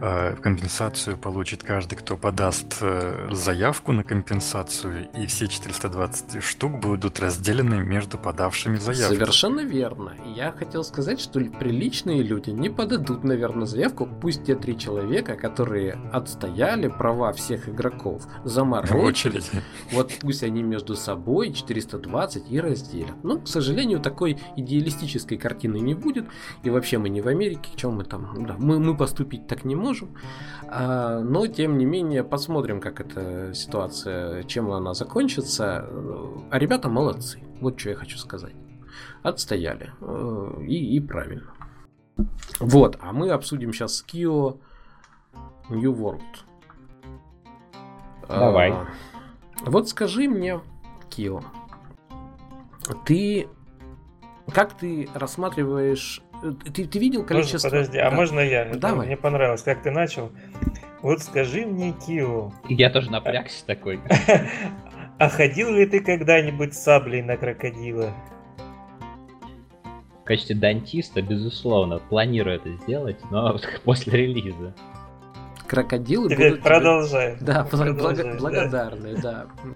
э, 0.00 0.36
компенсацию 0.36 1.18
получит 1.18 1.64
каждый, 1.64 1.96
кто 1.96 2.16
подаст 2.16 2.76
э, 2.80 3.30
заявку 3.32 3.90
на 3.90 4.04
компенсацию, 4.04 5.08
и 5.18 5.26
все 5.26 5.48
420 5.48 6.44
штук 6.44 6.78
будут 6.78 7.18
разделены 7.18 7.80
между 7.80 8.18
подавшими 8.18 8.76
заявку. 8.76 9.14
Совершенно 9.16 9.64
верно. 9.64 10.14
Я 10.24 10.52
хотел 10.52 10.84
сказать, 10.84 11.20
что 11.20 11.40
приличные 11.40 12.22
люди 12.22 12.50
не 12.50 12.70
подадут, 12.70 13.24
наверное, 13.24 13.66
заявку, 13.66 14.06
пусть 14.06 14.44
те 14.44 14.54
три 14.54 14.78
человека, 14.78 15.34
которые 15.34 15.94
отстояли 16.12 16.86
права 16.86 17.32
всех 17.32 17.68
игроков, 17.68 18.28
заморочили. 18.44 19.42
Вот 19.90 20.12
пусть 20.20 20.44
они 20.44 20.62
между 20.62 20.94
собой 20.94 21.52
420 21.52 22.44
и 22.48 22.60
разделят. 22.60 23.24
Но, 23.24 23.40
к 23.40 23.48
сожалению, 23.48 23.98
такой 23.98 24.38
идеалистической 24.54 25.36
картины 25.36 25.79
не 25.80 25.94
будет. 25.94 26.26
И 26.62 26.70
вообще 26.70 26.98
мы 26.98 27.08
не 27.08 27.20
в 27.20 27.28
Америке, 27.28 27.70
чем 27.76 27.96
мы 27.96 28.04
там, 28.04 28.46
да, 28.46 28.56
мы, 28.58 28.78
мы 28.78 28.96
поступить 28.96 29.46
так 29.46 29.64
не 29.64 29.74
можем. 29.74 30.16
А, 30.68 31.20
но, 31.20 31.46
тем 31.46 31.78
не 31.78 31.84
менее, 31.84 32.24
посмотрим, 32.24 32.80
как 32.80 33.00
эта 33.00 33.52
ситуация, 33.54 34.42
чем 34.44 34.70
она 34.70 34.94
закончится. 34.94 35.86
А 36.50 36.58
ребята 36.58 36.88
молодцы, 36.88 37.40
вот 37.60 37.78
что 37.78 37.90
я 37.90 37.96
хочу 37.96 38.18
сказать. 38.18 38.54
Отстояли. 39.22 39.92
Э, 40.00 40.62
и, 40.66 40.96
и 40.96 41.00
правильно. 41.00 41.52
Вот, 42.58 42.98
а 43.00 43.12
мы 43.12 43.30
обсудим 43.30 43.72
сейчас 43.72 44.04
Kio 44.06 44.58
New 45.68 45.92
World. 45.94 46.20
Давай. 48.28 48.72
А, 48.72 48.86
вот 49.64 49.88
скажи 49.88 50.28
мне, 50.28 50.60
Кио, 51.08 51.42
ты 53.04 53.48
как 54.52 54.76
ты 54.76 55.08
рассматриваешь... 55.14 56.22
Э, 56.42 56.52
ты, 56.72 56.86
ты 56.86 56.98
видел 56.98 57.24
количество... 57.24 57.68
Можно, 57.68 57.70
подожди, 57.70 57.98
а 57.98 58.10
можно 58.10 58.40
я? 58.40 58.64
Давай. 58.74 59.06
Мне 59.06 59.16
понравилось, 59.16 59.62
как 59.62 59.82
ты 59.82 59.90
начал. 59.90 60.32
Вот 61.02 61.22
скажи 61.22 61.66
мне, 61.66 61.92
Кио... 61.92 62.52
Я 62.68 62.90
тоже 62.90 63.10
напрягся 63.10 63.64
такой. 63.66 64.00
А 65.20 65.28
ходил 65.28 65.70
ли 65.74 65.84
ты 65.84 66.00
когда-нибудь 66.00 66.72
с 66.72 66.82
саблей 66.82 67.20
на 67.20 67.36
крокодила? 67.36 68.14
В 70.22 70.24
качестве 70.24 70.56
дантиста, 70.56 71.20
безусловно, 71.20 71.98
планирую 71.98 72.56
это 72.56 72.72
сделать, 72.82 73.18
но 73.30 73.58
после 73.84 74.14
релиза. 74.14 74.74
Крокодилы 75.66 76.30
Теперь 76.30 76.52
будут... 76.52 76.64
продолжай. 76.64 77.36
Да, 77.38 77.64
продолжай, 77.70 78.38
благодарны, 78.38 79.16
да. 79.16 79.46
да. 79.62 79.74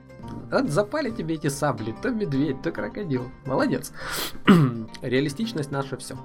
Запали 0.67 1.11
тебе 1.11 1.35
эти 1.35 1.49
сабли, 1.49 1.95
то 2.03 2.11
медведь, 2.11 2.63
то 2.63 2.71
крокодил. 2.71 3.31
Молодец. 3.47 3.93
Реалистичность 5.03 5.71
наша 5.71 5.97
все. 5.97 6.17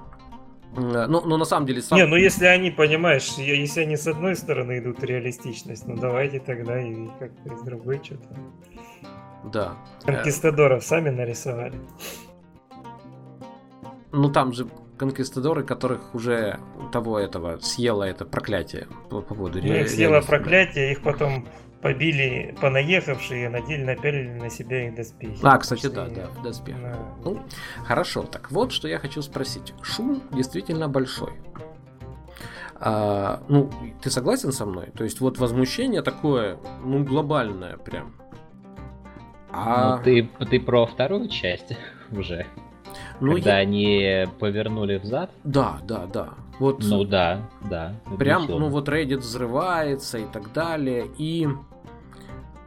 Ну, 0.76 1.07
ну, 1.07 1.38
на 1.38 1.45
самом 1.45 1.65
деле... 1.65 1.82
Сам... 1.82 1.97
Не, 1.97 2.05
ну 2.05 2.15
если 2.15 2.45
они, 2.45 2.70
понимаешь, 2.70 3.34
если 3.38 3.82
они 3.82 3.97
с 3.97 4.07
одной 4.07 4.36
стороны 4.36 4.80
идут 4.80 5.03
реалистичность, 5.03 5.88
ну 5.88 5.95
давайте 5.95 6.39
тогда 6.39 6.80
и 6.80 7.07
как-то 7.20 7.57
с 7.57 7.61
другой 7.63 7.99
что-то. 8.03 8.28
Да. 9.51 9.78
Конкистадоров 10.05 10.84
сами 10.84 11.09
нарисовали. 11.09 11.80
Ну 14.11 14.32
там 14.32 14.53
же 14.53 14.67
конкистадоры, 14.97 15.63
которых 15.63 16.13
уже 16.13 16.59
того 16.91 17.20
этого 17.20 17.59
съело 17.59 18.03
это 18.03 18.26
проклятие 18.26 18.88
по 19.09 19.22
поводу 19.22 19.59
ну, 19.61 19.74
их 19.74 19.89
съело 19.89 20.22
проклятие, 20.22 20.91
их 20.91 21.01
потом 21.01 21.47
побили 21.82 22.55
понаехавшие, 22.59 23.49
надели, 23.49 23.84
напялили 23.84 24.39
на 24.39 24.49
себя 24.49 24.88
их 24.88 24.95
доспехи. 24.95 25.39
А, 25.43 25.57
кстати, 25.57 25.88
да, 25.88 26.07
да, 26.07 26.27
доспех. 26.43 26.82
Да. 26.82 26.97
Ну, 27.23 27.39
хорошо, 27.86 28.23
так 28.23 28.51
вот, 28.51 28.71
что 28.71 28.88
я 28.88 28.99
хочу 28.99 29.21
спросить. 29.21 29.73
Шум 29.82 30.21
действительно 30.32 30.88
большой. 30.89 31.34
А, 32.75 33.41
ну, 33.47 33.69
ты 34.01 34.09
согласен 34.09 34.51
со 34.51 34.65
мной? 34.65 34.88
То 34.95 35.03
есть 35.03 35.19
вот 35.19 35.38
возмущение 35.38 36.01
такое, 36.01 36.57
ну, 36.84 37.03
глобальное 37.03 37.77
прям. 37.77 38.13
А... 39.51 39.97
Ну, 39.97 40.03
ты, 40.03 40.30
ты 40.49 40.59
про 40.59 40.86
вторую 40.86 41.27
часть 41.27 41.75
уже. 42.11 42.45
Ну, 43.19 43.34
Когда 43.34 43.57
я... 43.57 43.61
они 43.61 44.25
повернули 44.39 44.97
взад? 44.97 45.32
Да, 45.43 45.80
да, 45.84 46.05
да. 46.05 46.30
Вот, 46.59 46.84
ну 46.84 47.03
да, 47.05 47.49
да. 47.69 47.95
Прям, 48.17 48.41
безусловно. 48.41 48.65
ну 48.65 48.71
вот 48.71 48.89
Reddit 48.89 49.19
взрывается 49.19 50.17
и 50.17 50.25
так 50.25 50.51
далее. 50.51 51.07
И 51.17 51.47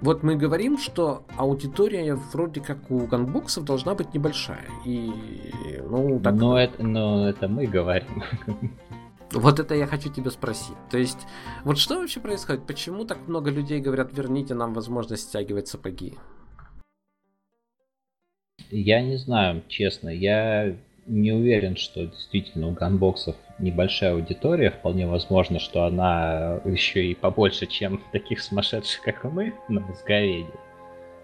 вот 0.02 0.24
мы 0.24 0.34
говорим, 0.34 0.78
что 0.78 1.24
аудитория 1.36 2.14
вроде 2.14 2.60
как 2.60 2.90
у 2.90 3.06
ганбоксов 3.06 3.64
должна 3.64 3.94
быть 3.94 4.12
небольшая. 4.12 4.66
И, 4.84 5.10
ну, 5.88 6.18
так... 6.20 6.34
Но 6.34 6.58
это, 6.58 6.82
но 6.82 7.28
это 7.28 7.48
мы 7.48 7.66
говорим. 7.66 8.22
Вот 9.34 9.58
это 9.58 9.74
я 9.74 9.86
хочу 9.86 10.12
тебя 10.12 10.30
спросить. 10.30 10.76
То 10.90 10.98
есть, 10.98 11.20
вот 11.64 11.78
что 11.78 11.98
вообще 11.98 12.20
происходит? 12.20 12.66
Почему 12.66 13.06
так 13.06 13.26
много 13.28 13.50
людей 13.50 13.80
говорят, 13.80 14.12
верните 14.12 14.52
нам 14.52 14.74
возможность 14.74 15.22
стягивать 15.22 15.68
сапоги? 15.68 16.18
Я 18.70 19.00
не 19.00 19.16
знаю, 19.16 19.62
честно. 19.68 20.10
Я 20.10 20.76
не 21.06 21.32
уверен, 21.32 21.76
что 21.76 22.04
действительно 22.04 22.68
у 22.68 22.72
ганбоксов 22.72 23.36
небольшая 23.62 24.12
аудитория. 24.12 24.70
Вполне 24.70 25.06
возможно, 25.06 25.58
что 25.58 25.84
она 25.84 26.60
еще 26.64 27.06
и 27.06 27.14
побольше, 27.14 27.66
чем 27.66 28.02
таких 28.12 28.40
сумасшедших, 28.40 29.02
как 29.02 29.24
мы, 29.24 29.54
на 29.68 29.80
мозговеде. 29.80 30.50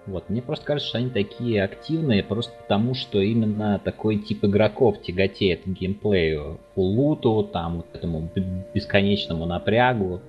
Вот, 0.07 0.30
мне 0.30 0.41
просто 0.41 0.64
кажется, 0.64 0.89
что 0.89 0.99
они 0.99 1.11
такие 1.11 1.62
активные 1.62 2.24
просто 2.24 2.55
потому, 2.62 2.95
что 2.95 3.20
именно 3.20 3.78
такой 3.78 4.16
тип 4.16 4.43
игроков 4.43 5.03
тяготеет 5.03 5.64
к 5.64 5.66
геймплею, 5.66 6.61
фуллуту, 6.74 7.43
там, 7.53 7.78
вот 7.78 7.86
этому 7.93 8.30
бесконечному 8.72 9.45
напрягу. 9.45 10.22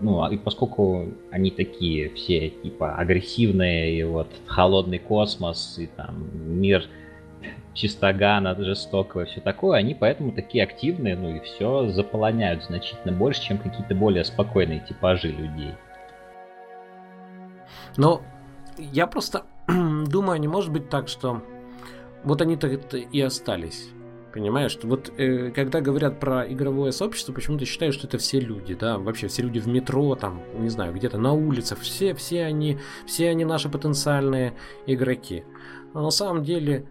Ну, 0.00 0.22
а 0.22 0.32
и 0.32 0.38
поскольку 0.38 1.08
они 1.30 1.50
такие 1.50 2.08
все, 2.14 2.48
типа, 2.48 2.94
агрессивные, 2.96 3.98
и 3.98 4.02
вот 4.02 4.28
холодный 4.46 4.98
космос, 4.98 5.78
и 5.78 5.86
там 5.86 6.30
мир 6.32 6.88
чистогана, 7.74 8.54
жестокого, 8.54 9.24
все 9.24 9.40
такое, 9.40 9.78
они 9.78 9.94
поэтому 9.94 10.32
такие 10.32 10.64
активные, 10.64 11.16
ну 11.16 11.36
и 11.36 11.40
все 11.40 11.88
заполоняют 11.88 12.64
значительно 12.64 13.12
больше, 13.12 13.42
чем 13.42 13.58
какие-то 13.58 13.94
более 13.94 14.24
спокойные 14.24 14.80
типажи 14.80 15.28
людей. 15.28 15.74
Но 17.96 18.22
я 18.78 19.06
просто 19.06 19.44
думаю, 19.68 20.40
не 20.40 20.48
может 20.48 20.72
быть 20.72 20.88
так, 20.88 21.08
что 21.08 21.42
вот 22.24 22.40
они-то 22.40 22.68
и 22.68 23.20
остались. 23.20 23.88
Понимаешь, 24.32 24.78
вот 24.82 25.12
э, 25.18 25.50
когда 25.50 25.82
говорят 25.82 26.18
про 26.18 26.50
игровое 26.50 26.90
сообщество, 26.92 27.34
почему-то 27.34 27.66
считают, 27.66 27.94
что 27.94 28.06
это 28.06 28.16
все 28.16 28.40
люди, 28.40 28.74
да, 28.74 28.96
вообще 28.96 29.28
все 29.28 29.42
люди 29.42 29.58
в 29.58 29.68
метро, 29.68 30.14
там, 30.14 30.40
не 30.58 30.70
знаю, 30.70 30.94
где-то 30.94 31.18
на 31.18 31.34
улицах, 31.34 31.80
все, 31.80 32.14
все 32.14 32.44
они, 32.44 32.78
все 33.06 33.28
они 33.28 33.44
наши 33.44 33.68
потенциальные 33.68 34.54
игроки. 34.86 35.44
Но 35.92 36.00
на 36.00 36.10
самом 36.10 36.44
деле 36.44 36.86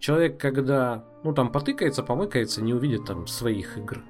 человек, 0.00 0.40
когда, 0.40 1.04
ну, 1.22 1.32
там, 1.32 1.52
потыкается, 1.52 2.02
помыкается, 2.02 2.62
не 2.62 2.74
увидит 2.74 3.04
там 3.04 3.26
своих 3.26 3.78
игр 3.78 4.02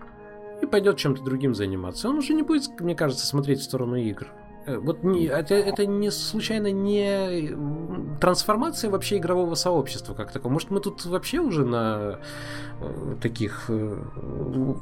и 0.62 0.66
пойдет 0.66 0.96
чем-то 0.96 1.22
другим 1.22 1.54
заниматься, 1.54 2.08
он 2.08 2.18
уже 2.18 2.32
не 2.32 2.42
будет, 2.42 2.80
мне 2.80 2.94
кажется, 2.94 3.26
смотреть 3.26 3.60
в 3.60 3.64
сторону 3.64 3.96
игр. 3.96 4.28
Э, 4.66 4.78
вот 4.78 5.02
не, 5.02 5.26
это, 5.26 5.54
это 5.54 5.86
не 5.86 6.10
случайно 6.10 6.70
не 6.70 7.56
трансформация 8.20 8.90
вообще 8.90 9.18
игрового 9.18 9.54
сообщества 9.54 10.14
как 10.14 10.32
такого. 10.32 10.52
Может, 10.52 10.70
мы 10.70 10.80
тут 10.80 11.04
вообще 11.06 11.40
уже 11.40 11.64
на 11.64 12.20
э, 12.80 13.16
таких 13.20 13.66
э, 13.68 14.04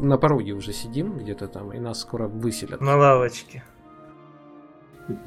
на 0.01 0.19
пороге 0.19 0.53
уже 0.53 0.73
сидим 0.73 1.19
где-то 1.19 1.49
там, 1.49 1.73
и 1.73 1.79
нас 1.79 2.01
скоро 2.01 2.27
выселят. 2.27 2.81
На 2.81 2.97
лавочке. 2.97 3.65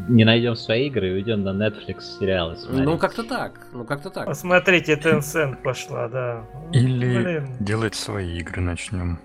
Не 0.07 0.25
найдем 0.25 0.55
свои 0.55 0.87
игры 0.87 1.09
и 1.09 1.13
уйдем 1.13 1.43
на 1.43 1.49
Netflix 1.49 2.19
сериалы 2.19 2.55
смотреть. 2.55 2.85
Ну, 2.85 2.97
как-то 2.97 3.23
так. 3.23 3.67
Ну, 3.73 3.83
как-то 3.83 4.11
так. 4.11 4.27
Посмотрите, 4.27 4.93
Tencent 4.93 5.61
пошла, 5.63 6.07
да. 6.07 6.45
Или 6.71 7.23
Блин. 7.23 7.57
делать 7.59 7.95
свои 7.95 8.37
игры 8.37 8.61
начнем. 8.61 9.19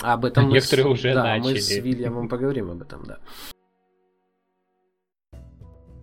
Об 0.00 0.24
этом 0.24 0.48
Некоторые 0.48 0.86
мы 0.86 0.96
с, 0.96 0.98
уже 0.98 1.14
да, 1.14 1.24
начали. 1.24 1.52
мы 1.52 1.60
с 1.60 1.70
Вильямом 1.70 2.28
поговорим 2.28 2.70
об 2.70 2.82
этом, 2.82 3.04
да. 3.04 3.18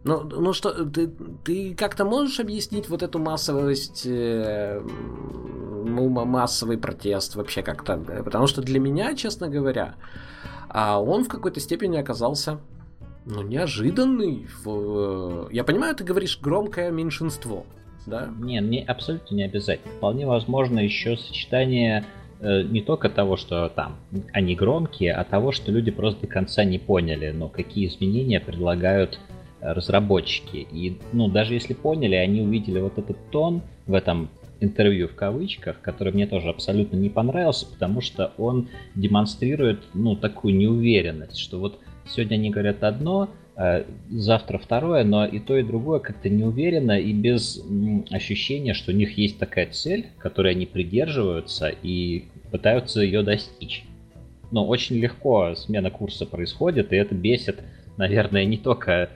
Ну, 0.03 0.23
ну 0.23 0.53
что, 0.53 0.85
ты, 0.85 1.07
ты 1.43 1.75
как-то 1.75 2.05
можешь 2.05 2.39
объяснить 2.39 2.87
вот 2.89 3.03
эту 3.03 3.19
массовость, 3.19 4.05
э, 4.05 4.81
массовый 5.85 6.77
протест 6.77 7.35
вообще 7.35 7.61
как-то? 7.61 7.97
Потому 7.97 8.47
что 8.47 8.61
для 8.61 8.79
меня, 8.79 9.15
честно 9.15 9.49
говоря, 9.49 9.95
а 10.69 11.01
он 11.01 11.23
в 11.23 11.27
какой-то 11.27 11.59
степени 11.59 11.97
оказался 11.97 12.59
ну, 13.27 13.41
неожиданный. 13.41 14.47
В... 14.63 15.49
Я 15.51 15.63
понимаю, 15.63 15.95
ты 15.95 16.03
говоришь 16.03 16.39
громкое 16.41 16.91
меньшинство, 16.91 17.65
да? 18.05 18.29
Не, 18.39 18.59
не 18.61 18.83
абсолютно 18.83 19.35
не 19.35 19.43
обязательно. 19.43 19.93
Вполне 19.95 20.25
возможно 20.25 20.79
еще 20.79 21.17
сочетание 21.17 22.05
э, 22.39 22.63
не 22.63 22.81
только 22.81 23.09
того, 23.09 23.35
что 23.35 23.67
там 23.69 23.97
они 24.31 24.55
громкие, 24.55 25.13
а 25.13 25.25
того, 25.25 25.51
что 25.51 25.71
люди 25.71 25.91
просто 25.91 26.21
до 26.21 26.27
конца 26.27 26.63
не 26.63 26.79
поняли, 26.79 27.31
но 27.31 27.49
какие 27.49 27.87
изменения 27.87 28.39
предлагают 28.39 29.19
разработчики. 29.59 30.67
И, 30.71 30.97
ну, 31.11 31.27
даже 31.27 31.53
если 31.53 31.73
поняли, 31.73 32.15
они 32.15 32.41
увидели 32.41 32.79
вот 32.79 32.97
этот 32.97 33.17
тон 33.29 33.61
в 33.87 33.93
этом 33.93 34.29
интервью 34.59 35.07
в 35.07 35.15
кавычках, 35.15 35.81
который 35.81 36.13
мне 36.13 36.27
тоже 36.27 36.49
абсолютно 36.49 36.95
не 36.95 37.09
понравился, 37.09 37.67
потому 37.67 38.01
что 38.01 38.31
он 38.37 38.69
демонстрирует, 38.95 39.81
ну, 39.93 40.15
такую 40.15 40.55
неуверенность, 40.55 41.37
что 41.37 41.59
вот 41.59 41.79
сегодня 42.07 42.35
они 42.35 42.49
говорят 42.49 42.83
одно, 42.83 43.29
а 43.55 43.85
завтра 44.09 44.59
второе, 44.59 45.03
но 45.03 45.25
и 45.25 45.39
то, 45.39 45.57
и 45.57 45.63
другое 45.63 45.99
как-то 45.99 46.29
неуверенно 46.29 46.99
и 46.99 47.11
без 47.11 47.59
ощущения, 48.11 48.73
что 48.73 48.91
у 48.91 48.95
них 48.95 49.17
есть 49.17 49.39
такая 49.39 49.67
цель, 49.67 50.07
которой 50.19 50.51
они 50.53 50.67
придерживаются 50.67 51.69
и 51.69 52.25
пытаются 52.51 53.01
ее 53.01 53.23
достичь. 53.23 53.83
Но 54.51 54.65
очень 54.67 54.97
легко 54.97 55.55
смена 55.55 55.89
курса 55.89 56.25
происходит, 56.25 56.93
и 56.93 56.97
это 56.97 57.15
бесит, 57.15 57.63
наверное, 57.97 58.45
не 58.45 58.57
только 58.57 59.09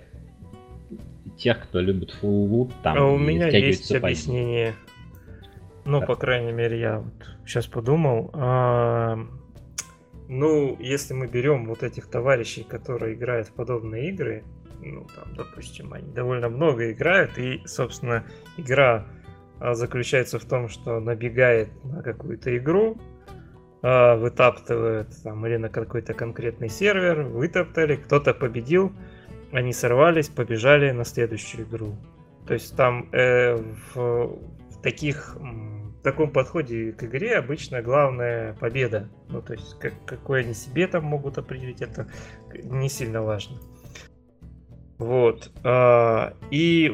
тех, 1.37 1.61
кто 1.61 1.79
любит 1.79 2.15
loot, 2.21 2.71
там 2.83 2.97
а 2.97 3.05
у 3.05 3.17
меня 3.17 3.47
есть 3.47 3.85
сапоги. 3.85 4.05
объяснение. 4.05 4.73
Ну, 5.85 6.05
по 6.05 6.15
крайней 6.15 6.51
мере, 6.51 6.79
я 6.79 6.99
вот 6.99 7.13
сейчас 7.45 7.67
подумал. 7.67 8.29
А, 8.33 9.19
ну, 10.31 10.77
если 10.79 11.13
мы 11.13 11.27
берем 11.27 11.65
вот 11.65 11.83
этих 11.83 12.07
товарищей, 12.07 12.63
которые 12.63 13.15
играют 13.15 13.49
в 13.49 13.51
подобные 13.51 14.11
игры, 14.11 14.45
ну, 14.79 15.05
там, 15.13 15.35
допустим, 15.35 15.91
они 15.91 16.09
довольно 16.09 16.47
много 16.47 16.89
играют, 16.93 17.37
и, 17.37 17.61
собственно, 17.65 18.23
игра 18.55 19.07
а, 19.59 19.73
заключается 19.73 20.39
в 20.39 20.45
том, 20.45 20.69
что 20.69 21.01
набегает 21.01 21.67
на 21.83 22.01
какую-то 22.01 22.57
игру, 22.57 22.97
а, 23.81 24.15
вытаптывает 24.15 25.09
там 25.21 25.45
или 25.45 25.57
на 25.57 25.67
какой-то 25.67 26.13
конкретный 26.13 26.69
сервер, 26.69 27.23
вытоптали, 27.23 27.97
кто-то 27.97 28.33
победил, 28.33 28.93
они 29.51 29.73
сорвались, 29.73 30.29
побежали 30.29 30.91
на 30.91 31.03
следующую 31.03 31.65
игру. 31.65 31.97
То 32.47 32.53
есть 32.53 32.77
там 32.77 33.09
э, 33.11 33.57
в, 33.57 33.95
в 33.95 34.81
таких 34.81 35.37
в 36.01 36.03
таком 36.03 36.31
подходе 36.31 36.93
к 36.93 37.03
игре 37.03 37.37
обычно 37.37 37.83
главная 37.83 38.55
победа. 38.55 39.07
Ну, 39.29 39.39
то 39.39 39.53
есть, 39.53 39.77
как, 39.77 39.93
какой 40.07 40.39
они 40.39 40.55
себе 40.55 40.87
там 40.87 41.03
могут 41.03 41.37
определить, 41.37 41.83
это 41.83 42.07
не 42.63 42.89
сильно 42.89 43.21
важно. 43.21 43.59
Вот. 44.97 45.51
А, 45.63 46.33
и 46.49 46.91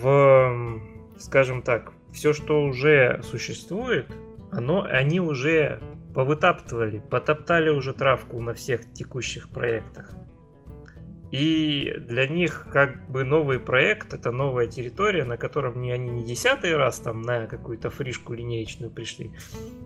в, 0.00 0.80
скажем 1.18 1.62
так, 1.62 1.94
все, 2.12 2.32
что 2.32 2.62
уже 2.62 3.20
существует, 3.24 4.06
оно, 4.52 4.86
они 4.88 5.18
уже 5.18 5.80
повытаптывали, 6.14 7.00
потоптали 7.10 7.70
уже 7.70 7.92
травку 7.92 8.40
на 8.40 8.54
всех 8.54 8.92
текущих 8.92 9.48
проектах. 9.48 10.14
И 11.34 11.92
для 11.98 12.28
них 12.28 12.68
как 12.72 13.10
бы 13.10 13.24
новый 13.24 13.58
проект, 13.58 14.14
это 14.14 14.30
новая 14.30 14.68
территория, 14.68 15.24
на 15.24 15.36
котором 15.36 15.82
не, 15.82 15.90
они 15.90 16.08
не 16.08 16.22
десятый 16.22 16.76
раз 16.76 17.00
там 17.00 17.22
на 17.22 17.48
какую-то 17.48 17.90
фришку 17.90 18.34
линеечную 18.34 18.88
пришли, 18.88 19.32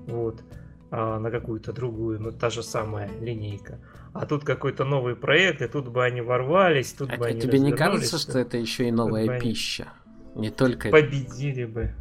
вот, 0.07 0.43
а 0.91 1.19
на 1.19 1.31
какую-то 1.31 1.73
другую, 1.73 2.21
но 2.21 2.33
та 2.33 2.51
же 2.51 2.63
самая 2.63 3.09
линейка. 3.23 3.79
А 4.13 4.27
тут 4.27 4.45
какой-то 4.45 4.85
новый 4.85 5.17
проект, 5.17 5.63
и 5.63 5.69
тут 5.69 5.89
бы 5.89 6.05
они 6.05 6.21
ворвались, 6.21 6.93
тут 6.93 7.15
а 7.15 7.17
бы 7.17 7.29
они 7.29 7.41
тебе 7.41 7.61
не 7.61 7.73
кажется, 7.73 8.19
что 8.19 8.39
это 8.39 8.59
еще 8.59 8.87
и 8.87 8.91
новая 8.91 9.41
пища? 9.41 9.89
Не 10.35 10.51
только... 10.51 10.91
Победили 10.91 11.65
бы. 11.65 11.95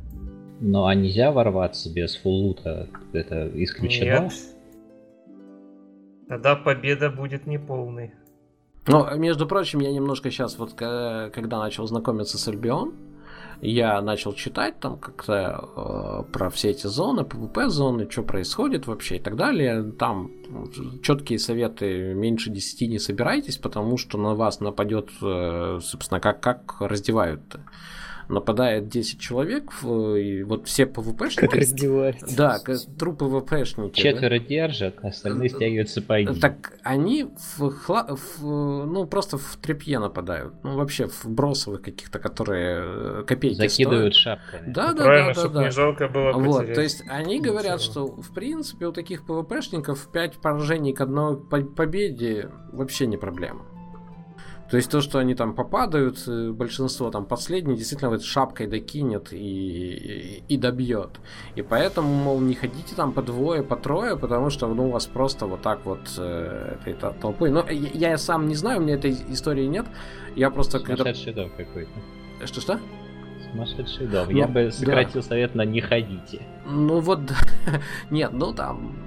Ну 0.60 0.88
а 0.88 0.94
нельзя 0.94 1.32
ворваться 1.32 1.90
без 1.94 2.18
фуллута? 2.18 2.90
Это 3.14 3.50
исключено? 3.64 4.24
Нет. 4.24 4.34
Тогда 6.28 6.58
победа 6.58 7.10
будет 7.10 7.48
неполной. 7.48 8.12
Но, 8.88 9.10
между 9.16 9.48
прочим, 9.48 9.80
я 9.80 9.92
немножко 9.92 10.32
сейчас, 10.32 10.58
вот 10.58 10.74
когда 10.74 11.60
начал 11.60 11.86
знакомиться 11.88 12.38
с 12.38 12.48
Альбион, 12.48 12.94
я 13.62 14.02
начал 14.02 14.34
читать 14.34 14.80
там 14.80 14.98
как-то 15.00 16.24
э, 16.28 16.32
про 16.32 16.50
все 16.50 16.70
эти 16.70 16.86
зоны, 16.86 17.22
PvP-зоны, 17.22 18.10
что 18.10 18.22
происходит 18.22 18.86
вообще 18.86 19.18
и 19.18 19.20
так 19.20 19.36
далее. 19.36 19.84
Там 19.94 20.32
четкие 21.02 21.40
советы 21.40 22.14
меньше 22.14 22.52
10 22.52 22.90
не 22.90 23.00
собирайтесь, 23.00 23.58
потому 23.58 23.98
что 23.98 24.20
на 24.20 24.36
вас 24.36 24.60
нападет, 24.60 25.10
э, 25.22 25.80
собственно, 25.82 26.20
как, 26.20 26.40
как 26.42 26.76
раздевают 26.80 27.42
-то 27.42 27.60
нападает 28.30 28.90
10 28.90 29.20
человек, 29.20 29.72
и 29.84 30.44
вот 30.44 30.68
все 30.68 30.86
ПВПшники... 30.86 31.40
Как 31.40 31.56
раздеваются. 31.56 32.36
Да, 32.36 32.60
трупы 32.98 33.28
ПВПшники. 33.28 34.00
Четверо 34.00 34.40
да? 34.40 34.46
держат, 34.46 35.04
остальные 35.04 35.50
стягивают 35.50 35.90
сапоги. 35.90 36.40
Так 36.40 36.74
они 36.84 37.28
в, 37.58 37.72
хла... 37.72 38.08
в, 38.10 38.44
ну, 38.44 39.06
просто 39.06 39.38
в 39.38 39.58
трепье 39.58 40.00
нападают. 40.00 40.54
Ну, 40.64 40.76
вообще 40.76 41.08
в 41.08 41.26
бросовых 41.26 41.82
каких-то, 41.82 42.20
которые 42.20 42.82
э, 42.84 43.24
копейки 43.26 43.58
Закидывают 43.58 44.16
стоят. 44.16 44.40
шапками. 44.40 44.74
Да, 44.74 44.94
да, 44.94 45.04
Правильно, 45.04 45.34
да, 45.34 45.44
да, 45.44 45.50
да. 45.50 45.64
не 45.64 45.72
жалко 45.72 46.08
было 46.08 46.32
Вот, 46.34 46.74
то 46.74 46.82
есть 46.82 47.04
они 47.08 47.40
говорят, 47.40 47.82
что 47.82 48.08
в 48.08 48.34
принципе 48.34 48.88
у 48.88 48.92
таких 48.92 49.26
ПВПшников 49.26 50.12
5 50.12 50.38
поражений 50.38 50.94
к 50.94 51.02
одной 51.02 51.38
победе 51.38 52.50
вообще 52.72 53.08
не 53.08 53.18
проблема. 53.18 53.66
То 54.70 54.76
есть 54.76 54.92
то, 54.92 55.02
что 55.02 55.20
они 55.20 55.34
там 55.34 55.54
попадают, 55.54 56.28
э, 56.28 56.52
большинство 56.52 57.10
там 57.10 57.26
последние, 57.26 57.78
действительно 57.78 58.10
вот 58.10 58.24
шапкой 58.24 58.68
докинет 58.68 59.32
и, 59.32 59.38
и, 59.38 60.44
и 60.48 60.58
добьет. 60.58 61.20
И 61.56 61.62
поэтому, 61.62 62.14
мол, 62.14 62.42
не 62.42 62.54
ходите 62.54 62.94
там 62.96 63.14
по 63.14 63.22
двое, 63.22 63.64
по 63.64 63.78
трое, 63.78 64.18
потому 64.18 64.50
что 64.50 64.68
ну, 64.68 64.88
у 64.88 64.92
вас 64.92 65.06
просто 65.06 65.46
вот 65.46 65.62
так 65.62 65.86
вот 65.86 66.02
э, 66.18 66.78
этой 66.82 66.94
толпой. 67.14 67.50
Но 67.50 67.66
я, 67.70 68.10
я 68.10 68.18
сам 68.18 68.48
не 68.48 68.56
знаю, 68.56 68.80
у 68.80 68.84
меня 68.84 68.96
этой 68.96 69.16
истории 69.30 69.66
нет. 69.66 69.86
Я 70.36 70.50
просто... 70.52 70.80
Сумасшедший 70.80 71.34
когда... 71.34 71.44
дом 71.44 71.52
какой-то. 71.56 71.92
Что-что? 72.46 72.80
Сумасшедший 73.52 74.08
дом. 74.08 74.28
Ну, 74.30 74.38
я 74.38 74.48
бы 74.48 74.70
сократил 74.72 75.22
да. 75.22 75.28
совет 75.28 75.56
на 75.56 75.64
не 75.64 75.80
ходите. 75.80 76.42
Ну 76.66 77.00
вот, 77.00 77.22
нет, 78.10 78.34
ну 78.34 78.54
там 78.54 79.07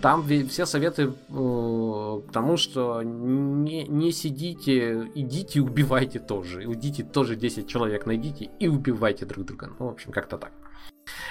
там 0.00 0.24
все 0.48 0.66
советы 0.66 1.02
э, 1.02 2.20
к 2.28 2.32
тому, 2.32 2.56
что 2.56 3.02
не, 3.02 3.84
не 3.84 4.12
сидите, 4.12 5.10
идите 5.14 5.58
и 5.58 5.62
убивайте 5.62 6.18
тоже. 6.18 6.64
Идите 6.72 7.04
тоже 7.04 7.36
10 7.36 7.68
человек 7.68 8.06
найдите 8.06 8.50
и 8.58 8.68
убивайте 8.68 9.26
друг 9.26 9.46
друга. 9.46 9.70
Ну, 9.78 9.86
в 9.86 9.90
общем, 9.90 10.12
как-то 10.12 10.38
так. 10.38 10.52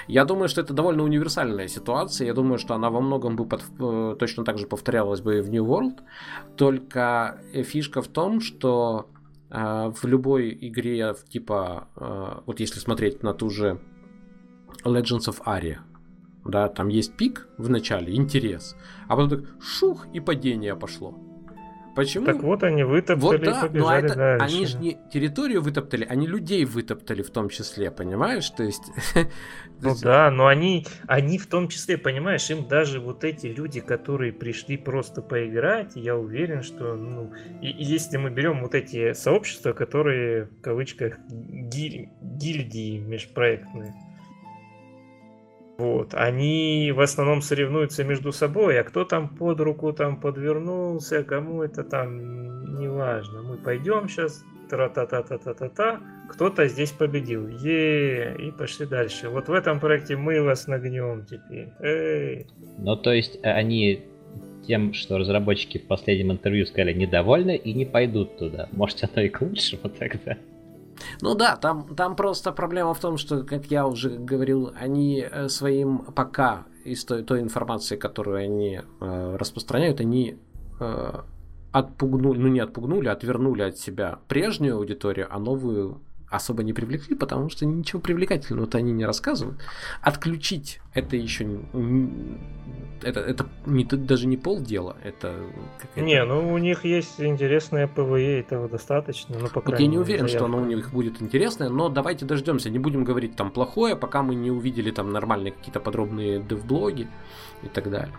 Я 0.07 0.25
думаю, 0.25 0.49
что 0.49 0.61
это 0.61 0.73
довольно 0.73 1.03
универсальная 1.03 1.67
ситуация. 1.67 2.27
Я 2.27 2.33
думаю, 2.33 2.57
что 2.57 2.73
она 2.73 2.89
во 2.89 3.01
многом 3.01 3.35
бы 3.35 3.45
под, 3.45 3.63
э, 3.79 4.15
точно 4.19 4.43
так 4.43 4.57
же 4.57 4.67
повторялась 4.67 5.21
бы 5.21 5.37
и 5.37 5.41
в 5.41 5.49
New 5.49 5.65
World. 5.65 5.99
Только 6.57 7.41
фишка 7.53 8.01
в 8.01 8.07
том, 8.07 8.41
что 8.41 9.09
э, 9.49 9.91
в 9.95 10.05
любой 10.05 10.57
игре, 10.61 11.15
типа, 11.29 11.87
э, 11.95 12.41
вот 12.45 12.59
если 12.59 12.79
смотреть 12.79 13.23
на 13.23 13.33
ту 13.33 13.49
же 13.49 13.79
Legends 14.83 15.27
of 15.27 15.41
Aria, 15.45 15.79
да, 16.45 16.67
там 16.69 16.87
есть 16.87 17.15
пик 17.15 17.47
в 17.57 17.69
начале, 17.69 18.15
интерес, 18.15 18.75
а 19.07 19.15
потом 19.15 19.29
так 19.29 19.49
шух 19.61 20.07
и 20.13 20.19
падение 20.19 20.75
пошло. 20.75 21.17
Почему? 21.95 22.25
Так 22.25 22.41
вот 22.41 22.63
они 22.63 22.83
вытоптали 22.83 23.19
вот, 23.19 23.41
да, 23.41 23.59
и 23.59 23.67
побежали 23.67 24.05
это, 24.05 24.15
дальше. 24.15 24.45
Они 24.45 24.65
же 24.65 24.77
не 24.77 24.97
территорию 25.11 25.61
вытоптали, 25.61 26.05
они 26.05 26.25
людей 26.25 26.63
вытоптали 26.63 27.21
в 27.21 27.29
том 27.31 27.49
числе, 27.49 27.91
понимаешь? 27.91 28.49
То 28.49 28.63
есть... 28.63 28.83
Ну 29.83 29.95
да, 29.99 30.29
но 30.29 30.45
они, 30.45 30.85
они 31.07 31.39
в 31.39 31.47
том 31.47 31.67
числе, 31.67 31.97
понимаешь, 31.97 32.47
им 32.51 32.67
даже 32.67 32.99
вот 32.99 33.23
эти 33.23 33.47
люди, 33.47 33.81
которые 33.81 34.31
пришли 34.31 34.77
просто 34.77 35.23
поиграть, 35.23 35.93
я 35.95 36.15
уверен, 36.15 36.61
что, 36.61 36.93
ну, 36.93 37.33
и, 37.63 37.71
и 37.71 37.83
если 37.83 38.17
мы 38.17 38.29
берем 38.29 38.61
вот 38.61 38.75
эти 38.75 39.13
сообщества, 39.13 39.73
которые, 39.73 40.45
в 40.45 40.61
кавычках, 40.61 41.17
гиль, 41.27 42.09
гильдии 42.21 42.99
межпроектные, 42.99 43.95
вот. 45.81 46.13
Они 46.13 46.91
в 46.95 47.01
основном 47.01 47.41
соревнуются 47.41 48.03
между 48.03 48.31
собой, 48.31 48.79
а 48.79 48.83
кто 48.83 49.03
там 49.03 49.29
под 49.29 49.59
руку 49.61 49.91
там 49.93 50.21
подвернулся, 50.21 51.23
кому 51.23 51.63
это 51.63 51.83
там 51.83 52.77
неважно. 52.79 53.41
Мы 53.41 53.57
пойдем 53.57 54.07
сейчас, 54.07 54.43
тра-та-та-та-та-та-та, 54.69 55.99
кто-то 56.29 56.67
здесь 56.67 56.91
победил. 56.91 57.47
е 57.47 58.35
и 58.39 58.51
пошли 58.51 58.85
дальше. 58.85 59.29
Вот 59.29 59.47
в 59.47 59.53
этом 59.53 59.79
проекте 59.79 60.15
мы 60.15 60.43
вас 60.43 60.67
нагнем 60.67 61.25
теперь. 61.25 61.69
Эй. 61.79 62.45
Ну, 62.77 62.95
то 62.95 63.11
есть 63.11 63.39
э, 63.41 63.51
они 63.51 64.03
тем, 64.67 64.93
что 64.93 65.17
разработчики 65.17 65.79
в 65.79 65.87
последнем 65.87 66.31
интервью 66.31 66.67
сказали 66.67 66.93
недовольны 66.93 67.55
и 67.55 67.73
не 67.73 67.85
пойдут 67.85 68.37
туда. 68.37 68.69
Может, 68.71 69.03
оно 69.03 69.23
и 69.23 69.29
к 69.29 69.41
лучшему 69.41 69.89
тогда. 69.89 70.37
Ну 71.21 71.35
да, 71.35 71.55
там, 71.55 71.95
там 71.95 72.15
просто 72.15 72.51
проблема 72.51 72.93
в 72.93 72.99
том, 72.99 73.17
что, 73.17 73.43
как 73.43 73.65
я 73.67 73.87
уже 73.87 74.09
говорил, 74.09 74.73
они 74.75 75.25
э, 75.29 75.49
своим 75.49 75.99
пока 75.99 76.65
из 76.83 77.05
той, 77.05 77.23
той 77.23 77.41
информации, 77.41 77.95
которую 77.95 78.37
они 78.37 78.81
э, 78.99 79.35
распространяют, 79.37 80.01
они 80.01 80.37
э, 80.79 81.21
отпугнули, 81.71 82.39
ну 82.39 82.47
не 82.47 82.59
отпугнули, 82.59 83.07
отвернули 83.07 83.63
от 83.63 83.77
себя 83.77 84.19
прежнюю 84.27 84.77
аудиторию, 84.77 85.27
а 85.29 85.39
новую 85.39 86.01
особо 86.31 86.63
не 86.63 86.73
привлекли, 86.73 87.15
потому 87.15 87.49
что 87.49 87.65
ничего 87.65 88.01
привлекательного-то 88.01 88.77
они 88.77 88.93
не 88.93 89.05
рассказывают. 89.05 89.59
Отключить 90.01 90.79
это 90.93 91.15
еще 91.17 91.45
не, 91.45 91.59
это, 93.03 93.19
это 93.19 93.49
не, 93.65 93.83
даже 93.83 94.27
не 94.27 94.37
полдела, 94.37 94.97
это 95.03 95.35
Не, 95.95 96.23
ну 96.23 96.53
у 96.53 96.57
них 96.57 96.85
есть 96.85 97.19
интересное 97.19 97.87
ПВЕ, 97.87 98.39
этого 98.39 98.69
достаточно, 98.69 99.37
ну 99.37 99.47
по 99.49 99.61
Вот 99.61 99.79
я 99.79 99.87
не 99.87 99.97
уверен, 99.97 100.27
заявка. 100.27 100.37
что 100.37 100.45
оно 100.45 100.57
у 100.59 100.65
них 100.65 100.91
будет 100.91 101.21
интересное, 101.21 101.69
но 101.69 101.89
давайте 101.89 102.25
дождемся, 102.25 102.69
не 102.69 102.79
будем 102.79 103.03
говорить 103.03 103.35
там 103.35 103.51
плохое, 103.51 103.95
пока 103.95 104.23
мы 104.23 104.35
не 104.35 104.51
увидели 104.51 104.91
там 104.91 105.11
нормальные 105.11 105.51
какие-то 105.51 105.81
подробные 105.81 106.41
девблоги 106.41 107.07
и 107.63 107.67
так 107.67 107.89
далее. 107.89 108.15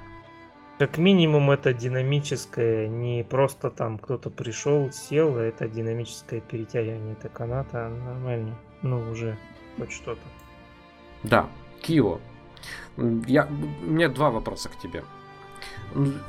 Как 0.82 0.98
минимум 0.98 1.52
это 1.52 1.72
динамическое, 1.72 2.88
не 2.88 3.22
просто 3.22 3.70
там 3.70 3.98
кто-то 3.98 4.30
пришел, 4.30 4.90
сел, 4.90 5.36
а 5.36 5.42
это 5.42 5.68
динамическое 5.68 6.40
перетягивание 6.40 7.12
это 7.12 7.28
каната, 7.28 7.88
нормально. 7.88 8.58
Ну, 8.82 9.08
уже 9.12 9.38
хоть 9.78 9.92
что-то. 9.92 10.20
Да, 11.22 11.48
Кио. 11.82 12.18
Я, 13.28 13.46
у 13.46 13.90
меня 13.92 14.08
два 14.08 14.32
вопроса 14.32 14.70
к 14.70 14.78
тебе. 14.80 15.04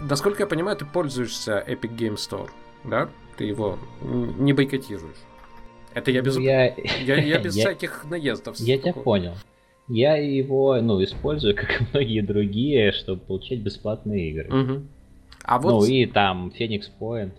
Насколько 0.02 0.44
я 0.44 0.48
понимаю, 0.48 0.78
ты 0.78 0.86
пользуешься 0.86 1.66
Epic 1.68 1.98
Game 1.98 2.18
Store, 2.18 2.52
да? 2.84 3.10
Ты 3.38 3.46
его 3.46 3.80
не 4.04 4.54
бойкотируешь. 4.54 5.18
Это 5.96 6.12
я 6.12 6.22
без, 6.22 6.38
я... 6.38 6.76
Я, 6.76 7.16
я 7.16 7.40
без 7.44 7.56
я... 7.56 7.64
всяких 7.64 8.06
наездов. 8.06 8.58
Я 8.58 8.78
тебя 8.78 8.94
понял. 8.94 9.34
Я 9.88 10.16
его, 10.16 10.80
ну, 10.82 11.04
использую, 11.04 11.56
как 11.58 11.82
и 11.82 11.86
многие 11.92 12.22
другие, 12.22 12.92
чтобы 12.92 13.22
получать 13.22 13.60
бесплатные 13.60 14.30
игры. 14.30 14.64
Угу. 14.64 14.84
А 15.44 15.60
вот... 15.60 15.72
Ну 15.72 15.86
и 15.86 16.06
там 16.06 16.52
Phoenix 16.58 16.84
Point. 17.00 17.32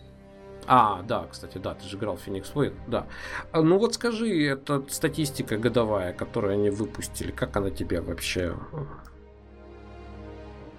А, 0.66 1.02
да, 1.02 1.26
кстати, 1.30 1.58
да, 1.58 1.74
ты 1.74 1.86
же 1.86 1.96
играл 1.96 2.16
в 2.16 2.26
Phoenix 2.26 2.52
Point, 2.52 2.74
да. 2.86 3.06
А, 3.52 3.60
ну 3.60 3.78
вот 3.78 3.94
скажи, 3.94 4.46
это 4.46 4.82
статистика 4.88 5.58
годовая, 5.58 6.12
которую 6.12 6.54
они 6.54 6.70
выпустили, 6.70 7.30
как 7.30 7.56
она 7.56 7.70
тебе 7.70 8.00
вообще? 8.00 8.54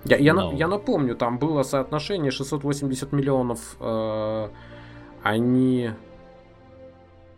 Я, 0.05 0.17
я, 0.17 0.33
no. 0.33 0.51
на, 0.51 0.55
я 0.55 0.67
напомню, 0.67 1.15
там 1.15 1.39
было 1.39 1.63
соотношение 1.63 2.31
680 2.31 3.11
миллионов, 3.11 3.75
э, 3.79 4.49
они 5.23 5.91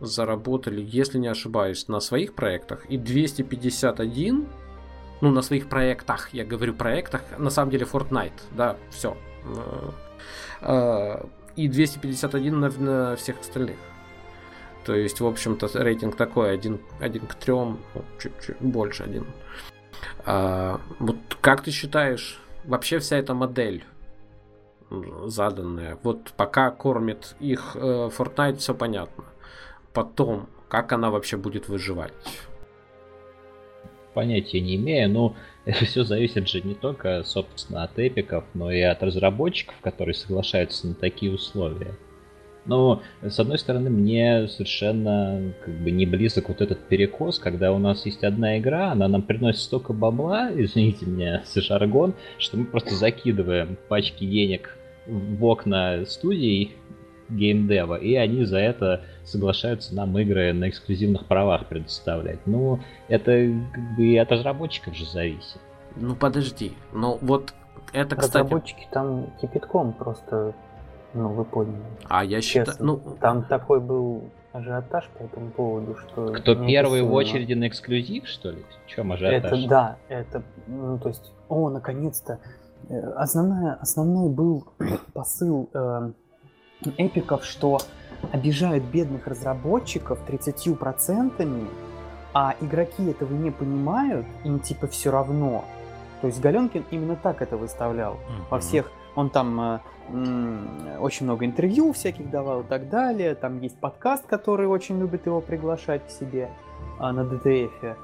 заработали, 0.00 0.84
если 0.86 1.18
не 1.18 1.28
ошибаюсь, 1.28 1.88
на 1.88 2.00
своих 2.00 2.34
проектах, 2.34 2.86
и 2.86 2.96
251, 2.96 4.46
ну, 5.20 5.30
на 5.30 5.42
своих 5.42 5.68
проектах, 5.68 6.32
я 6.32 6.44
говорю 6.44 6.74
проектах, 6.74 7.22
на 7.38 7.50
самом 7.50 7.70
деле 7.70 7.86
Fortnite, 7.90 8.40
да, 8.52 8.76
все. 8.90 9.16
Э, 10.60 11.24
и 11.56 11.68
251 11.68 12.60
на, 12.60 13.16
всех 13.16 13.40
остальных. 13.40 13.76
То 14.84 14.94
есть, 14.94 15.20
в 15.20 15.26
общем-то, 15.26 15.68
рейтинг 15.74 16.16
такой, 16.16 16.52
один, 16.52 16.80
один 17.00 17.26
к 17.26 17.34
трем, 17.34 17.78
ну, 17.94 18.04
чуть-чуть 18.18 18.56
больше 18.60 19.02
один. 19.02 19.26
А, 20.24 20.80
вот 20.98 21.16
как 21.40 21.62
ты 21.62 21.72
считаешь, 21.72 22.40
вообще 22.64 22.98
вся 23.00 23.16
эта 23.16 23.34
модель 23.34 23.84
заданная, 25.26 25.98
вот 26.02 26.32
пока 26.36 26.70
кормит 26.70 27.34
их 27.40 27.72
э, 27.74 28.10
Fortnite, 28.16 28.56
все 28.56 28.74
понятно 28.74 29.24
потом, 29.98 30.48
как 30.68 30.92
она 30.92 31.10
вообще 31.10 31.36
будет 31.36 31.68
выживать? 31.68 32.12
Понятия 34.14 34.60
не 34.60 34.76
имею, 34.76 35.10
но 35.10 35.34
это 35.64 35.84
все 35.86 36.04
зависит 36.04 36.46
же 36.46 36.60
не 36.60 36.74
только, 36.74 37.24
собственно, 37.24 37.82
от 37.82 37.98
эпиков, 37.98 38.44
но 38.54 38.70
и 38.70 38.80
от 38.80 39.02
разработчиков, 39.02 39.74
которые 39.80 40.14
соглашаются 40.14 40.86
на 40.86 40.94
такие 40.94 41.32
условия. 41.32 41.96
Но, 42.64 43.02
с 43.22 43.40
одной 43.40 43.58
стороны, 43.58 43.90
мне 43.90 44.46
совершенно 44.46 45.52
как 45.64 45.74
бы 45.74 45.90
не 45.90 46.06
близок 46.06 46.48
вот 46.48 46.60
этот 46.60 46.86
перекос, 46.86 47.40
когда 47.40 47.72
у 47.72 47.78
нас 47.78 48.06
есть 48.06 48.22
одна 48.22 48.56
игра, 48.58 48.92
она 48.92 49.08
нам 49.08 49.22
приносит 49.22 49.62
столько 49.62 49.92
бабла, 49.92 50.52
извините 50.56 51.06
меня 51.06 51.42
за 51.44 51.60
жаргон, 51.60 52.14
что 52.38 52.56
мы 52.56 52.66
просто 52.66 52.94
закидываем 52.94 53.76
пачки 53.88 54.24
денег 54.24 54.78
в 55.06 55.44
окна 55.44 56.04
студий 56.06 56.76
геймдева, 57.28 57.96
и 57.96 58.14
они 58.14 58.44
за 58.44 58.58
это 58.58 59.02
соглашаются 59.24 59.94
нам 59.94 60.16
игры 60.18 60.52
на 60.52 60.68
эксклюзивных 60.68 61.26
правах 61.26 61.66
предоставлять. 61.66 62.40
Ну, 62.46 62.80
это 63.08 63.52
как 63.72 63.96
бы 63.96 64.06
и 64.06 64.16
от 64.16 64.32
разработчиков 64.32 64.94
же 64.94 65.06
зависит. 65.06 65.60
Ну 65.96 66.14
подожди, 66.14 66.72
но 66.92 67.18
вот 67.20 67.54
это, 67.92 68.16
кстати... 68.16 68.44
Разработчики 68.44 68.86
там 68.90 69.26
кипятком 69.40 69.92
просто, 69.92 70.54
ну, 71.14 71.28
вы 71.30 71.44
поняли. 71.44 71.82
А 72.08 72.24
я 72.24 72.40
считаю... 72.40 72.76
Ну... 72.80 73.00
Там 73.20 73.44
такой 73.44 73.80
был 73.80 74.30
ажиотаж 74.52 75.08
по 75.16 75.22
этому 75.22 75.50
поводу, 75.50 75.96
что... 75.96 76.32
Кто 76.34 76.54
первый 76.54 77.02
в 77.02 77.12
очереди 77.12 77.54
на 77.54 77.68
эксклюзив, 77.68 78.26
что 78.28 78.50
ли? 78.50 78.64
В 78.86 78.88
чем 78.88 79.12
ажиотаж? 79.12 79.52
Это, 79.52 79.68
да, 79.68 79.96
это, 80.08 80.42
ну, 80.66 80.98
то 80.98 81.08
есть, 81.08 81.32
о, 81.48 81.70
наконец-то. 81.70 82.38
Э, 82.88 82.98
основная, 83.16 83.74
основной 83.74 84.30
был 84.30 84.66
посыл 85.12 85.70
э, 85.72 86.12
эпиков, 86.96 87.44
что 87.44 87.78
обижают 88.32 88.84
бедных 88.84 89.26
разработчиков 89.26 90.18
30%, 90.26 91.68
а 92.34 92.54
игроки 92.60 93.04
этого 93.08 93.32
не 93.32 93.50
понимают, 93.50 94.26
им 94.44 94.60
типа 94.60 94.86
все 94.86 95.10
равно. 95.10 95.64
То 96.20 96.26
есть 96.26 96.40
Галенкин 96.40 96.84
именно 96.90 97.16
так 97.16 97.42
это 97.42 97.56
выставлял 97.56 98.14
mm-hmm. 98.14 98.50
во 98.50 98.58
всех 98.58 98.90
Он 99.14 99.30
там 99.30 99.80
очень 101.00 101.26
много 101.26 101.44
интервью 101.44 101.92
всяких 101.92 102.30
давал 102.30 102.60
и 102.62 102.64
так 102.64 102.88
далее. 102.88 103.34
Там 103.34 103.60
есть 103.60 103.78
подкаст, 103.78 104.26
который 104.26 104.66
очень 104.66 104.98
любит 104.98 105.26
его 105.26 105.40
приглашать 105.40 106.06
к 106.06 106.10
себе 106.10 106.48
а, 106.98 107.12
на 107.12 107.20
DTF. 107.20 107.96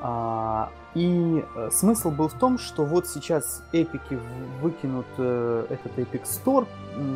А, 0.00 0.70
и 0.94 1.42
э, 1.54 1.70
смысл 1.70 2.10
был 2.10 2.28
в 2.28 2.34
том, 2.34 2.58
что 2.58 2.84
вот 2.84 3.06
сейчас 3.06 3.64
эпики 3.72 4.18
выкинут 4.60 5.06
э, 5.16 5.66
этот 5.70 5.98
Epic 5.98 6.24
Store, 6.24 6.66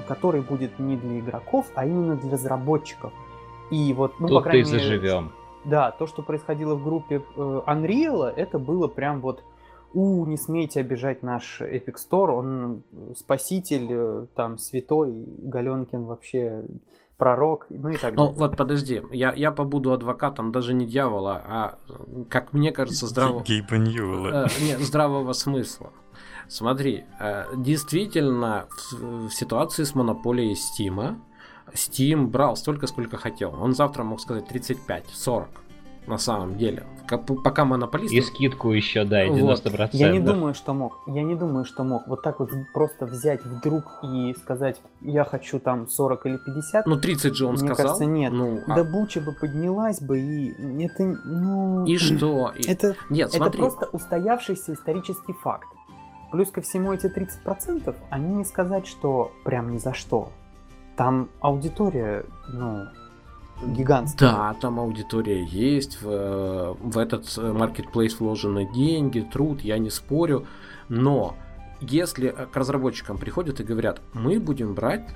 который 0.08 0.40
будет 0.40 0.78
не 0.78 0.96
для 0.96 1.20
игроков, 1.20 1.66
а 1.74 1.84
именно 1.84 2.16
для 2.16 2.32
разработчиков. 2.32 3.12
И 3.70 3.92
вот, 3.92 4.18
ну, 4.18 4.28
Тут 4.28 4.38
по 4.38 4.42
крайней 4.42 4.64
мере, 4.64 4.78
заживем. 4.78 5.32
Да, 5.64 5.90
то, 5.90 6.06
что 6.06 6.22
происходило 6.22 6.74
в 6.74 6.84
группе 6.84 7.16
э, 7.36 7.60
Unreal, 7.66 8.24
это 8.24 8.58
было 8.58 8.88
прям 8.88 9.20
вот 9.20 9.42
у, 9.92 10.24
не 10.24 10.38
смейте 10.38 10.80
обижать 10.80 11.22
наш 11.22 11.60
Epic 11.60 11.96
Store, 11.96 12.30
он 12.30 12.82
спаситель, 13.14 14.26
там, 14.34 14.58
святой, 14.58 15.26
Галенкин 15.38 16.04
вообще 16.04 16.64
пророк, 17.16 17.66
ну 17.70 17.90
и 17.90 17.96
так 17.96 18.14
ну, 18.14 18.16
далее. 18.16 18.32
Ну 18.32 18.38
вот 18.38 18.56
подожди, 18.56 19.02
я, 19.10 19.32
я 19.32 19.50
побуду 19.50 19.92
адвокатом 19.92 20.52
даже 20.52 20.74
не 20.74 20.86
дьявола, 20.86 21.42
а, 21.46 21.78
как 22.28 22.52
мне 22.52 22.72
кажется, 22.72 23.06
здравого... 23.06 23.42
Э, 24.28 24.46
нет, 24.60 24.80
здравого 24.80 25.32
смысла. 25.32 25.92
Смотри, 26.48 27.04
э, 27.18 27.44
действительно, 27.56 28.68
в, 28.92 29.28
в 29.28 29.30
ситуации 29.34 29.84
с 29.84 29.94
монополией 29.94 30.54
Стима, 30.54 31.18
Steam 31.72 32.26
брал 32.26 32.56
столько, 32.56 32.86
сколько 32.86 33.16
хотел. 33.16 33.54
Он 33.60 33.74
завтра 33.74 34.04
мог 34.04 34.20
сказать 34.20 34.46
35, 34.46 35.06
40 35.08 35.48
на 36.06 36.18
самом 36.18 36.56
деле. 36.56 36.86
Пока 37.06 37.64
монополист... 37.64 38.12
И 38.12 38.20
скидку 38.20 38.72
еще, 38.72 39.04
да, 39.04 39.26
90%. 39.26 39.70
Вот. 39.70 39.94
Я 39.94 40.10
не 40.10 40.20
думаю, 40.20 40.54
что 40.54 40.74
мог. 40.74 41.00
Я 41.06 41.22
не 41.22 41.34
думаю, 41.34 41.64
что 41.64 41.84
мог. 41.84 42.06
Вот 42.06 42.22
так 42.22 42.40
вот 42.40 42.50
просто 42.72 43.06
взять 43.06 43.44
вдруг 43.44 43.84
и 44.02 44.34
сказать, 44.34 44.80
я 45.00 45.24
хочу 45.24 45.58
там 45.58 45.88
40 45.88 46.26
или 46.26 46.36
50. 46.38 46.86
Ну, 46.86 46.96
30 46.96 47.34
же 47.34 47.46
он 47.46 47.52
мне 47.52 47.58
сказал. 47.58 47.76
кажется, 47.76 48.04
нет. 48.04 48.32
Ну, 48.32 48.60
а... 48.66 48.74
Да 48.74 48.84
буча 48.84 49.20
бы 49.20 49.32
поднялась 49.32 50.00
бы, 50.00 50.18
и 50.18 50.84
это, 50.84 51.04
ну... 51.24 51.84
И 51.84 51.96
что? 51.98 52.52
Это, 52.66 52.96
нет, 53.10 53.34
это 53.34 53.50
просто 53.50 53.86
устоявшийся 53.92 54.74
исторический 54.74 55.32
факт. 55.32 55.68
Плюс 56.32 56.50
ко 56.50 56.60
всему 56.60 56.92
эти 56.92 57.06
30%, 57.06 57.94
они 58.10 58.34
не 58.34 58.44
сказать, 58.44 58.86
что 58.86 59.32
прям 59.44 59.72
ни 59.72 59.78
за 59.78 59.94
что. 59.94 60.30
Там 60.96 61.28
аудитория, 61.40 62.24
ну, 62.48 62.86
гигантская. 63.62 64.30
Да, 64.30 64.56
там 64.60 64.78
аудитория 64.80 65.42
есть, 65.44 66.00
в, 66.02 66.76
в 66.80 66.98
этот 66.98 67.24
marketplace 67.24 68.16
вложены 68.18 68.70
деньги, 68.72 69.20
труд, 69.20 69.60
я 69.62 69.78
не 69.78 69.90
спорю, 69.90 70.46
но 70.88 71.36
если 71.80 72.28
к 72.28 72.56
разработчикам 72.56 73.18
приходят 73.18 73.60
и 73.60 73.64
говорят, 73.64 74.00
мы 74.12 74.38
будем 74.40 74.74
брать 74.74 75.08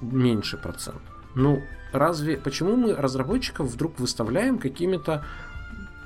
меньший 0.00 0.58
процент, 0.58 1.00
ну, 1.34 1.62
разве, 1.92 2.36
почему 2.36 2.76
мы 2.76 2.94
разработчиков 2.94 3.66
вдруг 3.66 3.98
выставляем 3.98 4.58
какими-то 4.58 5.24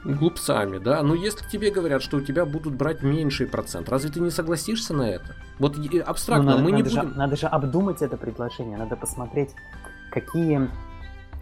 глупцами, 0.05 0.79
да? 0.79 1.03
Ну, 1.03 1.15
если 1.15 1.47
тебе 1.49 1.71
говорят, 1.71 2.03
что 2.03 2.19
у 2.19 2.21
тебя 2.21 2.47
будут 2.47 2.75
брать 2.75 3.03
меньший 3.03 3.47
процент, 3.47 3.89
разве 3.89 4.11
ты 4.11 4.21
не 4.21 4.31
согласишься 4.31 4.95
на 4.95 5.11
это? 5.11 5.35
Вот 5.59 5.77
абстрактно, 6.07 6.45
ну, 6.45 6.51
надо, 6.51 6.63
мы 6.63 6.71
надо 6.71 6.83
не 6.85 6.89
же, 6.89 7.01
будем... 7.01 7.17
Надо 7.17 7.37
же 7.37 7.47
обдумать 7.47 8.03
это 8.03 8.17
предложение, 8.17 8.79
надо 8.79 8.97
посмотреть, 8.97 9.51
какие 10.11 10.71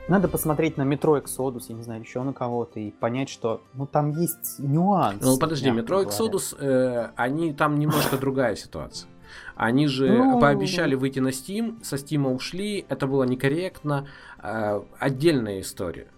надо 0.08 0.28
посмотреть 0.28 0.76
на 0.76 0.82
метро 0.82 1.18
Exodus, 1.18 1.64
я 1.68 1.74
не 1.74 1.82
знаю, 1.82 2.02
еще 2.02 2.22
на 2.22 2.32
кого-то, 2.32 2.78
и 2.80 2.90
понять, 2.90 3.28
что 3.28 3.62
ну 3.74 3.86
там 3.86 4.10
есть 4.10 4.58
нюанс. 4.58 5.22
Ну 5.22 5.38
подожди, 5.38 5.70
метро 5.70 6.02
Exodus, 6.02 6.56
э, 6.58 7.10
они 7.16 7.52
там 7.52 7.78
немножко 7.78 8.16
другая 8.16 8.56
ситуация. 8.56 9.08
Они 9.56 9.86
же 9.86 10.08
ну, 10.08 10.40
пообещали 10.40 10.94
выйти 10.94 11.18
на 11.18 11.28
Steam, 11.28 11.82
со 11.82 11.96
Steam 11.96 12.32
ушли, 12.32 12.84
это 12.88 13.06
было 13.06 13.24
некорректно. 13.24 14.06
Э, 14.42 14.82
отдельная 14.98 15.60
история. 15.60 16.08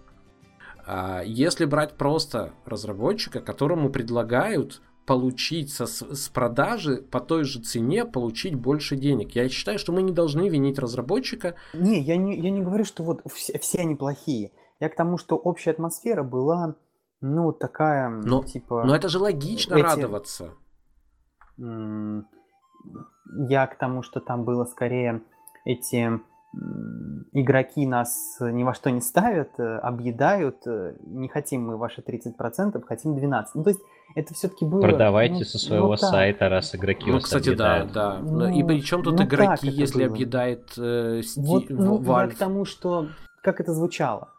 Э, 0.85 1.21
если 1.25 1.65
брать 1.65 1.93
просто 1.95 2.53
разработчика, 2.65 3.39
которому 3.39 3.89
предлагают 3.89 4.81
получить 5.09 5.73
со, 5.73 5.87
с 5.87 6.29
продажи 6.29 6.97
по 6.97 7.19
той 7.19 7.43
же 7.43 7.59
цене 7.59 8.05
получить 8.05 8.53
больше 8.53 8.95
денег. 8.95 9.31
Я 9.31 9.49
считаю, 9.49 9.79
что 9.79 9.91
мы 9.91 10.03
не 10.03 10.11
должны 10.11 10.49
винить 10.49 10.77
разработчика. 10.77 11.55
Не, 11.73 11.99
я 11.99 12.15
не, 12.15 12.39
я 12.39 12.51
не 12.51 12.61
говорю, 12.61 12.85
что 12.85 13.01
вот 13.01 13.21
все, 13.33 13.57
все 13.57 13.79
они 13.79 13.95
плохие. 13.95 14.51
Я 14.79 14.87
к 14.87 14.95
тому, 14.95 15.17
что 15.17 15.35
общая 15.35 15.71
атмосфера 15.71 16.21
была, 16.21 16.75
ну, 17.21 17.51
такая, 17.51 18.09
но, 18.09 18.43
типа... 18.43 18.83
Но 18.85 18.95
это 18.95 19.09
же 19.09 19.17
логично 19.17 19.73
эти... 19.73 19.81
радоваться. 19.81 20.53
Я 21.57 23.65
к 23.65 23.79
тому, 23.79 24.03
что 24.03 24.19
там 24.19 24.45
было 24.45 24.65
скорее 24.65 25.23
эти 25.65 26.19
игроки 26.53 27.85
нас 27.85 28.37
ни 28.39 28.63
во 28.63 28.73
что 28.73 28.89
не 28.89 29.01
ставят, 29.01 29.59
э, 29.59 29.77
объедают, 29.77 30.65
э, 30.65 30.95
не 31.05 31.27
хотим 31.27 31.67
мы 31.67 31.77
ваши 31.77 32.01
30%, 32.01 32.83
хотим 32.85 33.15
12%. 33.15 33.45
Ну, 33.53 33.63
то 33.63 33.69
есть 33.69 33.81
это 34.15 34.33
все-таки 34.33 34.65
было... 34.65 34.81
Продавайте 34.81 35.39
ну, 35.39 35.43
со 35.43 35.59
своего 35.59 35.89
ну, 35.89 35.97
сайта, 35.97 36.49
раз 36.49 36.73
игроки 36.75 37.05
ну, 37.07 37.13
вас 37.13 37.25
кстати, 37.25 37.49
объедают. 37.49 37.91
да, 37.91 38.17
да. 38.17 38.19
Ну, 38.19 38.49
И 38.49 38.63
причем 38.63 39.03
тут 39.03 39.19
ну, 39.19 39.25
игроки, 39.25 39.67
если 39.67 40.05
было. 40.05 40.15
объедает 40.15 40.71
э, 40.77 41.19
Steam, 41.19 41.43
вот, 41.43 41.69
ну, 41.69 41.99
Valve? 41.99 42.31
к 42.31 42.37
тому, 42.37 42.65
что... 42.65 43.07
Как 43.41 43.61
это 43.61 43.73
звучало? 43.73 44.29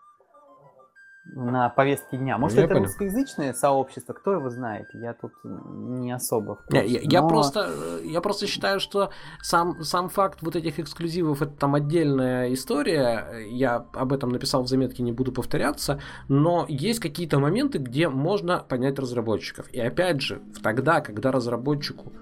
На 1.35 1.69
повестке 1.69 2.17
дня. 2.17 2.39
Может, 2.39 2.59
я 2.59 2.65
это 2.65 2.75
понял. 2.75 2.87
русскоязычное 2.87 3.53
сообщество, 3.53 4.13
кто 4.13 4.33
его 4.33 4.51
знает? 4.51 4.87
Я 4.95 5.15
тут 5.15 5.33
не 5.45 6.13
особо. 6.13 6.57
В 6.57 6.65
курсе, 6.67 6.87
я, 6.87 7.01
я, 7.03 7.23
но... 7.23 7.29
просто, 7.29 7.71
я 8.05 8.21
просто 8.21 8.47
считаю, 8.47 8.81
что 8.81 9.11
сам, 9.41 9.83
сам 9.83 10.09
факт 10.09 10.41
вот 10.43 10.57
этих 10.57 10.79
эксклюзивов 10.79 11.43
это 11.43 11.53
там 11.53 11.75
отдельная 11.75 12.53
история. 12.53 13.47
Я 13.51 13.87
об 13.93 14.13
этом 14.13 14.31
написал 14.31 14.63
в 14.63 14.69
заметке, 14.69 15.03
не 15.03 15.13
буду 15.13 15.33
повторяться. 15.33 16.01
Но 16.29 16.67
есть 16.69 17.01
какие-то 17.01 17.39
моменты, 17.39 17.79
где 17.79 18.09
можно 18.09 18.59
понять 18.59 18.99
разработчиков. 18.99 19.69
И 19.73 19.81
опять 19.81 20.21
же, 20.21 20.43
тогда, 20.63 21.01
когда 21.01 21.33
разработчику 21.33 22.13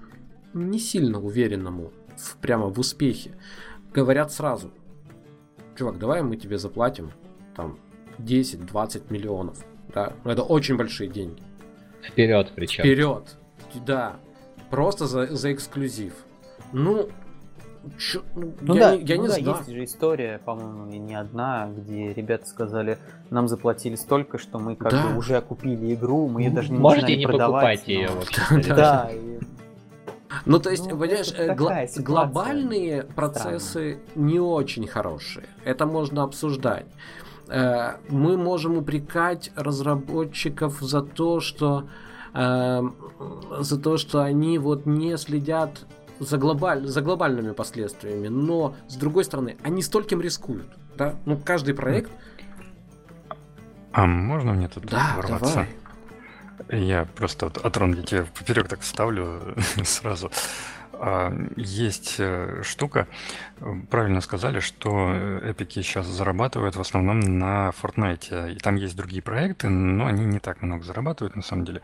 не 0.53 0.79
сильно 0.79 1.19
уверенному 1.19 1.91
в, 2.17 2.37
прямо 2.37 2.67
в 2.67 2.79
успехе, 2.79 3.37
говорят 3.93 4.31
сразу, 4.31 4.71
чувак, 5.75 5.99
давай 5.99 6.21
мы 6.21 6.37
тебе 6.37 6.57
заплатим 6.57 7.11
там 7.55 7.77
10-20 8.19 9.03
миллионов. 9.09 9.57
Да? 9.93 10.13
Это 10.23 10.43
очень 10.43 10.77
большие 10.77 11.09
деньги. 11.09 11.41
Вперед 12.03 12.51
причем. 12.55 12.83
Вперед. 12.83 13.35
Да. 13.85 14.15
Просто 14.69 15.07
за, 15.07 15.27
за 15.27 15.51
эксклюзив. 15.53 16.13
Ну, 16.71 17.09
Чё, 17.97 18.21
ну, 18.35 18.53
ну 18.61 18.75
я, 18.75 18.89
да, 18.89 18.93
я 18.93 19.15
ну 19.15 19.21
не 19.23 19.27
да, 19.29 19.33
знаю. 19.35 19.57
есть 19.57 19.69
же 19.69 19.83
история, 19.85 20.41
по-моему, 20.43 20.91
и 20.91 20.97
не 20.97 21.15
одна, 21.15 21.69
где 21.75 22.13
ребята 22.13 22.45
сказали, 22.45 22.97
нам 23.29 23.47
заплатили 23.47 23.95
столько, 23.95 24.37
что 24.37 24.59
мы 24.59 24.75
как 24.75 24.91
да. 24.91 25.07
бы 25.07 25.17
уже 25.17 25.41
купили 25.41 25.93
игру, 25.93 26.27
мы 26.27 26.41
ее 26.41 26.51
даже 26.51 26.71
не 26.71 26.77
Можете 26.77 27.15
не 27.15 27.25
продавать. 27.25 27.79
покупать 27.79 27.87
ее 27.87 28.09
но... 28.51 28.61
Да. 28.75 29.09
Ну, 30.45 30.59
то 30.59 30.69
есть, 30.69 30.89
ну, 30.89 30.97
понимаешь, 30.97 31.33
э, 31.35 31.55
гл- 31.55 32.03
глобальные 32.03 33.03
процессы 33.03 33.99
не 34.15 34.39
очень 34.39 34.85
хорошие. 34.85 35.45
Это 35.63 35.85
можно 35.85 36.23
обсуждать. 36.23 36.85
Э, 37.49 37.97
мы 38.09 38.37
можем 38.37 38.77
упрекать 38.77 39.51
разработчиков 39.55 40.79
за 40.81 41.01
то, 41.01 41.39
что 41.39 41.89
э, 42.33 42.81
за 43.59 43.79
то, 43.79 43.97
что 43.97 44.21
они 44.21 44.59
вот 44.59 44.85
не 44.85 45.17
следят 45.17 45.85
за, 46.19 46.37
глобаль, 46.37 46.85
за 46.85 47.01
глобальными 47.01 47.51
последствиями, 47.53 48.27
но 48.27 48.75
с 48.87 48.95
другой 48.95 49.23
стороны, 49.23 49.57
они 49.63 49.81
стольким 49.81 50.21
рискуют, 50.21 50.67
да? 50.95 51.15
Ну 51.25 51.37
каждый 51.37 51.73
проект. 51.73 52.11
А 53.91 54.05
можно 54.05 54.53
мне 54.53 54.67
тут 54.67 54.85
да, 54.85 55.13
ворваться? 55.15 55.67
Давай. 56.67 56.87
Я 56.87 57.07
просто 57.15 57.47
от, 57.47 57.57
от 57.57 57.77
Рон, 57.77 57.95
я 57.95 58.03
тебе 58.03 58.25
поперек 58.25 58.67
так 58.67 58.81
вставлю 58.81 59.55
сразу. 59.83 60.29
А, 61.01 61.33
есть 61.55 62.15
э, 62.19 62.61
штука, 62.63 63.07
правильно 63.89 64.19
сказали, 64.19 64.59
что 64.59 65.13
эпики 65.43 65.81
сейчас 65.81 66.05
зарабатывают 66.07 66.75
в 66.75 66.81
основном 66.81 67.19
на 67.21 67.71
Fortnite. 67.81 68.53
И 68.53 68.57
там 68.57 68.75
есть 68.75 68.97
другие 68.97 69.21
проекты, 69.21 69.69
но 69.69 70.07
они 70.07 70.25
не 70.25 70.39
так 70.39 70.61
много 70.61 70.83
зарабатывают 70.83 71.37
на 71.37 71.41
самом 71.41 71.63
деле, 71.63 71.81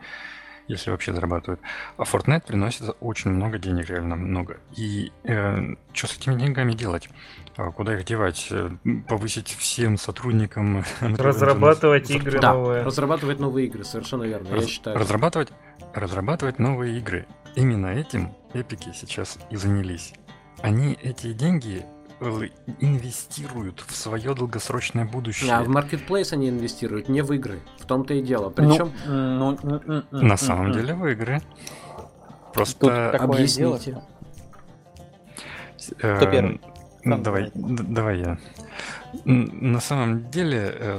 если 0.68 0.90
вообще 0.90 1.14
зарабатывают. 1.14 1.60
А 1.96 2.02
Fortnite 2.02 2.46
приносит 2.46 2.94
очень 3.00 3.30
много 3.30 3.58
денег, 3.58 3.88
реально 3.88 4.16
много. 4.16 4.58
И 4.76 5.10
э, 5.24 5.76
что 5.94 6.06
с 6.08 6.18
этими 6.18 6.38
деньгами 6.38 6.72
делать? 6.72 7.08
А 7.56 7.70
куда 7.70 7.94
их 7.94 8.04
девать? 8.04 8.48
Э, 8.50 8.70
повысить 9.08 9.48
всем 9.48 9.96
сотрудникам? 9.96 10.84
Разрабатывать 11.00 12.10
игры 12.10 12.38
да, 12.38 12.52
новые. 12.52 12.82
разрабатывать 12.82 13.40
новые 13.40 13.68
игры, 13.68 13.82
совершенно 13.82 14.24
верно, 14.24 14.50
Раз, 14.50 14.64
я 14.64 14.68
считаю. 14.68 14.98
Разрабатывать, 14.98 15.48
разрабатывать 15.94 16.58
новые 16.58 16.98
игры. 16.98 17.26
Именно 17.54 17.86
этим 17.86 18.34
эпики 18.60 18.90
сейчас 18.94 19.38
и 19.50 19.56
занялись. 19.56 20.12
Они 20.62 20.98
эти 21.02 21.32
деньги 21.32 21.84
э, 22.20 22.48
инвестируют 22.80 23.84
в 23.86 23.94
свое 23.94 24.34
долгосрочное 24.34 25.04
будущее. 25.04 25.52
А 25.52 25.62
в 25.62 25.68
маркетплейс 25.68 26.32
они 26.32 26.48
инвестируют, 26.48 27.08
не 27.08 27.22
в 27.22 27.32
игры. 27.32 27.60
В 27.78 27.86
том-то 27.86 28.14
и 28.14 28.22
дело. 28.22 28.50
Причем... 28.50 28.92
Ну, 29.06 29.58
ну, 29.62 29.80
ну, 29.86 30.02
на 30.10 30.36
самом 30.36 30.72
деле 30.72 30.94
в 30.94 31.06
игры. 31.06 31.40
Просто 32.54 33.10
объясните. 33.10 34.02
Кто 35.98 36.08
э, 36.08 36.30
первый? 36.30 36.60
Сам 37.04 37.22
давай, 37.22 37.50
давай 37.54 38.18
я. 38.18 38.38
На 39.24 39.80
самом 39.80 40.30
деле, 40.30 40.74
э, 40.74 40.98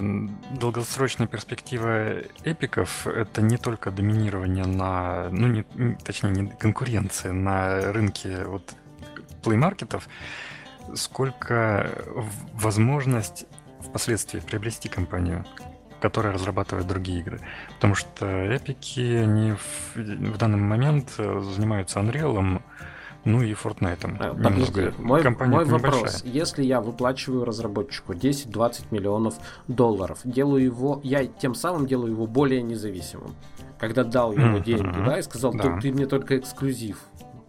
долгосрочная 0.60 1.27
перспектива 1.27 2.22
эпиков 2.44 3.07
это 3.07 3.41
не 3.41 3.57
только 3.57 3.91
доминирование 3.91 4.65
на, 4.65 5.30
ну 5.30 5.48
не, 5.48 5.95
точнее 6.03 6.31
не 6.31 6.48
конкуренция 6.48 7.34
на 7.34 7.91
рынке 7.91 8.45
вот 8.45 8.73
плеймаркетов, 9.44 10.07
сколько 10.95 11.91
возможность 12.53 13.45
впоследствии 13.81 14.39
приобрести 14.39 14.89
компанию, 14.89 15.45
которая 16.02 16.34
разрабатывает 16.34 16.88
другие 16.88 17.19
игры. 17.19 17.39
Потому 17.76 17.95
что 17.95 18.26
эпики, 18.26 18.99
они 18.99 19.53
в, 19.53 19.95
в 19.95 20.38
данный 20.38 20.57
момент 20.57 21.14
э, 21.18 21.41
занимаются 21.56 21.99
Unreal, 21.99 22.61
ну 23.27 23.41
и 23.41 23.53
Fortnite. 23.53 24.17
А, 24.19 24.33
немного. 24.33 24.93
Мой, 24.97 25.23
мой 25.47 25.65
вопрос. 25.65 26.23
Если 26.23 26.63
я 26.63 26.79
выплачиваю 26.79 27.43
разработчику 27.45 28.13
10-20 28.13 28.85
миллионов 28.91 29.35
долларов, 29.67 30.19
делаю 30.23 30.63
его, 30.63 31.01
я 31.03 31.25
тем 31.25 31.53
самым 31.53 31.87
делаю 31.87 32.13
его 32.13 32.25
более 32.25 32.61
независимым. 32.61 33.35
Когда 33.79 34.03
дал 34.03 34.31
ему 34.31 34.57
mm-hmm. 34.57 34.63
деньги, 34.63 35.05
да, 35.05 35.19
и 35.19 35.21
сказал, 35.21 35.53
да. 35.53 35.79
ты 35.79 35.91
мне 35.91 36.07
только 36.07 36.37
эксклюзив, 36.37 36.99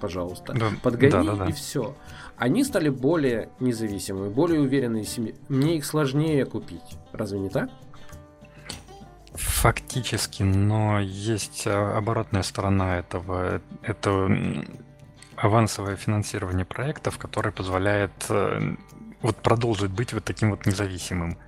пожалуйста, 0.00 0.52
да. 0.52 0.66
подгони 0.82 1.10
да, 1.12 1.22
да, 1.22 1.34
да. 1.36 1.46
и 1.46 1.52
все. 1.52 1.94
Они 2.36 2.64
стали 2.64 2.88
более 2.88 3.48
независимыми, 3.60 4.28
более 4.28 4.60
уверенные 4.60 5.04
в 5.04 5.08
себе. 5.08 5.36
Мне 5.48 5.76
их 5.76 5.84
сложнее 5.84 6.44
купить. 6.44 6.98
Разве 7.12 7.38
не 7.38 7.48
так? 7.48 7.70
Фактически, 9.32 10.42
но 10.42 10.98
есть 11.00 11.64
а, 11.66 11.96
оборотная 11.96 12.42
сторона 12.42 12.98
этого. 12.98 13.60
Это 13.82 14.28
авансовое 15.40 15.96
финансирование 15.96 16.64
проектов, 16.64 17.18
которое 17.18 17.50
позволяет 17.52 18.12
э, 18.28 18.74
вот 19.22 19.36
продолжить 19.36 19.90
быть 19.90 20.12
вот 20.12 20.24
таким 20.24 20.50
вот 20.50 20.66
независимым. 20.66 21.38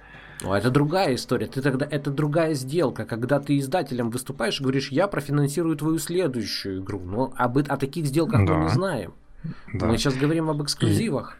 Ну, 0.43 0.55
это 0.55 0.71
другая 0.71 1.15
история. 1.15 1.47
Ты 1.47 1.61
тогда 1.61 1.87
это 1.91 2.11
другая 2.11 2.55
сделка, 2.55 3.05
когда 3.05 3.41
ты 3.41 3.59
издателем 3.59 4.11
выступаешь 4.11 4.61
и 4.61 4.63
говоришь, 4.63 4.91
я 4.91 5.07
профинансирую 5.07 5.77
твою 5.77 5.99
следующую 5.99 6.81
игру. 6.81 7.01
Но 7.01 7.33
об, 7.37 7.59
о 7.59 7.77
таких 7.77 8.07
сделках 8.07 8.47
да. 8.47 8.55
мы 8.55 8.65
не 8.65 8.71
знаем. 8.71 9.13
Да. 9.73 9.87
Мы 9.87 9.99
сейчас 9.99 10.15
говорим 10.15 10.49
об 10.49 10.63
эксклюзивах. 10.63 11.37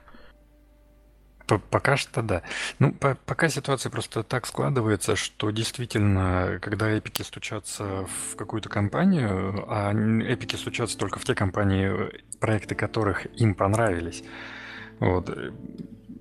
Пока 1.59 1.97
что 1.97 2.23
да. 2.23 2.43
Ну, 2.79 2.93
по 2.93 3.17
пока 3.27 3.49
ситуация 3.49 3.91
просто 3.91 4.23
так 4.23 4.47
складывается, 4.47 5.17
что 5.17 5.51
действительно, 5.51 6.59
когда 6.61 6.91
эпики 6.91 7.23
стучатся 7.23 8.07
в 8.07 8.37
какую-то 8.37 8.69
компанию, 8.69 9.65
а 9.69 9.93
эпики 9.93 10.57
стучатся 10.57 10.99
только 10.99 11.19
в 11.19 11.25
те 11.25 11.35
компании, 11.35 11.91
проекты 12.39 12.75
которых 12.75 13.27
им 13.41 13.55
понравились, 13.55 14.23
вот, 14.99 15.31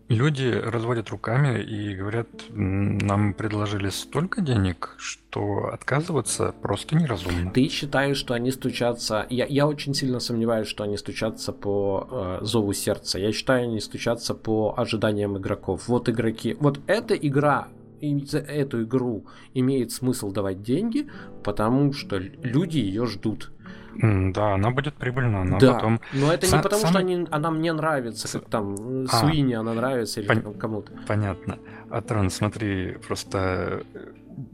Люди 0.10 0.48
разводят 0.48 1.10
руками 1.12 1.62
и 1.62 1.96
говорят, 1.96 2.28
нам 2.50 3.36
предложили 3.36 3.90
столько 3.90 4.42
денег, 4.42 4.96
что 4.98 5.70
отказываться 5.72 6.52
просто 6.64 6.96
неразумно. 6.96 7.52
Ты 7.52 7.70
считаешь, 7.70 8.18
что 8.18 8.34
они 8.34 8.50
стучатся... 8.50 9.28
Я, 9.30 9.46
я 9.46 9.68
очень 9.68 9.94
сильно 9.94 10.20
сомневаюсь, 10.20 10.68
что 10.68 10.84
они 10.84 10.98
стучатся 10.98 11.54
по 11.54 12.40
э, 12.42 12.44
зову 12.44 12.74
сердца. 12.74 13.20
Я 13.20 13.32
считаю, 13.32 13.66
они 13.66 13.80
стучатся 13.80 14.34
по 14.34 14.74
ожиданиям 14.76 15.38
игроков. 15.38 15.88
Вот 15.88 16.10
игроки... 16.10 16.58
Вот 16.60 16.80
эта 16.88 17.14
игра 17.14 17.68
и 18.02 18.26
за 18.26 18.40
эту 18.40 18.84
игру 18.84 19.26
имеет 19.54 19.92
смысл 19.92 20.32
давать 20.32 20.64
деньги, 20.64 21.08
потому 21.44 21.94
что 21.94 22.18
люди 22.18 22.78
ее 22.78 23.06
ждут. 23.06 23.52
Да, 23.96 24.54
она 24.54 24.72
будет 24.72 24.96
прибыльна, 24.96 25.44
но 25.44 25.60
да, 25.60 25.74
потом... 25.74 26.00
но 26.14 26.32
это 26.32 26.48
не 26.48 26.62
потому, 26.62 26.82
сам... 26.82 26.90
что 26.92 27.00
они, 27.00 27.28
она 27.32 27.52
мне 27.52 27.74
нравится, 27.74 28.40
как 28.40 28.50
там 28.50 28.76
а, 29.06 29.08
Суини 29.08 29.54
она 29.54 29.74
нравится 29.74 30.22
или 30.22 30.28
пон... 30.28 30.54
кому-то. 30.54 30.92
Понятно. 31.08 31.58
Атрон, 31.90 32.30
смотри, 32.30 32.98
просто... 33.08 33.84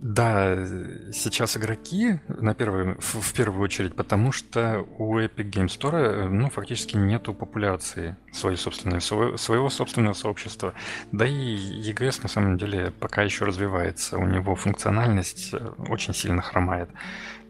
Да, 0.02 0.66
сейчас 1.14 1.58
игроки 1.58 2.20
на 2.28 2.56
первую, 2.56 2.98
в, 3.00 3.22
в 3.22 3.34
первую 3.34 3.62
очередь, 3.62 3.96
потому 3.96 4.32
что 4.32 4.84
у 4.98 5.20
Epic 5.20 5.52
Game 5.52 5.68
Store 5.68 6.28
ну, 6.28 6.50
фактически 6.50 6.98
нету 6.98 7.36
популяции 7.36 8.16
своей 8.32 8.58
собственной, 8.58 9.00
своего, 9.00 9.38
своего 9.38 9.70
собственного 9.70 10.14
сообщества. 10.14 10.74
Да 11.12 11.28
и 11.28 11.56
EGS 11.92 12.24
на 12.24 12.30
самом 12.30 12.58
деле 12.58 12.94
пока 13.00 13.22
еще 13.22 13.46
развивается. 13.46 14.18
У 14.18 14.26
него 14.26 14.56
функциональность 14.56 15.54
э, 15.54 15.60
очень 15.88 16.16
сильно 16.16 16.42
хромает. 16.42 16.90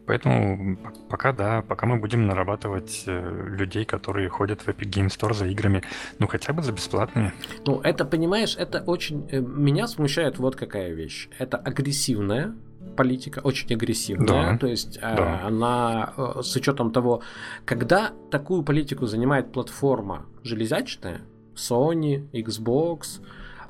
Поэтому 0.05 0.77
пока 1.09 1.31
да, 1.31 1.61
пока 1.61 1.85
мы 1.85 1.97
будем 1.97 2.27
нарабатывать 2.27 3.03
э, 3.07 3.47
людей, 3.57 3.85
которые 3.85 4.29
ходят 4.29 4.61
в 4.61 4.67
Epic 4.67 4.89
Game 4.89 5.07
Store 5.07 5.33
за 5.33 5.47
играми, 5.47 5.81
ну 6.19 6.27
хотя 6.27 6.53
бы 6.53 6.61
за 6.61 6.71
бесплатными. 6.71 7.33
Ну 7.65 7.81
это, 7.81 8.05
понимаешь, 8.05 8.55
это 8.57 8.83
очень... 8.85 9.27
Э, 9.31 9.39
меня 9.39 9.87
смущает 9.87 10.37
вот 10.37 10.55
какая 10.55 10.93
вещь. 10.93 11.29
Это 11.39 11.57
агрессивная 11.57 12.53
политика, 12.95 13.39
очень 13.43 13.73
агрессивная. 13.73 14.53
Да, 14.53 14.57
то 14.57 14.67
есть 14.67 14.97
э, 14.97 15.01
да. 15.01 15.41
она 15.43 16.13
с 16.41 16.55
учетом 16.55 16.91
того, 16.91 17.21
когда 17.65 18.11
такую 18.31 18.63
политику 18.63 19.07
занимает 19.07 19.51
платформа 19.51 20.25
железячная, 20.43 21.21
Sony, 21.55 22.29
Xbox, 22.31 23.21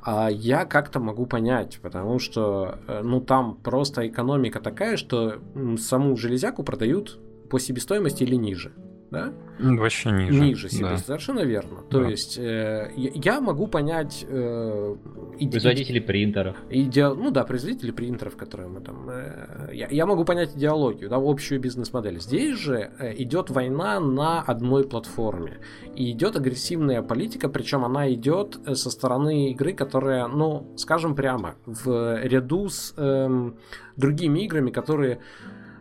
а 0.05 0.29
я 0.29 0.65
как-то 0.65 0.99
могу 0.99 1.25
понять, 1.25 1.79
потому 1.81 2.19
что, 2.19 2.77
э, 2.87 3.01
ну, 3.03 3.21
там 3.21 3.55
просто 3.55 4.07
экономика 4.07 4.59
такая, 4.59 4.97
что 4.97 5.39
саму 5.79 6.15
железяку 6.15 6.63
продают 6.63 7.19
по 7.49 7.59
себестоимости 7.59 8.23
или 8.23 8.35
ниже 8.35 8.71
да? 9.11 9.33
Вообще 9.59 10.11
ниже. 10.11 10.39
Ниже 10.39 10.69
себе, 10.69 10.89
да. 10.89 10.97
совершенно 10.97 11.41
верно. 11.41 11.83
То 11.89 12.01
да. 12.01 12.09
есть 12.09 12.37
э, 12.37 12.91
я 12.95 13.39
могу 13.39 13.67
понять... 13.67 14.25
Э, 14.27 14.95
иде... 15.39 15.51
Производители 15.51 15.99
принтеров. 15.99 16.57
Иде... 16.69 17.09
Ну 17.09 17.31
да, 17.31 17.43
производители 17.43 17.91
принтеров, 17.91 18.35
которые 18.35 18.67
мы 18.67 18.81
там... 18.81 19.09
Э, 19.09 19.69
я, 19.71 19.87
я 19.89 20.05
могу 20.05 20.25
понять 20.25 20.55
идеологию, 20.55 21.09
да, 21.09 21.17
общую 21.17 21.61
бизнес-модель. 21.61 22.19
Здесь 22.19 22.57
же 22.57 22.91
э, 22.99 23.13
идет 23.17 23.49
война 23.49 23.99
на 23.99 24.41
одной 24.41 24.87
платформе. 24.87 25.59
И 25.95 26.11
идет 26.11 26.35
агрессивная 26.35 27.01
политика, 27.01 27.47
причем 27.47 27.85
она 27.85 28.11
идет 28.13 28.59
э, 28.65 28.75
со 28.75 28.89
стороны 28.89 29.51
игры, 29.51 29.73
которая, 29.73 30.27
ну, 30.27 30.73
скажем 30.75 31.15
прямо, 31.15 31.55
в 31.65 32.21
ряду 32.23 32.67
с 32.67 32.93
э, 32.97 33.51
другими 33.95 34.39
играми, 34.39 34.71
которые 34.71 35.19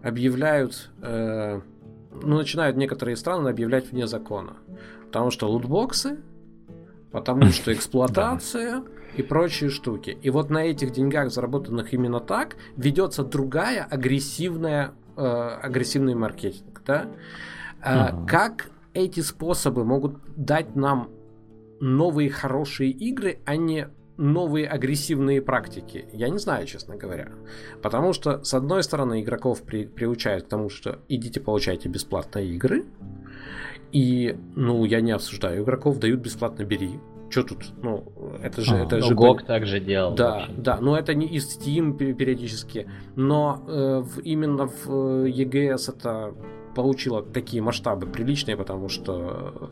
объявляют... 0.03 0.91
Э, 1.03 1.63
ну, 2.23 2.37
начинают 2.37 2.77
некоторые 2.77 3.17
страны 3.17 3.49
объявлять 3.49 3.91
вне 3.91 4.07
закона. 4.07 4.55
Потому 5.07 5.31
что 5.31 5.49
лутбоксы, 5.49 6.19
потому 7.11 7.47
что 7.47 7.73
эксплуатация 7.75 8.85
и 9.17 9.23
прочие 9.23 9.71
штуки. 9.71 10.19
И 10.23 10.31
вот 10.31 10.51
на 10.51 10.65
этих 10.65 10.93
деньгах, 10.93 11.31
заработанных 11.31 11.93
именно 11.93 12.21
так, 12.21 12.57
ведется 12.77 13.25
другая 13.25 13.85
агрессивная, 13.85 14.93
э, 15.17 15.23
агрессивный 15.23 16.15
маркетинг. 16.15 16.83
Да? 16.87 17.07
Э, 17.83 18.27
Как 18.27 18.71
эти 18.93 19.21
способы 19.21 19.85
могут 19.85 20.17
дать 20.37 20.75
нам 20.77 21.11
новые 21.81 22.31
хорошие 22.31 22.91
игры, 22.91 23.41
а 23.45 23.57
не 23.57 23.89
новые 24.17 24.67
агрессивные 24.67 25.43
практики? 25.43 26.07
Я 26.13 26.29
не 26.29 26.39
знаю, 26.39 26.67
честно 26.67 26.97
говоря. 26.97 27.31
Потому 27.83 28.13
что, 28.13 28.43
с 28.45 28.55
одной 28.55 28.83
стороны, 28.83 29.23
игроков 29.23 29.63
при, 29.63 29.85
приучают 29.87 30.45
к 30.45 30.49
тому, 30.49 30.69
что 30.69 30.99
идите 31.09 31.41
получайте 31.41 31.89
бесплатные 31.89 32.49
игры. 32.55 32.85
И, 33.93 34.37
ну, 34.57 34.85
я 34.85 35.01
не 35.01 35.13
обсуждаю 35.13 35.63
игроков, 35.63 35.99
дают 35.99 36.21
бесплатно 36.21 36.65
бери. 36.65 36.99
Что 37.31 37.43
тут? 37.43 37.73
Ну, 37.83 38.13
это 38.43 38.61
же... 38.61 38.77
А, 38.77 38.85
это 38.85 38.97
ну, 38.99 39.03
же 39.03 39.15
GOG 39.15 39.17
был... 39.17 39.39
также 39.39 39.81
делал. 39.81 40.15
Да, 40.15 40.49
да, 40.57 40.81
но 40.81 40.97
это 40.97 41.15
не 41.15 41.27
из 41.27 41.57
Steam 41.57 41.95
периодически. 41.95 42.89
Но 43.17 43.65
э, 43.67 44.03
в, 44.05 44.21
именно 44.21 44.67
в 44.67 44.87
э, 44.89 45.31
EGS 45.31 45.93
это 45.93 46.35
получила 46.75 47.23
такие 47.23 47.63
масштабы 47.63 48.07
приличные, 48.07 48.57
потому 48.57 48.89
что, 48.89 49.71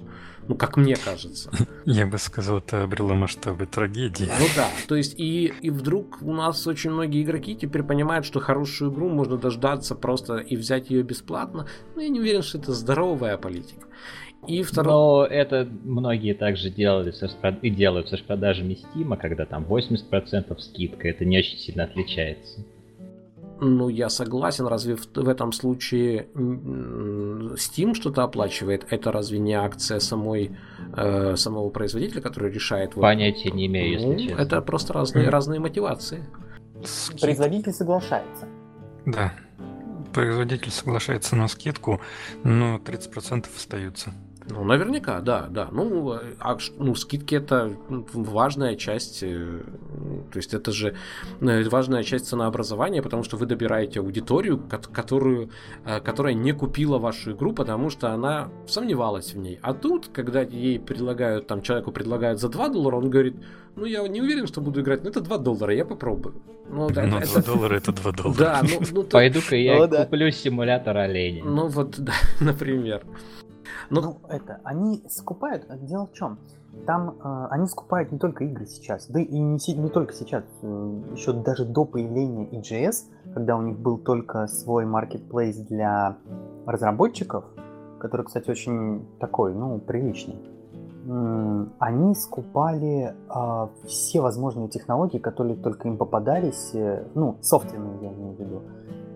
ну, 0.48 0.54
как 0.54 0.76
мне 0.76 0.96
кажется. 0.96 1.50
Я 1.84 2.06
бы 2.06 2.18
сказал, 2.18 2.58
это 2.58 2.82
обрело 2.82 3.14
масштабы 3.14 3.66
трагедии. 3.66 4.28
Ну 4.38 4.46
да, 4.56 4.68
то 4.88 4.96
есть 4.96 5.18
и, 5.18 5.52
и 5.60 5.70
вдруг 5.70 6.18
у 6.22 6.32
нас 6.32 6.66
очень 6.66 6.90
многие 6.90 7.22
игроки 7.22 7.54
теперь 7.54 7.82
понимают, 7.82 8.26
что 8.26 8.40
хорошую 8.40 8.92
игру 8.92 9.08
можно 9.08 9.36
дождаться 9.36 9.94
просто 9.94 10.38
и 10.38 10.56
взять 10.56 10.90
ее 10.90 11.02
бесплатно. 11.02 11.66
Но 11.94 12.02
я 12.02 12.08
не 12.08 12.20
уверен, 12.20 12.42
что 12.42 12.58
это 12.58 12.72
здоровая 12.72 13.36
политика. 13.36 13.86
И 14.48 14.62
второе... 14.62 14.92
Но 14.92 15.24
это 15.24 15.68
многие 15.84 16.34
также 16.34 16.70
делали 16.70 17.12
со, 17.12 17.26
и 17.62 17.70
делают 17.70 18.08
со 18.08 18.18
продажами 18.18 18.74
Steam, 18.74 19.16
когда 19.16 19.46
там 19.46 19.64
80% 19.64 20.58
скидка, 20.58 21.08
это 21.08 21.24
не 21.24 21.38
очень 21.38 21.58
сильно 21.58 21.84
отличается. 21.84 22.64
Ну, 23.64 23.88
я 23.88 24.10
согласен. 24.10 24.66
Разве 24.66 24.96
в, 24.96 25.06
в 25.14 25.28
этом 25.28 25.52
случае 25.52 26.26
Steam 26.34 27.94
что-то 27.94 28.24
оплачивает? 28.24 28.84
Это 28.90 29.12
разве 29.12 29.38
не 29.38 29.54
акция 29.54 30.00
самой, 30.00 30.56
э, 30.96 31.36
самого 31.36 31.70
производителя, 31.70 32.20
который 32.20 32.50
решает? 32.50 32.94
Понятия 32.94 33.50
вот, 33.50 33.56
не 33.56 33.66
имею, 33.66 34.00
ну, 34.00 34.12
если 34.12 34.26
честно. 34.26 34.42
Это 34.42 34.60
просто 34.62 34.92
разные, 34.92 35.28
разные 35.28 35.60
мотивации. 35.60 36.24
Производитель 37.20 37.72
соглашается. 37.72 38.48
Да. 39.06 39.32
Производитель 40.12 40.72
соглашается 40.72 41.36
на 41.36 41.46
скидку, 41.46 42.00
но 42.42 42.78
30% 42.78 43.46
остаются. 43.56 44.12
Ну, 44.50 44.64
наверняка, 44.64 45.20
да, 45.20 45.46
да. 45.48 45.68
Ну, 45.70 46.18
а, 46.40 46.58
ну, 46.78 46.94
скидки 46.94 47.34
это 47.34 47.76
важная 48.12 48.76
часть, 48.76 49.22
э, 49.22 49.60
то 50.32 50.36
есть 50.36 50.54
это 50.54 50.72
же 50.72 50.94
э, 51.40 51.68
важная 51.68 52.02
часть 52.02 52.26
ценообразования, 52.26 53.02
потому 53.02 53.22
что 53.22 53.36
вы 53.36 53.46
добираете 53.46 54.00
аудиторию, 54.00 54.62
которую, 54.92 55.50
э, 55.84 56.00
которая 56.00 56.34
не 56.34 56.52
купила 56.52 56.98
вашу 56.98 57.32
игру, 57.32 57.52
потому 57.52 57.90
что 57.90 58.12
она 58.12 58.48
сомневалась 58.66 59.34
в 59.34 59.38
ней. 59.38 59.58
А 59.62 59.74
тут, 59.74 60.08
когда 60.08 60.42
ей 60.42 60.78
предлагают, 60.80 61.46
там, 61.46 61.62
человеку 61.62 61.92
предлагают 61.92 62.40
за 62.40 62.48
2 62.48 62.68
доллара, 62.68 62.96
он 62.96 63.10
говорит, 63.10 63.36
ну, 63.76 63.84
я 63.84 64.06
не 64.08 64.20
уверен, 64.20 64.46
что 64.46 64.60
буду 64.60 64.80
играть, 64.80 65.04
но 65.04 65.10
это 65.10 65.20
2 65.20 65.38
доллара, 65.38 65.74
я 65.74 65.84
попробую. 65.84 66.34
Ну, 66.68 66.88
да, 66.90 67.06
ну 67.06 67.18
это... 67.18 67.42
2 67.42 67.42
доллара 67.42 67.74
это 67.76 67.92
2 67.92 68.12
доллара. 68.12 68.38
Да, 68.38 68.62
ну... 68.62 68.80
ну 68.92 69.02
Пойду-ка 69.04 69.56
я 69.56 69.86
ну, 69.86 69.96
куплю 69.96 70.30
симулятор 70.30 70.96
оленя. 70.96 71.44
Ну, 71.44 71.68
вот, 71.68 71.96
да, 71.98 72.12
например. 72.40 73.02
Ну, 73.90 74.00
ну 74.00 74.16
это, 74.28 74.60
они 74.64 75.04
скупают, 75.08 75.66
дело 75.84 76.06
в 76.06 76.12
чем? 76.12 76.38
Там 76.86 77.16
э, 77.22 77.46
они 77.50 77.66
скупают 77.66 78.12
не 78.12 78.18
только 78.18 78.44
игры 78.44 78.66
сейчас, 78.66 79.06
да 79.08 79.20
и 79.20 79.38
не, 79.38 79.74
не 79.74 79.90
только 79.90 80.14
сейчас, 80.14 80.44
э, 80.62 81.00
еще 81.12 81.32
даже 81.32 81.66
до 81.66 81.84
появления 81.84 82.46
EGS, 82.46 83.04
когда 83.34 83.56
у 83.56 83.62
них 83.62 83.78
был 83.78 83.98
только 83.98 84.46
свой 84.46 84.86
маркетплейс 84.86 85.56
для 85.58 86.16
разработчиков, 86.66 87.44
который, 87.98 88.24
кстати, 88.26 88.50
очень 88.50 89.06
такой, 89.20 89.54
ну, 89.54 89.78
приличный. 89.78 90.36
Они 91.78 92.14
скупали 92.14 93.12
э, 93.12 93.68
все 93.86 94.20
возможные 94.20 94.68
технологии, 94.68 95.18
которые 95.18 95.56
только 95.56 95.88
им 95.88 95.96
попадались, 95.96 96.70
э, 96.74 97.04
ну, 97.14 97.38
софтверные, 97.40 97.98
я 98.02 98.12
имею 98.12 98.36
в 98.36 98.38
виду, 98.38 98.62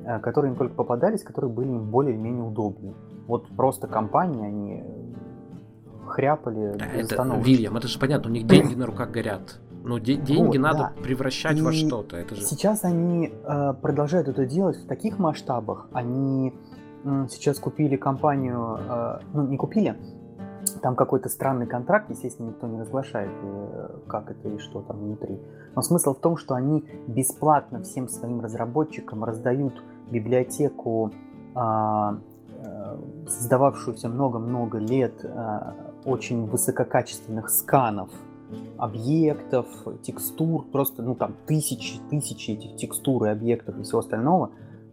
э, 0.05 0.19
которые 0.19 0.51
им 0.53 0.59
только 0.59 0.75
попадались, 0.75 1.23
которые 1.23 1.51
были 1.51 1.69
им 1.69 1.91
более-менее 1.91 2.43
удобны. 2.43 2.95
Вот 3.27 3.49
просто 3.49 3.87
компании, 3.87 4.47
они 4.47 4.85
хряпали 6.07 6.77
Это, 7.01 7.23
Вильям, 7.41 7.77
это 7.77 7.89
же 7.89 7.99
понятно, 7.99 8.31
у 8.31 8.33
них 8.33 8.47
деньги 8.47 8.75
на 8.75 8.87
руках 8.87 9.11
горят. 9.11 9.59
Но 9.83 9.99
де- 9.99 10.17
деньги 10.17 10.57
вот, 10.57 10.63
надо 10.63 10.93
да. 10.97 11.03
превращать 11.03 11.59
и 11.59 11.63
во 11.63 11.73
что-то. 11.73 12.17
Это 12.17 12.35
же... 12.35 12.43
Сейчас 12.43 12.83
они 12.83 13.33
э, 13.33 13.75
продолжают 13.81 14.27
это 14.27 14.45
делать 14.45 14.77
в 14.79 14.87
таких 14.87 15.21
масштабах. 15.21 15.89
Они 15.93 16.53
э, 17.05 17.27
сейчас 17.31 17.61
купили 17.61 17.97
компанию, 17.97 18.81
э, 18.81 19.19
ну 19.33 19.47
не 19.47 19.57
купили, 19.57 19.97
там 20.83 20.97
какой-то 20.97 21.29
странный 21.29 21.69
контракт, 21.69 22.11
естественно, 22.11 22.49
никто 22.49 22.67
не 22.67 22.81
разглашает, 22.81 23.31
э, 23.43 23.91
как 24.09 24.31
это 24.31 24.49
и 24.49 24.59
что 24.59 24.81
там 24.83 24.99
внутри. 24.99 25.39
Но 25.77 25.83
смысл 25.83 26.15
в 26.15 26.21
том, 26.21 26.37
что 26.37 26.55
они 26.55 26.85
бесплатно 27.07 27.83
всем 27.85 28.09
своим 28.09 28.41
разработчикам 28.41 29.23
раздают 29.23 29.75
библиотеку 30.11 31.13
а, 31.55 32.19
Э, 32.19 32.36
создававшуюся 33.29 34.09
много-много 34.09 34.79
лет 34.79 35.25
э, 35.25 35.73
очень 36.05 36.47
высококачественных 36.47 37.51
сканов 37.51 38.11
объектов, 38.79 39.67
текстур, 40.03 40.65
просто, 40.71 41.03
ну, 41.03 41.15
там, 41.15 41.35
тысячи, 41.47 41.99
тысячи 42.11 42.53
этих 42.53 42.77
текстур 42.77 43.25
и 43.25 43.29
объектов 43.29 43.79
и 43.79 43.83
всего 43.83 43.99
остального, 43.99 44.51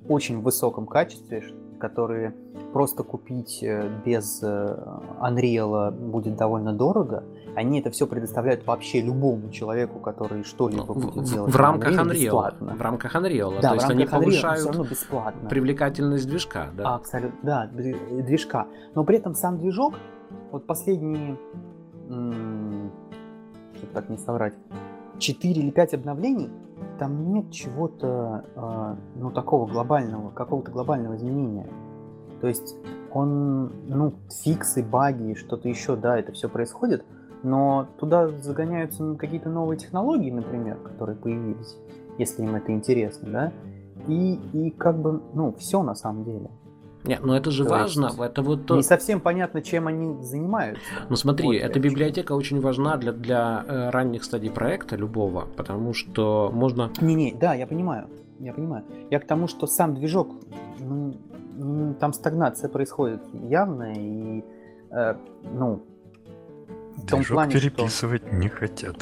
очень 0.08 0.40
в 0.40 0.44
высоком 0.44 0.88
качестве, 0.88 1.44
которые 1.80 2.34
просто 2.72 3.04
купить 3.04 3.60
э, 3.62 3.90
без 4.06 4.42
Unreal 4.44 5.92
будет 5.92 6.36
довольно 6.36 6.74
дорого, 6.74 7.24
они 7.56 7.80
это 7.80 7.92
все 7.92 8.08
предоставляют 8.08 8.66
вообще 8.66 9.02
любому 9.02 9.50
человеку, 9.52 10.00
который 10.00 10.44
что-либо 10.44 10.94
будет 10.94 11.24
делать. 11.26 11.54
В 11.54 11.56
рамках 11.56 11.94
Unreal. 11.94 12.14
Бесплатно. 12.14 12.76
В 12.76 12.82
рамках 12.82 13.16
Unreal. 13.16 13.62
Да, 13.62 13.70
То 13.70 13.76
есть 13.76 13.90
они 13.90 14.06
повышают 14.06 14.66
Unreal, 14.68 14.90
бесплатно. 14.90 15.50
привлекательность 15.50 16.28
движка. 16.28 16.68
Да? 16.76 16.96
Абсолютно, 16.96 17.40
да, 17.44 17.68
движка. 17.68 18.68
Но 18.96 19.04
при 19.04 19.18
этом 19.18 19.36
сам 19.36 19.58
движок, 19.60 19.94
вот 20.52 20.66
последние, 20.66 21.38
чтобы 22.08 23.94
так 23.94 24.10
не 24.10 24.18
соврать, 24.18 24.54
4 25.20 25.62
или 25.62 25.70
5 25.70 25.94
обновлений, 25.96 26.50
там 27.00 27.34
нет 27.34 27.52
чего-то, 27.52 28.46
э, 28.56 28.96
ну, 29.16 29.32
такого 29.32 29.68
глобального, 29.70 30.30
какого-то 30.32 30.72
глобального 30.72 31.16
изменения. 31.16 31.68
То 32.42 32.48
есть 32.48 32.76
он, 33.12 33.72
ну, 33.88 34.14
фиксы, 34.44 34.84
баги, 34.84 35.34
что-то 35.36 35.70
еще, 35.70 35.96
да, 35.96 36.18
это 36.18 36.32
все 36.32 36.50
происходит, 36.50 37.06
но 37.44 37.88
туда 38.00 38.28
загоняются 38.28 39.16
какие-то 39.16 39.50
новые 39.50 39.78
технологии, 39.78 40.32
например, 40.32 40.78
которые 40.78 41.16
появились, 41.16 41.78
если 42.18 42.44
им 42.44 42.56
это 42.56 42.72
интересно, 42.72 43.30
да, 43.32 43.54
и, 44.08 44.40
и 44.54 44.72
как 44.72 45.00
бы, 45.00 45.22
ну, 45.34 45.54
все 45.58 45.84
на 45.84 45.96
самом 45.96 46.24
деле. 46.24 46.50
Нет, 47.06 47.20
ну 47.24 47.34
это 47.34 47.52
же 47.52 47.64
то 47.64 47.72
важно. 47.72 48.06
Есть, 48.06 48.20
это 48.20 48.42
вот 48.42 48.66
то... 48.66 48.76
Не 48.76 48.84
совсем 48.84 49.20
понятно, 49.20 49.62
чем 49.62 49.88
они 49.88 50.24
занимаются. 50.24 50.84
Ну 51.10 51.16
смотри, 51.16 51.48
вот 51.48 51.56
эта 51.56 51.80
библиотека 51.80 52.34
очень 52.34 52.62
важна 52.62 52.98
для, 52.98 53.12
для 53.12 53.66
э, 53.68 53.90
ранних 53.90 54.24
стадий 54.24 54.50
проекта 54.50 54.96
любого, 54.96 55.48
потому 55.58 55.94
что 55.94 56.50
можно... 56.54 56.92
Не-не, 57.02 57.34
да, 57.34 57.54
я 57.54 57.68
понимаю. 57.68 58.08
Я 58.40 58.54
понимаю. 58.54 58.86
Я 59.10 59.20
к 59.20 59.28
тому, 59.28 59.48
что 59.48 59.68
сам 59.68 59.96
движок, 59.96 60.36
ну, 60.80 61.96
там 62.00 62.14
стагнация 62.14 62.70
происходит 62.70 63.22
явная, 63.34 63.96
и, 63.96 64.44
э, 64.92 65.16
ну, 65.54 65.84
в 66.96 67.08
том 67.08 67.20
Движок 67.20 67.36
плане, 67.36 67.54
переписывать 67.54 68.22
что... 68.26 68.36
не 68.36 68.50
хотят. 68.50 68.96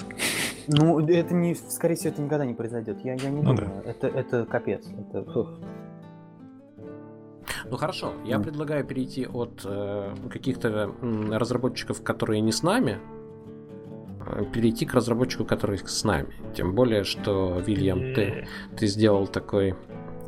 Ну, 0.68 1.00
это 1.00 1.34
не, 1.34 1.56
скорее 1.56 1.96
всего, 1.96 2.14
это 2.14 2.22
никогда 2.22 2.46
не 2.46 2.54
произойдет. 2.54 3.00
Я, 3.04 3.14
я 3.16 3.30
не 3.30 3.42
ну, 3.42 3.56
думаю. 3.56 3.82
Да. 3.84 3.90
Это, 3.90 4.08
это 4.08 4.46
капец. 4.46 4.86
Это, 4.88 5.30
фух. 5.32 5.50
Ну 7.70 7.78
хорошо, 7.78 8.14
я 8.26 8.38
mm. 8.38 8.44
предлагаю 8.44 8.86
перейти 8.86 9.28
от 9.28 9.62
э, 9.66 10.14
каких-то 10.30 10.94
разработчиков, 11.32 12.04
которые 12.04 12.42
не 12.42 12.52
с 12.52 12.64
нами, 12.64 13.00
э, 14.26 14.46
перейти 14.54 14.86
к 14.86 14.94
разработчику, 14.94 15.46
который 15.46 15.78
с 15.78 16.04
нами. 16.04 16.34
Тем 16.56 16.76
более, 16.76 17.04
что, 17.04 17.60
Вильям, 17.60 18.14
ты, 18.14 18.48
ты 18.78 18.88
сделал 18.88 19.28
такой 19.28 19.76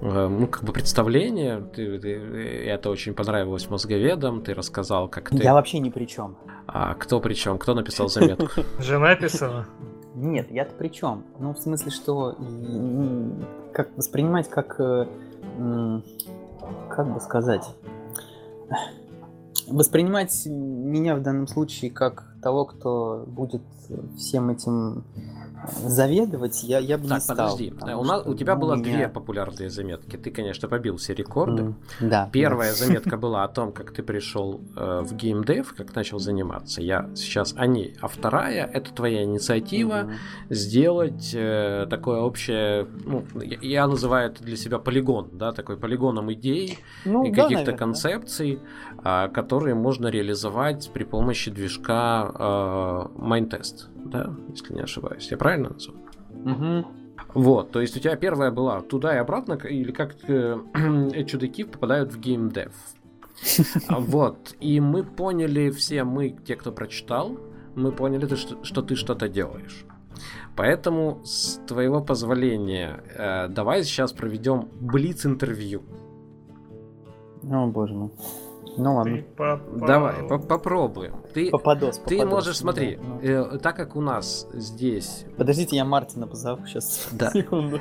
Э, 0.04 0.28
ну, 0.28 0.48
как 0.48 0.64
бы 0.64 0.74
представление. 0.74 1.62
Ты, 1.74 1.98
ты, 1.98 2.14
это 2.66 2.90
очень 2.90 3.14
понравилось 3.14 3.70
мозговедам. 3.70 4.42
Ты 4.42 4.54
рассказал, 4.54 5.08
как 5.08 5.30
ты. 5.30 5.38
Я 5.38 5.54
вообще 5.54 5.80
ни 5.80 5.90
при 5.90 6.06
чем. 6.06 6.36
А 6.68 6.94
кто 6.96 7.22
при 7.22 7.34
чем? 7.34 7.58
Кто 7.58 7.74
написал 7.74 8.10
заметку? 8.10 8.50
Жена 8.80 9.16
писала. 9.16 9.66
Нет, 10.16 10.52
я-то 10.52 10.76
при 10.76 10.90
чем? 10.90 11.24
Ну, 11.40 11.54
в 11.54 11.58
смысле, 11.58 11.90
что 11.90 12.38
как 13.74 13.96
воспринимать 13.96 14.50
как 14.50 14.76
э, 14.80 15.06
как 16.90 17.14
бы 17.14 17.20
сказать 17.20 17.66
воспринимать 19.68 20.46
меня 20.46 21.16
в 21.16 21.22
данном 21.22 21.48
случае 21.48 21.92
как 21.92 22.26
того, 22.42 22.66
кто 22.66 23.24
будет 23.28 23.62
всем 24.18 24.50
этим 24.50 25.04
заведовать 25.86 26.64
я, 26.64 26.80
я 26.80 26.98
бы 26.98 27.08
так, 27.08 27.18
не 27.18 27.22
стал. 27.22 27.38
подожди. 27.38 27.74
У, 27.82 28.04
нас, 28.04 28.26
у 28.26 28.34
тебя 28.34 28.56
было 28.56 28.76
меня... 28.76 28.96
две 28.96 29.08
популярные 29.08 29.70
заметки. 29.70 30.18
Ты, 30.18 30.32
конечно, 30.32 30.68
побил 30.68 30.98
все 30.98 31.14
рекорды. 31.14 31.64
Mm, 31.64 31.76
да. 32.02 32.30
Первая 32.32 32.72
да. 32.72 32.78
заметка 32.86 33.18
была 33.18 33.44
о 33.44 33.48
том, 33.48 33.72
как 33.72 33.92
ты 33.92 34.04
пришел 34.04 34.62
э, 34.76 35.02
в 35.02 35.14
геймдев, 35.14 35.74
как 35.76 35.96
начал 35.96 36.20
заниматься. 36.20 36.82
Я 36.82 37.10
сейчас 37.16 37.54
о 37.56 37.68
ней. 37.68 37.96
А 38.02 38.08
вторая 38.08 38.66
это 38.66 38.94
твоя 38.94 39.24
инициатива 39.24 39.94
mm-hmm. 39.94 40.14
сделать 40.50 41.32
э, 41.34 41.88
такое 41.90 42.22
общее, 42.22 42.88
ну, 43.06 43.26
я, 43.42 43.58
я 43.62 43.88
называю 43.88 44.32
это 44.32 44.44
для 44.44 44.58
себя 44.58 44.80
полигон, 44.80 45.30
да, 45.34 45.52
такой 45.52 45.78
полигоном 45.78 46.32
идей 46.34 46.80
ну, 47.06 47.26
и 47.26 47.32
да, 47.32 47.44
каких-то 47.44 47.74
концепций, 47.74 48.60
которые 49.04 49.76
можно 49.76 50.08
реализовать 50.08 50.92
при 50.94 51.04
помощи 51.04 51.52
движка 51.52 52.32
э, 52.34 53.20
Mindtest 53.20 53.90
да, 54.14 54.34
если 54.50 54.74
не 54.74 54.82
ошибаюсь. 54.82 55.30
Я 55.32 55.38
правильно 55.38 55.70
назвал? 55.70 55.98
Угу. 56.46 56.88
Вот, 57.34 57.72
то 57.72 57.82
есть 57.82 57.98
у 57.98 58.00
тебя 58.00 58.16
первая 58.16 58.52
была 58.52 58.82
туда 58.82 59.16
и 59.16 59.18
обратно, 59.18 59.54
или 59.54 59.92
как 59.92 60.16
э, 60.28 60.60
чудаки 61.28 61.64
попадают 61.64 62.14
в 62.14 62.20
геймдев. 62.20 62.74
Вот, 63.90 64.56
и 64.60 64.80
мы 64.80 65.04
поняли 65.04 65.72
все, 65.72 66.04
мы, 66.04 66.30
те, 66.30 66.56
кто 66.56 66.72
прочитал, 66.72 67.40
мы 67.76 67.92
поняли, 67.92 68.34
что, 68.36 68.64
что 68.64 68.82
ты 68.84 68.96
что-то 68.96 69.28
делаешь. 69.28 69.86
Поэтому, 70.56 71.22
с 71.26 71.60
твоего 71.68 72.00
позволения, 72.02 73.04
э, 73.16 73.48
давай 73.48 73.84
сейчас 73.84 74.14
проведем 74.14 74.70
блиц-интервью. 74.80 75.82
О, 77.42 77.68
боже 77.68 77.96
мой. 77.96 78.12
Ну 78.78 78.96
ладно. 78.96 79.24
Давай, 79.76 80.28
по 80.28 80.40
попробуем. 80.40 81.24
Ты, 81.34 81.50
попадос, 81.50 82.00
ты 82.00 82.18
попадос, 82.18 82.34
можешь, 82.34 82.58
смотри, 82.58 82.98
да, 82.98 83.28
э, 83.28 83.58
так 83.60 83.76
как 83.76 83.96
у 83.96 84.02
нас 84.02 84.48
здесь... 84.54 85.26
Подождите, 85.38 85.76
я 85.76 85.86
Мартина 85.86 86.28
позову 86.28 86.66
сейчас. 86.66 87.08
Да. 87.12 87.32
Секунду. 87.34 87.80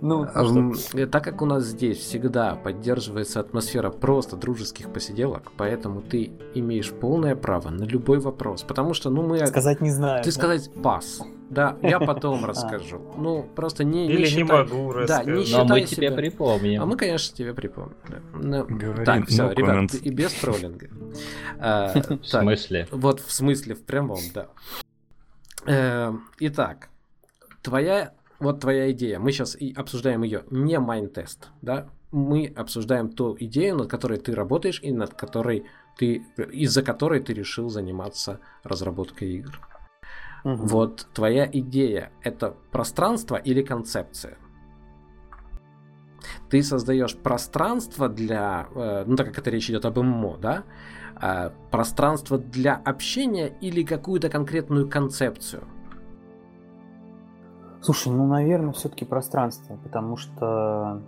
ну, 0.00 0.26
ну 0.34 0.74
э, 0.94 1.06
так 1.06 1.24
как 1.24 1.42
у 1.42 1.46
нас 1.46 1.64
здесь 1.64 1.98
всегда 1.98 2.54
поддерживается 2.54 3.40
атмосфера 3.40 3.90
просто 3.90 4.36
дружеских 4.36 4.92
посиделок, 4.92 5.52
поэтому 5.56 6.02
ты 6.02 6.32
имеешь 6.54 6.92
полное 6.92 7.36
право 7.36 7.70
на 7.70 7.84
любой 7.84 8.18
вопрос. 8.18 8.62
Потому 8.62 8.94
что, 8.94 9.10
ну, 9.10 9.22
мы... 9.22 9.46
Сказать 9.46 9.80
не 9.80 9.90
знаю. 9.90 10.22
Ты 10.22 10.30
да? 10.30 10.34
сказать 10.34 10.70
пас. 10.82 11.22
Да, 11.54 11.76
я 11.82 12.00
потом 12.00 12.44
расскажу. 12.44 13.00
Ну, 13.16 13.48
просто 13.54 13.84
не 13.84 14.08
Или 14.08 14.28
не 14.34 14.44
могу 14.44 14.92
рассказать. 14.92 15.26
Да, 15.26 15.32
не 15.32 15.52
Но 15.52 15.64
мы 15.64 15.82
тебе 15.82 16.10
припомним. 16.10 16.82
А 16.82 16.86
мы, 16.86 16.96
конечно, 16.96 17.36
тебе 17.36 17.54
припомним. 17.54 17.94
Ну, 18.34 18.66
так, 19.04 19.28
все, 19.28 19.50
ребят, 19.52 19.94
и 19.94 20.10
без 20.10 20.32
троллинга. 20.32 20.88
А, 21.60 21.94
в 21.94 22.26
смысле? 22.26 22.88
Вот 22.90 23.20
в 23.20 23.30
смысле, 23.30 23.74
в 23.74 23.84
прямом, 23.84 24.18
да. 24.34 24.48
Э, 25.66 26.12
итак, 26.40 26.88
твоя 27.62 28.12
вот 28.40 28.60
твоя 28.60 28.90
идея. 28.90 29.18
Мы 29.18 29.32
сейчас 29.32 29.56
и 29.56 29.72
обсуждаем 29.72 30.22
ее 30.22 30.44
не 30.50 30.78
Minetest, 30.78 31.48
да? 31.62 31.88
Мы 32.10 32.52
обсуждаем 32.54 33.08
ту 33.08 33.36
идею, 33.40 33.76
над 33.76 33.88
которой 33.88 34.18
ты 34.18 34.34
работаешь 34.34 34.80
и 34.82 34.92
над 34.92 35.14
которой 35.14 35.64
ты, 35.96 36.24
из-за 36.52 36.82
которой 36.82 37.20
ты 37.20 37.32
решил 37.32 37.70
заниматься 37.70 38.40
разработкой 38.62 39.32
игр. 39.34 39.58
Угу. 40.44 40.66
Вот 40.66 41.08
твоя 41.14 41.48
идея 41.50 42.12
это 42.22 42.54
пространство 42.70 43.36
или 43.36 43.62
концепция? 43.62 44.36
Ты 46.48 46.62
создаешь 46.62 47.16
пространство 47.16 48.08
для, 48.08 48.68
э, 48.74 49.04
ну 49.06 49.16
так 49.16 49.28
как 49.28 49.38
это 49.38 49.50
речь 49.50 49.68
идет 49.70 49.84
об 49.84 49.98
ММО, 49.98 50.38
да, 50.38 50.64
э, 51.20 51.50
пространство 51.70 52.38
для 52.38 52.76
общения 52.76 53.48
или 53.60 53.82
какую-то 53.82 54.28
конкретную 54.28 54.88
концепцию? 54.88 55.64
Слушай, 57.80 58.12
ну, 58.12 58.26
наверное, 58.26 58.72
все-таки 58.72 59.04
пространство, 59.04 59.76
потому 59.76 60.16
что 60.16 61.02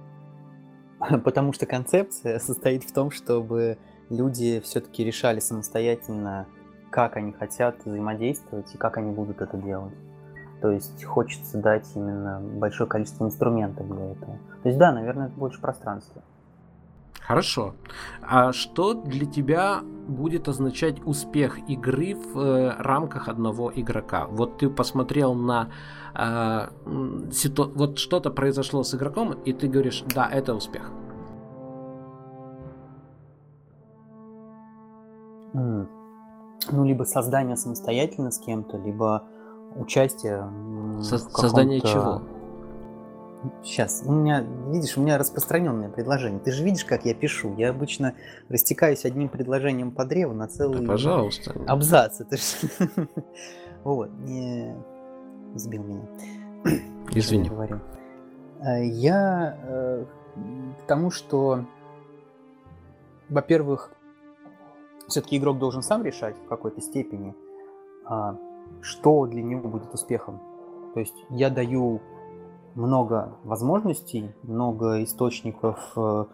потому 1.25 1.53
что 1.53 1.67
концепция 1.67 2.39
состоит 2.41 2.85
в 2.85 2.93
том, 2.93 3.11
чтобы 3.11 3.79
люди 4.11 4.61
все-таки 4.61 5.05
решали 5.05 5.41
самостоятельно, 5.41 6.47
как 6.91 7.17
они 7.17 7.33
хотят 7.33 7.85
взаимодействовать 7.85 8.75
и 8.75 8.79
как 8.79 8.97
они 8.99 9.13
будут 9.13 9.41
это 9.41 9.57
делать. 9.57 9.95
То 10.61 10.71
есть 10.71 11.05
хочется 11.05 11.59
дать 11.59 11.87
именно 11.95 12.41
большое 12.41 12.89
количество 12.89 13.25
инструментов 13.25 13.87
для 13.87 14.13
этого. 14.13 14.39
То 14.63 14.69
есть 14.69 14.79
да, 14.79 14.93
наверное, 14.93 15.27
это 15.27 15.37
больше 15.37 15.61
пространство. 15.61 16.23
Хорошо. 17.21 17.75
А 18.23 18.53
что 18.53 18.95
для 18.95 19.27
тебя 19.27 19.81
будет 20.07 20.47
означать 20.49 21.05
успех 21.05 21.59
игры 21.69 22.15
в 22.15 22.39
э, 22.39 22.77
рамках 22.79 23.29
одного 23.29 23.73
игрока? 23.75 24.27
Вот 24.29 24.59
ты 24.59 24.71
посмотрел 24.71 25.35
на 25.35 25.69
э, 26.15 26.69
ситу... 27.33 27.73
вот 27.75 27.99
что-то 27.99 28.31
произошло 28.31 28.85
с 28.85 28.95
игроком, 28.95 29.33
и 29.33 29.53
ты 29.53 29.67
говоришь, 29.67 30.05
да, 30.15 30.29
это 30.31 30.55
успех. 30.55 30.93
Ну, 36.71 36.85
либо 36.85 37.05
создание 37.05 37.57
самостоятельно 37.57 38.31
с 38.31 38.39
кем-то, 38.39 38.77
либо 38.77 39.25
участие. 39.77 40.51
Со- 41.03 41.19
создание 41.19 41.81
чего? 41.81 42.23
Сейчас, 43.63 44.03
у 44.05 44.13
меня, 44.13 44.45
видишь, 44.69 44.97
у 44.97 45.03
меня 45.03 45.19
распространенное 45.19 45.89
предложение. 45.89 46.41
Ты 46.41 46.53
же 46.53 46.65
видишь, 46.65 46.85
как 46.85 47.05
я 47.05 47.15
пишу. 47.15 47.55
Я 47.57 47.71
обычно 47.71 48.15
растекаюсь 48.49 49.05
одним 49.05 49.29
предложением 49.29 49.93
по 49.93 50.05
древу 50.05 50.35
на 50.35 50.49
целый 50.49 50.81
да, 50.81 50.89
пожалуйста. 50.89 51.55
абзац. 51.67 52.21
Это 52.21 52.37
ж... 52.37 52.41
вот, 53.85 54.11
не 54.19 54.75
сбил 55.55 55.85
меня. 55.85 56.03
Извини. 57.13 57.49
Говорю. 57.49 57.81
Э, 58.61 58.85
я 58.85 59.57
э, 59.63 60.05
к 60.83 60.87
тому, 60.87 61.11
что, 61.11 61.65
во-первых, 63.29 63.93
все-таки 65.09 65.37
игрок 65.37 65.59
должен 65.59 65.83
сам 65.83 66.05
решать 66.05 66.37
в 66.39 66.49
какой-то 66.49 66.81
степени, 66.81 67.35
а, 68.05 68.37
что 68.81 69.27
для 69.27 69.43
него 69.43 69.69
будет 69.69 69.93
успехом. 69.95 70.41
То 70.95 71.01
есть 71.01 71.17
я 71.31 71.51
даю 71.51 72.01
много 72.77 73.37
возможностей, 73.43 74.31
много 74.43 75.03
источников 75.03 75.93
э, 75.97 76.25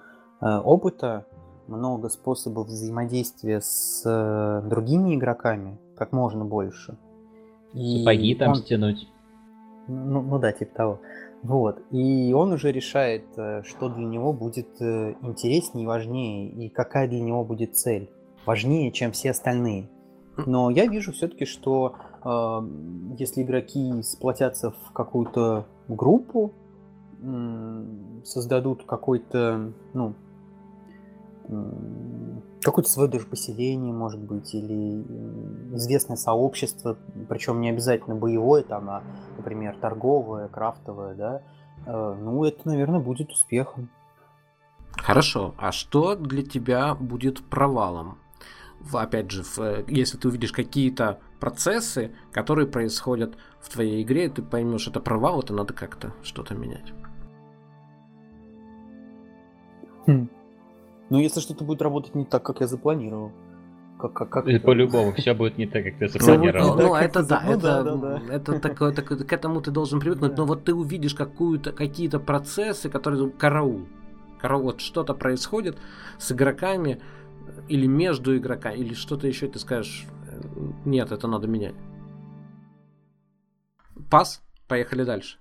э, 0.41 0.59
опыта, 0.59 1.27
много 1.69 2.09
способов 2.09 2.67
взаимодействия 2.67 3.61
с 3.61 4.03
э, 4.05 4.69
другими 4.69 5.15
игроками, 5.15 5.79
как 5.97 6.13
можно 6.13 6.45
больше. 6.45 6.99
И 7.73 8.01
Сапоги 8.01 8.35
там 8.35 8.51
он... 8.51 8.55
стянуть. 8.57 9.09
Ну, 9.89 10.21
ну 10.23 10.39
да, 10.39 10.53
типа 10.53 10.75
того. 10.75 11.01
Вот. 11.43 11.83
И 11.91 12.33
он 12.33 12.53
уже 12.53 12.71
решает, 12.71 13.25
что 13.65 13.89
для 13.89 14.05
него 14.05 14.33
будет 14.33 14.81
интереснее 14.81 15.85
и 15.85 15.87
важнее, 15.87 16.51
и 16.51 16.69
какая 16.69 17.09
для 17.09 17.21
него 17.21 17.45
будет 17.45 17.77
цель. 17.77 18.09
Важнее, 18.45 18.93
чем 18.93 19.13
все 19.13 19.31
остальные. 19.31 19.89
Но 20.47 20.71
я 20.71 20.87
вижу 20.87 21.13
все-таки, 21.13 21.45
что 21.45 21.97
э, 22.25 23.17
если 23.19 23.43
игроки 23.43 24.03
сплотятся 24.03 24.71
в 24.71 24.93
какую-то 24.93 25.67
группу, 25.89 26.53
создадут 28.25 28.85
какой-то, 28.85 29.73
ну, 29.95 30.15
какое-то 32.63 32.91
свое 32.91 33.09
даже 33.09 33.27
поселение, 33.27 33.93
может 33.93 34.21
быть, 34.21 34.55
или 34.55 35.03
известное 35.75 36.17
сообщество, 36.17 36.97
причем 37.29 37.61
не 37.61 37.71
обязательно 37.71 38.17
боевое, 38.17 38.63
там, 38.63 38.91
а, 38.91 39.03
например, 39.37 39.77
торговое, 39.81 40.49
крафтовое, 40.49 41.15
да, 41.15 41.43
э, 41.87 42.17
ну, 42.21 42.45
это, 42.45 42.61
наверное, 42.65 43.01
будет 43.01 43.31
успехом. 43.31 43.89
Хорошо, 44.93 45.55
а 45.59 45.73
что 45.73 46.17
для 46.17 46.43
тебя 46.43 46.95
будет 46.95 47.43
провалом? 47.49 48.19
Опять 48.93 49.31
же, 49.31 49.43
в, 49.43 49.59
э, 49.59 49.85
если 49.89 50.19
ты 50.19 50.29
увидишь 50.29 50.53
какие-то 50.53 51.21
процессы, 51.41 52.13
которые 52.33 52.67
происходят 52.67 53.37
в 53.61 53.71
твоей 53.71 54.03
игре, 54.03 54.29
ты 54.29 54.43
поймешь, 54.43 54.87
это 54.89 55.01
провал, 55.01 55.41
это 55.41 55.55
надо 55.55 55.75
как-то 55.75 56.15
что-то 56.23 56.55
менять. 56.55 56.93
Хм. 60.07 60.29
Ну, 61.11 61.19
если 61.19 61.41
что-то 61.41 61.65
будет 61.65 61.83
работать 61.83 62.15
не 62.15 62.25
так, 62.25 62.43
как 62.43 62.61
я 62.61 62.67
запланировал. 62.67 63.33
Как, 63.99 64.15
как, 64.15 64.31
как... 64.31 64.63
По-любому 64.63 65.13
все 65.13 65.35
будет 65.35 65.59
не 65.59 65.67
так, 65.67 65.85
как 65.85 65.99
ты 65.99 66.09
запланировал. 66.09 66.77
Ну, 66.77 66.95
это 66.95 67.23
да, 67.23 67.43
ну, 67.45 67.53
это, 67.53 67.83
да, 67.83 67.97
да. 67.97 68.23
это 68.31 68.59
такое, 68.59 68.93
так, 68.93 69.07
к 69.07 69.33
этому 69.33 69.61
ты 69.61 69.71
должен 69.71 70.01
привыкнуть, 70.01 70.37
но 70.37 70.45
вот 70.45 70.65
ты 70.65 70.75
увидишь 70.75 71.15
какую-то, 71.15 71.73
какие-то 71.73 72.19
процессы, 72.19 72.89
которые 72.89 73.31
караул. 73.31 73.87
Караул, 74.41 74.65
вот 74.65 74.81
что-то 74.81 75.15
происходит 75.15 75.79
с 76.19 76.33
игроками, 76.33 77.01
или 77.69 77.87
между 77.87 78.37
игроками, 78.37 78.77
или 78.77 78.95
что-то 78.95 79.27
еще, 79.27 79.49
ты 79.49 79.59
скажешь, 79.59 80.07
нет, 80.85 81.13
это 81.13 81.27
надо 81.29 81.47
менять. 81.47 81.75
Пас, 84.11 84.43
поехали 84.69 85.05
дальше. 85.05 85.39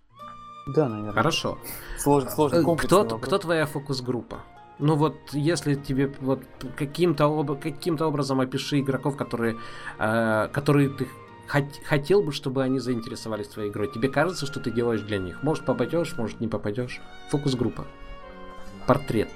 Да, 0.76 0.88
наверное. 0.88 1.14
Хорошо. 1.14 1.58
Сложно. 1.98 2.30
Э, 2.52 2.76
кто, 2.78 3.06
кто 3.06 3.38
твоя 3.38 3.66
фокус-группа? 3.66 4.42
Ну 4.80 4.96
вот, 4.96 5.16
если 5.34 5.76
тебе 5.76 6.14
вот 6.22 6.44
каким-то 6.76 7.26
об, 7.26 7.60
каким 7.60 8.00
образом 8.02 8.40
опиши 8.40 8.80
игроков, 8.80 9.16
которые, 9.18 9.58
э, 10.00 10.48
которые 10.52 10.90
ты 10.90 11.08
хот- 11.52 11.84
хотел 11.86 12.24
бы, 12.24 12.32
чтобы 12.32 12.64
они 12.64 12.80
заинтересовались 12.80 13.48
твоей 13.48 13.70
игрой. 13.70 13.92
Тебе 13.92 14.10
кажется, 14.10 14.46
что 14.46 14.60
ты 14.60 14.72
делаешь 14.72 15.02
для 15.02 15.18
них? 15.18 15.44
Может 15.44 15.66
попадешь, 15.66 16.16
может 16.18 16.40
не 16.40 16.48
попадешь. 16.48 17.02
Фокус-группа. 17.30 17.86
Портрет. 18.88 19.30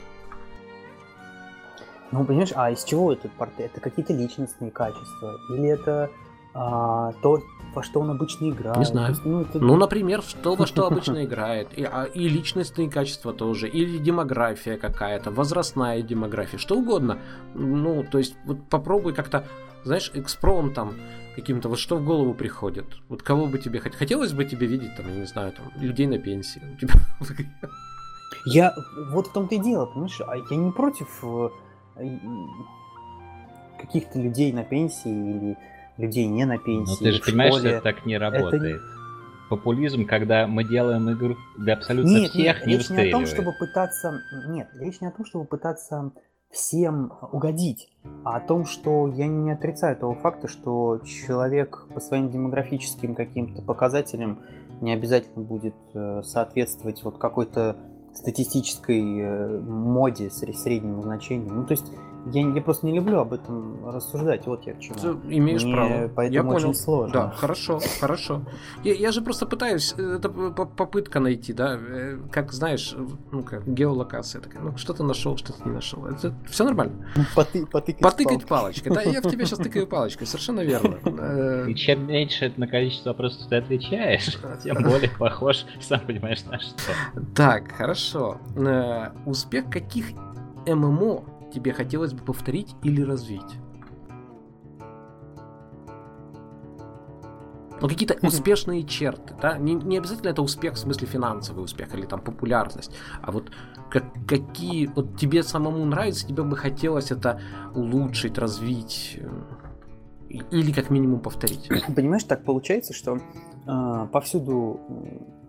Ну, 2.15 2.23
понимаешь, 2.23 2.53
а 2.55 2.71
из 2.71 2.83
чего 2.85 3.11
этот 3.11 3.31
портрет? 3.33 3.71
Это 3.73 3.81
какие-то 3.81 4.13
личностные 4.13 4.71
качества? 4.71 5.37
Или 5.49 5.67
это 5.67 6.09
а, 6.53 7.11
то, 7.21 7.41
во 7.73 7.83
что 7.83 7.99
он 7.99 8.09
обычно 8.09 8.49
играет? 8.49 8.77
Не 8.77 8.85
знаю. 8.85 9.09
Есть, 9.09 9.25
ну, 9.25 9.41
это... 9.41 9.59
ну, 9.59 9.75
например, 9.75 10.21
что 10.21 10.55
во 10.55 10.65
что 10.65 10.87
обычно 10.91 11.25
играет. 11.25 11.77
И, 11.77 11.83
а, 11.83 12.05
и 12.05 12.29
личностные 12.29 12.89
качества 12.89 13.33
тоже. 13.33 13.67
Или 13.67 13.97
демография 13.97 14.77
какая-то, 14.77 15.29
возрастная 15.31 16.01
демография, 16.01 16.57
что 16.57 16.77
угодно. 16.77 17.19
Ну, 17.53 18.05
то 18.09 18.17
есть, 18.17 18.37
вот 18.45 18.63
попробуй 18.69 19.13
как-то, 19.13 19.45
знаешь, 19.83 20.09
экспромтом 20.13 20.93
каким-то, 21.35 21.67
вот 21.67 21.79
что 21.79 21.97
в 21.97 22.05
голову 22.05 22.33
приходит. 22.33 22.85
Вот 23.09 23.23
кого 23.23 23.47
бы 23.47 23.59
тебе 23.59 23.81
хотелось 23.81 24.31
бы 24.31 24.45
тебе 24.45 24.67
видеть, 24.67 24.95
там, 24.95 25.09
я 25.09 25.15
не 25.15 25.25
знаю, 25.25 25.51
там, 25.51 25.65
людей 25.75 26.07
на 26.07 26.17
пенсии. 26.17 26.61
У 26.75 27.25
тебя... 27.25 27.69
Я, 28.45 28.73
вот 29.09 29.27
в 29.27 29.33
том-то 29.33 29.55
и 29.55 29.57
дело, 29.57 29.87
понимаешь, 29.87 30.21
а 30.21 30.37
я 30.37 30.55
не 30.55 30.71
против 30.71 31.07
э, 31.23 31.49
каких-то 33.79 34.19
людей 34.19 34.51
на 34.51 34.63
пенсии 34.63 35.09
или 35.09 35.57
людей 35.97 36.25
не 36.27 36.45
на 36.45 36.57
пенсии. 36.57 36.91
Но 36.91 36.97
ты 36.97 37.11
же 37.11 37.21
понимаешь, 37.21 37.53
школе. 37.53 37.69
что 37.69 37.77
это 37.77 37.83
так 37.83 38.05
не 38.05 38.17
работает. 38.17 38.77
Это... 38.77 38.95
Популизм, 39.49 40.05
когда 40.05 40.47
мы 40.47 40.63
делаем 40.63 41.11
игру 41.11 41.35
для 41.55 41.75
абсолютно 41.75 42.09
нет, 42.09 42.31
всех, 42.31 42.57
нет, 42.57 42.65
не 42.65 42.77
речь 42.77 42.89
не 42.89 43.09
о 43.09 43.11
том, 43.11 43.25
чтобы 43.27 43.53
пытаться... 43.53 44.19
Нет, 44.47 44.69
речь 44.73 45.01
не 45.01 45.07
о 45.07 45.11
том, 45.11 45.23
чтобы 45.23 45.45
пытаться 45.45 46.11
всем 46.49 47.13
угодить, 47.31 47.89
а 48.23 48.37
о 48.37 48.39
том, 48.39 48.65
что 48.65 49.07
я 49.07 49.27
не 49.27 49.51
отрицаю 49.51 49.97
того 49.97 50.15
факта, 50.15 50.47
что 50.47 50.99
человек 51.05 51.85
по 51.93 51.99
своим 51.99 52.31
демографическим 52.31 53.13
каким-то 53.13 53.61
показателям 53.61 54.39
не 54.81 54.93
обязательно 54.93 55.43
будет 55.43 55.75
э, 55.93 56.21
соответствовать 56.23 57.03
вот 57.03 57.17
какой-то 57.17 57.77
статистической 58.15 59.19
э, 59.19 59.59
моде 59.59 60.29
среднему 60.29 61.01
значению. 61.01 61.53
Ну, 61.53 61.65
то 61.65 61.71
есть 61.71 61.91
Я, 62.31 62.41
я 62.41 62.61
просто 62.61 62.87
не 62.87 62.93
люблю 62.95 63.19
об 63.19 63.33
этом 63.33 63.87
рассуждать, 63.87 64.47
вот 64.47 64.65
я 64.65 64.73
к 64.73 64.79
чему. 64.79 64.95
Ты 64.97 65.07
имеешь 65.37 65.63
Мне 65.63 65.73
право. 65.73 66.07
Поэтому 66.15 66.49
я 66.51 66.55
очень 66.55 66.65
понял. 66.67 66.73
сложно. 66.75 67.13
Да, 67.13 67.29
хорошо, 67.29 67.79
хорошо. 67.99 68.41
Я, 68.83 68.93
я 68.93 69.11
же 69.11 69.21
просто 69.21 69.45
пытаюсь, 69.45 69.93
э, 69.97 70.15
это 70.17 70.29
попытка 70.29 71.19
найти, 71.19 71.53
да, 71.53 71.77
э, 71.79 72.17
как 72.31 72.51
знаешь, 72.51 72.95
ну 73.31 73.43
как 73.43 73.67
геолокация 73.67 74.41
такая, 74.41 74.63
ну 74.63 74.75
что-то 74.77 75.03
нашел, 75.03 75.37
что-то 75.37 75.67
не 75.67 75.75
нашел. 75.75 76.05
Это 76.05 76.33
все 76.49 76.63
нормально. 76.63 77.05
Ну, 77.15 77.23
поты, 77.35 77.65
потыкать, 77.67 78.01
потыкать 78.01 78.45
палочкой. 78.47 78.93
Да, 78.93 79.01
я 79.01 79.21
в 79.21 79.29
тебя 79.29 79.45
сейчас 79.45 79.59
тыкаю 79.59 79.85
палочкой, 79.85 80.25
совершенно 80.25 80.61
верно. 80.61 80.97
Э, 81.05 81.69
И 81.69 81.75
чем 81.75 82.07
меньше 82.07 82.51
на 82.57 82.67
количество 82.67 83.09
вопросов 83.09 83.47
ты 83.49 83.57
отвечаешь, 83.57 84.37
тем 84.63 84.81
более 84.81 85.09
похож, 85.11 85.65
сам 85.79 85.99
понимаешь, 85.99 86.43
на 86.45 86.59
что. 86.59 86.75
Так, 87.35 87.71
хорошо. 87.71 88.39
Успех 89.25 89.69
каких 89.69 90.05
ММО 90.67 91.23
тебе 91.55 91.73
хотелось 91.73 92.13
бы 92.13 92.23
повторить 92.23 92.75
или 92.83 93.01
развить? 93.01 93.59
Ну, 97.81 97.89
какие-то 97.89 98.15
успешные 98.25 98.83
черты, 98.83 99.33
да? 99.41 99.57
Не, 99.57 99.73
не 99.73 99.97
обязательно 99.97 100.29
это 100.29 100.41
успех 100.41 100.73
в 100.73 100.77
смысле 100.77 101.07
финансовый 101.07 101.63
успех 101.63 101.93
или 101.93 102.05
там 102.05 102.21
популярность, 102.21 102.91
а 103.21 103.31
вот 103.31 103.51
как, 103.89 104.05
какие, 104.27 104.87
вот 104.87 105.17
тебе 105.17 105.43
самому 105.43 105.83
нравится, 105.85 106.25
тебе 106.25 106.43
бы 106.43 106.55
хотелось 106.55 107.11
это 107.11 107.41
улучшить, 107.75 108.37
развить 108.37 109.19
э, 110.29 110.39
или 110.51 110.71
как 110.71 110.89
минимум 110.89 111.19
повторить. 111.19 111.69
Понимаешь, 111.95 112.23
так 112.23 112.43
получается, 112.45 112.93
что 112.93 113.17
э, 113.67 114.07
повсюду, 114.11 114.79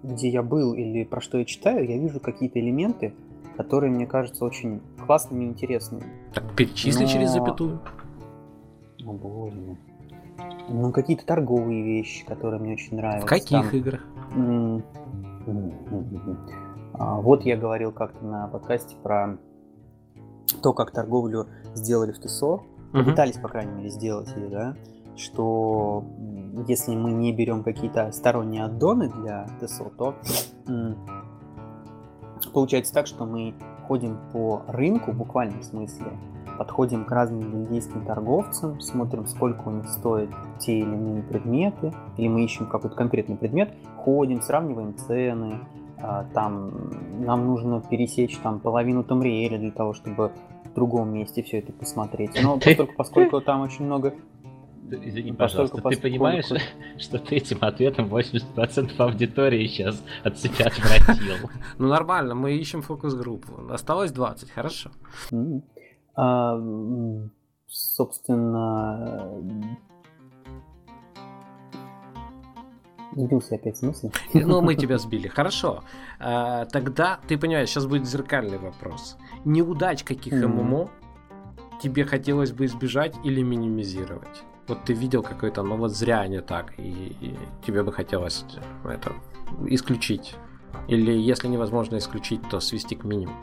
где 0.02 0.28
я 0.28 0.42
был 0.42 0.74
или 0.74 1.04
про 1.04 1.20
что 1.20 1.38
я 1.38 1.44
читаю, 1.44 1.88
я 1.88 1.96
вижу 1.96 2.18
какие-то 2.18 2.58
элементы, 2.58 3.14
которые 3.56 3.90
мне 3.92 4.06
кажутся 4.06 4.44
очень 4.44 4.80
классными 5.06 5.44
и 5.44 5.48
интересными. 5.48 6.04
Так, 6.34 6.54
перечисли 6.54 7.04
Но... 7.04 7.08
через 7.08 7.30
запятую. 7.30 7.80
О 9.04 9.12
боже. 9.12 9.76
Ну, 10.68 10.92
какие-то 10.92 11.24
торговые 11.24 11.82
вещи, 11.82 12.24
которые 12.26 12.60
мне 12.60 12.74
очень 12.74 12.96
нравятся. 12.96 13.26
В 13.26 13.30
каких 13.30 13.70
Там... 13.70 13.70
играх? 13.70 14.04
А, 16.98 17.20
вот 17.20 17.44
я 17.44 17.56
говорил 17.56 17.92
как-то 17.92 18.24
на 18.24 18.48
подкасте 18.48 18.96
про 19.02 19.38
то, 20.62 20.72
как 20.72 20.90
торговлю 20.90 21.46
сделали 21.74 22.12
в 22.12 22.18
ТСО. 22.18 22.62
Угу. 22.92 23.04
Пытались, 23.04 23.36
по 23.36 23.48
крайней 23.48 23.72
мере, 23.72 23.90
сделать 23.90 24.34
ее, 24.36 24.48
да? 24.48 24.76
Что 25.16 26.04
если 26.66 26.94
мы 26.94 27.12
не 27.12 27.32
берем 27.32 27.62
какие-то 27.62 28.10
сторонние 28.12 28.64
аддоны 28.64 29.08
для 29.08 29.48
ТСО, 29.60 29.90
то 29.96 30.14
получается 32.52 32.92
так, 32.92 33.06
что 33.06 33.24
мы 33.24 33.54
ходим 33.86 34.18
по 34.32 34.62
рынку 34.68 35.12
в 35.12 35.16
буквальном 35.16 35.62
смысле, 35.62 36.06
подходим 36.58 37.04
к 37.04 37.10
разным 37.10 37.50
бельгийским 37.50 38.04
торговцам, 38.04 38.80
смотрим, 38.80 39.26
сколько 39.26 39.68
у 39.68 39.70
них 39.70 39.88
стоят 39.88 40.30
те 40.58 40.78
или 40.78 40.88
иные 40.88 41.22
предметы, 41.22 41.92
или 42.16 42.28
мы 42.28 42.44
ищем 42.44 42.66
какой-то 42.66 42.96
конкретный 42.96 43.36
предмет, 43.36 43.74
ходим, 43.96 44.40
сравниваем 44.42 44.96
цены, 44.96 45.60
а, 45.98 46.24
там 46.34 46.72
нам 47.20 47.46
нужно 47.46 47.80
пересечь 47.80 48.36
там 48.38 48.60
половину 48.60 49.02
Тамриэля 49.02 49.58
для 49.58 49.70
того, 49.70 49.94
чтобы 49.94 50.32
в 50.64 50.74
другом 50.74 51.12
месте 51.12 51.42
все 51.42 51.58
это 51.58 51.72
посмотреть. 51.72 52.38
Но 52.42 52.54
поскольку, 52.64 52.92
поскольку 52.96 53.40
там 53.40 53.62
очень 53.62 53.84
много 53.84 54.14
Извини, 54.90 55.32
пожалуйста, 55.32 55.76
поскольку, 55.76 55.96
ты 55.96 56.02
понимаешь, 56.02 56.46
что 56.98 57.18
ты 57.18 57.36
этим 57.36 57.58
ответом 57.60 58.06
80% 58.06 58.92
аудитории 58.98 59.66
сейчас 59.66 60.02
от 60.22 60.38
себя 60.38 60.66
отвратил? 60.66 61.50
Ну 61.78 61.88
нормально, 61.88 62.34
мы 62.34 62.52
ищем 62.54 62.82
фокус-группу. 62.82 63.70
Осталось 63.70 64.12
20, 64.12 64.50
хорошо. 64.50 64.90
А, 66.14 66.58
собственно, 67.66 69.30
Сбился 73.16 73.54
опять 73.54 73.78
смысл. 73.78 74.10
Ну, 74.34 74.60
мы 74.60 74.74
тебя 74.76 74.98
сбили. 74.98 75.28
Хорошо. 75.28 75.84
А, 76.18 76.66
тогда, 76.66 77.18
ты 77.26 77.38
понимаешь, 77.38 77.70
сейчас 77.70 77.86
будет 77.86 78.06
зеркальный 78.06 78.58
вопрос. 78.58 79.16
Неудач 79.44 80.04
каких 80.04 80.34
ММО 80.34 80.90
тебе 81.82 82.04
хотелось 82.04 82.52
бы 82.52 82.66
избежать 82.66 83.14
или 83.24 83.42
минимизировать? 83.42 84.44
Вот 84.68 84.84
ты 84.84 84.94
видел 84.94 85.22
какой-то, 85.22 85.62
ну 85.62 85.76
вот 85.76 85.92
зря 85.92 86.26
не 86.26 86.40
так, 86.40 86.78
и, 86.78 87.16
и 87.20 87.38
тебе 87.64 87.82
бы 87.82 87.92
хотелось 87.92 88.44
это 88.84 89.12
исключить. 89.66 90.34
Или 90.88 91.12
если 91.12 91.48
невозможно 91.48 91.96
исключить, 91.98 92.40
то 92.48 92.60
свести 92.60 92.96
к 92.96 93.04
минимуму. 93.04 93.36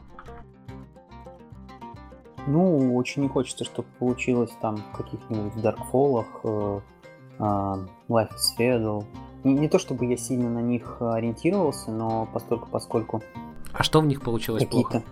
Ну, 2.46 2.96
очень 2.96 3.22
не 3.22 3.30
хочется, 3.30 3.64
чтобы 3.64 3.88
получилось 4.00 4.52
там 4.62 4.78
в 4.78 4.98
каких-нибудь 4.98 5.54
Darkfall, 5.64 6.26
э, 6.44 6.82
э, 7.40 7.44
Life 8.10 8.32
is 8.32 8.58
Feudal. 8.60 9.06
Не, 9.46 9.54
не 9.54 9.70
то 9.70 9.80
чтобы 9.80 10.06
я 10.06 10.18
сильно 10.18 10.50
на 10.50 10.60
них 10.60 10.98
ориентировался, 11.02 11.92
но 11.92 12.28
постольку 12.34 12.68
поскольку... 12.70 13.24
А 13.72 13.84
что 13.84 14.02
в 14.02 14.06
них 14.06 14.22
получилось 14.22 14.66
плохо? 14.66 15.04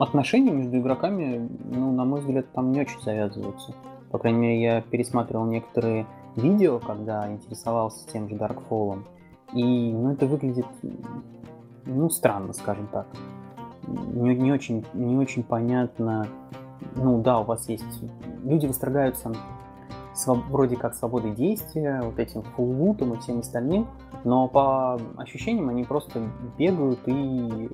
Отношения 0.00 0.50
между 0.50 0.78
игроками, 0.78 1.46
ну, 1.64 1.92
на 1.92 2.06
мой 2.06 2.20
взгляд, 2.20 2.50
там 2.52 2.72
не 2.72 2.80
очень 2.80 3.00
завязываются. 3.02 3.74
По 4.10 4.18
крайней 4.18 4.38
мере, 4.38 4.62
я 4.62 4.80
пересматривал 4.80 5.44
некоторые 5.44 6.06
видео, 6.36 6.78
когда 6.78 7.30
интересовался 7.30 8.08
тем 8.10 8.26
же 8.26 8.34
Darkfall. 8.34 9.02
И, 9.52 9.92
ну, 9.92 10.12
это 10.12 10.26
выглядит 10.26 10.64
ну, 11.84 12.08
странно, 12.08 12.54
скажем 12.54 12.86
так. 12.86 13.06
Не, 13.86 14.34
не, 14.36 14.50
очень, 14.52 14.86
не 14.94 15.18
очень 15.18 15.42
понятно. 15.42 16.26
Ну 16.96 17.20
да, 17.20 17.40
у 17.40 17.44
вас 17.44 17.68
есть... 17.68 18.02
Люди 18.42 18.66
восторгаются 18.66 19.32
своб... 20.14 20.38
вроде 20.48 20.76
как 20.76 20.94
свободой 20.94 21.32
действия, 21.32 22.00
вот 22.02 22.18
этим 22.18 22.42
фуллутом 22.42 23.12
и 23.12 23.18
всем 23.18 23.40
остальным, 23.40 23.86
но 24.24 24.48
по 24.48 24.98
ощущениям 25.18 25.68
они 25.68 25.84
просто 25.84 26.22
бегают 26.56 27.00
и 27.06 27.68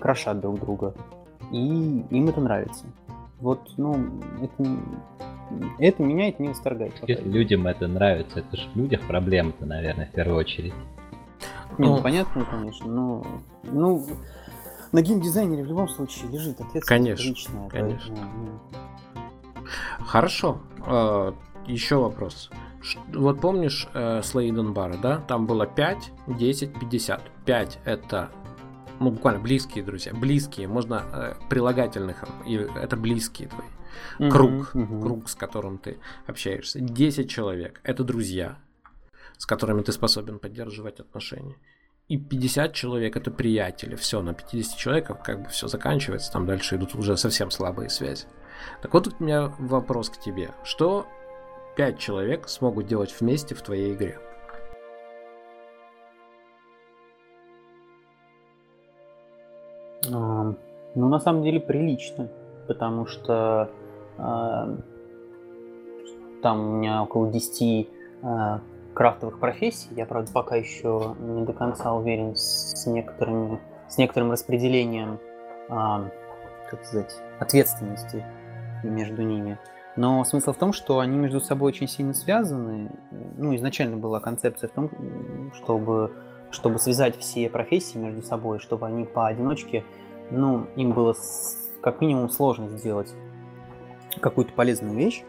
крошат 0.00 0.40
друг 0.40 0.58
друга. 0.58 0.94
И 1.50 2.04
им 2.10 2.28
это 2.28 2.40
нравится. 2.40 2.84
Вот, 3.40 3.70
ну, 3.76 3.94
это, 4.42 4.76
это 5.78 6.02
меня 6.02 6.28
это 6.28 6.42
не 6.42 6.48
восторгает. 6.48 6.94
Людям 7.06 7.66
это 7.66 7.86
нравится, 7.86 8.40
это 8.40 8.56
же 8.56 8.68
в 8.74 8.76
людях 8.76 9.00
проблема-то, 9.06 9.64
наверное, 9.64 10.06
в 10.06 10.10
первую 10.12 10.38
очередь. 10.38 10.74
Не, 11.78 11.86
ну, 11.86 11.96
ну 11.96 12.02
понятно, 12.02 12.44
конечно, 12.44 12.86
но 12.86 13.26
ну, 13.62 14.04
на 14.90 15.02
геймдизайнере 15.02 15.62
в 15.62 15.66
любом 15.66 15.88
случае 15.88 16.30
лежит 16.30 16.60
ответственность 16.60 16.88
конечно, 16.88 17.28
личная. 17.28 17.68
Конечно. 17.68 18.16
Поэтому, 18.16 18.60
ну... 18.74 19.64
Хорошо. 20.04 20.58
Uh, 20.78 21.34
еще 21.66 21.96
вопрос. 21.96 22.50
Вот 23.12 23.40
помнишь 23.40 23.88
э, 23.92 24.22
Слейден 24.22 24.72
Бара, 24.72 24.96
да? 24.96 25.18
Там 25.18 25.46
было 25.46 25.66
5, 25.66 26.12
10, 26.28 26.80
50. 26.80 27.22
5 27.44 27.78
это 27.84 28.30
ну, 29.00 29.10
буквально 29.10 29.40
близкие 29.40 29.84
друзья. 29.84 30.12
Близкие, 30.14 30.68
можно 30.68 31.04
э, 31.12 31.34
прилагательных, 31.48 32.24
и 32.46 32.54
это 32.54 32.96
близкие 32.96 33.48
твои. 33.48 34.30
Круг, 34.30 34.52
uh-huh, 34.52 34.72
uh-huh. 34.74 35.02
круг, 35.02 35.28
с 35.28 35.34
которым 35.34 35.78
ты 35.78 35.98
общаешься. 36.26 36.80
10 36.80 37.30
человек 37.30 37.80
это 37.84 38.04
друзья 38.04 38.58
с 39.38 39.46
которыми 39.46 39.82
ты 39.82 39.92
способен 39.92 40.38
поддерживать 40.38 41.00
отношения. 41.00 41.56
И 42.08 42.18
50 42.18 42.74
человек 42.74 43.16
это 43.16 43.30
приятели. 43.30 43.94
Все, 43.94 44.20
на 44.20 44.34
50 44.34 44.76
человеков 44.76 45.22
как 45.22 45.42
бы 45.42 45.48
все 45.48 45.68
заканчивается, 45.68 46.32
там 46.32 46.46
дальше 46.46 46.76
идут 46.76 46.94
уже 46.94 47.16
совсем 47.16 47.50
слабые 47.50 47.88
связи. 47.88 48.26
Так 48.82 48.92
вот 48.94 49.08
у 49.08 49.24
меня 49.24 49.54
вопрос 49.58 50.10
к 50.10 50.18
тебе. 50.18 50.50
Что 50.64 51.06
5 51.76 51.98
человек 51.98 52.48
смогут 52.48 52.86
делать 52.86 53.14
вместе 53.18 53.54
в 53.54 53.62
твоей 53.62 53.94
игре? 53.94 54.18
Ну, 60.10 61.08
на 61.08 61.20
самом 61.20 61.42
деле 61.42 61.60
прилично, 61.60 62.28
потому 62.66 63.06
что 63.06 63.70
э, 64.16 64.76
там 66.42 66.60
у 66.60 66.76
меня 66.78 67.02
около 67.02 67.30
10 67.30 67.88
э, 68.22 68.58
крафтовых 68.98 69.38
профессий. 69.38 69.88
Я, 69.94 70.06
правда, 70.06 70.30
пока 70.32 70.56
еще 70.56 71.14
не 71.20 71.44
до 71.44 71.52
конца 71.52 71.92
уверен 71.94 72.34
с 72.34 72.84
некоторыми, 72.86 73.60
с 73.88 73.96
некоторым 73.96 74.32
распределением, 74.32 75.20
а, 75.68 76.10
как 76.68 76.84
сказать, 76.84 77.16
ответственности 77.38 78.24
между 78.82 79.22
ними. 79.22 79.56
Но 79.94 80.24
смысл 80.24 80.52
в 80.52 80.56
том, 80.56 80.72
что 80.72 80.98
они 80.98 81.16
между 81.16 81.40
собой 81.40 81.68
очень 81.68 81.86
сильно 81.86 82.12
связаны. 82.12 82.90
Ну, 83.36 83.54
изначально 83.54 83.96
была 83.96 84.18
концепция 84.18 84.68
в 84.68 84.72
том, 84.72 84.90
чтобы, 85.54 86.12
чтобы 86.50 86.78
связать 86.78 87.16
все 87.16 87.48
профессии 87.48 87.98
между 87.98 88.22
собой, 88.22 88.58
чтобы 88.58 88.86
они 88.86 89.04
поодиночке, 89.04 89.84
ну, 90.30 90.66
им 90.76 90.92
было 90.92 91.14
как 91.80 92.00
минимум 92.00 92.28
сложно 92.28 92.68
сделать 92.68 93.12
какую-то 94.20 94.52
полезную 94.52 94.96
вещь. 94.96 95.24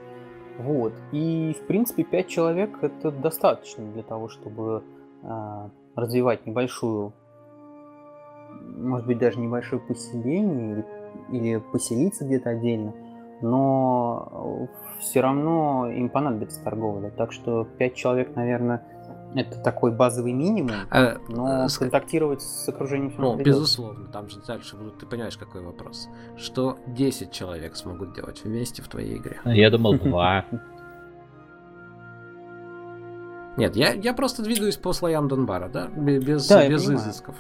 Вот. 0.58 0.94
И, 1.12 1.56
в 1.62 1.68
принципе, 1.68 2.04
5 2.04 2.28
человек 2.28 2.78
это 2.82 3.12
достаточно 3.12 3.86
для 3.86 4.04
того, 4.04 4.28
чтобы 4.28 4.84
э, 5.24 5.70
развивать 5.96 6.46
небольшую 6.46 7.14
может 8.80 9.08
быть, 9.08 9.18
даже 9.18 9.40
небольшое 9.40 9.82
поселение 9.82 10.86
или, 11.32 11.38
или 11.38 11.58
поселиться 11.58 12.26
где-то 12.26 12.52
отдельно, 12.52 12.94
но 13.42 14.68
все 15.00 15.22
равно 15.22 15.90
им 15.90 16.10
понадобится 16.10 16.64
торговля. 16.64 17.10
Так 17.10 17.32
что 17.32 17.66
5 17.66 17.96
человек, 17.96 18.36
наверное, 18.36 18.84
это 19.36 19.60
такой 19.60 19.92
базовый 19.92 20.34
минимум, 20.34 20.76
а, 20.90 21.18
но 21.28 21.68
с... 21.68 21.78
контактировать 21.78 22.42
с 22.42 22.68
окружением 22.68 23.14
Ну, 23.18 23.36
безусловно, 23.36 24.08
там 24.08 24.30
же 24.30 24.40
дальше 24.46 24.76
будут, 24.76 24.98
ты 25.00 25.06
понимаешь, 25.06 25.38
какой 25.38 25.62
вопрос. 25.62 26.10
Что 26.38 26.78
10 26.88 27.32
человек 27.32 27.76
смогут 27.76 28.14
делать 28.14 28.44
вместе 28.44 28.82
в 28.82 28.88
твоей 28.88 29.18
игре? 29.18 29.40
Я 29.46 29.70
думал, 29.70 30.00
два. 30.00 30.46
Нет, 33.58 33.76
я, 33.76 33.92
я 33.94 34.14
просто 34.14 34.42
двигаюсь 34.42 34.78
по 34.78 34.94
слоям 34.94 35.28
Донбара, 35.28 35.68
да? 35.68 35.88
Без, 35.88 36.48
да, 36.48 36.68
без 36.68 36.90
изысков. 36.90 37.36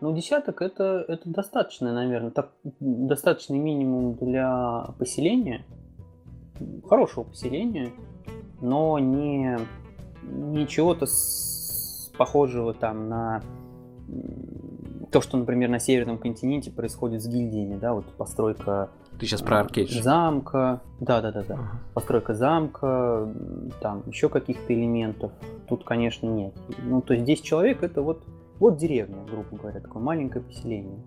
Ну, 0.00 0.14
десяток 0.14 0.62
это, 0.62 1.04
это 1.08 1.28
достаточно, 1.28 1.92
наверное. 1.92 2.30
Так, 2.30 2.50
достаточный 2.80 3.58
минимум 3.58 4.14
для 4.14 4.94
поселения. 4.98 5.64
Хорошего 6.88 7.24
поселения, 7.24 7.90
но 8.60 8.98
не, 8.98 9.58
не 10.22 10.66
чего-то 10.66 11.06
похожего 12.16 12.74
там 12.74 13.08
на 13.08 13.42
то, 15.12 15.20
что, 15.20 15.36
например, 15.36 15.70
на 15.70 15.78
Северном 15.78 16.18
континенте 16.18 16.70
происходит 16.70 17.22
с 17.22 17.26
гильдиями, 17.26 17.78
да, 17.78 17.94
вот 17.94 18.06
постройка 18.16 18.90
ты 19.20 19.26
сейчас 19.26 19.42
про 19.42 19.60
Аркейдж. 19.60 20.00
Замка, 20.00 20.80
да-да-да-да. 20.98 21.54
Ага. 21.54 21.80
Постройка 21.92 22.32
замка, 22.32 23.28
там 23.82 24.02
еще 24.06 24.30
каких-то 24.30 24.72
элементов. 24.72 25.30
Тут, 25.68 25.84
конечно, 25.84 26.26
нет. 26.26 26.54
Ну, 26.84 27.02
то 27.02 27.12
есть 27.12 27.26
10 27.26 27.44
человек 27.44 27.82
это 27.82 28.00
вот, 28.00 28.24
вот 28.58 28.78
деревня, 28.78 29.22
грубо 29.30 29.58
говоря, 29.58 29.80
такое 29.80 30.02
маленькое 30.02 30.42
поселение. 30.42 31.04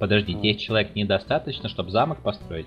Подожди, 0.00 0.34
10 0.34 0.60
человек 0.60 0.96
недостаточно, 0.96 1.68
чтобы 1.68 1.90
замок 1.90 2.18
построить? 2.18 2.66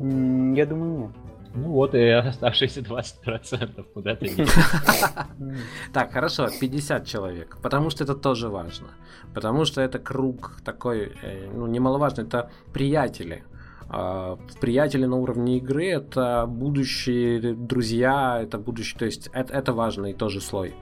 Я 0.00 0.66
думаю, 0.66 0.98
нет. 0.98 1.10
Ну 1.52 1.72
вот 1.72 1.94
и 1.94 2.08
оставшиеся 2.08 2.80
20% 2.80 3.84
куда 3.92 4.14
ты 4.14 4.30
Так, 5.92 6.12
хорошо, 6.12 6.48
50 6.60 7.06
человек. 7.06 7.58
Потому 7.60 7.90
что 7.90 8.04
это 8.04 8.14
тоже 8.14 8.48
важно. 8.48 8.88
Потому 9.34 9.64
что 9.64 9.80
это 9.80 9.98
круг 9.98 10.60
такой, 10.64 11.12
э, 11.22 11.50
ну, 11.52 11.66
немаловажный, 11.66 12.24
это 12.24 12.50
приятели. 12.72 13.42
А, 13.88 14.38
приятели 14.60 15.06
на 15.06 15.16
уровне 15.16 15.56
игры 15.56 15.88
это 15.88 16.46
будущие 16.46 17.54
друзья, 17.54 18.40
это 18.40 18.56
будущее, 18.58 18.98
то 18.98 19.04
есть 19.04 19.28
это, 19.32 19.52
это 19.52 19.72
важный 19.72 20.14
тоже 20.14 20.40
слой. 20.40 20.74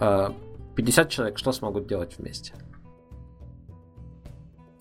50 0.00 1.06
а, 1.06 1.08
человек 1.08 1.38
что 1.38 1.52
смогут 1.52 1.86
делать 1.86 2.18
вместе? 2.18 2.54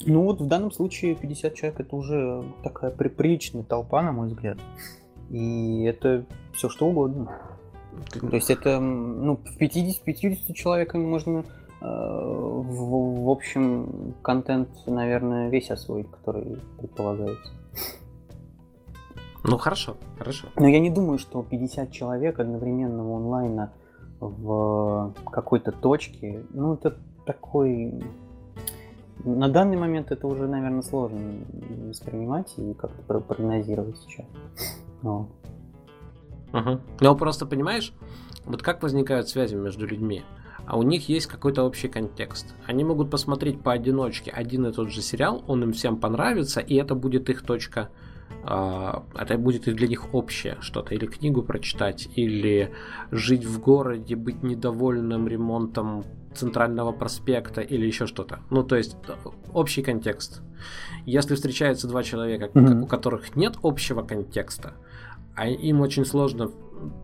Ну 0.05 0.23
вот 0.23 0.41
в 0.41 0.47
данном 0.47 0.71
случае 0.71 1.15
50 1.15 1.53
человек 1.53 1.79
это 1.79 1.95
уже 1.95 2.43
такая 2.63 2.91
приличная 2.91 3.63
толпа, 3.63 4.01
на 4.01 4.11
мой 4.11 4.27
взгляд. 4.27 4.57
И 5.29 5.83
это 5.83 6.25
все 6.53 6.69
что 6.69 6.87
угодно. 6.87 7.31
То 8.19 8.35
есть 8.35 8.49
это, 8.49 8.79
ну, 8.79 9.37
в 9.37 9.57
50, 9.57 10.03
50 10.03 10.55
человеками 10.55 11.05
можно 11.05 11.39
э, 11.39 11.43
в, 11.81 13.23
в 13.23 13.29
общем 13.29 14.15
контент, 14.21 14.69
наверное, 14.87 15.49
весь 15.49 15.69
освоить, 15.71 16.09
который 16.09 16.59
предполагается. 16.79 17.53
Ну 19.43 19.57
хорошо, 19.57 19.97
хорошо. 20.17 20.47
Но 20.55 20.67
я 20.67 20.79
не 20.79 20.89
думаю, 20.89 21.19
что 21.19 21.43
50 21.43 21.91
человек 21.91 22.39
одновременного 22.39 23.17
онлайна 23.17 23.73
в 24.19 25.13
какой-то 25.31 25.71
точке, 25.71 26.43
ну 26.51 26.75
это 26.75 26.97
такой... 27.25 28.01
На 29.23 29.47
данный 29.47 29.77
момент 29.77 30.11
это 30.11 30.27
уже, 30.27 30.47
наверное, 30.47 30.81
сложно 30.81 31.19
воспринимать 31.87 32.53
и 32.57 32.73
как-то 32.73 33.19
прогнозировать 33.19 33.97
сейчас. 33.97 34.25
Ну. 35.01 35.29
Угу. 36.51 36.79
Ну, 36.99 37.15
просто 37.15 37.45
понимаешь, 37.45 37.93
вот 38.45 38.61
как 38.61 38.83
возникают 38.83 39.29
связи 39.29 39.55
между 39.55 39.87
людьми? 39.87 40.23
А 40.65 40.77
у 40.77 40.83
них 40.83 41.09
есть 41.09 41.27
какой-то 41.27 41.63
общий 41.63 41.87
контекст. 41.87 42.53
Они 42.65 42.83
могут 42.83 43.09
посмотреть 43.09 43.61
поодиночке 43.61 44.31
один 44.31 44.65
и 44.65 44.71
тот 44.71 44.89
же 44.89 45.01
сериал, 45.01 45.43
он 45.47 45.63
им 45.63 45.73
всем 45.73 45.97
понравится, 45.97 46.59
и 46.59 46.75
это 46.75 46.95
будет 46.95 47.29
их 47.29 47.43
точка 47.43 47.89
а, 48.45 49.03
это 49.17 49.37
будет 49.37 49.63
для 49.63 49.87
них 49.87 50.13
общее 50.13 50.57
что-то, 50.59 50.93
или 50.93 51.05
книгу 51.05 51.43
прочитать, 51.43 52.09
или 52.15 52.73
жить 53.11 53.45
в 53.45 53.59
городе, 53.61 54.15
быть 54.15 54.43
недовольным 54.43 55.27
ремонтом 55.27 56.03
центрального 56.35 56.91
проспекта, 56.91 57.61
или 57.61 57.85
еще 57.85 58.07
что-то. 58.07 58.39
Ну, 58.49 58.63
то 58.63 58.75
есть 58.75 58.95
общий 59.53 59.81
контекст. 59.81 60.41
Если 61.05 61.35
встречаются 61.35 61.87
два 61.87 62.03
человека, 62.03 62.45
mm-hmm. 62.53 62.81
у 62.81 62.87
которых 62.87 63.35
нет 63.35 63.55
общего 63.63 64.03
контекста, 64.03 64.73
а 65.35 65.47
им 65.47 65.81
очень 65.81 66.05
сложно 66.05 66.51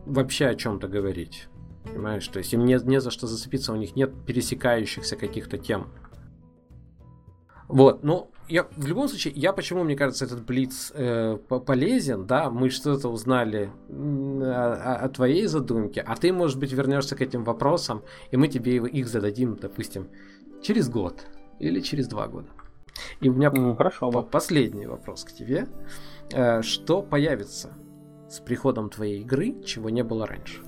вообще 0.06 0.46
о 0.46 0.54
чем-то 0.54 0.88
говорить. 0.88 1.48
Понимаешь, 1.84 2.26
то 2.28 2.38
есть 2.38 2.52
им 2.52 2.64
не, 2.64 2.78
не 2.84 3.00
за 3.00 3.10
что 3.10 3.26
зацепиться, 3.26 3.72
у 3.72 3.76
них 3.76 3.96
нет 3.96 4.12
пересекающихся 4.26 5.16
каких-то 5.16 5.58
тем. 5.58 5.88
Вот, 7.72 8.02
ну, 8.02 8.30
я, 8.48 8.66
в 8.76 8.86
любом 8.86 9.08
случае, 9.08 9.32
я 9.36 9.52
почему, 9.52 9.84
мне 9.84 9.94
кажется, 9.94 10.24
этот 10.24 10.44
блиц 10.44 10.90
э, 10.92 11.36
полезен, 11.36 12.26
да, 12.26 12.50
мы 12.50 12.68
что-то 12.70 13.08
узнали 13.08 13.70
о, 13.88 14.98
о 15.04 15.08
твоей 15.08 15.46
задумке, 15.46 16.00
а 16.00 16.16
ты, 16.16 16.32
может 16.32 16.58
быть, 16.58 16.72
вернешься 16.72 17.14
к 17.14 17.20
этим 17.20 17.44
вопросам, 17.44 18.02
и 18.32 18.36
мы 18.36 18.48
тебе 18.48 18.76
их 18.76 19.06
зададим, 19.08 19.54
допустим, 19.54 20.08
через 20.62 20.88
год 20.88 21.24
или 21.60 21.80
через 21.80 22.08
два 22.08 22.26
года. 22.26 22.48
И 23.20 23.28
у 23.28 23.34
меня 23.34 23.52
ну, 23.52 23.76
хорошо, 23.76 24.10
последний 24.22 24.86
вопрос 24.86 25.24
к 25.24 25.32
тебе. 25.32 25.68
Э, 26.32 26.62
что 26.62 27.02
появится 27.02 27.70
с 28.28 28.40
приходом 28.40 28.90
твоей 28.90 29.20
игры, 29.20 29.62
чего 29.64 29.90
не 29.90 30.02
было 30.02 30.26
раньше? 30.26 30.60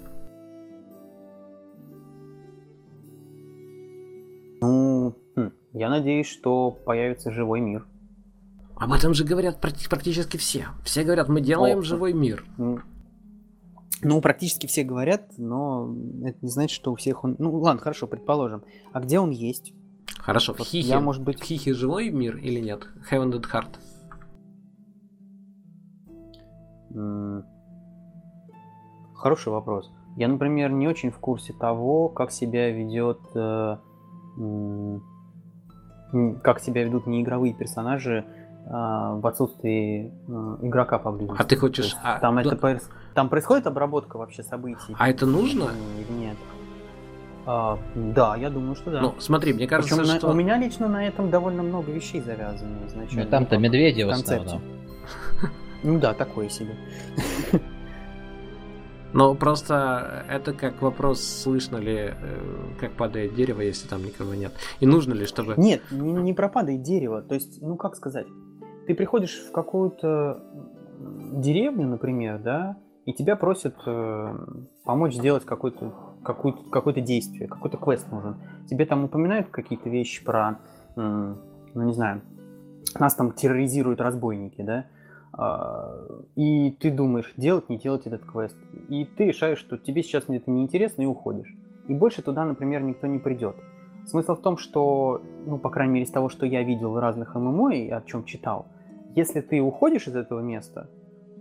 Ну, 4.62 5.16
хм, 5.36 5.50
я 5.72 5.90
надеюсь, 5.90 6.28
что 6.28 6.70
появится 6.70 7.32
живой 7.32 7.60
мир. 7.60 7.84
Об 8.76 8.92
этом 8.92 9.12
же 9.12 9.24
говорят 9.24 9.60
практически 9.60 10.36
все. 10.36 10.68
Все 10.84 11.02
говорят, 11.02 11.28
мы 11.28 11.40
делаем 11.40 11.80
О, 11.80 11.82
живой 11.82 12.12
мир. 12.12 12.44
Ну, 14.04 14.20
практически 14.20 14.66
все 14.66 14.82
говорят, 14.82 15.32
но 15.36 15.94
это 16.24 16.38
не 16.42 16.48
значит, 16.48 16.74
что 16.74 16.92
у 16.92 16.96
всех 16.96 17.22
он... 17.24 17.36
Ну, 17.38 17.56
ладно, 17.58 17.80
хорошо, 17.80 18.06
предположим. 18.06 18.64
А 18.92 19.00
где 19.00 19.20
он 19.20 19.30
есть? 19.30 19.72
Хорошо, 20.18 20.54
в 20.54 20.58
Хихе, 20.58 20.88
я, 20.88 21.00
может 21.00 21.22
быть... 21.22 21.40
в 21.40 21.44
Хихе 21.44 21.74
живой 21.74 22.10
мир 22.10 22.36
или 22.36 22.60
нет? 22.60 22.86
Heaven 23.10 23.32
Dead 23.32 23.44
Heart. 26.94 27.44
Хороший 29.14 29.52
вопрос. 29.52 29.90
Я, 30.16 30.28
например, 30.28 30.70
не 30.72 30.88
очень 30.88 31.10
в 31.10 31.18
курсе 31.18 31.52
того, 31.52 32.08
как 32.08 32.32
себя 32.32 32.70
ведет, 32.70 33.20
э, 33.34 33.76
как 36.42 36.60
себя 36.60 36.84
ведут 36.84 37.06
неигровые 37.06 37.54
персонажи 37.54 38.24
э, 38.24 38.70
в 38.70 39.26
отсутствии 39.26 40.12
э, 40.28 40.56
игрока 40.66 40.98
поблизости. 40.98 41.40
А 41.40 41.44
ты 41.44 41.56
хочешь? 41.56 41.96
А, 42.02 42.18
там, 42.18 42.36
да... 42.36 42.42
это, 42.42 42.80
там 43.14 43.28
происходит 43.28 43.66
обработка 43.66 44.18
вообще 44.18 44.42
событий? 44.42 44.94
А 44.98 45.08
это 45.08 45.24
нужно? 45.24 45.70
Нет? 46.10 46.36
А, 47.46 47.78
да, 47.94 48.36
я 48.36 48.50
думаю, 48.50 48.76
что 48.76 48.90
да. 48.90 49.00
Ну, 49.00 49.14
смотри, 49.18 49.52
мне 49.52 49.66
кажется, 49.66 49.96
Причем 49.96 50.16
что... 50.16 50.26
На, 50.28 50.32
у 50.32 50.36
меня 50.36 50.58
лично 50.58 50.86
на 50.86 51.06
этом 51.06 51.30
довольно 51.30 51.62
много 51.62 51.90
вещей 51.90 52.20
завязано 52.20 52.86
изначально. 52.86 53.24
Ну, 53.24 53.30
там-то 53.30 53.58
медведи 53.58 54.02
в 54.02 54.10
основном. 54.10 54.60
Ну 55.82 55.98
да, 55.98 56.14
такое 56.14 56.48
себе. 56.48 56.76
Но 59.12 59.34
просто 59.34 60.24
это 60.28 60.52
как 60.52 60.80
вопрос, 60.80 61.22
слышно 61.22 61.76
ли, 61.76 61.96
э, 61.96 62.14
как 62.80 62.92
падает 62.92 63.34
дерево, 63.34 63.60
если 63.60 63.88
там 63.88 64.04
никого 64.04 64.34
нет. 64.34 64.52
И 64.80 64.86
нужно 64.86 65.12
ли, 65.12 65.26
чтобы... 65.26 65.54
Нет, 65.56 65.82
не, 65.90 66.32
пропадает 66.32 66.82
дерево. 66.82 67.22
То 67.22 67.34
есть, 67.34 67.60
ну 67.60 67.76
как 67.76 67.94
сказать, 67.96 68.26
ты 68.86 68.94
приходишь 68.94 69.44
в 69.48 69.52
какую-то 69.52 70.42
деревню, 71.34 71.88
например, 71.88 72.38
да, 72.38 72.76
и 73.04 73.12
тебя 73.12 73.36
просят 73.36 73.76
э, 73.86 74.38
помочь 74.84 75.14
сделать 75.14 75.44
какое-то 75.44 75.92
какое 76.24 76.54
какое 76.70 76.94
действие, 76.94 77.48
какой-то 77.48 77.76
квест 77.76 78.10
нужен. 78.10 78.36
Тебе 78.68 78.86
там 78.86 79.04
упоминают 79.04 79.48
какие-то 79.48 79.90
вещи 79.90 80.24
про, 80.24 80.60
э, 80.96 81.34
ну 81.74 81.82
не 81.82 81.92
знаю, 81.92 82.22
нас 82.98 83.14
там 83.14 83.32
терроризируют 83.32 84.00
разбойники, 84.00 84.62
да, 84.62 84.86
и 86.36 86.70
ты 86.78 86.90
думаешь, 86.90 87.32
делать, 87.36 87.68
не 87.68 87.78
делать 87.78 88.06
этот 88.06 88.24
квест. 88.24 88.56
И 88.88 89.04
ты 89.04 89.26
решаешь, 89.26 89.58
что 89.58 89.78
тебе 89.78 90.02
сейчас 90.02 90.24
это 90.28 90.50
неинтересно 90.50 91.02
и 91.02 91.06
уходишь. 91.06 91.54
И 91.88 91.94
больше 91.94 92.22
туда, 92.22 92.44
например, 92.44 92.82
никто 92.82 93.06
не 93.06 93.18
придет. 93.18 93.56
Смысл 94.06 94.34
в 94.34 94.42
том, 94.42 94.56
что, 94.56 95.22
ну, 95.46 95.58
по 95.58 95.70
крайней 95.70 95.94
мере, 95.94 96.04
из 96.06 96.10
того, 96.10 96.28
что 96.28 96.44
я 96.44 96.62
видел 96.62 96.90
в 96.90 96.98
разных 96.98 97.34
ММО 97.34 97.74
и 97.74 97.88
о 97.88 98.02
чем 98.02 98.24
читал, 98.24 98.66
если 99.14 99.40
ты 99.40 99.60
уходишь 99.60 100.08
из 100.08 100.16
этого 100.16 100.40
места, 100.40 100.88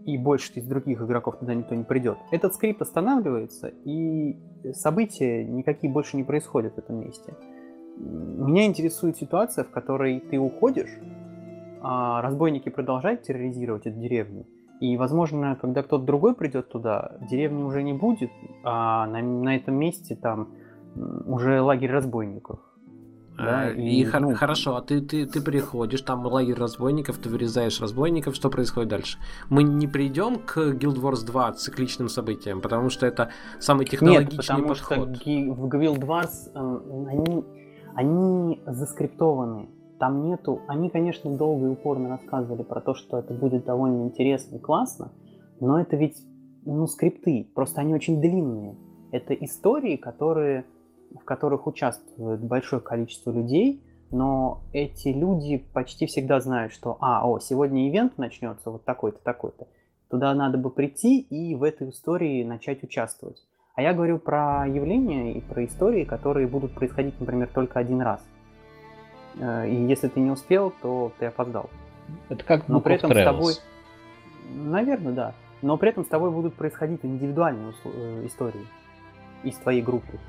и 0.05 0.17
больше 0.17 0.51
из 0.55 0.65
других 0.65 1.01
игроков 1.01 1.37
туда 1.37 1.53
никто 1.53 1.75
не 1.75 1.83
придет, 1.83 2.17
этот 2.31 2.53
скрипт 2.53 2.81
останавливается, 2.81 3.71
и 3.83 4.37
события 4.73 5.43
никакие 5.43 5.91
больше 5.91 6.17
не 6.17 6.23
происходят 6.23 6.75
в 6.75 6.77
этом 6.79 6.99
месте. 7.01 7.35
Меня 7.97 8.65
интересует 8.65 9.17
ситуация, 9.17 9.63
в 9.63 9.69
которой 9.69 10.19
ты 10.19 10.39
уходишь, 10.39 10.89
а 11.81 12.21
разбойники 12.21 12.69
продолжают 12.69 13.23
терроризировать 13.23 13.85
эту 13.85 13.99
деревню, 13.99 14.45
и, 14.79 14.97
возможно, 14.97 15.57
когда 15.61 15.83
кто-то 15.83 16.03
другой 16.03 16.35
придет 16.35 16.69
туда, 16.69 17.17
деревни 17.29 17.63
уже 17.63 17.83
не 17.83 17.93
будет, 17.93 18.31
а 18.63 19.05
на, 19.07 19.21
на 19.21 19.55
этом 19.55 19.75
месте 19.75 20.15
там 20.15 20.49
уже 21.25 21.61
лагерь 21.61 21.91
разбойников. 21.91 22.59
Да, 23.37 23.71
и, 23.71 24.01
и 24.01 24.05
ну, 24.19 24.35
хорошо, 24.35 24.75
а 24.75 24.81
ты, 24.81 25.01
ты, 25.01 25.25
ты 25.25 25.41
приходишь, 25.41 26.01
там 26.01 26.25
лагерь 26.25 26.55
разбойников, 26.55 27.17
ты 27.17 27.29
вырезаешь 27.29 27.79
разбойников, 27.79 28.35
что 28.35 28.49
происходит 28.49 28.89
дальше? 28.89 29.17
Мы 29.49 29.63
не 29.63 29.87
придем 29.87 30.37
к 30.37 30.57
Guild 30.57 30.99
Wars 31.01 31.25
2 31.25 31.53
цикличным 31.53 32.09
событиям, 32.09 32.61
потому 32.61 32.89
что 32.89 33.05
это 33.05 33.29
самый 33.59 33.85
технологичный 33.85 34.37
Нет, 34.37 34.47
потому 34.47 34.67
подход. 34.67 35.15
что 35.15 35.25
в 35.25 35.65
Guild 35.67 36.01
Wars 36.01 36.51
э, 36.53 37.07
они, 37.09 37.45
они 37.95 38.61
заскриптованы. 38.65 39.69
Там 40.01 40.23
нету... 40.23 40.61
Они, 40.67 40.89
конечно, 40.89 41.29
долго 41.37 41.67
и 41.67 41.69
упорно 41.69 42.09
рассказывали 42.09 42.63
про 42.63 42.81
то, 42.81 42.95
что 42.95 43.19
это 43.19 43.35
будет 43.35 43.65
довольно 43.65 44.05
интересно 44.05 44.55
и 44.55 44.59
классно, 44.59 45.11
но 45.59 45.79
это 45.79 45.95
ведь, 45.95 46.17
ну, 46.65 46.87
скрипты. 46.87 47.47
Просто 47.53 47.81
они 47.81 47.93
очень 47.93 48.19
длинные. 48.19 48.75
Это 49.11 49.35
истории, 49.35 49.97
которые 49.97 50.65
в 51.11 51.23
которых 51.23 51.67
участвует 51.67 52.43
большое 52.43 52.81
количество 52.81 53.29
людей, 53.29 53.83
но 54.09 54.63
эти 54.73 55.09
люди 55.09 55.59
почти 55.71 56.07
всегда 56.07 56.39
знают, 56.39 56.73
что, 56.73 56.97
а, 56.99 57.27
о, 57.27 57.39
сегодня 57.39 57.87
ивент 57.87 58.17
начнется 58.17 58.71
вот 58.71 58.83
такой-то, 58.83 59.19
такой-то. 59.23 59.67
Туда 60.09 60.33
надо 60.33 60.57
бы 60.57 60.71
прийти 60.71 61.19
и 61.19 61.53
в 61.53 61.61
этой 61.61 61.91
истории 61.91 62.43
начать 62.43 62.81
участвовать. 62.81 63.37
А 63.75 63.83
я 63.83 63.93
говорю 63.93 64.17
про 64.17 64.65
явления 64.65 65.33
и 65.33 65.41
про 65.41 65.63
истории, 65.63 66.05
которые 66.05 66.47
будут 66.47 66.73
происходить, 66.73 67.19
например, 67.19 67.51
только 67.53 67.77
один 67.77 68.01
раз. 68.01 68.25
Э, 69.39 69.69
и 69.69 69.75
если 69.85 70.07
ты 70.07 70.19
не 70.19 70.31
успел, 70.31 70.73
то 70.81 71.11
ты 71.19 71.25
опоздал. 71.25 71.69
Это 72.29 72.43
как 72.43 72.67
Но 72.67 72.81
при 72.81 72.95
этом 72.95 73.11
с 73.11 73.23
тобой... 73.23 73.53
Наверное, 74.53 75.13
да. 75.13 75.33
Но 75.61 75.77
при 75.77 75.89
этом 75.89 76.03
с 76.03 76.07
тобой 76.07 76.31
будут 76.31 76.55
происходить 76.55 76.99
индивидуальные 77.03 77.73
э, 77.85 78.25
истории 78.25 78.65
из 79.43 79.55
твоей 79.57 79.81
группы. 79.81 80.19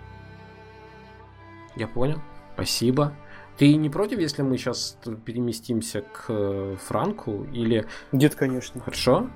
Я 1.74 1.88
понял. 1.88 2.18
Спасибо. 2.54 3.12
Ты 3.58 3.76
не 3.76 3.90
против, 3.90 4.18
если 4.18 4.42
мы 4.42 4.56
сейчас 4.56 4.98
переместимся 5.24 6.02
к 6.02 6.26
э, 6.28 6.76
Франку 6.80 7.44
или... 7.52 7.86
Нет, 8.12 8.34
конечно. 8.34 8.80
Хорошо. 8.80 9.28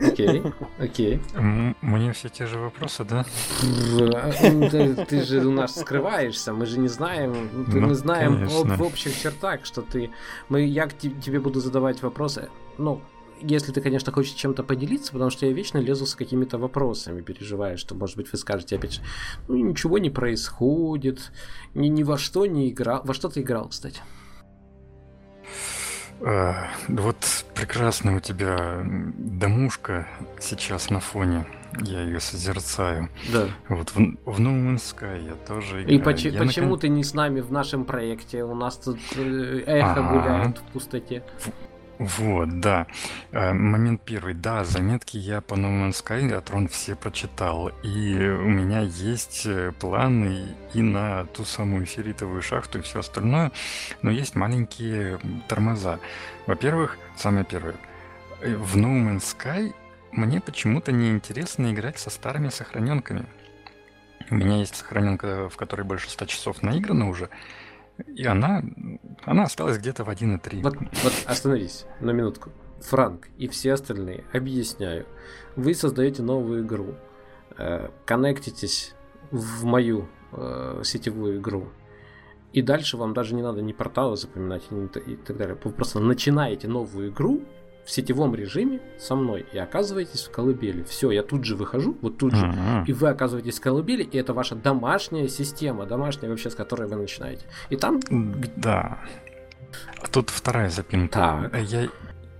Окей, 0.00 0.42
окей. 0.78 1.20
Мне 1.80 2.12
все 2.12 2.28
те 2.28 2.46
же 2.46 2.58
вопросы, 2.58 3.04
да? 3.04 3.24
Ты 5.08 5.22
же 5.22 5.46
у 5.46 5.52
нас 5.52 5.78
скрываешься, 5.78 6.52
мы 6.52 6.66
же 6.66 6.78
не 6.78 6.88
знаем, 6.88 7.48
мы 7.52 7.80
ну, 7.80 7.94
знаем 7.94 8.46
в 8.46 8.82
общих 8.82 9.18
чертах, 9.18 9.64
что 9.64 9.82
ты... 9.82 10.10
Мы, 10.48 10.64
я 10.64 10.88
тебе 10.88 11.40
буду 11.40 11.60
задавать 11.60 12.02
вопросы, 12.02 12.48
ну, 12.78 13.00
если 13.42 13.72
ты, 13.72 13.80
конечно, 13.80 14.12
хочешь 14.12 14.32
чем-то 14.32 14.62
поделиться, 14.62 15.12
потому 15.12 15.30
что 15.30 15.46
я 15.46 15.52
вечно 15.52 15.78
лезу 15.78 16.06
с 16.06 16.14
какими-то 16.14 16.58
вопросами, 16.58 17.22
переживаю, 17.22 17.78
что, 17.78 17.94
может 17.94 18.16
быть, 18.16 18.30
вы 18.32 18.38
скажете 18.38 18.76
опять 18.76 18.94
же, 18.94 19.00
ну, 19.48 19.56
ничего 19.56 19.98
не 19.98 20.10
происходит, 20.10 21.32
ни, 21.74 21.88
ни 21.88 22.02
во 22.02 22.18
что 22.18 22.46
не 22.46 22.70
играл. 22.70 23.02
Во 23.04 23.14
что 23.14 23.28
ты 23.28 23.40
играл, 23.40 23.68
кстати? 23.68 24.00
А, 26.22 26.68
вот 26.88 27.16
прекрасная 27.54 28.16
у 28.16 28.20
тебя 28.20 28.82
домушка 28.84 30.06
сейчас 30.38 30.90
на 30.90 31.00
фоне. 31.00 31.46
Я 31.80 32.02
ее 32.02 32.20
созерцаю. 32.20 33.08
Да. 33.32 33.46
Вот 33.68 33.90
в, 33.90 33.96
в 33.96 34.40
No 34.40 34.50
Man's 34.50 34.94
Sky 34.94 35.24
я 35.24 35.34
тоже 35.34 35.82
играю. 35.82 35.88
И 35.88 35.98
поч- 36.02 36.24
я 36.24 36.40
почему 36.40 36.70
наконец... 36.70 36.80
ты 36.80 36.88
не 36.88 37.04
с 37.04 37.14
нами 37.14 37.40
в 37.40 37.52
нашем 37.52 37.84
проекте? 37.84 38.42
У 38.44 38.54
нас 38.54 38.76
тут 38.76 38.98
э, 39.16 39.62
эхо 39.66 40.00
А-а-а. 40.00 40.12
гуляет 40.12 40.58
в 40.58 40.62
пустоте. 40.72 41.22
Вот, 42.00 42.60
да. 42.60 42.86
Э, 43.30 43.52
момент 43.52 44.00
первый. 44.06 44.32
Да, 44.32 44.64
заметки 44.64 45.18
я 45.18 45.42
по 45.42 45.52
No 45.52 45.68
Man's 45.68 46.02
Sky 46.02 46.32
от 46.32 46.48
Рон 46.48 46.66
все 46.68 46.96
прочитал. 46.96 47.68
И 47.82 48.16
у 48.16 48.48
меня 48.48 48.80
есть 48.80 49.42
э, 49.44 49.70
планы 49.78 50.56
и 50.72 50.80
на 50.80 51.26
ту 51.26 51.44
самую 51.44 51.84
ферритовую 51.84 52.40
шахту 52.40 52.78
и 52.78 52.80
все 52.80 53.00
остальное. 53.00 53.52
Но 54.00 54.10
есть 54.10 54.34
маленькие 54.34 55.20
тормоза. 55.46 56.00
Во-первых, 56.46 56.96
самое 57.18 57.44
первое. 57.44 57.76
Э, 58.40 58.56
в 58.56 58.78
No 58.78 58.88
Man's 58.88 59.36
Sky 59.36 59.74
мне 60.10 60.40
почему-то 60.40 60.92
неинтересно 60.92 61.70
играть 61.70 61.98
со 61.98 62.08
старыми 62.08 62.48
сохраненками. 62.48 63.26
У 64.30 64.36
меня 64.36 64.56
есть 64.56 64.74
сохраненка, 64.74 65.50
в 65.50 65.56
которой 65.58 65.82
больше 65.82 66.08
100 66.08 66.24
часов 66.24 66.62
наиграно 66.62 67.10
уже. 67.10 67.28
И 68.06 68.24
она, 68.24 68.62
она 69.24 69.44
осталась 69.44 69.78
где-то 69.78 70.04
в 70.04 70.08
1.3. 70.08 70.62
Вот, 70.62 70.76
вот 70.76 71.12
остановись 71.26 71.86
на 72.00 72.10
минутку. 72.10 72.50
Франк 72.80 73.28
и 73.36 73.46
все 73.48 73.74
остальные, 73.74 74.24
объясняю. 74.32 75.06
Вы 75.56 75.74
создаете 75.74 76.22
новую 76.22 76.64
игру, 76.64 76.94
э, 77.58 77.90
коннектитесь 78.06 78.94
в 79.30 79.64
мою 79.64 80.08
э, 80.32 80.80
сетевую 80.84 81.38
игру, 81.38 81.68
и 82.52 82.62
дальше 82.62 82.96
вам 82.96 83.14
даже 83.14 83.34
не 83.34 83.42
надо 83.42 83.62
ни 83.62 83.72
порталы 83.72 84.16
запоминать 84.16 84.62
и 85.06 85.16
так 85.16 85.36
далее. 85.36 85.56
Вы 85.62 85.70
просто 85.70 86.00
начинаете 86.00 86.68
новую 86.68 87.10
игру, 87.10 87.42
в 87.84 87.90
сетевом 87.90 88.34
режиме 88.34 88.80
со 88.98 89.14
мной 89.14 89.46
и 89.52 89.58
оказываетесь 89.58 90.24
в 90.24 90.30
колыбели. 90.30 90.82
Все, 90.84 91.10
я 91.10 91.22
тут 91.22 91.44
же 91.44 91.56
выхожу, 91.56 91.96
вот 92.02 92.18
тут 92.18 92.34
же, 92.34 92.46
uh-huh. 92.46 92.84
и 92.86 92.92
вы 92.92 93.08
оказываетесь 93.08 93.58
в 93.58 93.62
колыбели, 93.62 94.02
и 94.02 94.18
это 94.18 94.32
ваша 94.32 94.54
домашняя 94.54 95.28
система, 95.28 95.86
домашняя 95.86 96.30
вообще, 96.30 96.50
с 96.50 96.54
которой 96.54 96.88
вы 96.88 96.96
начинаете. 96.96 97.44
И 97.70 97.76
там... 97.76 98.00
Да. 98.56 99.00
Тут 100.12 100.30
вторая 100.30 100.70
запинка. 100.70 101.50
Так. 101.52 101.62
Я, 101.62 101.88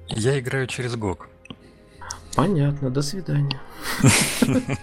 я 0.08 0.38
играю 0.38 0.66
через 0.66 0.96
ГОК. 0.96 1.28
Понятно, 2.34 2.90
до 2.90 3.02
свидания. 3.02 3.60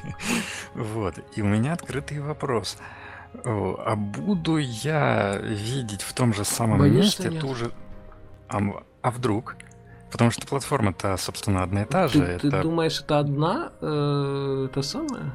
Вот, 0.74 1.16
и 1.36 1.42
у 1.42 1.46
меня 1.46 1.74
открытый 1.74 2.20
вопрос. 2.20 2.78
А 3.44 3.96
буду 3.96 4.58
я 4.58 5.38
видеть 5.38 6.04
в 6.04 6.14
том 6.14 6.34
же 6.34 6.46
самом 6.46 6.92
месте 6.92 7.32
ту 7.32 7.56
же... 7.56 7.72
А, 8.48 8.60
а 9.02 9.12
вдруг? 9.12 9.56
Потому 10.12 10.32
что 10.32 10.48
платформа-то, 10.48 11.18
собственно, 11.18 11.64
одна 11.64 11.84
и 11.84 11.86
та 11.86 12.08
же. 12.08 12.20
Ты, 12.20 12.26
это... 12.26 12.52
ты 12.52 12.62
думаешь, 12.62 13.02
это 13.02 13.20
одна? 13.20 13.72
Э, 13.82 14.68
это 14.70 14.82
самое? 14.82 15.34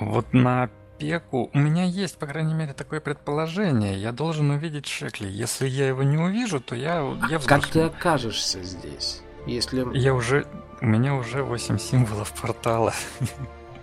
Вот 0.00 0.32
на 0.32 0.70
пеку 0.98 1.50
у 1.52 1.58
меня 1.58 1.84
есть, 1.84 2.18
по 2.18 2.26
крайней 2.26 2.54
мере, 2.54 2.72
такое 2.72 3.00
предположение. 3.00 3.96
Я 3.96 4.12
должен 4.12 4.50
увидеть 4.50 4.86
Шекли. 4.86 5.28
Если 5.28 5.68
я 5.68 5.88
его 5.88 6.02
не 6.02 6.18
увижу, 6.18 6.60
то 6.60 6.74
я, 6.74 7.00
а 7.00 7.28
я 7.28 7.38
Как 7.38 7.66
ты 7.68 7.82
окажешься 7.82 8.62
здесь? 8.62 9.22
Если... 9.46 9.86
Я 9.96 10.14
уже... 10.14 10.46
У 10.80 10.86
меня 10.86 11.14
уже 11.14 11.42
8 11.42 11.78
символов 11.78 12.32
портала. 12.40 12.92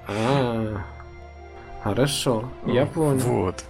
А, 0.08 0.84
хорошо, 1.84 2.50
я 2.66 2.86
понял. 2.86 3.20
Вот. 3.20 3.64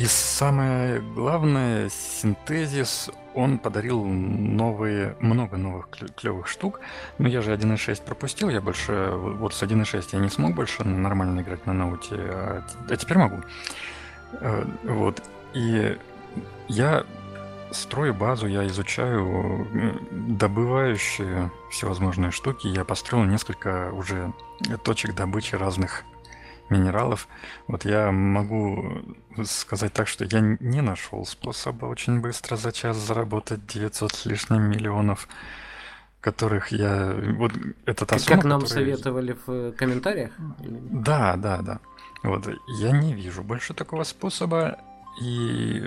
И 0.00 0.06
самое 0.06 1.02
главное, 1.02 1.90
синтезис 1.90 3.10
он 3.34 3.58
подарил 3.58 4.02
новые, 4.02 5.14
много 5.20 5.58
новых 5.58 5.90
клевых 6.16 6.46
штук. 6.46 6.80
Но 7.18 7.28
я 7.28 7.42
же 7.42 7.52
1.6 7.52 8.02
пропустил, 8.02 8.48
я 8.48 8.62
больше, 8.62 9.10
вот 9.12 9.52
с 9.52 9.62
1.6 9.62 10.08
я 10.12 10.18
не 10.18 10.30
смог 10.30 10.54
больше 10.54 10.84
нормально 10.84 11.42
играть 11.42 11.66
на 11.66 11.74
ноуте, 11.74 12.16
а, 12.16 12.64
а 12.88 12.96
теперь 12.96 13.18
могу. 13.18 13.40
Э, 14.40 14.64
вот. 14.84 15.22
И 15.52 15.98
я 16.68 17.04
строю 17.70 18.14
базу, 18.14 18.46
я 18.46 18.66
изучаю 18.68 19.68
э, 19.70 19.92
добывающие 20.12 21.50
всевозможные 21.70 22.30
штуки. 22.30 22.68
Я 22.68 22.86
построил 22.86 23.24
несколько 23.24 23.92
уже 23.92 24.32
точек 24.82 25.14
добычи 25.14 25.56
разных 25.56 26.04
минералов. 26.70 27.28
Вот 27.66 27.84
я 27.84 28.10
могу 28.12 29.02
сказать 29.44 29.92
так, 29.92 30.08
что 30.08 30.24
я 30.24 30.40
не 30.40 30.80
нашел 30.80 31.24
способа 31.24 31.86
очень 31.86 32.20
быстро 32.20 32.56
за 32.56 32.72
час 32.72 32.96
заработать 32.96 33.66
900 33.66 34.12
с 34.12 34.26
лишним 34.26 34.62
миллионов, 34.62 35.28
которых 36.20 36.72
я... 36.72 37.14
Вот 37.36 37.52
это 37.86 38.06
та 38.06 38.16
как, 38.16 38.20
сумма, 38.20 38.36
как 38.36 38.44
нам 38.44 38.60
которая... 38.60 38.84
советовали 38.84 39.36
в 39.46 39.50
э, 39.50 39.72
комментариях? 39.72 40.32
Да, 40.58 41.36
да, 41.36 41.58
да. 41.58 41.80
Вот 42.22 42.46
я 42.80 42.90
не 42.92 43.14
вижу 43.14 43.42
больше 43.42 43.74
такого 43.74 44.04
способа. 44.04 44.78
И 45.20 45.82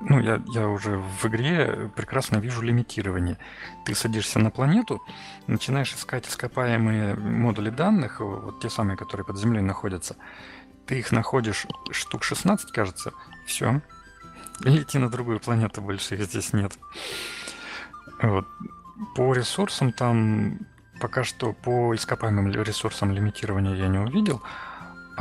ну, 0.00 0.20
я, 0.20 0.42
я 0.52 0.68
уже 0.68 0.98
в 0.98 1.26
игре 1.26 1.90
прекрасно 1.94 2.38
вижу 2.38 2.62
лимитирование. 2.62 3.38
Ты 3.84 3.94
садишься 3.94 4.38
на 4.38 4.50
планету, 4.50 5.02
начинаешь 5.46 5.94
искать 5.94 6.26
ископаемые 6.26 7.14
модули 7.14 7.70
данных, 7.70 8.20
вот 8.20 8.60
те 8.60 8.70
самые, 8.70 8.96
которые 8.96 9.24
под 9.24 9.38
землей 9.38 9.60
находятся. 9.60 10.16
Ты 10.86 10.98
их 10.98 11.12
находишь 11.12 11.66
штук 11.92 12.24
16, 12.24 12.72
кажется, 12.72 13.12
все. 13.46 13.80
Лети 14.60 14.98
на 14.98 15.08
другую 15.08 15.38
планету, 15.38 15.80
больше 15.82 16.14
их 16.14 16.24
здесь 16.24 16.52
нет. 16.52 16.72
Вот. 18.20 18.46
По 19.14 19.32
ресурсам 19.34 19.92
там 19.92 20.58
пока 21.00 21.24
что 21.24 21.52
по 21.52 21.94
ископаемым 21.94 22.50
ресурсам 22.50 23.12
лимитирования 23.12 23.74
я 23.74 23.88
не 23.88 23.98
увидел. 23.98 24.42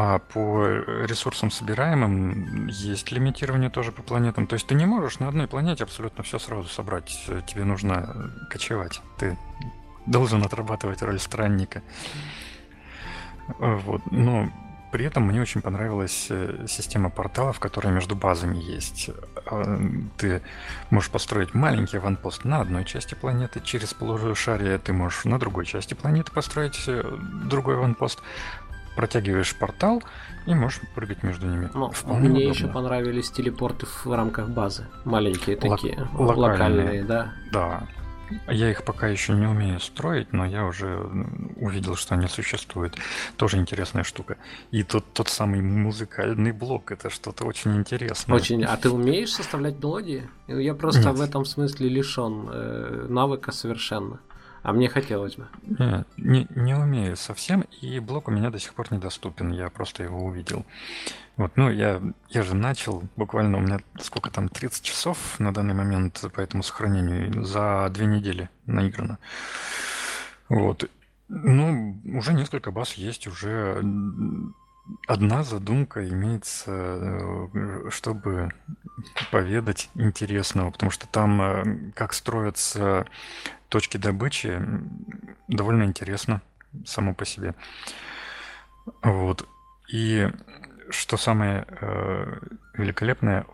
А 0.03 0.17
по 0.17 0.65
ресурсам 1.05 1.51
собираемым 1.51 2.65
есть 2.69 3.11
лимитирование 3.11 3.69
тоже 3.69 3.91
по 3.91 4.01
планетам. 4.01 4.47
То 4.47 4.55
есть 4.55 4.65
ты 4.65 4.73
не 4.73 4.87
можешь 4.87 5.19
на 5.19 5.27
одной 5.27 5.47
планете 5.47 5.83
абсолютно 5.83 6.23
все 6.23 6.39
сразу 6.39 6.67
собрать. 6.67 7.23
Тебе 7.45 7.65
нужно 7.65 8.31
кочевать. 8.49 8.99
Ты 9.19 9.37
должен 10.07 10.41
отрабатывать 10.43 11.03
роль 11.03 11.19
странника. 11.19 11.83
Вот. 13.59 14.01
Но 14.09 14.49
при 14.91 15.05
этом 15.05 15.23
мне 15.23 15.41
очень 15.41 15.61
понравилась 15.61 16.27
э, 16.29 16.65
система 16.67 17.09
порталов, 17.09 17.59
которая 17.59 17.93
между 17.93 18.15
базами 18.15 18.57
есть. 18.57 19.09
А, 19.45 19.79
ты 20.17 20.41
можешь 20.89 21.09
построить 21.09 21.53
маленький 21.53 21.97
ванпост 21.97 22.43
на 22.43 22.59
одной 22.59 22.83
части 22.83 23.15
планеты, 23.15 23.61
через 23.61 23.93
полушарие 23.93 24.77
ты 24.79 24.91
можешь 24.91 25.23
на 25.23 25.39
другой 25.39 25.65
части 25.65 25.93
планеты 25.93 26.33
построить 26.33 26.83
э, 26.87 27.03
другой 27.45 27.77
ванпост 27.77 28.19
протягиваешь 28.95 29.55
портал 29.55 30.03
и 30.45 30.53
можешь 30.55 30.81
прыгать 30.95 31.23
между 31.23 31.47
ними. 31.47 31.69
Ну, 31.73 31.91
Вполне 31.91 32.29
мне 32.29 32.39
удобно. 32.45 32.53
еще 32.53 32.67
понравились 32.67 33.31
телепорты 33.31 33.85
в 33.85 34.05
рамках 34.07 34.49
базы. 34.49 34.85
Маленькие 35.05 35.55
Лок- 35.57 35.75
такие, 35.77 36.07
локальные, 36.13 36.35
локальные, 36.51 37.03
да. 37.03 37.33
Да. 37.51 37.83
Я 38.47 38.71
их 38.71 38.85
пока 38.85 39.07
еще 39.09 39.33
не 39.33 39.45
умею 39.45 39.81
строить, 39.81 40.31
но 40.31 40.45
я 40.45 40.65
уже 40.65 40.99
увидел, 41.57 41.97
что 41.97 42.15
они 42.15 42.27
существуют. 42.27 42.95
Тоже 43.35 43.57
интересная 43.57 44.05
штука. 44.05 44.37
И 44.71 44.83
тот, 44.83 45.03
тот 45.11 45.27
самый 45.27 45.61
музыкальный 45.61 46.53
блок, 46.53 46.93
это 46.93 47.09
что-то 47.09 47.43
очень 47.43 47.75
интересное. 47.75 48.33
Очень. 48.33 48.63
А 48.63 48.77
ты 48.77 48.89
умеешь 48.89 49.33
составлять 49.33 49.79
мелодии? 49.83 50.29
Я 50.47 50.73
просто 50.75 51.09
Нет. 51.09 51.15
в 51.17 51.21
этом 51.21 51.43
смысле 51.43 51.89
лишен 51.89 52.47
э, 52.49 53.07
навыка 53.09 53.51
совершенно. 53.51 54.19
А 54.63 54.73
мне 54.73 54.89
хотелось 54.89 55.35
бы. 55.35 55.47
Не, 55.63 56.05
не, 56.17 56.47
не 56.55 56.75
умею 56.75 57.17
совсем, 57.17 57.65
и 57.81 57.99
блок 57.99 58.27
у 58.27 58.31
меня 58.31 58.51
до 58.51 58.59
сих 58.59 58.73
пор 58.75 58.93
недоступен, 58.93 59.51
я 59.51 59.69
просто 59.69 60.03
его 60.03 60.23
увидел. 60.23 60.65
Вот, 61.37 61.53
ну, 61.55 61.71
я, 61.71 62.01
я 62.29 62.43
же 62.43 62.53
начал, 62.53 63.03
буквально 63.15 63.57
у 63.57 63.61
меня 63.61 63.79
сколько 63.99 64.29
там, 64.29 64.49
30 64.49 64.83
часов 64.83 65.39
на 65.39 65.51
данный 65.53 65.73
момент 65.73 66.23
по 66.33 66.41
этому 66.41 66.61
сохранению, 66.61 67.43
за 67.43 67.89
две 67.91 68.05
недели 68.05 68.49
наиграно. 68.67 69.17
Вот. 70.49 70.89
Ну, 71.27 71.99
уже 72.13 72.33
несколько 72.33 72.71
баз 72.71 72.93
есть, 72.93 73.25
уже 73.25 73.81
одна 75.07 75.43
задумка 75.43 76.07
имеется, 76.07 76.71
э, 76.71 77.89
чтобы 77.89 78.51
поведать 79.31 79.89
интересного, 79.95 80.71
потому 80.71 80.91
что 80.91 81.07
там 81.07 81.41
э, 81.41 81.91
как 81.95 82.13
строятся 82.13 83.05
точки 83.69 83.97
добычи 83.97 84.61
довольно 85.47 85.83
интересно 85.83 86.41
само 86.85 87.13
по 87.13 87.25
себе. 87.25 87.55
Вот. 89.03 89.47
И 89.91 90.29
что 90.89 91.17
самое 91.17 91.65
э, 91.69 92.39
великолепное, 92.73 93.45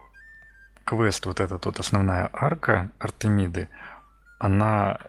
квест, 0.86 1.26
вот 1.26 1.40
эта 1.40 1.60
вот 1.62 1.80
основная 1.80 2.30
арка 2.32 2.92
Артемиды, 3.00 3.70
она 4.40 5.00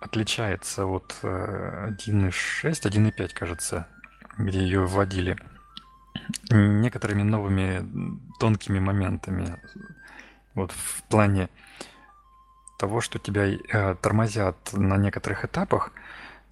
отличается 0.00 0.86
от 0.86 1.16
э, 1.22 1.90
1.6, 1.90 2.30
1.5, 2.72 3.34
кажется, 3.34 3.86
где 4.36 4.60
ее 4.60 4.86
вводили, 4.86 5.36
некоторыми 6.50 7.22
новыми 7.22 7.84
тонкими 8.38 8.78
моментами. 8.78 9.60
Вот 10.54 10.72
в 10.72 11.02
плане 11.04 11.48
того, 12.78 13.00
что 13.00 13.18
тебя 13.18 13.46
э, 13.46 13.94
тормозят 14.00 14.56
на 14.72 14.96
некоторых 14.96 15.44
этапах, 15.44 15.92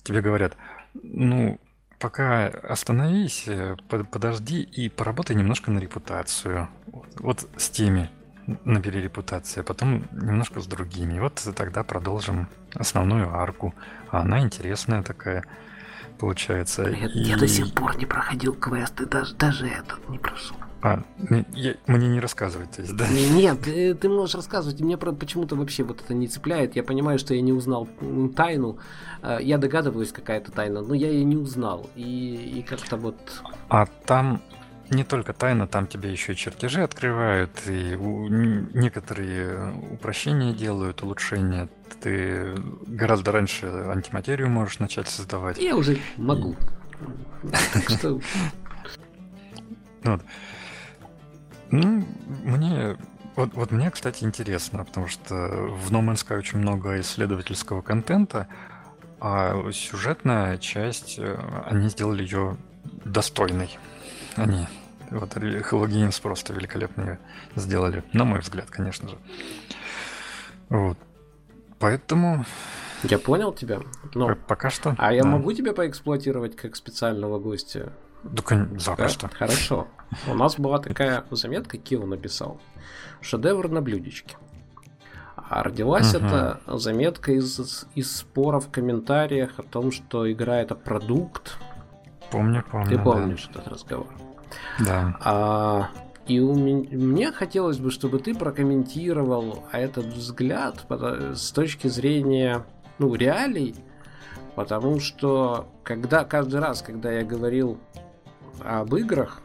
тебе 0.03 0.21
говорят, 0.21 0.57
ну, 0.95 1.61
пока 1.99 2.47
остановись, 2.47 3.45
э, 3.47 3.77
подожди 3.89 4.63
и 4.63 4.89
поработай 4.89 5.37
немножко 5.37 5.71
на 5.71 5.79
репутацию. 5.79 6.69
Вот, 6.87 7.09
вот 7.21 7.49
с 7.57 7.71
теми 7.71 8.11
набери 8.65 9.01
репутацию, 9.01 9.63
а 9.63 9.65
потом 9.65 10.07
немножко 10.13 10.61
с 10.61 10.67
другими. 10.67 11.19
Вот 11.19 11.43
тогда 11.57 11.83
продолжим 11.83 12.49
основную 12.75 13.35
арку. 13.35 13.75
А 14.11 14.21
она 14.21 14.41
интересная 14.41 15.03
такая 15.03 15.45
получается. 16.19 16.83
Я, 16.83 17.07
и... 17.07 17.19
я 17.21 17.37
до 17.37 17.49
сих 17.49 17.73
пор 17.73 17.97
не 17.97 18.07
проходил 18.07 18.55
квесты, 18.55 19.07
даже, 19.07 19.35
даже 19.35 19.67
этот 19.67 20.09
не 20.09 20.19
прошел. 20.19 20.57
А, 20.83 21.03
я, 21.55 21.75
мне 21.87 22.07
не 22.07 22.21
рассказывать, 22.21 22.71
то 22.73 22.83
есть, 22.83 22.95
да? 22.97 23.09
Нет, 23.09 23.63
ты, 23.63 23.95
ты 23.95 24.09
можешь 24.09 24.35
рассказывать. 24.35 24.81
Мне 24.81 24.97
почему-то 24.97 25.57
вообще 25.57 25.83
вот 25.83 26.01
это 26.01 26.15
не 26.15 26.29
цепляет. 26.29 26.77
Я 26.77 26.85
понимаю, 26.85 27.19
что 27.19 27.35
я 27.35 27.41
не 27.41 27.53
узнал 27.53 27.89
тайну. 28.37 28.79
А, 29.23 29.39
я 29.39 29.59
догадываюсь, 29.59 30.13
какая 30.13 30.39
это 30.39 30.53
тайна, 30.53 30.83
но 30.83 30.95
я 30.95 31.11
ее 31.11 31.25
не 31.25 31.37
узнал. 31.37 31.91
И, 31.97 32.59
и 32.59 32.63
как-то 32.63 32.97
вот... 32.97 33.17
А 33.69 33.87
там 34.05 34.43
не 34.91 35.05
только 35.05 35.33
тайна, 35.33 35.67
там 35.67 35.87
тебе 35.87 36.11
еще 36.11 36.33
и 36.33 36.37
чертежи 36.37 36.83
открывают, 36.83 37.51
и 37.67 37.97
некоторые 38.75 39.73
упрощения 39.91 40.53
делают, 40.53 41.03
улучшения. 41.03 41.69
Ты 42.01 42.55
гораздо 42.87 43.33
раньше 43.33 43.67
антиматерию 43.67 44.49
можешь 44.49 44.79
начать 44.79 45.09
создавать. 45.09 45.59
Я 45.59 45.77
уже 45.77 45.99
могу. 46.17 46.57
Так 47.75 47.91
что... 47.91 48.21
Ну, 51.71 52.07
мне 52.45 52.97
вот, 53.37 53.53
вот 53.53 53.71
мне, 53.71 53.91
кстати, 53.91 54.25
интересно, 54.25 54.85
потому 54.85 55.09
что 55.09 55.35
в 55.35 55.93
No 55.93 56.01
Man's 56.01 56.27
Sky 56.27 56.39
очень 56.39 56.59
много 56.59 56.99
исследовательского 57.01 57.83
контента, 57.83 58.49
а 59.21 59.71
сюжетная 59.73 60.57
часть, 60.57 61.17
э, 61.19 61.37
они 61.67 61.91
сделали 61.91 62.23
ее 62.23 62.57
достойной. 63.05 63.79
Они, 64.37 64.67
вот 65.11 65.37
Hello 65.37 65.87
Games 65.87 66.21
просто 66.21 66.53
великолепно 66.53 67.03
ее 67.03 67.19
сделали, 67.55 68.03
на 68.13 68.25
мой 68.25 68.41
взгляд, 68.41 68.71
конечно 68.71 69.09
же. 69.09 69.17
Вот. 70.69 70.99
Поэтому... 71.79 72.45
Я 73.03 73.19
понял 73.19 73.53
тебя. 73.53 73.81
Но... 74.15 74.35
Пока 74.49 74.71
что. 74.71 74.95
А 74.99 75.13
я 75.13 75.25
могу 75.25 75.53
тебя 75.53 75.73
поэксплуатировать 75.73 76.57
как 76.57 76.77
специального 76.77 77.39
гостя? 77.39 77.93
Да, 78.25 78.69
запросто. 78.79 79.29
Да? 79.29 79.37
Хорошо. 79.37 79.89
У 80.27 80.35
нас 80.35 80.59
была 80.59 80.79
такая 80.79 81.25
заметка, 81.31 81.79
Кио 81.79 82.07
написал. 82.07 82.61
Шедевр 83.21 83.69
на 83.69 83.83
блюдечке. 83.83 84.37
А 85.37 85.63
родилась 85.63 86.15
угу. 86.15 86.25
эта 86.25 86.61
заметка 86.67 87.33
из, 87.33 87.87
из 87.95 88.17
споров 88.17 88.67
в 88.67 88.71
комментариях 88.71 89.59
о 89.59 89.63
том, 89.63 89.93
что 89.93 90.31
игра 90.31 90.57
это 90.57 90.75
продукт. 90.75 91.59
Помню, 92.31 92.65
помню. 92.69 92.89
Ты 92.89 92.99
помнишь 92.99 93.49
да. 93.53 93.61
этот 93.61 93.73
разговор? 93.73 94.09
Да. 94.79 95.17
А, 95.21 95.89
и 96.27 96.41
у 96.41 96.55
меня, 96.55 96.89
мне 96.91 97.33
хотелось 97.33 97.79
бы, 97.79 97.91
чтобы 97.91 98.19
ты 98.19 98.35
прокомментировал 98.35 99.65
этот 99.73 100.07
взгляд 100.07 100.85
с 100.91 101.53
точки 101.53 101.87
зрения 101.87 102.65
ну, 102.99 103.15
реалий, 103.15 103.77
потому 104.57 104.99
что 104.99 105.69
когда 105.85 106.25
каждый 106.25 106.61
раз, 106.61 106.83
когда 106.83 107.13
я 107.13 107.25
говорил 107.25 107.79
об 108.65 108.95
играх, 108.97 109.41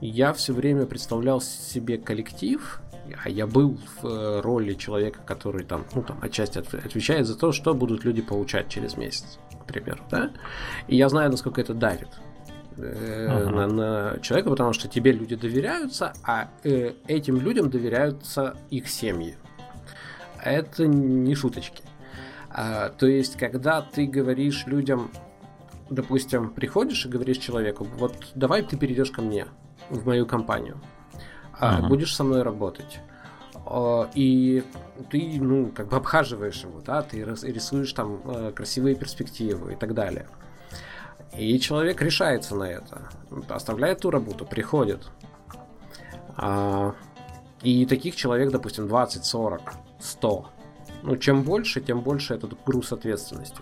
я 0.00 0.32
все 0.32 0.52
время 0.52 0.86
представлял 0.86 1.40
себе 1.40 1.98
коллектив, 1.98 2.80
а 3.22 3.28
я 3.28 3.46
был 3.46 3.78
в 4.00 4.06
э, 4.06 4.40
роли 4.40 4.74
человека, 4.74 5.20
который 5.26 5.64
там, 5.64 5.84
ну, 5.94 6.02
там, 6.02 6.18
отчасти 6.22 6.58
отвечает 6.58 7.26
за 7.26 7.36
то, 7.36 7.52
что 7.52 7.74
будут 7.74 8.04
люди 8.04 8.22
получать 8.22 8.68
через 8.68 8.96
месяц, 8.96 9.38
к 9.62 9.66
примеру, 9.66 10.02
да? 10.10 10.30
И 10.88 10.96
я 10.96 11.08
знаю, 11.10 11.30
насколько 11.30 11.60
это 11.60 11.74
давит 11.74 12.08
uh-huh. 12.76 13.48
на, 13.50 13.66
на 13.66 14.18
человека, 14.20 14.50
потому 14.50 14.72
что 14.72 14.88
тебе 14.88 15.12
люди 15.12 15.36
доверяются, 15.36 16.12
а 16.22 16.48
э, 16.62 16.92
этим 17.06 17.40
людям 17.40 17.70
доверяются 17.70 18.56
их 18.70 18.88
семьи. 18.88 19.36
Это 20.42 20.86
не 20.86 21.34
шуточки. 21.34 21.82
А, 22.50 22.90
то 22.90 23.06
есть, 23.06 23.36
когда 23.36 23.82
ты 23.82 24.06
говоришь 24.06 24.66
людям, 24.66 25.10
допустим, 25.90 26.50
приходишь 26.50 27.06
и 27.06 27.08
говоришь 27.08 27.38
человеку, 27.38 27.84
вот 27.96 28.14
давай 28.34 28.62
ты 28.62 28.76
перейдешь 28.76 29.10
ко 29.10 29.22
мне 29.22 29.46
в 29.90 30.06
мою 30.06 30.26
компанию, 30.26 30.80
uh-huh. 31.60 31.88
будешь 31.88 32.14
со 32.14 32.24
мной 32.24 32.42
работать. 32.42 33.00
И 34.14 34.62
ты, 35.10 35.38
ну, 35.40 35.72
как 35.74 35.88
бы 35.88 35.96
обхаживаешь 35.96 36.62
его, 36.62 36.80
да, 36.80 37.02
ты 37.02 37.24
рисуешь 37.24 37.92
там 37.94 38.20
э, 38.26 38.52
красивые 38.54 38.94
перспективы 38.94 39.72
и 39.72 39.76
так 39.76 39.94
далее. 39.94 40.26
И 41.36 41.58
человек 41.58 42.00
решается 42.00 42.54
на 42.54 42.64
это, 42.64 43.08
оставляет 43.48 44.00
ту 44.00 44.10
работу, 44.10 44.44
приходит. 44.44 45.08
А, 46.36 46.94
и 47.62 47.86
таких 47.86 48.14
человек, 48.14 48.50
допустим, 48.50 48.86
20, 48.86 49.24
40, 49.24 49.72
100. 50.00 50.46
Ну, 51.02 51.16
чем 51.16 51.42
больше, 51.42 51.80
тем 51.80 52.00
больше 52.00 52.34
этот 52.34 52.56
груз 52.64 52.92
ответственности. 52.92 53.58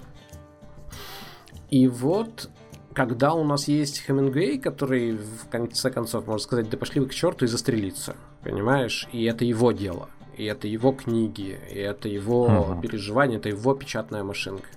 И 1.71 1.89
вот, 1.89 2.51
когда 2.93 3.33
у 3.33 3.43
нас 3.45 3.69
есть 3.69 4.05
Хемингуэй, 4.05 4.59
который 4.59 5.17
в 5.17 5.49
конце 5.51 5.91
концов 5.91 6.27
может 6.27 6.45
сказать, 6.45 6.69
да 6.69 6.77
пошли 6.77 7.01
вы 7.01 7.07
к 7.09 7.15
черту 7.15 7.47
и 7.47 7.49
застрелиться, 7.49 8.17
понимаешь? 8.43 9.09
И 9.13 9.25
это 9.25 9.45
его 9.47 9.73
дело, 9.73 10.11
и 10.37 10.45
это 10.45 10.69
его 10.69 10.93
книги, 10.93 11.59
и 11.71 11.79
это 11.79 12.09
его 12.09 12.47
uh-huh. 12.47 12.81
переживания, 12.83 13.39
это 13.39 13.49
его 13.49 13.75
печатная 13.75 14.23
машинка. 14.23 14.69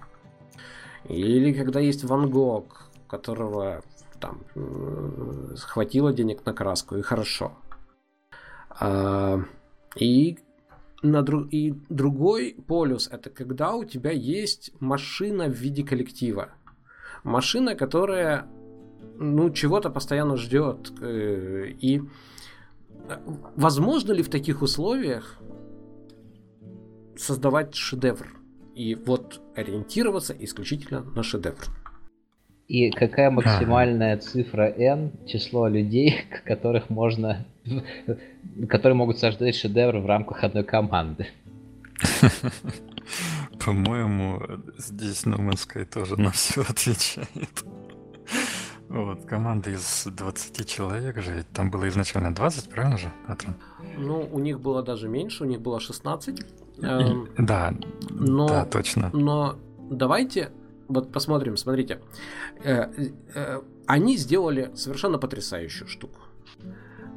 Или 1.10 1.54
когда 1.54 1.80
есть 1.80 2.04
Ван 2.04 2.30
Гог, 2.30 2.85
которого 3.08 3.84
там 4.20 4.42
хватило 5.58 6.14
денег 6.14 6.46
на 6.46 6.54
краску, 6.54 6.98
и 6.98 7.02
хорошо. 7.02 7.54
А, 8.70 9.40
и, 9.96 10.38
на 11.02 11.22
дру... 11.22 11.46
и 11.46 11.74
другой 11.90 12.56
полюс 12.68 13.08
это 13.08 13.30
когда 13.30 13.74
у 13.76 13.84
тебя 13.86 14.12
есть 14.12 14.72
машина 14.80 15.48
в 15.48 15.54
виде 15.54 15.84
коллектива. 15.84 16.50
Машина, 17.24 17.76
которая 17.76 18.48
ну, 19.18 19.50
чего-то 19.50 19.90
постоянно 19.90 20.38
ждет. 20.38 20.92
Э, 21.02 21.68
и 21.68 22.02
возможно 23.56 24.12
ли 24.12 24.24
в 24.24 24.30
таких 24.30 24.62
условиях 24.62 25.38
создавать 27.16 27.76
шедевр? 27.76 28.28
И 28.76 28.96
вот 28.96 29.42
ориентироваться 29.56 30.36
исключительно 30.38 31.02
на 31.02 31.24
шедевр. 31.24 31.64
И 32.68 32.90
какая 32.90 33.30
максимальная 33.30 34.18
цифра 34.18 34.64
n, 34.64 35.12
число 35.28 35.68
людей, 35.68 36.22
которых 36.46 36.90
можно, 36.90 37.46
которые 38.70 38.96
могут 38.96 39.20
создать 39.20 39.56
шедевр 39.56 40.00
в 40.00 40.06
рамках 40.06 40.44
одной 40.44 40.64
команды? 40.64 41.28
По-моему, 43.64 44.42
здесь 44.78 45.26
No 45.26 45.38
Man's 45.38 45.68
Sky 45.68 45.86
тоже 45.86 46.20
на 46.20 46.32
все 46.32 46.62
отвечает. 46.62 47.64
Вот, 48.90 49.26
команда 49.26 49.72
из 49.72 50.06
20 50.06 50.68
человек 50.68 51.22
же, 51.22 51.44
там 51.54 51.72
было 51.72 51.88
изначально 51.90 52.34
20, 52.34 52.70
правильно 52.70 52.98
же, 52.98 53.12
Атрон? 53.28 53.56
Ну, 53.98 54.28
у 54.32 54.40
них 54.40 54.60
было 54.60 54.84
даже 54.84 55.08
меньше, 55.08 55.44
у 55.44 55.48
них 55.48 55.62
было 55.62 55.80
16. 55.80 56.46
Эм, 56.82 57.30
да, 57.38 57.74
но, 58.10 58.48
да, 58.48 58.66
точно. 58.66 59.10
Но 59.14 59.56
давайте 59.90 60.52
вот 60.88 61.12
посмотрим, 61.12 61.58
смотрите. 61.58 62.00
Э, 62.64 62.92
э, 63.34 63.62
они 63.88 64.18
сделали 64.18 64.72
совершенно 64.76 65.18
потрясающую 65.18 65.88
штуку. 65.88 66.20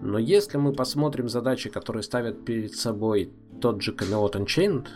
Но 0.01 0.19
если 0.19 0.59
мы 0.59 0.73
посмотрим 0.73 1.29
задачи, 1.29 1.71
которые 1.71 2.03
ставят 2.03 2.45
перед 2.45 2.75
собой 2.75 3.33
тот 3.61 3.83
же 3.83 3.93
Camelot 3.93 4.33
Unchained, 4.33 4.87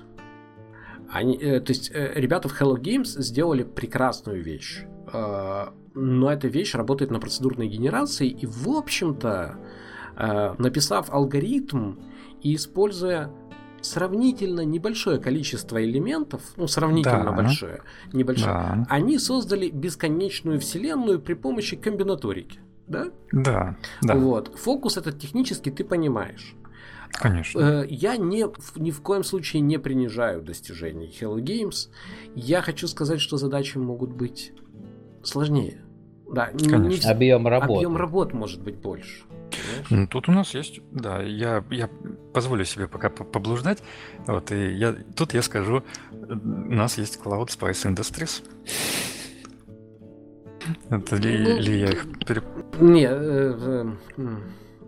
они, 1.11 1.37
э, 1.37 1.61
то 1.61 1.73
есть 1.73 1.91
ребята 1.93 2.49
в 2.49 2.61
Hello 2.61 2.77
Games 2.77 3.21
сделали 3.21 3.65
прекрасную 3.65 4.43
вещь. 4.43 4.85
Но 5.95 6.33
эта 6.33 6.49
вещь 6.49 6.75
работает 6.75 7.11
на 7.11 7.21
процедурной 7.21 7.69
генерации, 7.69 8.29
и 8.29 8.47
в 8.47 8.71
общем-то, 8.71 9.59
написав 10.59 11.13
алгоритм 11.13 11.97
и 12.41 12.55
используя 12.55 13.31
сравнительно 13.83 14.65
небольшое 14.65 15.19
количество 15.19 15.83
элементов, 15.85 16.43
ну, 16.57 16.67
сравнительно 16.67 17.25
да. 17.25 17.33
большое, 17.33 17.83
небольшое, 18.13 18.53
да. 18.53 18.87
они 18.89 19.19
создали 19.19 19.69
бесконечную 19.69 20.61
вселенную 20.61 21.21
при 21.21 21.35
помощи 21.35 21.77
комбинаторики. 21.77 22.61
Да? 22.87 23.07
Да, 23.31 23.77
да. 24.03 24.15
Вот. 24.15 24.57
Фокус 24.59 24.97
этот 24.97 25.19
технически 25.19 25.71
ты 25.71 25.85
понимаешь. 25.85 26.55
Конечно. 27.13 27.83
Э, 27.83 27.87
я 27.89 28.17
не, 28.17 28.47
ни 28.77 28.91
в 28.91 29.03
коем 29.03 29.23
случае 29.25 29.61
не 29.61 29.79
принижаю 29.79 30.43
достижений 30.43 31.15
Hello 31.21 31.37
Games. 31.37 31.91
Я 32.35 32.63
хочу 32.63 32.89
сказать, 32.89 33.21
что 33.21 33.37
задачи 33.37 33.79
могут 33.79 34.13
быть 34.13 34.53
сложнее. 35.23 35.83
Да, 36.31 36.47
Конечно. 36.47 37.09
Не, 37.09 37.13
объем 37.13 37.47
работы. 37.47 37.79
Объем 37.79 37.97
работ 37.97 38.33
может 38.33 38.63
быть 38.63 38.77
больше. 38.77 39.25
Ну, 39.91 40.07
тут 40.07 40.29
у 40.29 40.33
нас 40.33 40.55
есть, 40.55 40.81
да, 40.91 41.23
я, 41.23 41.65
я 41.71 41.89
позволю 42.33 42.65
себе 42.65 42.89
пока 42.89 43.11
поблуждать. 43.11 43.83
Вот, 44.27 44.53
и 44.53 44.73
я, 44.73 44.95
тут 45.17 45.35
я 45.35 45.43
скажу, 45.43 45.83
у 46.13 46.75
нас 46.75 46.99
есть 46.99 47.21
Cloud 47.23 47.49
Spice 47.49 47.95
Industries. 47.95 48.43
Это 50.91 51.17
ли, 51.17 51.39
ну, 51.39 51.61
ли 51.61 51.81
я 51.81 51.91
их 51.91 52.07
переп... 52.27 52.45
Не, 52.81 53.07
э, 53.07 53.93
э, 54.17 54.37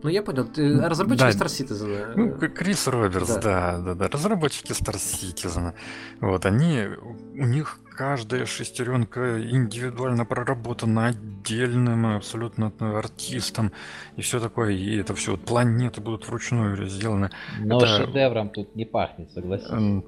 ну 0.05 0.11
я 0.11 0.23
понял, 0.23 0.45
ты, 0.45 0.81
разработчики 0.81 1.37
да. 1.37 1.45
Star 1.45 1.47
Citizen. 1.47 2.13
Ну, 2.15 2.49
Крис 2.51 2.87
Робертс, 2.87 3.37
да. 3.37 3.41
да, 3.41 3.79
да, 3.79 3.95
да, 3.95 4.09
разработчики 4.09 4.73
Star 4.73 4.97
Citizen. 4.97 5.73
Вот, 6.21 6.45
они, 6.45 6.89
у 7.33 7.47
них 7.47 7.79
каждая 7.97 8.45
шестеренка 8.45 9.41
индивидуально 9.41 10.27
проработана 10.27 11.07
отдельным 11.07 12.05
абсолютно 12.05 12.71
артистом 12.99 13.73
и 14.17 14.21
все 14.21 14.41
такое, 14.41 14.73
и 14.73 14.99
это 14.99 15.15
все 15.15 15.33
вот 15.33 15.47
планеты 15.47 16.03
будут 16.03 16.29
вручную 16.29 16.87
сделаны. 16.87 17.31
Но 17.61 17.79
это... 17.79 17.87
шедевром 17.87 18.51
тут 18.51 18.77
не 18.77 18.85
пахнет, 18.85 19.33
согласен. 19.33 20.05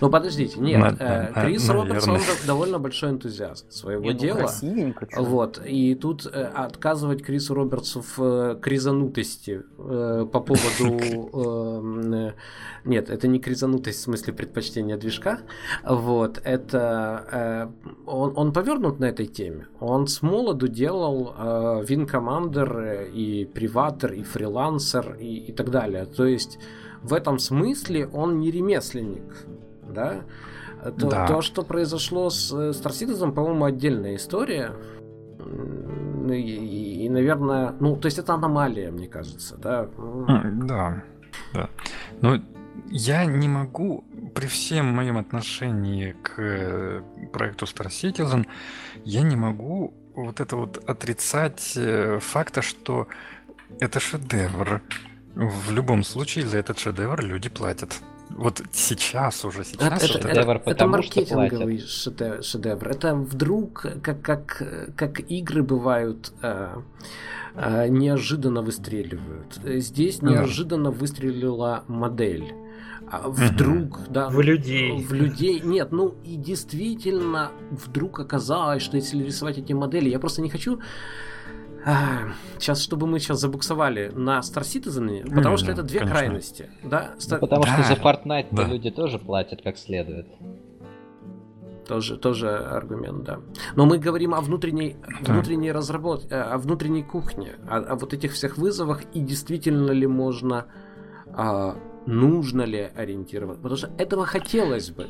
Ну 0.00 0.10
подождите, 0.10 0.60
нет, 0.60 0.80
на, 0.80 0.96
э, 0.98 1.32
Крис 1.34 1.66
на, 1.68 1.74
Робертс, 1.74 2.08
он 2.08 2.20
довольно 2.46 2.78
большой 2.78 3.10
энтузиаст 3.10 3.72
своего 3.72 4.04
ну, 4.04 4.12
дела. 4.12 4.50
Вот, 5.16 5.60
и 5.64 5.94
тут 5.94 6.26
э, 6.26 6.42
отказывать 6.54 7.22
Крису 7.22 7.54
Робертсу 7.54 8.02
в 8.02 8.22
э, 8.22 8.56
кризанутости 8.60 9.62
э, 9.78 10.26
по 10.30 10.40
поводу... 10.40 11.30
Э, 11.34 12.32
нет, 12.84 13.08
это 13.08 13.28
не 13.28 13.38
кризанутость 13.38 14.00
в 14.00 14.02
смысле 14.02 14.32
предпочтения 14.32 14.96
движка. 14.96 15.40
Вот, 15.84 16.40
это... 16.44 17.26
Э, 17.32 17.90
он, 18.06 18.32
он 18.36 18.52
повернут 18.52 19.00
на 19.00 19.06
этой 19.06 19.26
теме. 19.26 19.66
Он 19.80 20.06
с 20.06 20.22
молоду 20.22 20.68
делал 20.68 21.34
э, 21.36 21.84
Win 21.88 22.08
Commander 22.10 23.10
и 23.10 23.44
приватер, 23.46 24.12
и 24.12 24.22
фрилансер, 24.22 25.16
и, 25.18 25.36
и 25.36 25.52
так 25.52 25.70
далее. 25.70 26.04
То 26.06 26.26
есть 26.26 26.58
в 27.02 27.12
этом 27.12 27.38
смысле 27.38 28.06
он 28.06 28.40
не 28.40 28.50
ремесленник 28.50 29.46
да? 29.94 30.22
То, 30.82 31.08
да. 31.08 31.26
то 31.26 31.40
что 31.40 31.62
произошло 31.62 32.28
с 32.28 32.52
э, 32.52 32.70
Star 32.70 32.92
Citizen, 32.92 33.32
по-моему, 33.32 33.64
отдельная 33.64 34.16
история. 34.16 34.72
И, 36.28 36.34
и, 36.34 37.04
и, 37.04 37.08
наверное, 37.08 37.74
ну, 37.80 37.96
то 37.96 38.06
есть 38.06 38.18
это 38.18 38.34
аномалия, 38.34 38.90
мне 38.90 39.08
кажется, 39.08 39.56
да? 39.56 39.88
Да, 40.66 41.02
да. 41.54 41.68
Но 42.20 42.40
я 42.90 43.24
не 43.24 43.48
могу, 43.48 44.04
при 44.34 44.46
всем 44.46 44.86
моем 44.86 45.16
отношении 45.16 46.14
к 46.22 46.34
э, 46.38 47.02
проекту 47.32 47.66
Star 47.66 47.88
Citizen, 47.88 48.46
я 49.04 49.22
не 49.22 49.36
могу 49.36 49.94
вот 50.14 50.40
это 50.40 50.56
вот 50.56 50.88
отрицать 50.88 51.74
э, 51.76 52.18
факта, 52.20 52.62
что 52.62 53.08
это 53.80 54.00
шедевр. 54.00 54.82
В 55.34 55.72
любом 55.72 56.04
случае 56.04 56.46
за 56.46 56.58
этот 56.58 56.78
шедевр 56.78 57.20
люди 57.24 57.48
платят. 57.48 58.00
Вот 58.36 58.62
сейчас 58.72 59.44
уже, 59.44 59.64
сейчас 59.64 60.02
это, 60.02 60.18
это, 60.18 60.28
шедевр, 60.28 60.56
это, 60.56 60.70
это 60.70 60.86
маркетинговый 60.86 61.78
шедевр, 61.78 62.42
шедевр. 62.42 62.88
Это 62.88 63.14
вдруг, 63.14 63.86
как, 64.02 64.22
как, 64.22 64.62
как 64.96 65.20
игры 65.30 65.62
бывают, 65.62 66.32
э, 66.42 66.76
э, 67.54 67.88
неожиданно 67.88 68.62
выстреливают. 68.62 69.60
Здесь 69.64 70.20
неожиданно 70.22 70.90
выстрелила 70.90 71.84
модель. 71.86 72.54
А 73.10 73.28
вдруг, 73.28 73.98
угу. 73.98 74.10
да. 74.10 74.28
В 74.28 74.40
людей. 74.40 75.04
В 75.04 75.12
людей. 75.12 75.60
Нет, 75.60 75.92
ну 75.92 76.14
и 76.24 76.36
действительно, 76.36 77.52
вдруг 77.70 78.18
оказалось, 78.18 78.82
что 78.82 78.96
если 78.96 79.22
рисовать 79.22 79.58
эти 79.58 79.72
модели, 79.72 80.08
я 80.08 80.18
просто 80.18 80.42
не 80.42 80.50
хочу 80.50 80.80
сейчас, 82.58 82.80
чтобы 82.82 83.06
мы 83.06 83.18
сейчас 83.18 83.40
забуксовали 83.40 84.10
на 84.14 84.38
Star 84.40 84.62
Citizen, 84.62 85.22
потому 85.34 85.56
mm, 85.56 85.58
что 85.58 85.72
это 85.72 85.82
две 85.82 85.98
конечно. 86.00 86.18
крайности. 86.18 86.70
Да? 86.82 87.14
Star... 87.18 87.34
Ну, 87.34 87.38
потому 87.40 87.64
да. 87.64 87.74
что 87.74 87.82
за 87.82 87.94
Fortnite 87.94 88.48
да. 88.52 88.64
люди 88.64 88.90
тоже 88.90 89.18
платят 89.18 89.62
как 89.62 89.76
следует. 89.76 90.26
Тоже, 91.86 92.16
тоже 92.16 92.56
аргумент, 92.56 93.24
да. 93.24 93.40
Но 93.76 93.84
мы 93.84 93.98
говорим 93.98 94.34
о 94.34 94.40
внутренней, 94.40 94.96
да. 95.22 95.34
внутренней 95.34 95.70
разработке, 95.70 96.34
о 96.34 96.56
внутренней 96.56 97.02
кухне, 97.02 97.56
о, 97.68 97.76
о 97.76 97.96
вот 97.96 98.14
этих 98.14 98.32
всех 98.32 98.56
вызовах 98.56 99.02
и 99.12 99.20
действительно 99.20 99.90
ли 99.90 100.06
можно, 100.06 100.66
а, 101.32 101.76
нужно 102.06 102.62
ли 102.62 102.90
ориентироваться. 102.96 103.62
Потому 103.62 103.76
что 103.76 103.90
этого 103.98 104.24
хотелось 104.24 104.90
бы. 104.90 105.08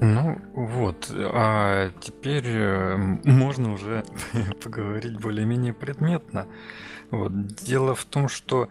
Ну 0.00 0.38
вот, 0.54 1.10
а 1.14 1.90
теперь 2.00 2.46
э, 2.46 2.96
можно 3.24 3.72
уже 3.72 4.04
поговорить 4.62 5.18
более-менее 5.18 5.72
предметно. 5.72 6.46
Вот. 7.10 7.32
Дело 7.32 7.94
в 7.94 8.04
том, 8.04 8.28
что 8.28 8.68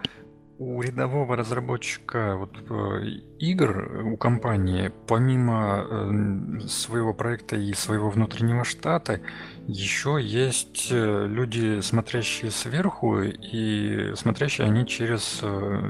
у 0.58 0.82
рядового 0.82 1.36
разработчика 1.36 2.36
вот, 2.36 2.56
э, 2.70 3.08
игр, 3.40 4.04
у 4.06 4.18
компании, 4.18 4.92
помимо 5.08 5.86
э, 5.90 6.68
своего 6.68 7.14
проекта 7.14 7.56
и 7.56 7.74
своего 7.74 8.10
внутреннего 8.10 8.64
штата, 8.64 9.22
еще 9.68 10.20
есть 10.22 10.92
люди, 10.92 11.82
смотрящие 11.82 12.52
сверху, 12.52 13.22
и 13.24 14.14
смотрящие 14.16 14.68
они 14.68 14.86
через 14.86 15.42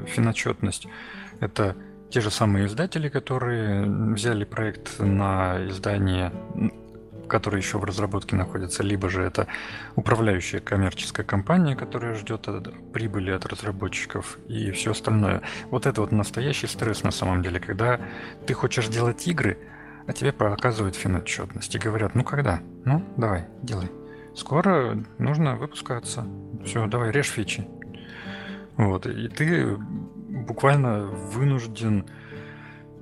финотчетность. 0.06 0.88
Это 1.40 1.76
те 2.10 2.20
же 2.20 2.30
самые 2.30 2.66
издатели, 2.66 3.08
которые 3.08 3.84
взяли 3.84 4.44
проект 4.44 4.98
на 5.00 5.68
издание, 5.68 6.32
который 7.28 7.60
еще 7.60 7.78
в 7.78 7.84
разработке 7.84 8.36
находится, 8.36 8.82
либо 8.82 9.08
же 9.08 9.22
это 9.22 9.48
управляющая 9.96 10.60
коммерческая 10.60 11.26
компания, 11.26 11.74
которая 11.74 12.14
ждет 12.14 12.48
прибыли 12.92 13.30
от 13.30 13.46
разработчиков 13.46 14.38
и 14.48 14.70
все 14.70 14.92
остальное. 14.92 15.42
Вот 15.70 15.86
это 15.86 16.00
вот 16.00 16.12
настоящий 16.12 16.66
стресс 16.66 17.02
на 17.02 17.10
самом 17.10 17.42
деле, 17.42 17.60
когда 17.60 18.00
ты 18.46 18.54
хочешь 18.54 18.88
делать 18.88 19.26
игры, 19.26 19.58
а 20.06 20.12
тебе 20.12 20.32
показывают 20.32 20.94
финотчетность 20.94 21.74
и 21.74 21.78
говорят, 21.78 22.14
ну 22.14 22.22
когда? 22.22 22.60
Ну, 22.84 23.04
давай, 23.16 23.46
делай. 23.62 23.90
Скоро 24.36 25.02
нужно 25.18 25.56
выпускаться. 25.56 26.24
Все, 26.64 26.86
давай, 26.86 27.10
режь 27.10 27.30
фичи. 27.30 27.66
Вот, 28.76 29.06
и 29.06 29.28
ты 29.28 29.78
буквально 30.46 31.04
вынужден 31.04 32.06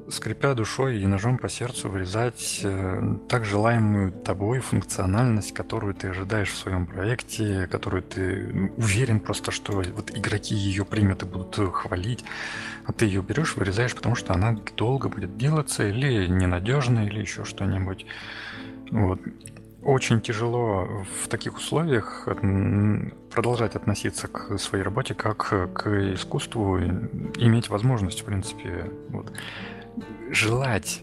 скрипя 0.09 0.55
душой 0.55 1.01
и 1.01 1.07
ножом 1.07 1.39
по 1.39 1.49
сердцу 1.49 1.89
вырезать 1.89 2.61
э, 2.63 3.17
так 3.29 3.45
желаемую 3.45 4.13
тобой 4.13 4.61
функциональность, 4.61 5.55
которую 5.55 5.95
ты 5.95 6.09
ожидаешь 6.09 6.51
в 6.51 6.57
своем 6.57 6.87
проекте, 6.87 7.67
которую 7.71 8.03
ты 8.03 8.71
уверен 8.77 9.21
просто, 9.21 9.51
что 9.51 9.73
вот 9.73 10.11
игроки 10.17 10.55
ее 10.55 10.85
примут 10.85 11.23
и 11.23 11.27
будут 11.27 11.75
хвалить, 11.75 12.25
а 12.85 12.93
ты 12.93 13.07
ее 13.07 13.23
берешь, 13.23 13.57
вырезаешь, 13.57 13.95
потому 13.95 14.15
что 14.15 14.35
она 14.35 14.59
долго 14.77 15.09
будет 15.09 15.37
делаться 15.39 15.89
или 15.89 16.27
ненадежно, 16.27 17.07
или 17.07 17.21
еще 17.21 17.45
что-нибудь. 17.45 18.07
Вот. 18.91 19.21
Очень 19.85 20.21
тяжело 20.21 21.05
в 21.23 21.29
таких 21.29 21.57
условиях 21.57 22.27
продолжать 23.31 23.77
относиться 23.77 24.29
к 24.29 24.59
своей 24.59 24.83
работе 24.83 25.15
как 25.15 25.37
к 25.75 26.15
искусству, 26.15 26.79
иметь 26.79 27.69
возможность, 27.69 28.23
в 28.23 28.25
принципе, 28.25 28.91
вот, 29.11 29.33
желать 30.31 31.03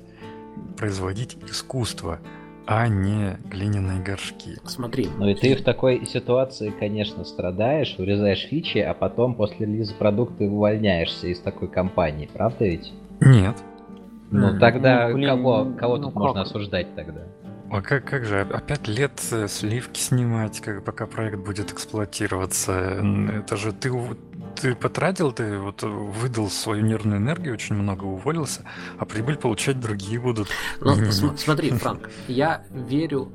производить 0.78 1.38
искусство, 1.48 2.20
а 2.66 2.88
не 2.88 3.38
глиняные 3.46 4.02
горшки. 4.02 4.58
Смотри. 4.66 5.10
Ну 5.18 5.28
и 5.28 5.36
ты 5.36 5.56
в 5.56 5.64
такой 5.64 6.06
ситуации, 6.06 6.74
конечно, 6.80 7.24
страдаешь, 7.24 7.96
урезаешь 8.00 8.48
фичи, 8.48 8.80
а 8.80 8.94
потом 8.94 9.36
после 9.36 9.66
релиза 9.66 9.94
продукта 9.96 10.46
увольняешься 10.46 11.28
из 11.28 11.40
такой 11.40 11.68
компании, 11.68 12.30
правда 12.32 12.66
ведь? 12.66 12.92
Нет. 13.20 13.56
Ну 14.32 14.58
тогда 14.60 15.10
ну, 15.10 15.16
блин, 15.16 15.30
кого, 15.30 15.74
кого 15.78 15.98
ну, 15.98 16.04
тут 16.06 16.14
как? 16.14 16.24
можно 16.24 16.42
осуждать 16.42 16.96
тогда? 16.96 17.28
А 17.72 17.82
как, 17.82 18.04
как 18.04 18.26
же, 18.26 18.42
опять 18.42 18.90
лет 18.90 19.14
э, 19.32 19.48
сливки 19.48 20.02
снимать, 20.02 20.60
как, 20.60 20.84
пока 20.84 21.08
проект 21.08 21.38
будет 21.38 21.72
эксплуатироваться? 21.72 22.74
Это 23.34 23.56
же 23.56 23.72
ты 23.72 23.90
ты 24.62 24.76
потратил, 24.76 25.32
ты 25.32 25.58
вот 25.58 25.82
выдал 25.82 26.50
свою 26.50 26.84
нервную 26.84 27.20
энергию, 27.20 27.54
очень 27.54 27.76
много 27.76 28.04
уволился, 28.04 28.66
а 29.00 29.06
прибыль 29.06 29.38
получать 29.38 29.80
другие 29.80 30.20
будут. 30.20 30.50
Ну, 30.82 30.96
смотри, 31.38 31.72
Франк, 31.72 32.10
я 32.28 32.64
верю 32.70 33.32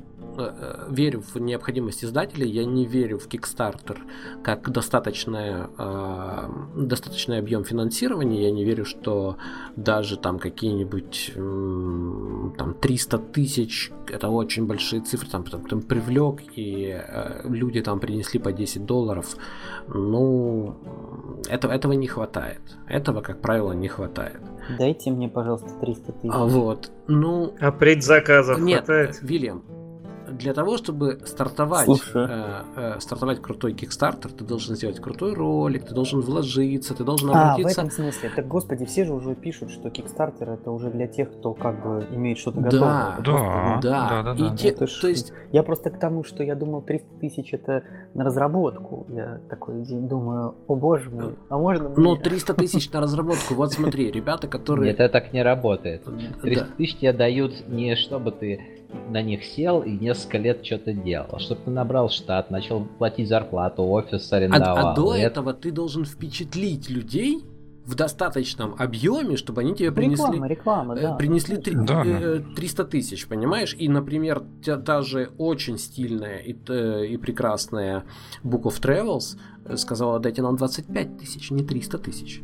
верю 0.89 1.23
в 1.33 1.39
необходимость 1.39 2.03
издателей, 2.03 2.49
я 2.49 2.65
не 2.65 2.85
верю 2.85 3.19
в 3.19 3.27
Kickstarter 3.27 3.97
как 4.43 4.69
достаточное, 4.69 5.69
э, 5.77 6.49
достаточный 6.75 7.39
объем 7.39 7.63
финансирования, 7.63 8.43
я 8.43 8.51
не 8.51 8.63
верю, 8.63 8.85
что 8.85 9.37
даже 9.75 10.17
там 10.17 10.39
какие-нибудь 10.39 11.33
там 11.35 12.73
300 12.79 13.17
тысяч, 13.17 13.91
это 14.07 14.29
очень 14.29 14.65
большие 14.65 15.01
цифры, 15.01 15.29
там, 15.29 15.43
там, 15.43 15.63
там 15.65 15.81
привлек, 15.81 16.41
и 16.55 16.99
люди 17.43 17.81
там 17.81 17.99
принесли 17.99 18.39
по 18.39 18.51
10 18.51 18.85
долларов, 18.85 19.35
ну, 19.87 20.77
этого, 21.49 21.71
этого 21.71 21.93
не 21.93 22.07
хватает, 22.07 22.61
этого, 22.87 23.21
как 23.21 23.41
правило, 23.41 23.73
не 23.73 23.87
хватает. 23.87 24.41
Дайте 24.77 25.11
мне, 25.11 25.29
пожалуйста, 25.29 25.69
300 25.79 26.11
тысяч. 26.13 26.31
А 26.33 26.45
вот, 26.45 26.91
ну... 27.07 27.53
А 27.59 27.71
предзаказов 27.71 28.59
Нет, 28.59 28.85
хватает? 28.85 29.19
Вильям, 29.21 29.63
для 30.31 30.53
того, 30.53 30.77
чтобы 30.77 31.19
стартовать, 31.25 31.89
э, 32.13 32.63
э, 32.75 32.99
стартовать 32.99 33.41
крутой 33.41 33.73
кикстартер, 33.73 34.31
ты 34.31 34.43
должен 34.43 34.75
сделать 34.75 34.99
крутой 34.99 35.33
ролик, 35.33 35.85
ты 35.85 35.93
должен 35.93 36.21
вложиться, 36.21 36.93
ты 36.93 37.03
должен 37.03 37.29
обратиться... 37.29 37.81
А, 37.81 37.85
в 37.85 37.87
этом 37.87 37.91
смысле. 37.91 38.31
Так, 38.35 38.47
господи, 38.47 38.85
все 38.85 39.05
же 39.05 39.13
уже 39.13 39.35
пишут, 39.35 39.71
что 39.71 39.89
кикстартер 39.89 40.51
это 40.51 40.71
уже 40.71 40.89
для 40.89 41.07
тех, 41.07 41.31
кто 41.31 41.53
как 41.53 41.83
бы 41.83 42.07
имеет 42.11 42.37
что-то 42.37 42.61
готовое. 42.61 42.79
Да, 42.79 43.17
да, 43.23 43.79
да, 43.81 44.23
да, 44.23 44.33
да. 44.33 44.53
И 44.53 44.57
те, 44.57 44.73
ж... 44.85 44.99
то 44.99 45.07
есть... 45.07 45.33
Я 45.51 45.63
просто 45.63 45.89
к 45.89 45.99
тому, 45.99 46.23
что 46.23 46.43
я 46.43 46.55
думал 46.55 46.81
300 46.81 47.19
тысяч 47.19 47.53
это 47.53 47.83
на 48.13 48.23
разработку. 48.23 49.05
Я 49.09 49.39
такой 49.49 49.83
думаю, 49.85 50.55
о 50.67 50.75
боже 50.75 51.09
мой, 51.09 51.35
а 51.49 51.57
можно 51.57 51.89
мне... 51.89 51.97
Ну, 51.97 52.15
300 52.15 52.53
тысяч 52.53 52.91
на 52.91 53.01
разработку. 53.01 53.53
Вот 53.53 53.71
смотри, 53.73 54.11
ребята, 54.11 54.47
которые... 54.47 54.91
Нет, 54.91 54.99
это 54.99 55.13
так 55.13 55.33
не 55.33 55.41
работает. 55.41 56.03
300 56.41 56.65
тысяч 56.77 56.97
тебе 56.97 57.13
дают 57.13 57.67
не 57.67 57.95
чтобы 57.95 58.31
ты 58.31 58.76
на 59.09 59.21
них 59.21 59.43
сел 59.43 59.81
и 59.81 59.91
несколько 59.91 60.37
лет 60.37 60.65
что-то 60.65 60.93
делал. 60.93 61.39
Чтобы 61.39 61.61
ты 61.65 61.71
набрал 61.71 62.09
штат, 62.09 62.51
начал 62.51 62.85
платить 62.85 63.29
зарплату, 63.29 63.83
офис 63.83 64.31
арендовал. 64.31 64.77
А, 64.77 64.91
а 64.91 64.95
до 64.95 65.15
это... 65.15 65.27
этого 65.27 65.53
ты 65.53 65.71
должен 65.71 66.05
впечатлить 66.05 66.89
людей 66.89 67.43
в 67.85 67.95
достаточном 67.95 68.75
объеме, 68.77 69.37
чтобы 69.37 69.61
они 69.61 69.73
тебе 69.73 69.93
принесли, 69.93 70.25
реклама, 70.25 70.47
реклама, 70.47 70.95
э, 70.95 71.01
да, 71.01 71.13
принесли 71.13 71.55
3, 71.55 71.75
да. 71.85 72.03
300 72.55 72.83
тысяч, 72.83 73.27
понимаешь? 73.27 73.75
И, 73.79 73.87
например, 73.87 74.43
та, 74.63 74.75
та 74.77 75.01
же 75.01 75.29
очень 75.37 75.77
стильная 75.77 76.39
и, 76.39 76.53
э, 76.67 77.05
и 77.05 77.17
прекрасная 77.17 78.03
Book 78.43 78.63
of 78.63 78.81
Travels 78.81 79.37
сказала, 79.77 80.19
дайте 80.19 80.41
нам 80.41 80.57
25 80.57 81.17
тысяч, 81.17 81.49
не 81.49 81.63
300 81.63 81.97
тысяч. 81.97 82.41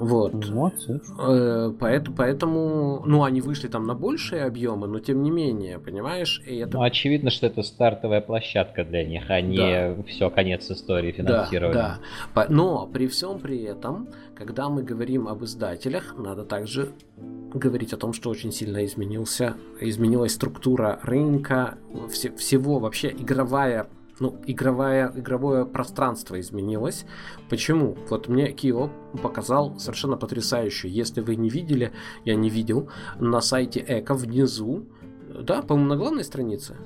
Вот. 0.00 0.34
Молодцы. 0.34 1.00
Э, 1.18 1.72
поэтому, 1.78 2.16
поэтому, 2.16 3.02
ну, 3.06 3.24
они 3.24 3.40
вышли 3.40 3.68
там 3.68 3.86
на 3.86 3.94
большие 3.94 4.44
объемы, 4.44 4.86
но 4.86 5.00
тем 5.00 5.22
не 5.22 5.30
менее, 5.30 5.78
понимаешь? 5.78 6.42
И 6.46 6.56
это... 6.56 6.78
Ну, 6.78 6.82
очевидно, 6.82 7.30
что 7.30 7.46
это 7.46 7.62
стартовая 7.62 8.20
площадка 8.20 8.84
для 8.84 9.04
них, 9.04 9.24
а 9.28 9.40
не 9.40 9.56
да. 9.56 10.02
все, 10.04 10.30
конец 10.30 10.70
истории 10.70 11.12
финансирования. 11.12 11.74
Да, 11.74 11.98
да. 12.34 12.46
Но 12.48 12.86
при 12.86 13.06
всем 13.06 13.38
при 13.38 13.62
этом, 13.62 14.08
когда 14.34 14.68
мы 14.68 14.82
говорим 14.82 15.28
об 15.28 15.44
издателях, 15.44 16.14
надо 16.16 16.44
также 16.44 16.92
говорить 17.52 17.92
о 17.92 17.96
том, 17.96 18.12
что 18.12 18.30
очень 18.30 18.52
сильно 18.52 18.84
изменился, 18.84 19.54
изменилась 19.80 20.34
структура 20.34 20.98
рынка, 21.02 21.78
все, 22.10 22.30
всего 22.32 22.78
вообще 22.78 23.10
игровая 23.10 23.86
ну, 24.20 24.40
игровое, 24.46 25.12
игровое 25.14 25.66
пространство 25.66 26.38
изменилось. 26.40 27.04
Почему? 27.48 27.96
Вот 28.08 28.28
мне 28.28 28.52
Кио 28.52 28.90
показал 29.22 29.78
совершенно 29.78 30.16
потрясающе. 30.16 30.88
Если 30.88 31.20
вы 31.20 31.36
не 31.36 31.48
видели, 31.48 31.92
я 32.24 32.34
не 32.34 32.50
видел, 32.50 32.90
на 33.18 33.40
сайте 33.40 33.84
Эко 33.86 34.14
внизу, 34.14 34.86
да, 35.42 35.62
по-моему, 35.62 35.88
на 35.88 35.96
главной 35.96 36.24
странице, 36.24 36.76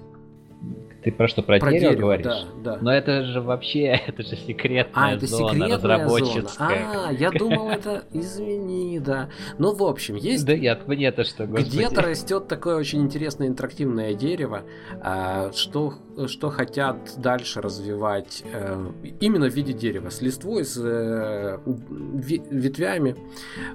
ты 1.03 1.13
про 1.13 1.29
что, 1.29 1.43
про, 1.43 1.59
про 1.59 1.71
дерево, 1.71 1.91
дерево 1.91 2.01
говоришь? 2.01 2.25
Да, 2.25 2.75
да. 2.75 2.79
Но 2.81 2.93
это 2.93 3.23
же 3.23 3.41
вообще, 3.41 3.83
это 4.07 4.23
же 4.23 4.37
секретная 4.37 5.11
а, 5.11 5.15
это 5.15 5.27
зона, 5.27 5.53
секретная 5.53 5.77
разработческая. 5.77 6.93
Зона. 6.93 7.09
А, 7.09 7.13
я 7.13 7.31
думал, 7.31 7.71
это, 7.71 8.05
извини, 8.13 8.99
да. 8.99 9.29
Ну, 9.59 9.75
в 9.75 9.83
общем, 9.85 10.17
есть... 10.17 10.45
Да 10.45 10.57
нет, 10.57 10.89
мне-то 10.89 11.25
что, 11.25 11.47
Где-то 11.47 12.03
растет 12.03 12.49
такое 12.49 12.77
очень 12.77 13.01
интересное 13.01 13.47
интерактивное 13.47 14.15
дерево, 14.15 14.65
а, 15.01 15.53
что, 15.53 15.95
что 16.27 16.51
хотят 16.51 17.15
дальше 17.17 17.61
развивать 17.61 18.43
э, 18.53 18.87
именно 19.21 19.49
в 19.49 19.55
виде 19.55 19.73
дерева, 19.73 20.11
с 20.11 20.21
листвой, 20.21 20.65
с 20.65 20.77
э, 20.83 21.59
ветвями, 21.65 23.17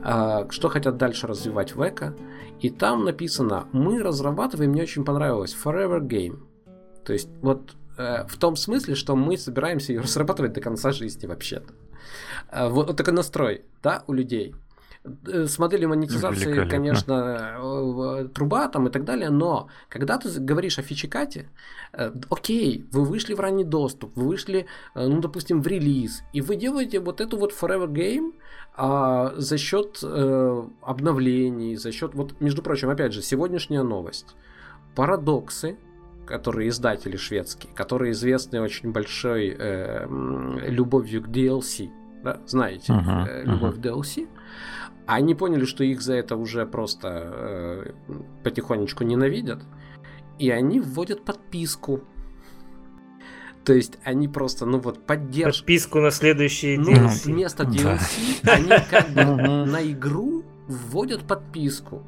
а, 0.03 0.47
что 0.49 0.67
хотят 0.67 0.97
дальше 0.97 1.27
развивать 1.27 1.73
в 1.73 1.87
эко. 1.87 2.15
И 2.59 2.69
там 2.69 3.05
написано, 3.05 3.67
мы 3.71 4.01
разрабатываем, 4.01 4.71
мне 4.71 4.83
очень 4.83 5.05
понравилось, 5.05 5.55
Forever 5.63 6.01
Game. 6.01 6.39
То 7.05 7.13
есть 7.13 7.29
вот 7.41 7.75
э, 7.97 8.25
в 8.27 8.37
том 8.37 8.55
смысле, 8.55 8.95
что 8.95 9.15
мы 9.15 9.37
собираемся 9.37 9.93
ее 9.93 10.01
разрабатывать 10.01 10.53
до 10.53 10.61
конца 10.61 10.91
жизни 10.91 11.27
вообще-то. 11.27 11.73
Э, 12.51 12.69
вот, 12.69 12.87
вот 12.87 12.97
такой 12.97 13.13
настрой, 13.13 13.65
да, 13.81 14.03
у 14.07 14.13
людей. 14.13 14.55
Э, 15.03 15.45
с 15.47 15.59
моделью 15.59 15.89
монетизации, 15.89 16.67
конечно, 16.67 17.57
э, 17.61 18.27
труба 18.33 18.67
там 18.69 18.87
и 18.87 18.91
так 18.91 19.03
далее, 19.03 19.29
но 19.29 19.67
когда 19.89 20.17
ты 20.17 20.29
говоришь 20.39 20.79
о 20.79 20.81
фичекате, 20.81 21.49
э, 21.91 22.11
окей, 22.29 22.85
вы 22.91 23.03
вышли 23.03 23.33
в 23.33 23.39
ранний 23.39 23.65
доступ, 23.65 24.15
вы 24.15 24.27
вышли, 24.27 24.65
ну, 24.95 25.19
допустим, 25.19 25.61
в 25.61 25.67
релиз, 25.67 26.23
и 26.31 26.41
вы 26.41 26.55
делаете 26.55 26.99
вот 26.99 27.19
эту 27.19 27.37
вот 27.37 27.53
Forever 27.53 27.87
Game 27.87 28.33
а, 28.75 29.33
за 29.37 29.57
счет 29.57 29.99
э, 30.01 30.63
обновлений, 30.81 31.75
за 31.75 31.91
счет, 31.91 32.15
вот, 32.15 32.39
между 32.41 32.63
прочим, 32.63 32.89
опять 32.89 33.13
же, 33.13 33.21
сегодняшняя 33.21 33.83
новость. 33.83 34.35
Парадоксы, 34.95 35.77
которые 36.25 36.69
издатели 36.69 37.17
шведские, 37.17 37.73
которые 37.73 38.11
известны 38.11 38.61
очень 38.61 38.91
большой 38.91 39.55
э, 39.57 40.05
любовью 40.67 41.21
к 41.23 41.27
DLC, 41.27 41.89
да, 42.23 42.39
знаете, 42.45 42.93
uh-huh, 42.93 43.27
э, 43.27 43.43
любовь 43.43 43.75
uh-huh. 43.75 43.79
к 43.79 43.85
DLC, 43.85 44.27
они 45.05 45.35
поняли, 45.35 45.65
что 45.65 45.83
их 45.83 46.01
за 46.01 46.13
это 46.13 46.37
уже 46.37 46.65
просто 46.65 47.09
э, 47.11 47.91
потихонечку 48.43 49.03
ненавидят, 49.03 49.63
и 50.39 50.49
они 50.49 50.79
вводят 50.79 51.25
подписку. 51.25 52.01
То 53.65 53.73
есть 53.73 53.97
они 54.03 54.27
просто, 54.27 54.65
ну 54.65 54.79
вот, 54.79 55.05
поддерживают... 55.05 55.57
Подписку 55.59 55.99
на 55.99 56.11
следующие 56.11 56.79
ну, 56.79 56.93
DLC. 56.93 57.25
Вместо 57.25 57.63
DLC 57.63 58.49
они 58.49 58.69
как 58.89 59.09
бы 59.09 59.23
на 59.65 59.83
игру 59.91 60.43
вводят 60.67 61.23
подписку. 61.23 62.03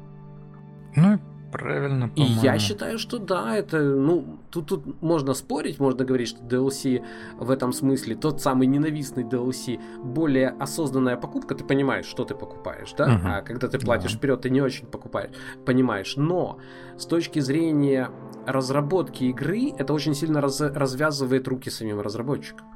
Ну, 0.94 1.18
правильно, 1.58 2.10
И 2.16 2.22
я 2.22 2.58
считаю, 2.58 2.98
что 2.98 3.18
да, 3.18 3.56
это, 3.56 3.80
ну, 3.80 4.38
тут, 4.50 4.66
тут 4.66 5.02
можно 5.02 5.34
спорить, 5.34 5.78
можно 5.78 6.04
говорить, 6.04 6.28
что 6.28 6.42
DLC 6.42 7.04
в 7.38 7.50
этом 7.50 7.72
смысле, 7.72 8.14
тот 8.14 8.40
самый 8.40 8.66
ненавистный 8.66 9.24
DLC, 9.24 9.80
более 10.02 10.50
осознанная 10.50 11.16
покупка, 11.16 11.54
ты 11.54 11.64
понимаешь, 11.64 12.06
что 12.06 12.24
ты 12.24 12.34
покупаешь, 12.34 12.92
да? 12.96 13.04
Угу. 13.04 13.22
А 13.24 13.42
когда 13.42 13.68
ты 13.68 13.78
платишь 13.78 14.12
да. 14.12 14.18
вперед, 14.18 14.40
ты 14.42 14.50
не 14.50 14.60
очень 14.60 14.86
покупаешь, 14.86 15.34
понимаешь. 15.64 16.16
Но 16.16 16.58
с 16.98 17.06
точки 17.06 17.40
зрения 17.40 18.10
разработки 18.46 19.24
игры, 19.24 19.72
это 19.78 19.92
очень 19.92 20.14
сильно 20.14 20.40
раз, 20.40 20.60
развязывает 20.60 21.48
руки 21.48 21.70
самим 21.70 22.00
разработчикам. 22.00 22.66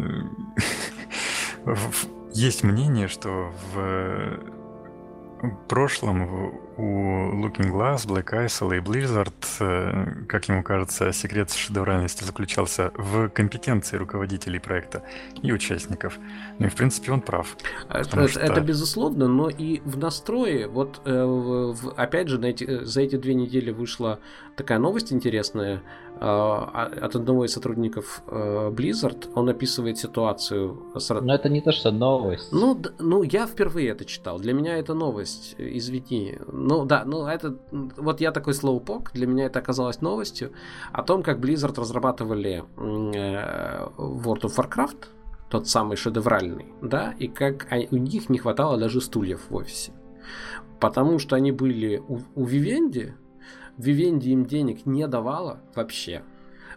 есть 2.33 2.63
мнение, 2.63 3.07
что 3.07 3.51
в 3.73 4.39
прошлом 5.67 6.61
у 6.77 7.31
Looking 7.43 7.71
Glass, 7.71 8.07
Black 8.07 8.31
Isle 8.31 8.77
и 8.77 8.79
Blizzard, 8.79 9.33
э, 9.59 10.25
как 10.27 10.47
ему 10.47 10.63
кажется, 10.63 11.11
секрет 11.11 11.51
шедевральности 11.51 12.23
заключался 12.23 12.91
в 12.95 13.29
компетенции 13.29 13.97
руководителей 13.97 14.59
проекта 14.59 15.03
и 15.41 15.51
участников. 15.51 16.17
Ну 16.59 16.67
и 16.67 16.69
в 16.69 16.75
принципе 16.75 17.11
он 17.11 17.21
прав. 17.21 17.57
Это, 17.89 18.27
что... 18.27 18.39
это 18.39 18.61
безусловно, 18.61 19.27
но 19.27 19.49
и 19.49 19.81
в 19.81 19.97
настрое, 19.97 20.67
вот 20.67 21.01
э, 21.05 21.73
опять 21.97 22.29
же, 22.29 22.39
эти, 22.41 22.83
за 22.83 23.01
эти 23.01 23.15
две 23.15 23.33
недели 23.33 23.71
вышла 23.71 24.19
такая 24.55 24.79
новость 24.79 25.11
интересная 25.11 25.81
э, 26.10 26.10
от 26.23 27.15
одного 27.15 27.45
из 27.45 27.53
сотрудников 27.53 28.21
э, 28.27 28.69
Blizzard. 28.69 29.27
Он 29.33 29.49
описывает 29.49 29.97
ситуацию. 29.97 30.77
С... 30.95 31.09
Но 31.09 31.33
это 31.33 31.49
не 31.49 31.61
то, 31.61 31.71
что 31.71 31.91
новость. 31.91 32.51
Ну, 32.51 32.79
ну, 32.99 33.23
я 33.23 33.47
впервые 33.47 33.89
это 33.89 34.05
читал. 34.05 34.37
Для 34.39 34.53
меня 34.53 34.77
это 34.77 34.93
новость, 34.93 35.55
извини. 35.57 36.37
Ну 36.51 36.85
да, 36.85 37.05
ну 37.05 37.25
это... 37.25 37.57
Вот 37.71 38.21
я 38.21 38.31
такой 38.31 38.53
слоупок, 38.53 39.11
для 39.13 39.25
меня 39.25 39.45
это 39.45 39.59
оказалось 39.59 40.01
новостью 40.01 40.51
о 40.91 41.01
том, 41.01 41.23
как 41.23 41.39
Blizzard 41.39 41.79
разрабатывали 41.79 42.63
э, 42.77 43.87
World 43.97 44.41
of 44.43 44.55
Warcraft, 44.57 45.07
тот 45.49 45.67
самый 45.67 45.97
шедевральный, 45.97 46.67
да, 46.83 47.15
и 47.17 47.27
как 47.27 47.67
у 47.89 47.97
них 47.97 48.29
не 48.29 48.37
хватало 48.37 48.77
даже 48.77 49.01
стульев 49.01 49.49
в 49.49 49.55
офисе. 49.55 49.91
Потому 50.79 51.19
что 51.19 51.35
они 51.35 51.51
были 51.51 51.97
у, 52.07 52.19
у 52.35 52.45
Vivendi, 52.45 53.13
Vivendi 53.81 54.29
им 54.29 54.45
денег 54.45 54.85
не 54.85 55.07
давала 55.07 55.61
вообще. 55.75 56.23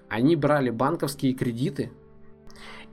Они 0.09 0.36
брали 0.36 0.70
банковские 0.70 1.35
кредиты, 1.35 1.93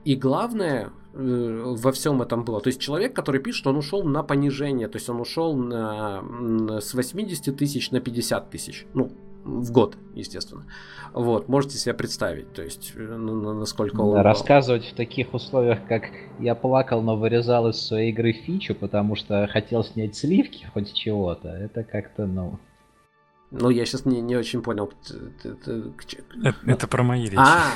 и 0.04 0.16
главное, 0.16 0.92
Э, 1.14 1.74
во 1.76 1.92
всем 1.92 2.22
этом 2.22 2.44
было. 2.44 2.60
То 2.60 2.68
есть 2.68 2.80
человек, 2.80 3.14
который 3.14 3.40
пишет, 3.40 3.66
он 3.66 3.76
ушел 3.76 4.02
на 4.02 4.22
понижение, 4.22 4.88
то 4.88 4.96
есть 4.96 5.08
он 5.10 5.20
ушел 5.20 5.54
на, 5.54 6.22
с 6.80 6.94
80 6.94 7.56
тысяч 7.56 7.90
на 7.90 8.00
50 8.00 8.50
тысяч. 8.50 8.86
Ну, 8.94 9.12
в 9.44 9.72
год, 9.72 9.96
естественно. 10.14 10.64
Вот, 11.12 11.48
можете 11.48 11.76
себе 11.76 11.94
представить, 11.94 12.52
то 12.54 12.62
есть, 12.62 12.92
э, 12.94 13.16
насколько 13.16 14.00
он... 14.00 14.20
Рассказывать 14.20 14.86
в 14.86 14.94
таких 14.94 15.34
условиях, 15.34 15.86
как 15.86 16.04
я 16.38 16.54
плакал, 16.54 17.02
но 17.02 17.16
вырезал 17.16 17.68
из 17.68 17.76
своей 17.76 18.10
игры 18.10 18.32
фичу, 18.32 18.74
потому 18.74 19.14
что 19.14 19.46
хотел 19.52 19.84
снять 19.84 20.16
сливки 20.16 20.66
хоть 20.72 20.94
чего-то, 20.94 21.48
это 21.48 21.84
как-то, 21.84 22.26
ну... 22.26 22.58
Ну, 23.52 23.68
я 23.70 23.84
сейчас 23.84 24.06
не, 24.06 24.20
не 24.20 24.34
очень 24.34 24.62
понял. 24.62 24.90
Это, 25.44 25.92
это 26.66 26.88
про 26.88 27.02
мои 27.02 27.24
речи. 27.24 27.36
А, 27.36 27.70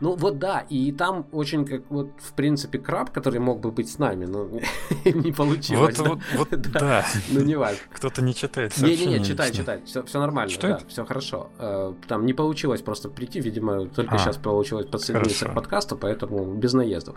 ну 0.00 0.14
вот 0.14 0.38
да, 0.38 0.60
и 0.68 0.92
там 0.92 1.26
очень 1.32 1.64
как 1.64 1.82
вот 1.90 2.10
в 2.18 2.32
принципе 2.32 2.78
краб, 2.78 3.10
который 3.10 3.40
мог 3.40 3.60
бы 3.60 3.70
быть 3.70 3.90
с 3.90 3.98
нами, 3.98 4.24
но 4.24 4.48
не 5.04 5.32
получилось. 5.32 5.98
Вот, 5.98 6.20
вот, 6.36 6.50
вот 6.50 6.60
да. 6.72 7.04
Ну 7.30 7.40
не 7.40 7.56
важно. 7.56 7.78
Кто-то 7.92 8.22
не 8.22 8.34
читает 8.34 8.76
Не-не-не, 8.78 9.24
читай, 9.24 9.52
читай, 9.52 9.82
все, 9.84 10.02
все 10.02 10.18
нормально, 10.18 10.52
да, 10.60 10.80
все 10.88 11.04
хорошо. 11.04 11.50
Э, 11.58 11.94
там 12.06 12.26
не 12.26 12.34
получилось 12.34 12.82
просто 12.82 13.08
прийти, 13.08 13.40
видимо, 13.40 13.86
только 13.86 14.14
а, 14.14 14.18
сейчас 14.18 14.36
получилось 14.36 14.86
подсоединиться 14.86 15.46
к 15.46 15.54
подкасту, 15.54 15.96
поэтому 15.96 16.54
без 16.54 16.72
наездов. 16.72 17.16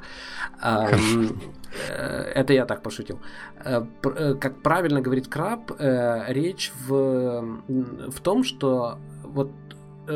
Э, 0.61 0.87
это 2.35 2.53
я 2.53 2.65
так 2.65 2.81
пошутил. 2.81 3.19
Э, 3.63 3.85
как 4.39 4.61
правильно 4.61 5.01
говорит 5.01 5.27
краб, 5.27 5.71
речь 5.79 6.71
в, 6.87 7.61
в 7.67 8.19
том, 8.21 8.43
что 8.43 8.99
вот 9.23 9.51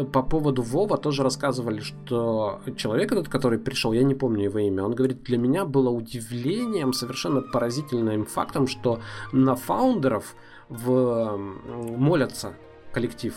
по 0.03 0.23
поводу 0.23 0.61
Вова 0.61 0.97
тоже 0.97 1.23
рассказывали, 1.23 1.80
что 1.80 2.61
человек 2.76 3.11
этот, 3.11 3.30
который 3.30 3.59
пришел, 3.59 3.93
я 3.93 4.03
не 4.03 4.15
помню 4.15 4.45
его 4.45 4.59
имя, 4.59 4.84
он 4.84 4.93
говорит, 4.93 5.23
для 5.23 5.38
меня 5.38 5.65
было 5.65 5.89
удивлением, 5.89 6.93
совершенно 6.93 7.41
поразительным 7.41 8.26
фактом, 8.26 8.67
что 8.67 8.99
на 9.31 9.55
фаундеров 9.55 10.35
в... 10.69 11.38
молятся 11.38 12.53
коллектив. 12.91 13.34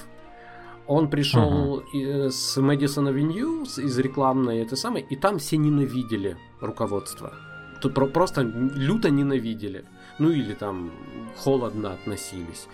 Он 0.86 1.10
пришел 1.10 1.80
uh-huh. 1.80 2.30
с 2.30 2.56
Мэдисон 2.56 3.08
Авеню, 3.08 3.64
из 3.64 3.98
рекламной 3.98 4.60
этой 4.60 4.78
самой, 4.78 5.02
и 5.02 5.16
там 5.16 5.38
все 5.38 5.58
ненавидели 5.58 6.38
руководство. 6.60 7.34
Тут 7.82 7.94
просто 7.94 8.40
люто 8.42 9.10
ненавидели. 9.10 9.84
Ну 10.18 10.30
или 10.30 10.54
там 10.54 10.90
холодно 11.36 11.92
относились. 11.92 12.68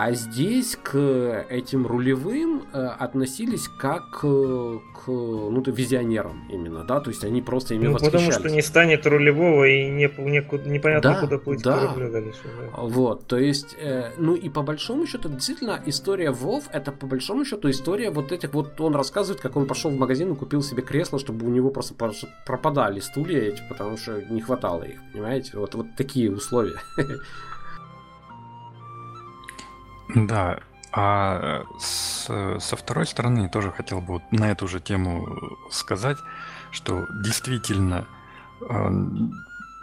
А 0.00 0.12
здесь 0.12 0.78
к 0.80 1.44
этим 1.50 1.84
рулевым 1.84 2.62
э, 2.72 2.86
относились 2.86 3.66
как 3.66 4.20
э, 4.22 4.78
к 4.94 5.08
ну, 5.08 5.60
визионерам 5.66 6.48
именно, 6.48 6.84
да, 6.84 7.00
то 7.00 7.10
есть 7.10 7.24
они 7.24 7.42
просто 7.42 7.74
ими 7.74 7.86
ну, 7.86 7.94
восхищались. 7.94 8.26
Потому 8.26 8.32
что 8.32 8.48
не 8.48 8.62
станет 8.62 9.04
рулевого 9.08 9.64
и 9.66 9.88
не, 9.90 10.08
не, 10.18 10.70
непонятно, 10.70 11.14
да, 11.14 11.20
куда 11.20 11.38
плыть 11.38 11.64
да. 11.64 11.80
кораблю 11.80 12.12
дальше. 12.12 12.38
Да. 12.44 12.80
Вот, 12.80 13.26
то 13.26 13.38
есть, 13.38 13.74
э, 13.76 14.12
ну 14.18 14.36
и 14.36 14.48
по 14.48 14.62
большому 14.62 15.04
счету, 15.04 15.30
действительно, 15.30 15.82
история 15.84 16.30
Вов, 16.30 16.68
это 16.70 16.92
по 16.92 17.08
большому 17.08 17.44
счету 17.44 17.68
история 17.68 18.12
вот 18.12 18.30
этих, 18.30 18.54
вот 18.54 18.80
он 18.80 18.94
рассказывает, 18.94 19.40
как 19.40 19.56
он 19.56 19.66
пошел 19.66 19.90
в 19.90 19.98
магазин 19.98 20.32
и 20.32 20.36
купил 20.36 20.62
себе 20.62 20.82
кресло, 20.84 21.18
чтобы 21.18 21.44
у 21.44 21.50
него 21.50 21.70
просто 21.70 21.94
пропадали 22.46 23.00
стулья 23.00 23.40
эти, 23.40 23.62
потому 23.68 23.96
что 23.96 24.22
не 24.30 24.42
хватало 24.42 24.84
их, 24.84 25.00
понимаете, 25.12 25.58
вот, 25.58 25.74
вот 25.74 25.86
такие 25.96 26.30
условия. 26.30 26.78
Да, 30.14 30.60
а 30.92 31.64
с, 31.78 32.24
со 32.60 32.76
второй 32.76 33.06
стороны 33.06 33.48
тоже 33.48 33.70
хотел 33.70 34.00
бы 34.00 34.14
вот 34.14 34.32
на 34.32 34.50
эту 34.50 34.66
же 34.68 34.80
тему 34.80 35.26
сказать, 35.70 36.16
что 36.70 37.06
действительно 37.22 38.06
э, 38.60 38.90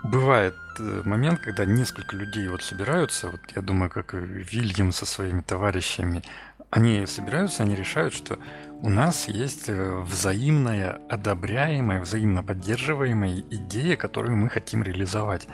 бывает 0.03 0.55
момент, 0.79 1.39
когда 1.39 1.65
несколько 1.65 2.15
людей 2.15 2.47
вот 2.47 2.63
собираются, 2.63 3.29
вот 3.29 3.39
я 3.55 3.61
думаю, 3.61 3.89
как 3.89 4.13
Вильям 4.13 4.91
со 4.91 5.05
своими 5.05 5.41
товарищами, 5.41 6.23
они 6.69 7.05
собираются, 7.05 7.63
они 7.63 7.75
решают, 7.75 8.13
что 8.13 8.37
у 8.81 8.89
нас 8.89 9.27
есть 9.27 9.69
э, 9.69 9.99
взаимная, 10.01 10.99
одобряемая, 11.09 12.01
взаимно 12.01 12.43
поддерживаемая 12.43 13.43
идея, 13.49 13.95
которую 13.95 14.35
мы 14.35 14.49
хотим 14.49 14.83
реализовать. 14.83 15.47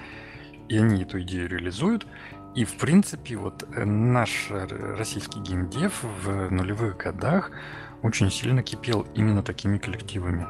И 0.69 0.77
они 0.77 1.03
эту 1.03 1.22
идею 1.22 1.49
реализуют, 1.49 2.07
и, 2.56 2.65
в 2.65 2.78
принципе, 2.78 3.38
вот 3.38 3.64
э, 3.73 3.86
наш 3.86 4.49
российский 4.98 5.40
геймдев 5.40 6.03
в 6.23 6.52
нулевых 6.52 6.98
годах 6.98 7.52
очень 8.03 8.30
сильно 8.30 8.61
кипел 8.61 9.06
именно 9.15 9.41
такими 9.41 9.78
коллективами. 9.78 10.48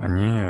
Они 0.00 0.48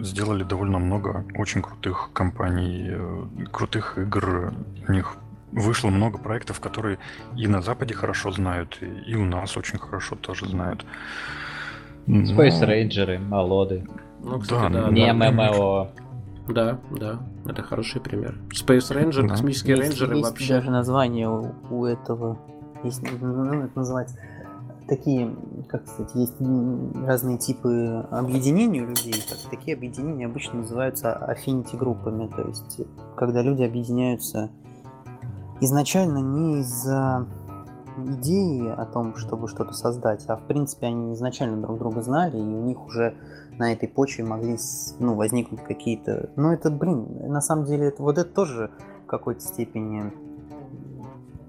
сделали 0.00 0.42
довольно 0.42 0.78
много 0.78 1.24
очень 1.36 1.62
крутых 1.62 2.10
компаний, 2.12 2.88
э, 2.90 3.26
крутых 3.52 3.98
игр. 3.98 4.52
У 4.88 4.92
них 4.92 5.16
вышло 5.52 5.90
много 5.90 6.18
проектов, 6.18 6.60
которые 6.60 6.98
и 7.36 7.46
на 7.46 7.62
Западе 7.62 7.94
хорошо 7.94 8.32
знают, 8.32 8.78
и 8.80 9.14
у 9.14 9.24
нас 9.24 9.56
очень 9.56 9.78
хорошо 9.78 10.16
тоже 10.16 10.48
знают. 10.48 10.84
Space 12.06 12.62
Rangers, 12.62 13.18
Молоды. 13.18 13.86
Ну, 14.22 14.40
кстати, 14.40 14.72
да, 14.72 14.82
да, 14.82 14.90
не 14.90 15.06
да. 15.06 15.12
ММО. 15.12 15.90
Да, 16.48 16.78
да, 16.90 17.18
это 17.44 17.62
хороший 17.62 18.00
пример. 18.00 18.38
Space 18.50 18.90
Ranger, 18.90 19.22
да. 19.22 19.28
космические 19.28 19.76
есть, 19.76 19.88
рейнджеры 19.88 20.16
есть 20.16 20.28
вообще. 20.28 20.54
даже 20.54 20.70
название 20.70 21.28
у, 21.28 21.52
у 21.70 21.84
этого. 21.84 22.38
Есть, 22.84 23.02
ну, 23.20 23.64
это 23.64 23.78
называется 23.78 24.16
такие, 24.86 25.34
как 25.68 25.86
сказать, 25.86 26.14
есть 26.14 26.34
разные 27.04 27.38
типы 27.38 28.06
объединений 28.10 28.82
у 28.82 28.86
людей. 28.86 29.14
Так, 29.28 29.38
такие 29.50 29.76
объединения 29.76 30.26
обычно 30.26 30.60
называются 30.60 31.10
affinity 31.10 31.76
группами. 31.76 32.28
То 32.28 32.42
есть, 32.42 32.80
когда 33.16 33.42
люди 33.42 33.62
объединяются 33.62 34.50
изначально 35.60 36.18
не 36.18 36.60
из-за 36.60 37.26
идеи 37.98 38.68
о 38.68 38.84
том, 38.84 39.16
чтобы 39.16 39.48
что-то 39.48 39.72
создать, 39.72 40.24
а 40.28 40.36
в 40.36 40.42
принципе 40.42 40.86
они 40.86 41.14
изначально 41.14 41.60
друг 41.62 41.78
друга 41.78 42.02
знали, 42.02 42.36
и 42.36 42.42
у 42.42 42.62
них 42.62 42.84
уже 42.84 43.16
на 43.58 43.72
этой 43.72 43.88
почве 43.88 44.24
могли 44.24 44.56
ну, 44.98 45.14
возникнуть 45.14 45.62
какие-то... 45.64 46.30
Ну, 46.36 46.52
это, 46.52 46.70
блин, 46.70 47.06
на 47.28 47.40
самом 47.40 47.64
деле, 47.64 47.86
это, 47.86 48.02
вот 48.02 48.18
это 48.18 48.30
тоже 48.30 48.70
в 49.04 49.06
какой-то 49.06 49.40
степени 49.40 50.12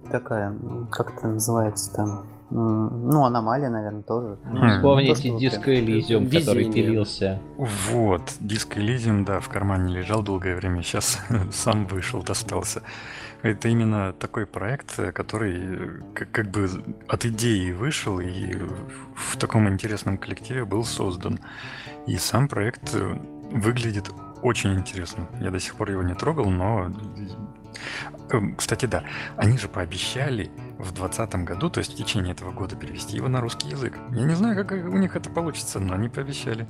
такая, 0.10 0.56
как 0.92 1.18
это 1.18 1.28
называется 1.28 1.94
там, 1.94 2.26
Ну, 2.50 3.26
аномалия, 3.26 3.70
наверное, 3.70 4.04
тоже. 4.04 4.38
Ну, 4.46 4.70
вспомните 4.70 5.32
то, 5.32 5.38
Диско 5.38 5.76
Элизиум, 5.76 6.30
который 6.30 6.72
пилился. 6.72 7.42
Вот, 7.58 8.22
Диско 8.40 8.80
Элизиум, 8.80 9.26
да, 9.26 9.40
в 9.40 9.50
кармане 9.50 9.94
лежал 9.94 10.24
долгое 10.24 10.56
время, 10.56 10.82
сейчас 10.82 11.20
сам 11.52 11.88
вышел, 11.88 12.24
достался. 12.24 12.82
Это 13.44 13.68
именно 13.68 14.14
такой 14.14 14.48
проект, 14.48 14.96
который 15.14 16.02
как, 16.16 16.32
как 16.32 16.50
бы 16.50 16.70
от 17.08 17.26
идеи 17.26 17.72
вышел 17.72 18.20
и 18.20 18.54
в 19.16 19.38
таком 19.38 19.70
интересном 19.70 20.18
коллективе 20.18 20.66
был 20.66 20.84
создан. 20.84 21.40
И 22.08 22.18
сам 22.18 22.48
проект 22.48 22.94
выглядит 22.94 24.10
очень 24.42 24.74
интересно. 24.74 25.28
Я 25.40 25.52
до 25.52 25.60
сих 25.60 25.76
пор 25.76 25.92
его 25.92 26.04
не 26.04 26.14
трогал, 26.14 26.50
но... 26.50 26.92
Эм, 28.32 28.56
кстати, 28.56 28.86
да, 28.86 29.04
они 29.36 29.58
же 29.58 29.68
пообещали 29.68 30.52
в 30.80 30.94
2020 30.94 31.36
году, 31.44 31.70
то 31.70 31.80
есть 31.80 31.94
в 31.94 31.98
течение 31.98 32.34
этого 32.34 32.52
года, 32.52 32.76
перевести 32.76 33.18
его 33.18 33.28
на 33.28 33.42
русский 33.42 33.70
язык. 33.70 33.98
Я 34.12 34.24
не 34.24 34.36
знаю, 34.36 34.56
как 34.56 34.72
у 34.72 34.98
них 34.98 35.16
это 35.16 35.30
получится, 35.30 35.80
но 35.80 35.96
они 35.96 36.08
пообещали. 36.08 36.68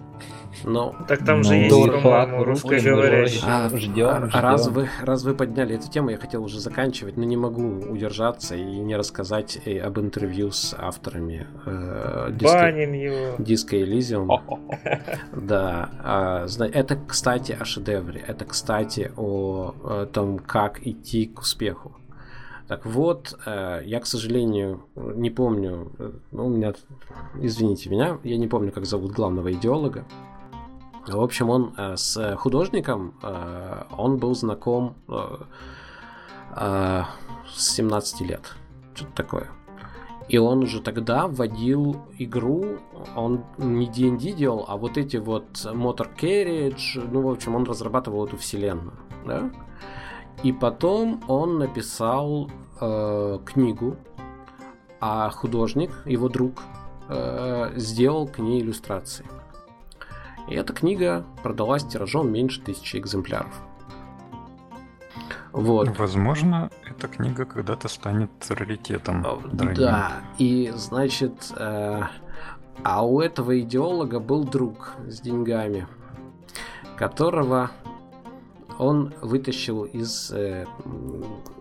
Ну, 0.64 0.96
так 1.08 1.26
там 1.26 1.44
же 1.44 1.56
есть, 1.56 1.76
по-моему, 1.76 2.44
русскоговорящий. 2.44 3.42
А, 3.46 3.70
ждем, 3.70 4.30
а, 4.32 4.42
Раз, 4.42 4.68
вы, 4.68 4.88
раз 5.02 5.24
вы 5.24 5.36
подняли 5.36 5.76
эту 5.76 5.90
тему, 5.90 6.10
я 6.10 6.18
хотел 6.18 6.44
уже 6.44 6.60
заканчивать, 6.60 7.18
но 7.18 7.24
не 7.24 7.38
могу 7.38 7.80
удержаться 7.92 8.56
и 8.56 8.64
не 8.64 8.96
рассказать 8.96 9.60
э, 9.66 9.80
об 9.80 10.00
интервью 10.00 10.52
с 10.52 10.74
авторами 10.78 11.48
э, 11.66 12.30
диска, 12.32 12.68
его. 12.70 13.36
диска 13.38 13.76
Elysium. 13.76 14.28
Да, 15.34 15.90
а, 16.04 16.46
это, 16.60 16.98
кстати, 17.08 17.58
о 17.60 17.66
шедевре. 17.66 18.24
Это, 18.28 18.46
кстати, 18.46 19.12
о 19.16 20.06
том, 20.12 20.40
как 20.40 20.86
идти 20.86 21.26
к 21.26 21.42
успеху. 21.42 21.96
Так 22.68 22.86
вот, 22.86 23.38
э, 23.46 23.82
я, 23.86 24.00
к 24.00 24.06
сожалению, 24.06 24.84
не 24.96 25.30
помню, 25.30 25.92
ну, 26.32 26.48
у 26.48 26.50
меня, 26.50 26.74
извините 27.36 27.90
меня, 27.90 28.20
я 28.24 28.38
не 28.38 28.48
помню, 28.48 28.72
как 28.72 28.86
зовут 28.86 29.12
главного 29.12 29.54
идеолога. 29.54 30.06
В 31.08 31.22
общем, 31.22 31.50
он 31.50 31.74
э, 31.78 31.96
с 31.96 32.36
художником, 32.36 33.14
он 33.98 34.18
был 34.18 34.36
знаком 34.36 34.96
с 36.56 37.06
17 37.56 38.22
лет, 38.22 38.42
что-то 38.94 39.12
такое. 39.14 39.48
И 40.28 40.38
он 40.38 40.64
уже 40.64 40.82
тогда 40.82 41.28
вводил 41.28 42.02
игру, 42.18 42.80
он 43.16 43.46
не 43.58 43.88
D&D 43.88 44.34
делал, 44.34 44.66
а 44.68 44.76
вот 44.76 44.98
эти 44.98 45.18
вот 45.18 45.46
Motor 45.64 46.10
Carriage, 46.20 47.08
ну, 47.10 47.22
в 47.22 47.30
общем, 47.30 47.56
он 47.56 47.64
разрабатывал 47.64 48.26
эту 48.26 48.36
вселенную, 48.36 48.98
да? 49.26 49.50
И 50.44 50.52
потом 50.52 51.22
он 51.28 51.58
написал 51.58 52.50
э, 52.80 53.40
книгу, 53.46 53.98
а 55.00 55.30
художник, 55.30 55.92
его 56.06 56.30
друг, 56.30 56.62
э, 57.10 57.72
сделал 57.76 58.28
к 58.28 58.40
ней 58.40 58.62
иллюстрации. 58.62 59.26
И 60.48 60.56
эта 60.56 60.74
книга 60.74 61.26
продалась 61.44 61.84
тиражом 61.84 62.32
меньше 62.32 62.62
тысячи 62.62 62.98
экземпляров. 62.98 63.54
Вот. 65.52 65.98
Возможно, 65.98 66.70
эта 66.86 67.08
книга 67.08 67.46
когда-то 67.46 67.88
станет 67.88 68.30
раритетом. 68.50 69.26
Э, 69.26 69.38
дорогим. 69.52 69.84
Да, 69.84 70.12
и 70.38 70.72
значит, 70.76 71.52
э, 71.58 72.04
а 72.84 73.06
у 73.06 73.22
этого 73.22 73.60
идеолога 73.60 74.20
был 74.20 74.44
друг 74.44 74.94
с 75.08 75.20
деньгами, 75.20 75.88
которого 76.96 77.72
он 78.80 79.14
вытащил 79.22 79.84
из 79.84 80.32
э, 80.32 80.66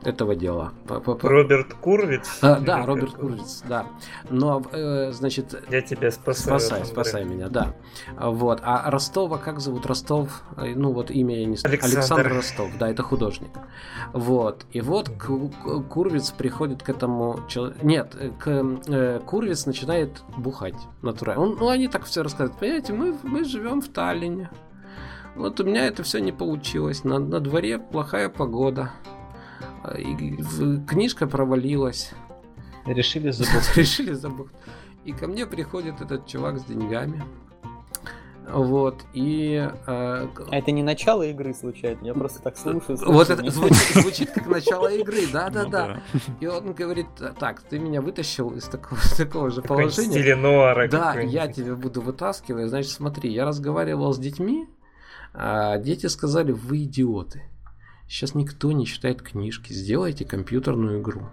этого 0.02 0.34
дела. 0.36 0.72
Роберт 0.86 1.74
Курвиц? 1.74 2.38
А, 2.42 2.60
да, 2.60 2.84
Роберт 2.84 3.14
Курвиц, 3.14 3.62
да. 3.68 3.86
Но, 4.30 4.62
э, 4.72 5.12
значит... 5.12 5.54
Я 5.70 5.80
тебя 5.82 6.10
спасаю. 6.10 6.60
Спасай, 6.60 6.84
спасай 6.84 7.24
меня, 7.24 7.48
да. 7.48 7.74
Вот. 8.18 8.60
А 8.62 8.90
Ростова, 8.90 9.38
как 9.38 9.60
зовут 9.60 9.86
Ростов? 9.86 10.42
Э, 10.56 10.74
ну, 10.74 10.92
вот 10.92 11.10
имя 11.10 11.38
я 11.40 11.46
не 11.46 11.56
знаю. 11.56 11.74
Александр. 11.74 11.98
Александр 11.98 12.34
Ростов, 12.34 12.70
да, 12.78 12.90
это 12.90 13.02
художник. 13.02 13.50
Вот. 14.12 14.66
И 14.72 14.80
вот 14.80 15.10
Курвиц 15.88 16.30
приходит 16.30 16.82
к 16.82 16.88
этому 16.88 17.40
человеку... 17.48 17.86
Нет, 17.86 18.16
к, 18.38 18.78
э, 18.86 19.20
Курвиц 19.24 19.66
начинает 19.66 20.22
бухать 20.36 20.76
натурально. 21.02 21.42
Он, 21.42 21.56
ну, 21.58 21.68
они 21.68 21.88
так 21.88 22.04
все 22.04 22.22
рассказывают. 22.22 22.58
Понимаете, 22.58 22.92
мы, 22.92 23.16
мы 23.22 23.44
живем 23.44 23.80
в 23.80 23.88
Таллине. 23.88 24.50
Вот 25.36 25.60
у 25.60 25.64
меня 25.64 25.86
это 25.86 26.02
все 26.02 26.18
не 26.18 26.32
получилось. 26.32 27.04
На, 27.04 27.18
на 27.18 27.40
дворе 27.40 27.78
плохая 27.78 28.28
погода. 28.28 28.90
И, 29.96 30.36
книжка 30.88 31.26
провалилась. 31.26 32.12
Решили 32.86 33.30
забыть. 33.32 33.76
Решили 33.76 34.12
забыть. 34.12 34.48
И 35.04 35.12
ко 35.12 35.26
мне 35.28 35.46
приходит 35.46 36.00
этот 36.00 36.26
чувак 36.26 36.58
с 36.58 36.64
деньгами. 36.64 37.22
Вот, 38.48 39.02
и... 39.12 39.56
Э, 39.86 40.28
а 40.28 40.28
это 40.52 40.70
не 40.70 40.84
начало 40.84 41.24
игры, 41.24 41.52
случайно? 41.52 41.98
Я 42.04 42.14
просто 42.14 42.40
так 42.40 42.56
слушаю. 42.56 42.96
слушаю 42.96 43.12
вот 43.12 43.28
это 43.28 43.50
звучит, 43.50 44.02
звучит 44.02 44.30
как 44.30 44.46
начало 44.46 44.86
игры, 44.92 45.26
да-да-да. 45.32 46.00
Ну, 46.12 46.20
и 46.38 46.46
он 46.46 46.72
говорит, 46.72 47.08
так, 47.40 47.62
ты 47.62 47.80
меня 47.80 48.00
вытащил 48.00 48.50
из 48.50 48.64
такого, 48.64 49.00
такого 49.16 49.50
же 49.50 49.62
положения. 49.62 50.10
Стиле 50.10 50.36
нуара 50.36 50.88
Да, 50.88 51.18
я 51.20 51.48
тебя 51.48 51.74
буду 51.74 52.00
вытаскивать. 52.00 52.68
Значит, 52.68 52.92
смотри, 52.92 53.32
я 53.32 53.44
разговаривал 53.44 54.12
с 54.12 54.18
детьми, 54.18 54.68
а 55.38 55.76
дети 55.76 56.06
сказали, 56.06 56.52
вы 56.52 56.84
идиоты. 56.84 57.42
Сейчас 58.08 58.34
никто 58.34 58.72
не 58.72 58.86
читает 58.86 59.20
книжки, 59.20 59.72
сделайте 59.72 60.24
компьютерную 60.24 61.00
игру. 61.00 61.28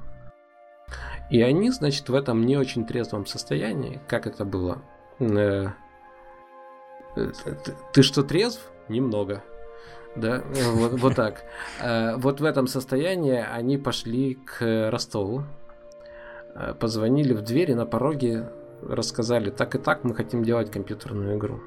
И 1.31 1.41
они, 1.41 1.71
значит, 1.71 2.09
в 2.09 2.13
этом 2.13 2.45
не 2.45 2.57
очень 2.57 2.85
трезвом 2.85 3.25
состоянии, 3.25 4.01
как 4.09 4.27
это 4.27 4.43
было. 4.43 4.81
Э, 5.19 5.69
э, 7.15 7.31
ты 7.93 8.03
что, 8.03 8.23
трезв? 8.23 8.59
Немного. 8.89 9.41
Да, 10.17 10.43
вот, 10.73 10.99
вот 10.99 11.15
так. 11.15 11.45
Э, 11.79 12.17
вот 12.17 12.41
в 12.41 12.43
этом 12.43 12.67
состоянии 12.67 13.37
они 13.37 13.77
пошли 13.77 14.35
к 14.35 14.89
Ростову, 14.91 15.45
позвонили 16.79 17.33
в 17.33 17.41
дверь 17.41 17.71
и 17.71 17.75
на 17.75 17.85
пороге 17.85 18.49
рассказали, 18.81 19.49
так 19.49 19.75
и 19.75 19.77
так 19.79 20.03
мы 20.03 20.13
хотим 20.13 20.43
делать 20.43 20.69
компьютерную 20.69 21.37
игру. 21.37 21.61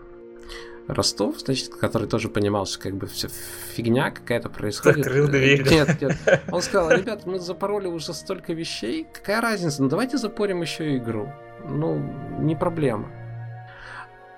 Ростов, 0.88 1.40
значит, 1.40 1.74
который 1.74 2.08
тоже 2.08 2.28
понимал, 2.28 2.66
что 2.66 2.78
как 2.80 2.94
бы 2.94 3.06
все 3.06 3.28
фигня 3.74 4.10
какая-то 4.10 4.48
происходит. 4.48 5.04
Закрыл 5.04 5.28
дверь. 5.28 5.68
Нет, 5.68 6.00
нет. 6.00 6.16
Он 6.52 6.62
сказал, 6.62 6.90
ребят, 6.90 7.26
мы 7.26 7.38
запороли 7.40 7.88
уже 7.88 8.14
столько 8.14 8.52
вещей, 8.52 9.06
какая 9.12 9.40
разница, 9.40 9.82
ну 9.82 9.88
давайте 9.88 10.16
запорим 10.16 10.62
еще 10.62 10.96
игру. 10.96 11.32
Ну, 11.68 11.98
не 12.38 12.54
проблема. 12.54 13.10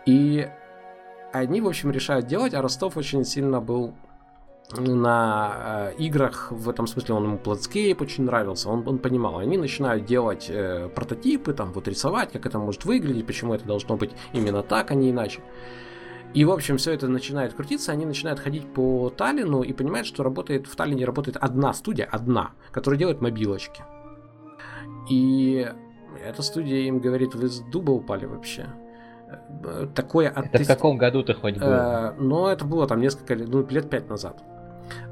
И 0.06 0.48
они, 1.32 1.60
в 1.60 1.68
общем, 1.68 1.90
решают 1.90 2.26
делать, 2.26 2.54
а 2.54 2.62
Ростов 2.62 2.96
очень 2.96 3.24
сильно 3.24 3.60
был 3.60 3.94
на 4.76 5.92
э, 5.92 5.94
играх, 5.98 6.50
в 6.50 6.68
этом 6.68 6.86
смысле 6.86 7.14
он 7.14 7.24
ему 7.24 7.36
Pladscape 7.38 7.96
очень 8.02 8.24
нравился, 8.24 8.68
он, 8.68 8.86
он 8.86 8.98
понимал, 8.98 9.38
они 9.38 9.56
начинают 9.56 10.04
делать 10.04 10.46
э, 10.50 10.90
прототипы, 10.94 11.54
там 11.54 11.72
вот 11.72 11.88
рисовать, 11.88 12.32
как 12.32 12.44
это 12.44 12.58
может 12.58 12.84
выглядеть, 12.84 13.26
почему 13.26 13.54
это 13.54 13.64
должно 13.64 13.96
быть 13.96 14.10
именно 14.34 14.62
так, 14.62 14.90
а 14.90 14.94
не 14.94 15.10
иначе. 15.10 15.40
И, 16.34 16.44
в 16.44 16.50
общем, 16.50 16.76
все 16.76 16.92
это 16.92 17.08
начинает 17.08 17.54
крутиться, 17.54 17.92
они 17.92 18.04
начинают 18.04 18.38
ходить 18.38 18.72
по 18.72 19.10
Таллину 19.10 19.62
и 19.62 19.72
понимают, 19.72 20.06
что 20.06 20.22
работает 20.22 20.66
в 20.66 20.76
Таллине 20.76 21.04
работает 21.04 21.36
одна 21.38 21.72
студия, 21.72 22.06
одна, 22.10 22.50
которая 22.70 22.98
делает 22.98 23.20
мобилочки. 23.20 23.82
И 25.08 25.66
эта 26.24 26.42
студия 26.42 26.80
им 26.80 26.98
говорит, 26.98 27.34
вы 27.34 27.48
с 27.48 27.60
дуба 27.60 27.92
упали 27.92 28.26
вообще. 28.26 28.66
Такое 29.94 30.28
оттест... 30.28 30.54
Это 30.54 30.64
в 30.64 30.66
каком 30.66 30.98
году 30.98 31.22
ты 31.22 31.34
хоть 31.34 31.58
был? 31.58 31.66
Э, 31.66 32.14
ну, 32.18 32.46
это 32.46 32.64
было 32.64 32.86
там 32.86 33.00
несколько 33.00 33.34
лет, 33.34 33.48
ну, 33.48 33.66
лет 33.68 33.90
пять 33.90 34.08
назад. 34.08 34.42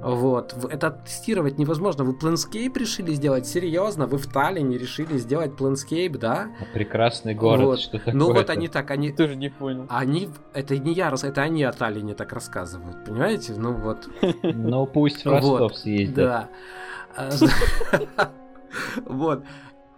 Вот. 0.01 0.55
Это 0.70 0.90
тестировать 0.90 1.59
невозможно. 1.59 2.05
Вы 2.05 2.12
Planescape 2.12 2.78
решили 2.78 3.12
сделать? 3.12 3.47
Серьезно? 3.47 4.07
Вы 4.07 4.19
в 4.19 4.27
Таллине 4.27 4.78
решили 4.78 5.19
сделать 5.19 5.53
Planescape, 5.53 6.19
да? 6.19 6.51
Прекрасный 6.73 7.35
город, 7.35 7.65
вот. 7.65 7.81
что 7.81 7.98
такое 7.98 8.15
Ну 8.15 8.32
вот 8.32 8.51
они 8.51 8.69
так, 8.69 8.90
они... 8.90 9.12
Тоже 9.12 9.36
не 9.36 9.48
понял. 9.48 9.86
Они... 9.89 10.28
Это 10.55 10.77
не 10.78 10.93
я, 10.93 11.09
это 11.11 11.43
они 11.43 11.65
о 11.65 11.73
Таллине 11.73 12.15
так 12.15 12.32
рассказывают, 12.32 13.05
понимаете? 13.05 13.55
Ну 13.57 13.73
вот. 13.73 14.09
Ну 14.43 14.86
пусть 14.86 15.24
в 15.24 15.28
Ростов 15.28 15.77
съездят. 15.77 16.48
Да. 17.16 18.31
Вот. 19.07 19.43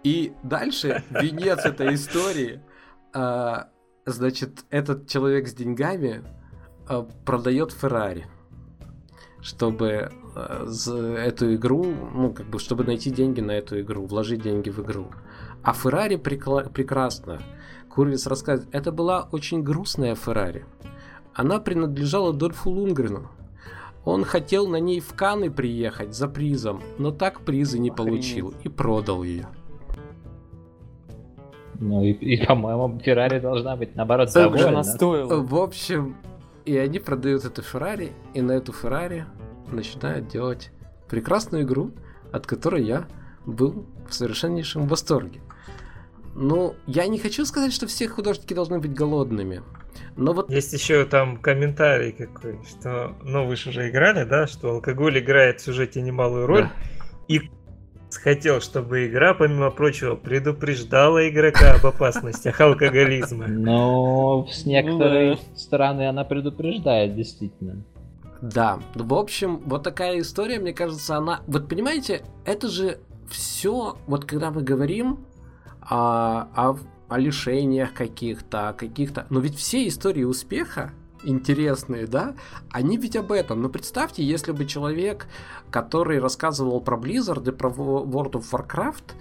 И 0.03 0.33
дальше 0.43 1.03
венец 1.09 1.65
этой 1.65 1.95
истории. 1.95 2.61
А, 3.13 3.67
значит, 4.05 4.65
этот 4.69 5.07
человек 5.07 5.47
с 5.47 5.53
деньгами 5.53 6.23
а, 6.87 7.03
продает 7.25 7.71
Феррари 7.71 8.25
чтобы 9.41 10.11
э, 10.35 11.15
эту 11.25 11.55
игру, 11.55 11.85
ну, 12.13 12.33
как 12.33 12.47
бы, 12.47 12.59
чтобы 12.59 12.83
найти 12.83 13.09
деньги 13.09 13.41
на 13.41 13.51
эту 13.51 13.79
игру, 13.81 14.05
вложить 14.05 14.41
деньги 14.41 14.69
в 14.69 14.79
игру. 14.79 15.07
А 15.63 15.73
Феррари 15.73 16.15
прекла- 16.15 16.69
прекрасно. 16.71 17.39
Курвис 17.89 18.27
рассказывает, 18.27 18.73
это 18.73 18.91
была 18.91 19.27
очень 19.31 19.63
грустная 19.63 20.15
Феррари. 20.15 20.65
Она 21.33 21.59
принадлежала 21.59 22.33
Дольфу 22.33 22.69
Лунгрену. 22.69 23.29
Он 24.05 24.23
хотел 24.23 24.67
на 24.67 24.77
ней 24.79 24.99
в 25.01 25.13
Каны 25.13 25.51
приехать 25.51 26.15
за 26.15 26.27
призом, 26.27 26.81
но 26.97 27.11
так 27.11 27.41
призы 27.41 27.79
не 27.79 27.89
Охренеть. 27.89 28.11
получил 28.11 28.53
и 28.63 28.69
продал 28.69 29.23
ее. 29.23 29.47
Ну 31.81 32.03
и, 32.03 32.11
и 32.11 32.45
по-моему, 32.45 32.99
Феррари 32.99 33.39
должна 33.39 33.75
быть, 33.75 33.95
наоборот, 33.95 34.29
Сколько 34.29 34.57
довольна. 34.57 34.83
стоила? 34.83 35.35
В 35.41 35.55
общем, 35.55 36.15
и 36.69 36.77
они 36.77 36.99
продают 36.99 37.45
эту 37.45 37.63
Феррари, 37.63 38.11
и 38.35 38.41
на 38.41 38.51
эту 38.51 38.73
Феррари 38.73 39.25
начинают 39.71 40.27
делать 40.27 40.69
прекрасную 41.09 41.63
игру, 41.63 41.91
от 42.31 42.45
которой 42.45 42.83
я 42.83 43.07
был 43.47 43.87
в 44.07 44.13
совершеннейшем 44.13 44.87
восторге. 44.87 45.41
Ну, 46.35 46.75
я 46.85 47.07
не 47.07 47.17
хочу 47.17 47.43
сказать, 47.45 47.73
что 47.73 47.87
все 47.87 48.07
художники 48.07 48.53
должны 48.53 48.77
быть 48.77 48.93
голодными. 48.93 49.63
Но 50.15 50.33
вот... 50.33 50.51
Есть 50.51 50.71
еще 50.73 51.05
там 51.05 51.37
комментарий 51.37 52.11
какой, 52.11 52.59
что, 52.69 53.15
ну 53.23 53.47
вы 53.47 53.55
же 53.55 53.71
уже 53.71 53.89
играли, 53.89 54.23
да, 54.23 54.45
что 54.45 54.69
алкоголь 54.69 55.17
играет 55.17 55.61
в 55.61 55.63
сюжете 55.63 56.03
немалую 56.03 56.45
роль, 56.45 56.63
да. 56.65 56.71
Хотел, 58.17 58.61
чтобы 58.61 59.07
игра, 59.07 59.33
помимо 59.33 59.71
прочего, 59.71 60.15
предупреждала 60.15 61.29
игрока 61.29 61.73
об 61.73 61.85
опасностях 61.85 62.59
алкоголизма. 62.59 63.47
Но 63.47 64.47
с 64.51 64.65
некоторой 64.65 65.31
ну 65.31 65.37
стороны 65.55 66.07
она 66.07 66.23
предупреждает, 66.23 67.15
действительно. 67.15 67.83
Да, 68.41 68.79
в 68.95 69.13
общем, 69.13 69.61
вот 69.65 69.83
такая 69.83 70.19
история, 70.19 70.59
мне 70.59 70.73
кажется, 70.73 71.17
она... 71.17 71.41
Вот 71.47 71.67
понимаете, 71.67 72.23
это 72.45 72.69
же 72.69 72.99
все, 73.29 73.97
вот 74.07 74.25
когда 74.25 74.49
мы 74.49 74.61
говорим 74.61 75.19
о, 75.81 76.47
о, 76.55 76.77
о 77.09 77.17
лишениях 77.17 77.93
каких-то, 77.93 78.73
каких-то... 78.77 79.27
Но 79.29 79.39
ведь 79.39 79.55
все 79.55 79.87
истории 79.87 80.23
успеха, 80.23 80.93
интересные, 81.23 82.07
да, 82.07 82.35
они 82.71 82.97
ведь 82.97 83.15
об 83.15 83.31
этом. 83.31 83.61
Но 83.61 83.69
представьте, 83.69 84.23
если 84.23 84.51
бы 84.51 84.65
человек, 84.65 85.27
который 85.71 86.19
рассказывал 86.19 86.81
про 86.81 86.97
Blizzard 86.97 87.47
и 87.47 87.51
про 87.51 87.69
World 87.69 88.31
of 88.31 88.45
Warcraft, 88.51 89.13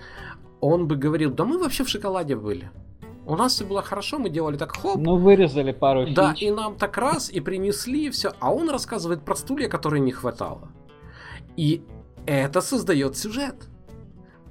он 0.60 0.88
бы 0.88 0.96
говорил, 0.96 1.30
да 1.30 1.44
мы 1.44 1.58
вообще 1.58 1.84
в 1.84 1.88
шоколаде 1.88 2.36
были. 2.36 2.70
У 3.26 3.36
нас 3.36 3.52
все 3.52 3.66
было 3.66 3.82
хорошо, 3.82 4.18
мы 4.18 4.30
делали 4.30 4.56
так 4.56 4.74
хоп. 4.74 4.96
Ну, 4.96 5.16
вырезали 5.16 5.72
пару 5.72 6.06
фич. 6.06 6.14
Да, 6.14 6.34
и 6.38 6.50
нам 6.50 6.76
так 6.76 6.96
раз, 6.96 7.28
и 7.30 7.40
принесли, 7.40 8.06
и 8.06 8.10
все. 8.10 8.32
А 8.40 8.52
он 8.52 8.70
рассказывает 8.70 9.22
про 9.22 9.36
стулья, 9.36 9.68
которые 9.68 10.00
не 10.00 10.12
хватало. 10.12 10.68
И 11.54 11.82
это 12.24 12.62
создает 12.62 13.18
сюжет. 13.18 13.54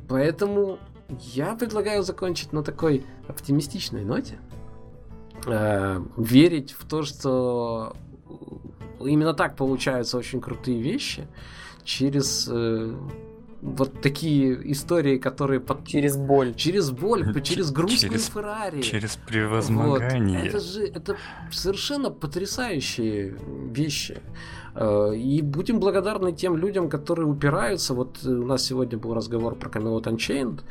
Поэтому 0.07 0.78
я 1.10 1.56
предлагаю 1.56 2.03
закончить 2.03 2.53
на 2.53 2.64
такой 2.64 3.03
оптимистичной 3.28 4.06
ноте. 4.06 4.40
Э, 5.48 6.02
верить 6.18 6.76
в 6.78 6.86
то, 6.86 7.03
что 7.03 7.95
именно 8.99 9.34
так 9.34 9.56
получаются 9.56 10.18
очень 10.18 10.41
крутые 10.41 10.82
вещи 10.82 11.28
через 11.84 12.49
э, 12.52 12.95
вот 13.61 14.02
такие 14.02 14.72
истории, 14.72 15.18
которые 15.18 15.60
под... 15.60 15.88
через 15.88 16.18
боль, 16.18 16.53
через 16.53 16.91
боль, 16.91 17.41
через 17.44 17.72
грустную 17.72 18.14
через, 18.14 18.28
Феррари, 18.28 18.82
через 18.82 19.15
превозмогание. 19.15 20.40
Вот. 20.40 20.48
Это 20.48 20.60
же 20.60 20.86
это 20.86 21.18
совершенно 21.52 22.10
потрясающие 22.11 23.38
вещи. 23.72 24.22
Э, 24.78 25.16
и 25.16 25.41
будем 25.41 25.80
благодарны 25.80 26.32
тем 26.34 26.56
людям, 26.56 26.90
которые 26.90 27.28
упираются. 27.28 27.94
Вот 27.94 28.24
у 28.26 28.45
нас 28.45 28.64
сегодня 28.64 28.98
был 28.98 29.14
разговор 29.14 29.56
про 29.56 29.70
Camelot 29.70 30.04
Unchained. 30.04 30.62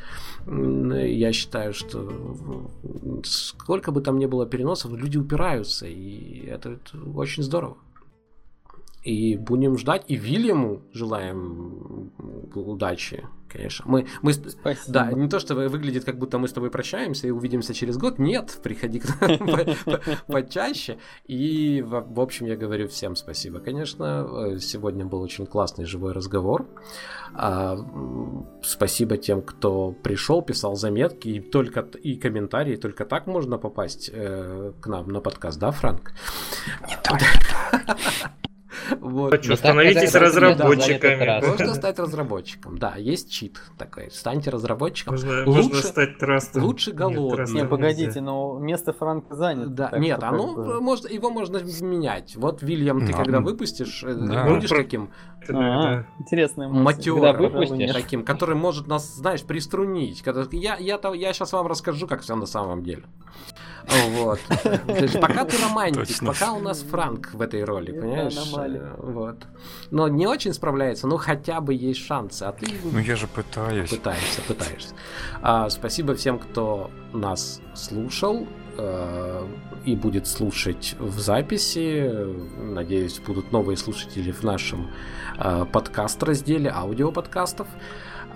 Я 1.05 1.33
считаю, 1.33 1.73
что 1.73 2.09
сколько 3.23 3.91
бы 3.91 4.01
там 4.01 4.17
ни 4.17 4.25
было 4.25 4.45
переносов, 4.45 4.93
люди 4.93 5.17
упираются. 5.17 5.87
И 5.87 6.45
это, 6.47 6.71
это 6.71 6.97
очень 7.15 7.43
здорово. 7.43 7.77
И 9.03 9.35
будем 9.37 9.77
ждать. 9.77 10.05
И 10.07 10.15
Вильяму 10.15 10.81
желаем 10.93 12.11
удачи, 12.55 13.25
конечно. 13.57 13.85
Мы, 13.87 14.05
мы, 14.21 14.33
Спасибо. 14.33 14.93
Да, 14.93 15.11
не 15.11 15.27
то, 15.27 15.39
что 15.39 15.55
выглядит, 15.55 16.05
как 16.05 16.17
будто 16.17 16.37
мы 16.37 16.47
с 16.47 16.53
тобой 16.53 16.69
прощаемся 16.69 17.27
и 17.27 17.31
увидимся 17.31 17.73
через 17.73 17.97
год. 17.97 18.19
Нет, 18.19 18.59
приходи 18.63 18.99
к 18.99 19.21
нам 19.21 19.39
почаще. 20.27 20.97
И, 21.25 21.83
в 21.85 22.19
общем, 22.19 22.45
я 22.45 22.55
говорю 22.55 22.87
всем 22.87 23.15
спасибо, 23.15 23.59
конечно. 23.59 24.57
Сегодня 24.59 25.05
был 25.05 25.21
очень 25.21 25.45
классный 25.45 25.85
живой 25.85 26.13
разговор. 26.13 26.67
А, 27.33 27.77
спасибо 28.61 29.17
тем, 29.17 29.41
кто 29.41 29.91
пришел, 29.91 30.41
писал 30.41 30.75
заметки 30.75 31.27
и 31.29 31.39
только 31.39 31.81
и 31.81 32.15
комментарии. 32.15 32.75
Только 32.75 33.05
так 33.05 33.27
можно 33.27 33.57
попасть 33.57 34.09
э, 34.13 34.73
к 34.79 34.87
нам 34.87 35.07
на 35.07 35.19
подкаст, 35.19 35.59
да, 35.59 35.71
Франк? 35.71 36.13
Не 36.87 36.95
только. 37.03 37.25
Вот. 38.99 39.43
Что, 39.43 39.55
становитесь 39.55 40.13
разработчиками. 40.15 41.45
Можно 41.45 41.73
стать 41.73 41.99
разработчиком, 41.99 42.77
да, 42.77 42.95
есть 42.95 43.31
чит 43.31 43.59
такой. 43.77 44.11
Станьте 44.11 44.49
разработчиком. 44.49 45.13
Можно, 45.13 45.45
лучше, 45.45 45.69
можно 45.69 45.75
стать 45.81 46.17
трастом. 46.17 46.63
Лучше 46.63 46.91
голодным. 46.91 47.53
Не, 47.53 47.65
погодите, 47.65 48.21
но 48.21 48.57
место 48.59 48.93
Франка 48.93 49.35
занято. 49.35 49.69
Да, 49.69 49.91
нет, 49.97 50.23
оно, 50.23 50.53
бы... 50.53 50.81
может, 50.81 51.09
его 51.09 51.29
можно 51.29 51.57
менять. 51.81 52.35
Вот, 52.35 52.61
Вильям, 52.61 53.05
ты 53.05 53.13
когда 53.13 53.39
выпустишь, 53.39 54.03
э, 54.03 54.13
да. 54.13 54.45
будешь 54.45 54.69
таким 54.69 55.11
а, 55.49 56.05
интересная 56.19 56.67
матерым 56.67 57.93
таким, 57.93 58.23
который 58.23 58.55
может 58.55 58.87
нас, 58.87 59.15
знаешь, 59.15 59.43
приструнить. 59.43 60.23
Я, 60.51 60.77
я, 60.77 60.99
я 61.13 61.33
сейчас 61.33 61.53
вам 61.53 61.67
расскажу, 61.67 62.07
как 62.07 62.21
все 62.21 62.35
на 62.35 62.45
самом 62.45 62.83
деле. 62.83 63.03
Вот. 64.09 64.39
Пока 65.21 65.45
ты 65.45 65.57
романтик, 65.61 66.25
пока 66.25 66.51
у 66.51 66.59
нас 66.59 66.81
Франк 66.81 67.33
в 67.33 67.41
этой 67.41 67.63
роли, 67.63 67.91
понимаешь? 67.91 68.35
Вот. 68.97 69.47
Но 69.91 70.07
не 70.07 70.27
очень 70.27 70.53
справляется, 70.53 71.07
но 71.07 71.17
хотя 71.17 71.61
бы 71.61 71.73
есть 71.73 72.05
шансы. 72.05 72.43
А 72.43 72.51
ты... 72.51 72.67
Ну 72.91 72.99
я 72.99 73.15
же 73.15 73.27
пытаюсь. 73.27 73.89
Пытаешься, 73.89 74.41
пытаешься. 74.41 74.93
А, 75.41 75.69
спасибо 75.69 76.15
всем, 76.15 76.37
кто 76.39 76.91
нас 77.13 77.61
слушал 77.73 78.45
и 79.85 79.95
будет 79.95 80.27
слушать 80.27 80.95
в 80.99 81.19
записи. 81.19 82.11
Надеюсь, 82.59 83.19
будут 83.19 83.51
новые 83.51 83.77
слушатели 83.77 84.31
в 84.31 84.43
нашем 84.43 84.91
э, 85.37 85.65
подкаст-разделе 85.71 86.69
аудиоподкастов. 86.69 87.67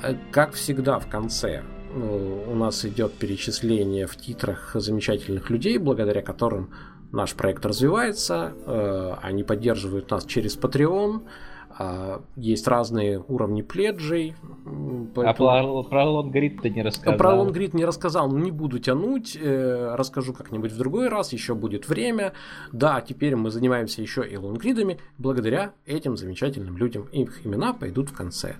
Э, 0.02 0.16
как 0.32 0.54
всегда, 0.54 1.00
в 1.00 1.08
конце 1.08 1.64
у 1.94 2.56
нас 2.56 2.86
идет 2.86 3.14
перечисление 3.14 4.08
в 4.08 4.16
титрах 4.16 4.72
замечательных 4.76 5.50
людей, 5.50 5.78
благодаря 5.78 6.22
которым 6.22 6.74
наш 7.12 7.34
проект 7.34 7.66
развивается. 7.66 8.54
Э, 8.66 9.16
они 9.22 9.44
поддерживают 9.44 10.10
нас 10.10 10.26
через 10.26 10.58
Patreon. 10.58 11.22
А, 11.78 12.22
есть 12.36 12.68
разные 12.68 13.24
уровни 13.28 13.62
пледжей. 13.62 14.36
Поэтому... 15.16 15.50
А 15.50 15.62
про, 15.62 15.84
про 15.84 16.10
лонгрид 16.10 16.62
ты 16.62 16.70
не 16.70 16.82
рассказал? 16.82 17.18
Про 17.18 17.36
лонгрид 17.36 17.74
не 17.74 17.86
рассказал, 17.86 18.30
но 18.30 18.40
не 18.40 18.52
буду 18.52 18.80
тянуть. 18.80 19.38
Э, 19.40 19.96
расскажу 19.96 20.34
как-нибудь 20.34 20.72
в 20.72 20.78
другой 20.78 21.08
раз, 21.08 21.34
еще 21.34 21.56
будет 21.56 21.88
время. 21.88 22.34
Да, 22.72 23.02
теперь 23.02 23.36
мы 23.36 23.52
занимаемся 23.52 24.02
еще 24.02 24.28
и 24.28 24.36
лонгридами. 24.38 25.00
Благодаря 25.18 25.74
этим 25.86 26.18
замечательным 26.18 26.78
людям 26.78 27.04
их 27.12 27.46
имена 27.46 27.74
пойдут 27.74 28.10
в 28.10 28.16
конце. 28.16 28.56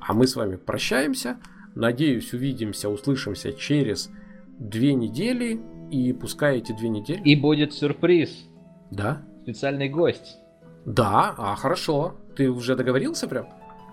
А 0.00 0.12
мы 0.12 0.26
с 0.26 0.36
вами 0.36 0.56
прощаемся. 0.56 1.38
Надеюсь, 1.74 2.32
увидимся, 2.32 2.88
услышимся 2.88 3.52
через 3.52 4.10
две 4.58 4.94
недели. 4.94 5.60
И 5.90 6.12
пускай 6.12 6.58
эти 6.58 6.72
две 6.72 6.88
недели... 6.88 7.20
И 7.22 7.36
будет 7.36 7.72
сюрприз. 7.72 8.48
Да? 8.90 9.22
Специальный 9.42 9.88
гость. 9.88 10.38
Да, 10.84 11.34
а 11.36 11.54
хорошо. 11.56 12.14
Ты 12.36 12.50
уже 12.50 12.76
договорился 12.76 13.26
прям? 13.26 13.46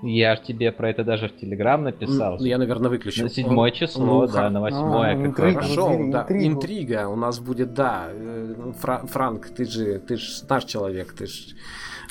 Я 0.06 0.36
тебе 0.36 0.74
про 0.74 0.90
это 0.90 1.06
даже 1.06 1.30
в 1.30 1.38
Телеграм 1.38 1.82
написал. 1.82 2.38
Я, 2.40 2.58
наверное, 2.58 2.90
выключил. 2.90 3.24
На 3.24 3.30
седьмое 3.30 3.72
число, 3.72 4.06
ну, 4.06 4.28
да, 4.28 4.50
на 4.50 4.60
восьмое. 4.60 5.12
А, 5.12 5.14
интрига, 5.14 5.62
Хорошо, 5.62 5.88
да. 6.12 6.22
Интрига. 6.24 6.46
интрига 6.48 7.08
у 7.08 7.16
нас 7.16 7.40
будет, 7.40 7.74
да. 7.74 8.08
Э, 8.10 8.74
Фра- 8.82 9.08
Франк, 9.08 9.48
ты 9.48 9.64
же, 9.64 10.00
ты 10.00 10.18
же 10.18 10.30
наш 10.50 10.66
человек, 10.66 11.14
ты 11.14 11.28
же 11.28 11.56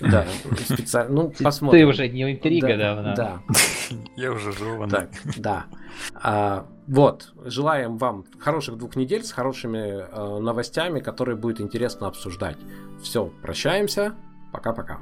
да, 0.00 0.24
специально. 0.64 1.12
Ну, 1.12 1.32
посмотрим. 1.42 1.80
Ты 1.80 1.86
уже 1.86 2.08
не 2.08 2.32
интрига 2.32 2.78
да, 2.78 2.94
давно. 2.94 3.14
Да. 3.14 3.42
Я 4.16 4.32
уже 4.32 4.52
жеван. 4.52 4.88
Так, 4.88 5.10
да. 5.36 5.66
А, 6.14 6.66
вот, 6.86 7.34
желаем 7.44 7.98
вам 7.98 8.24
хороших 8.38 8.78
двух 8.78 8.96
недель 8.96 9.22
с 9.22 9.32
хорошими 9.32 10.06
э, 10.10 10.38
новостями, 10.40 11.00
которые 11.00 11.36
будет 11.36 11.60
интересно 11.60 12.06
обсуждать. 12.06 12.56
Все, 13.02 13.30
прощаемся. 13.42 14.14
Пока-пока. 14.50 14.98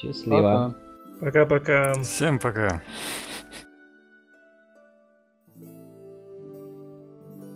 Счастливо. 0.00 0.74
Пока-пока. 1.20 1.92
Всем 2.02 2.38
пока. 2.38 2.80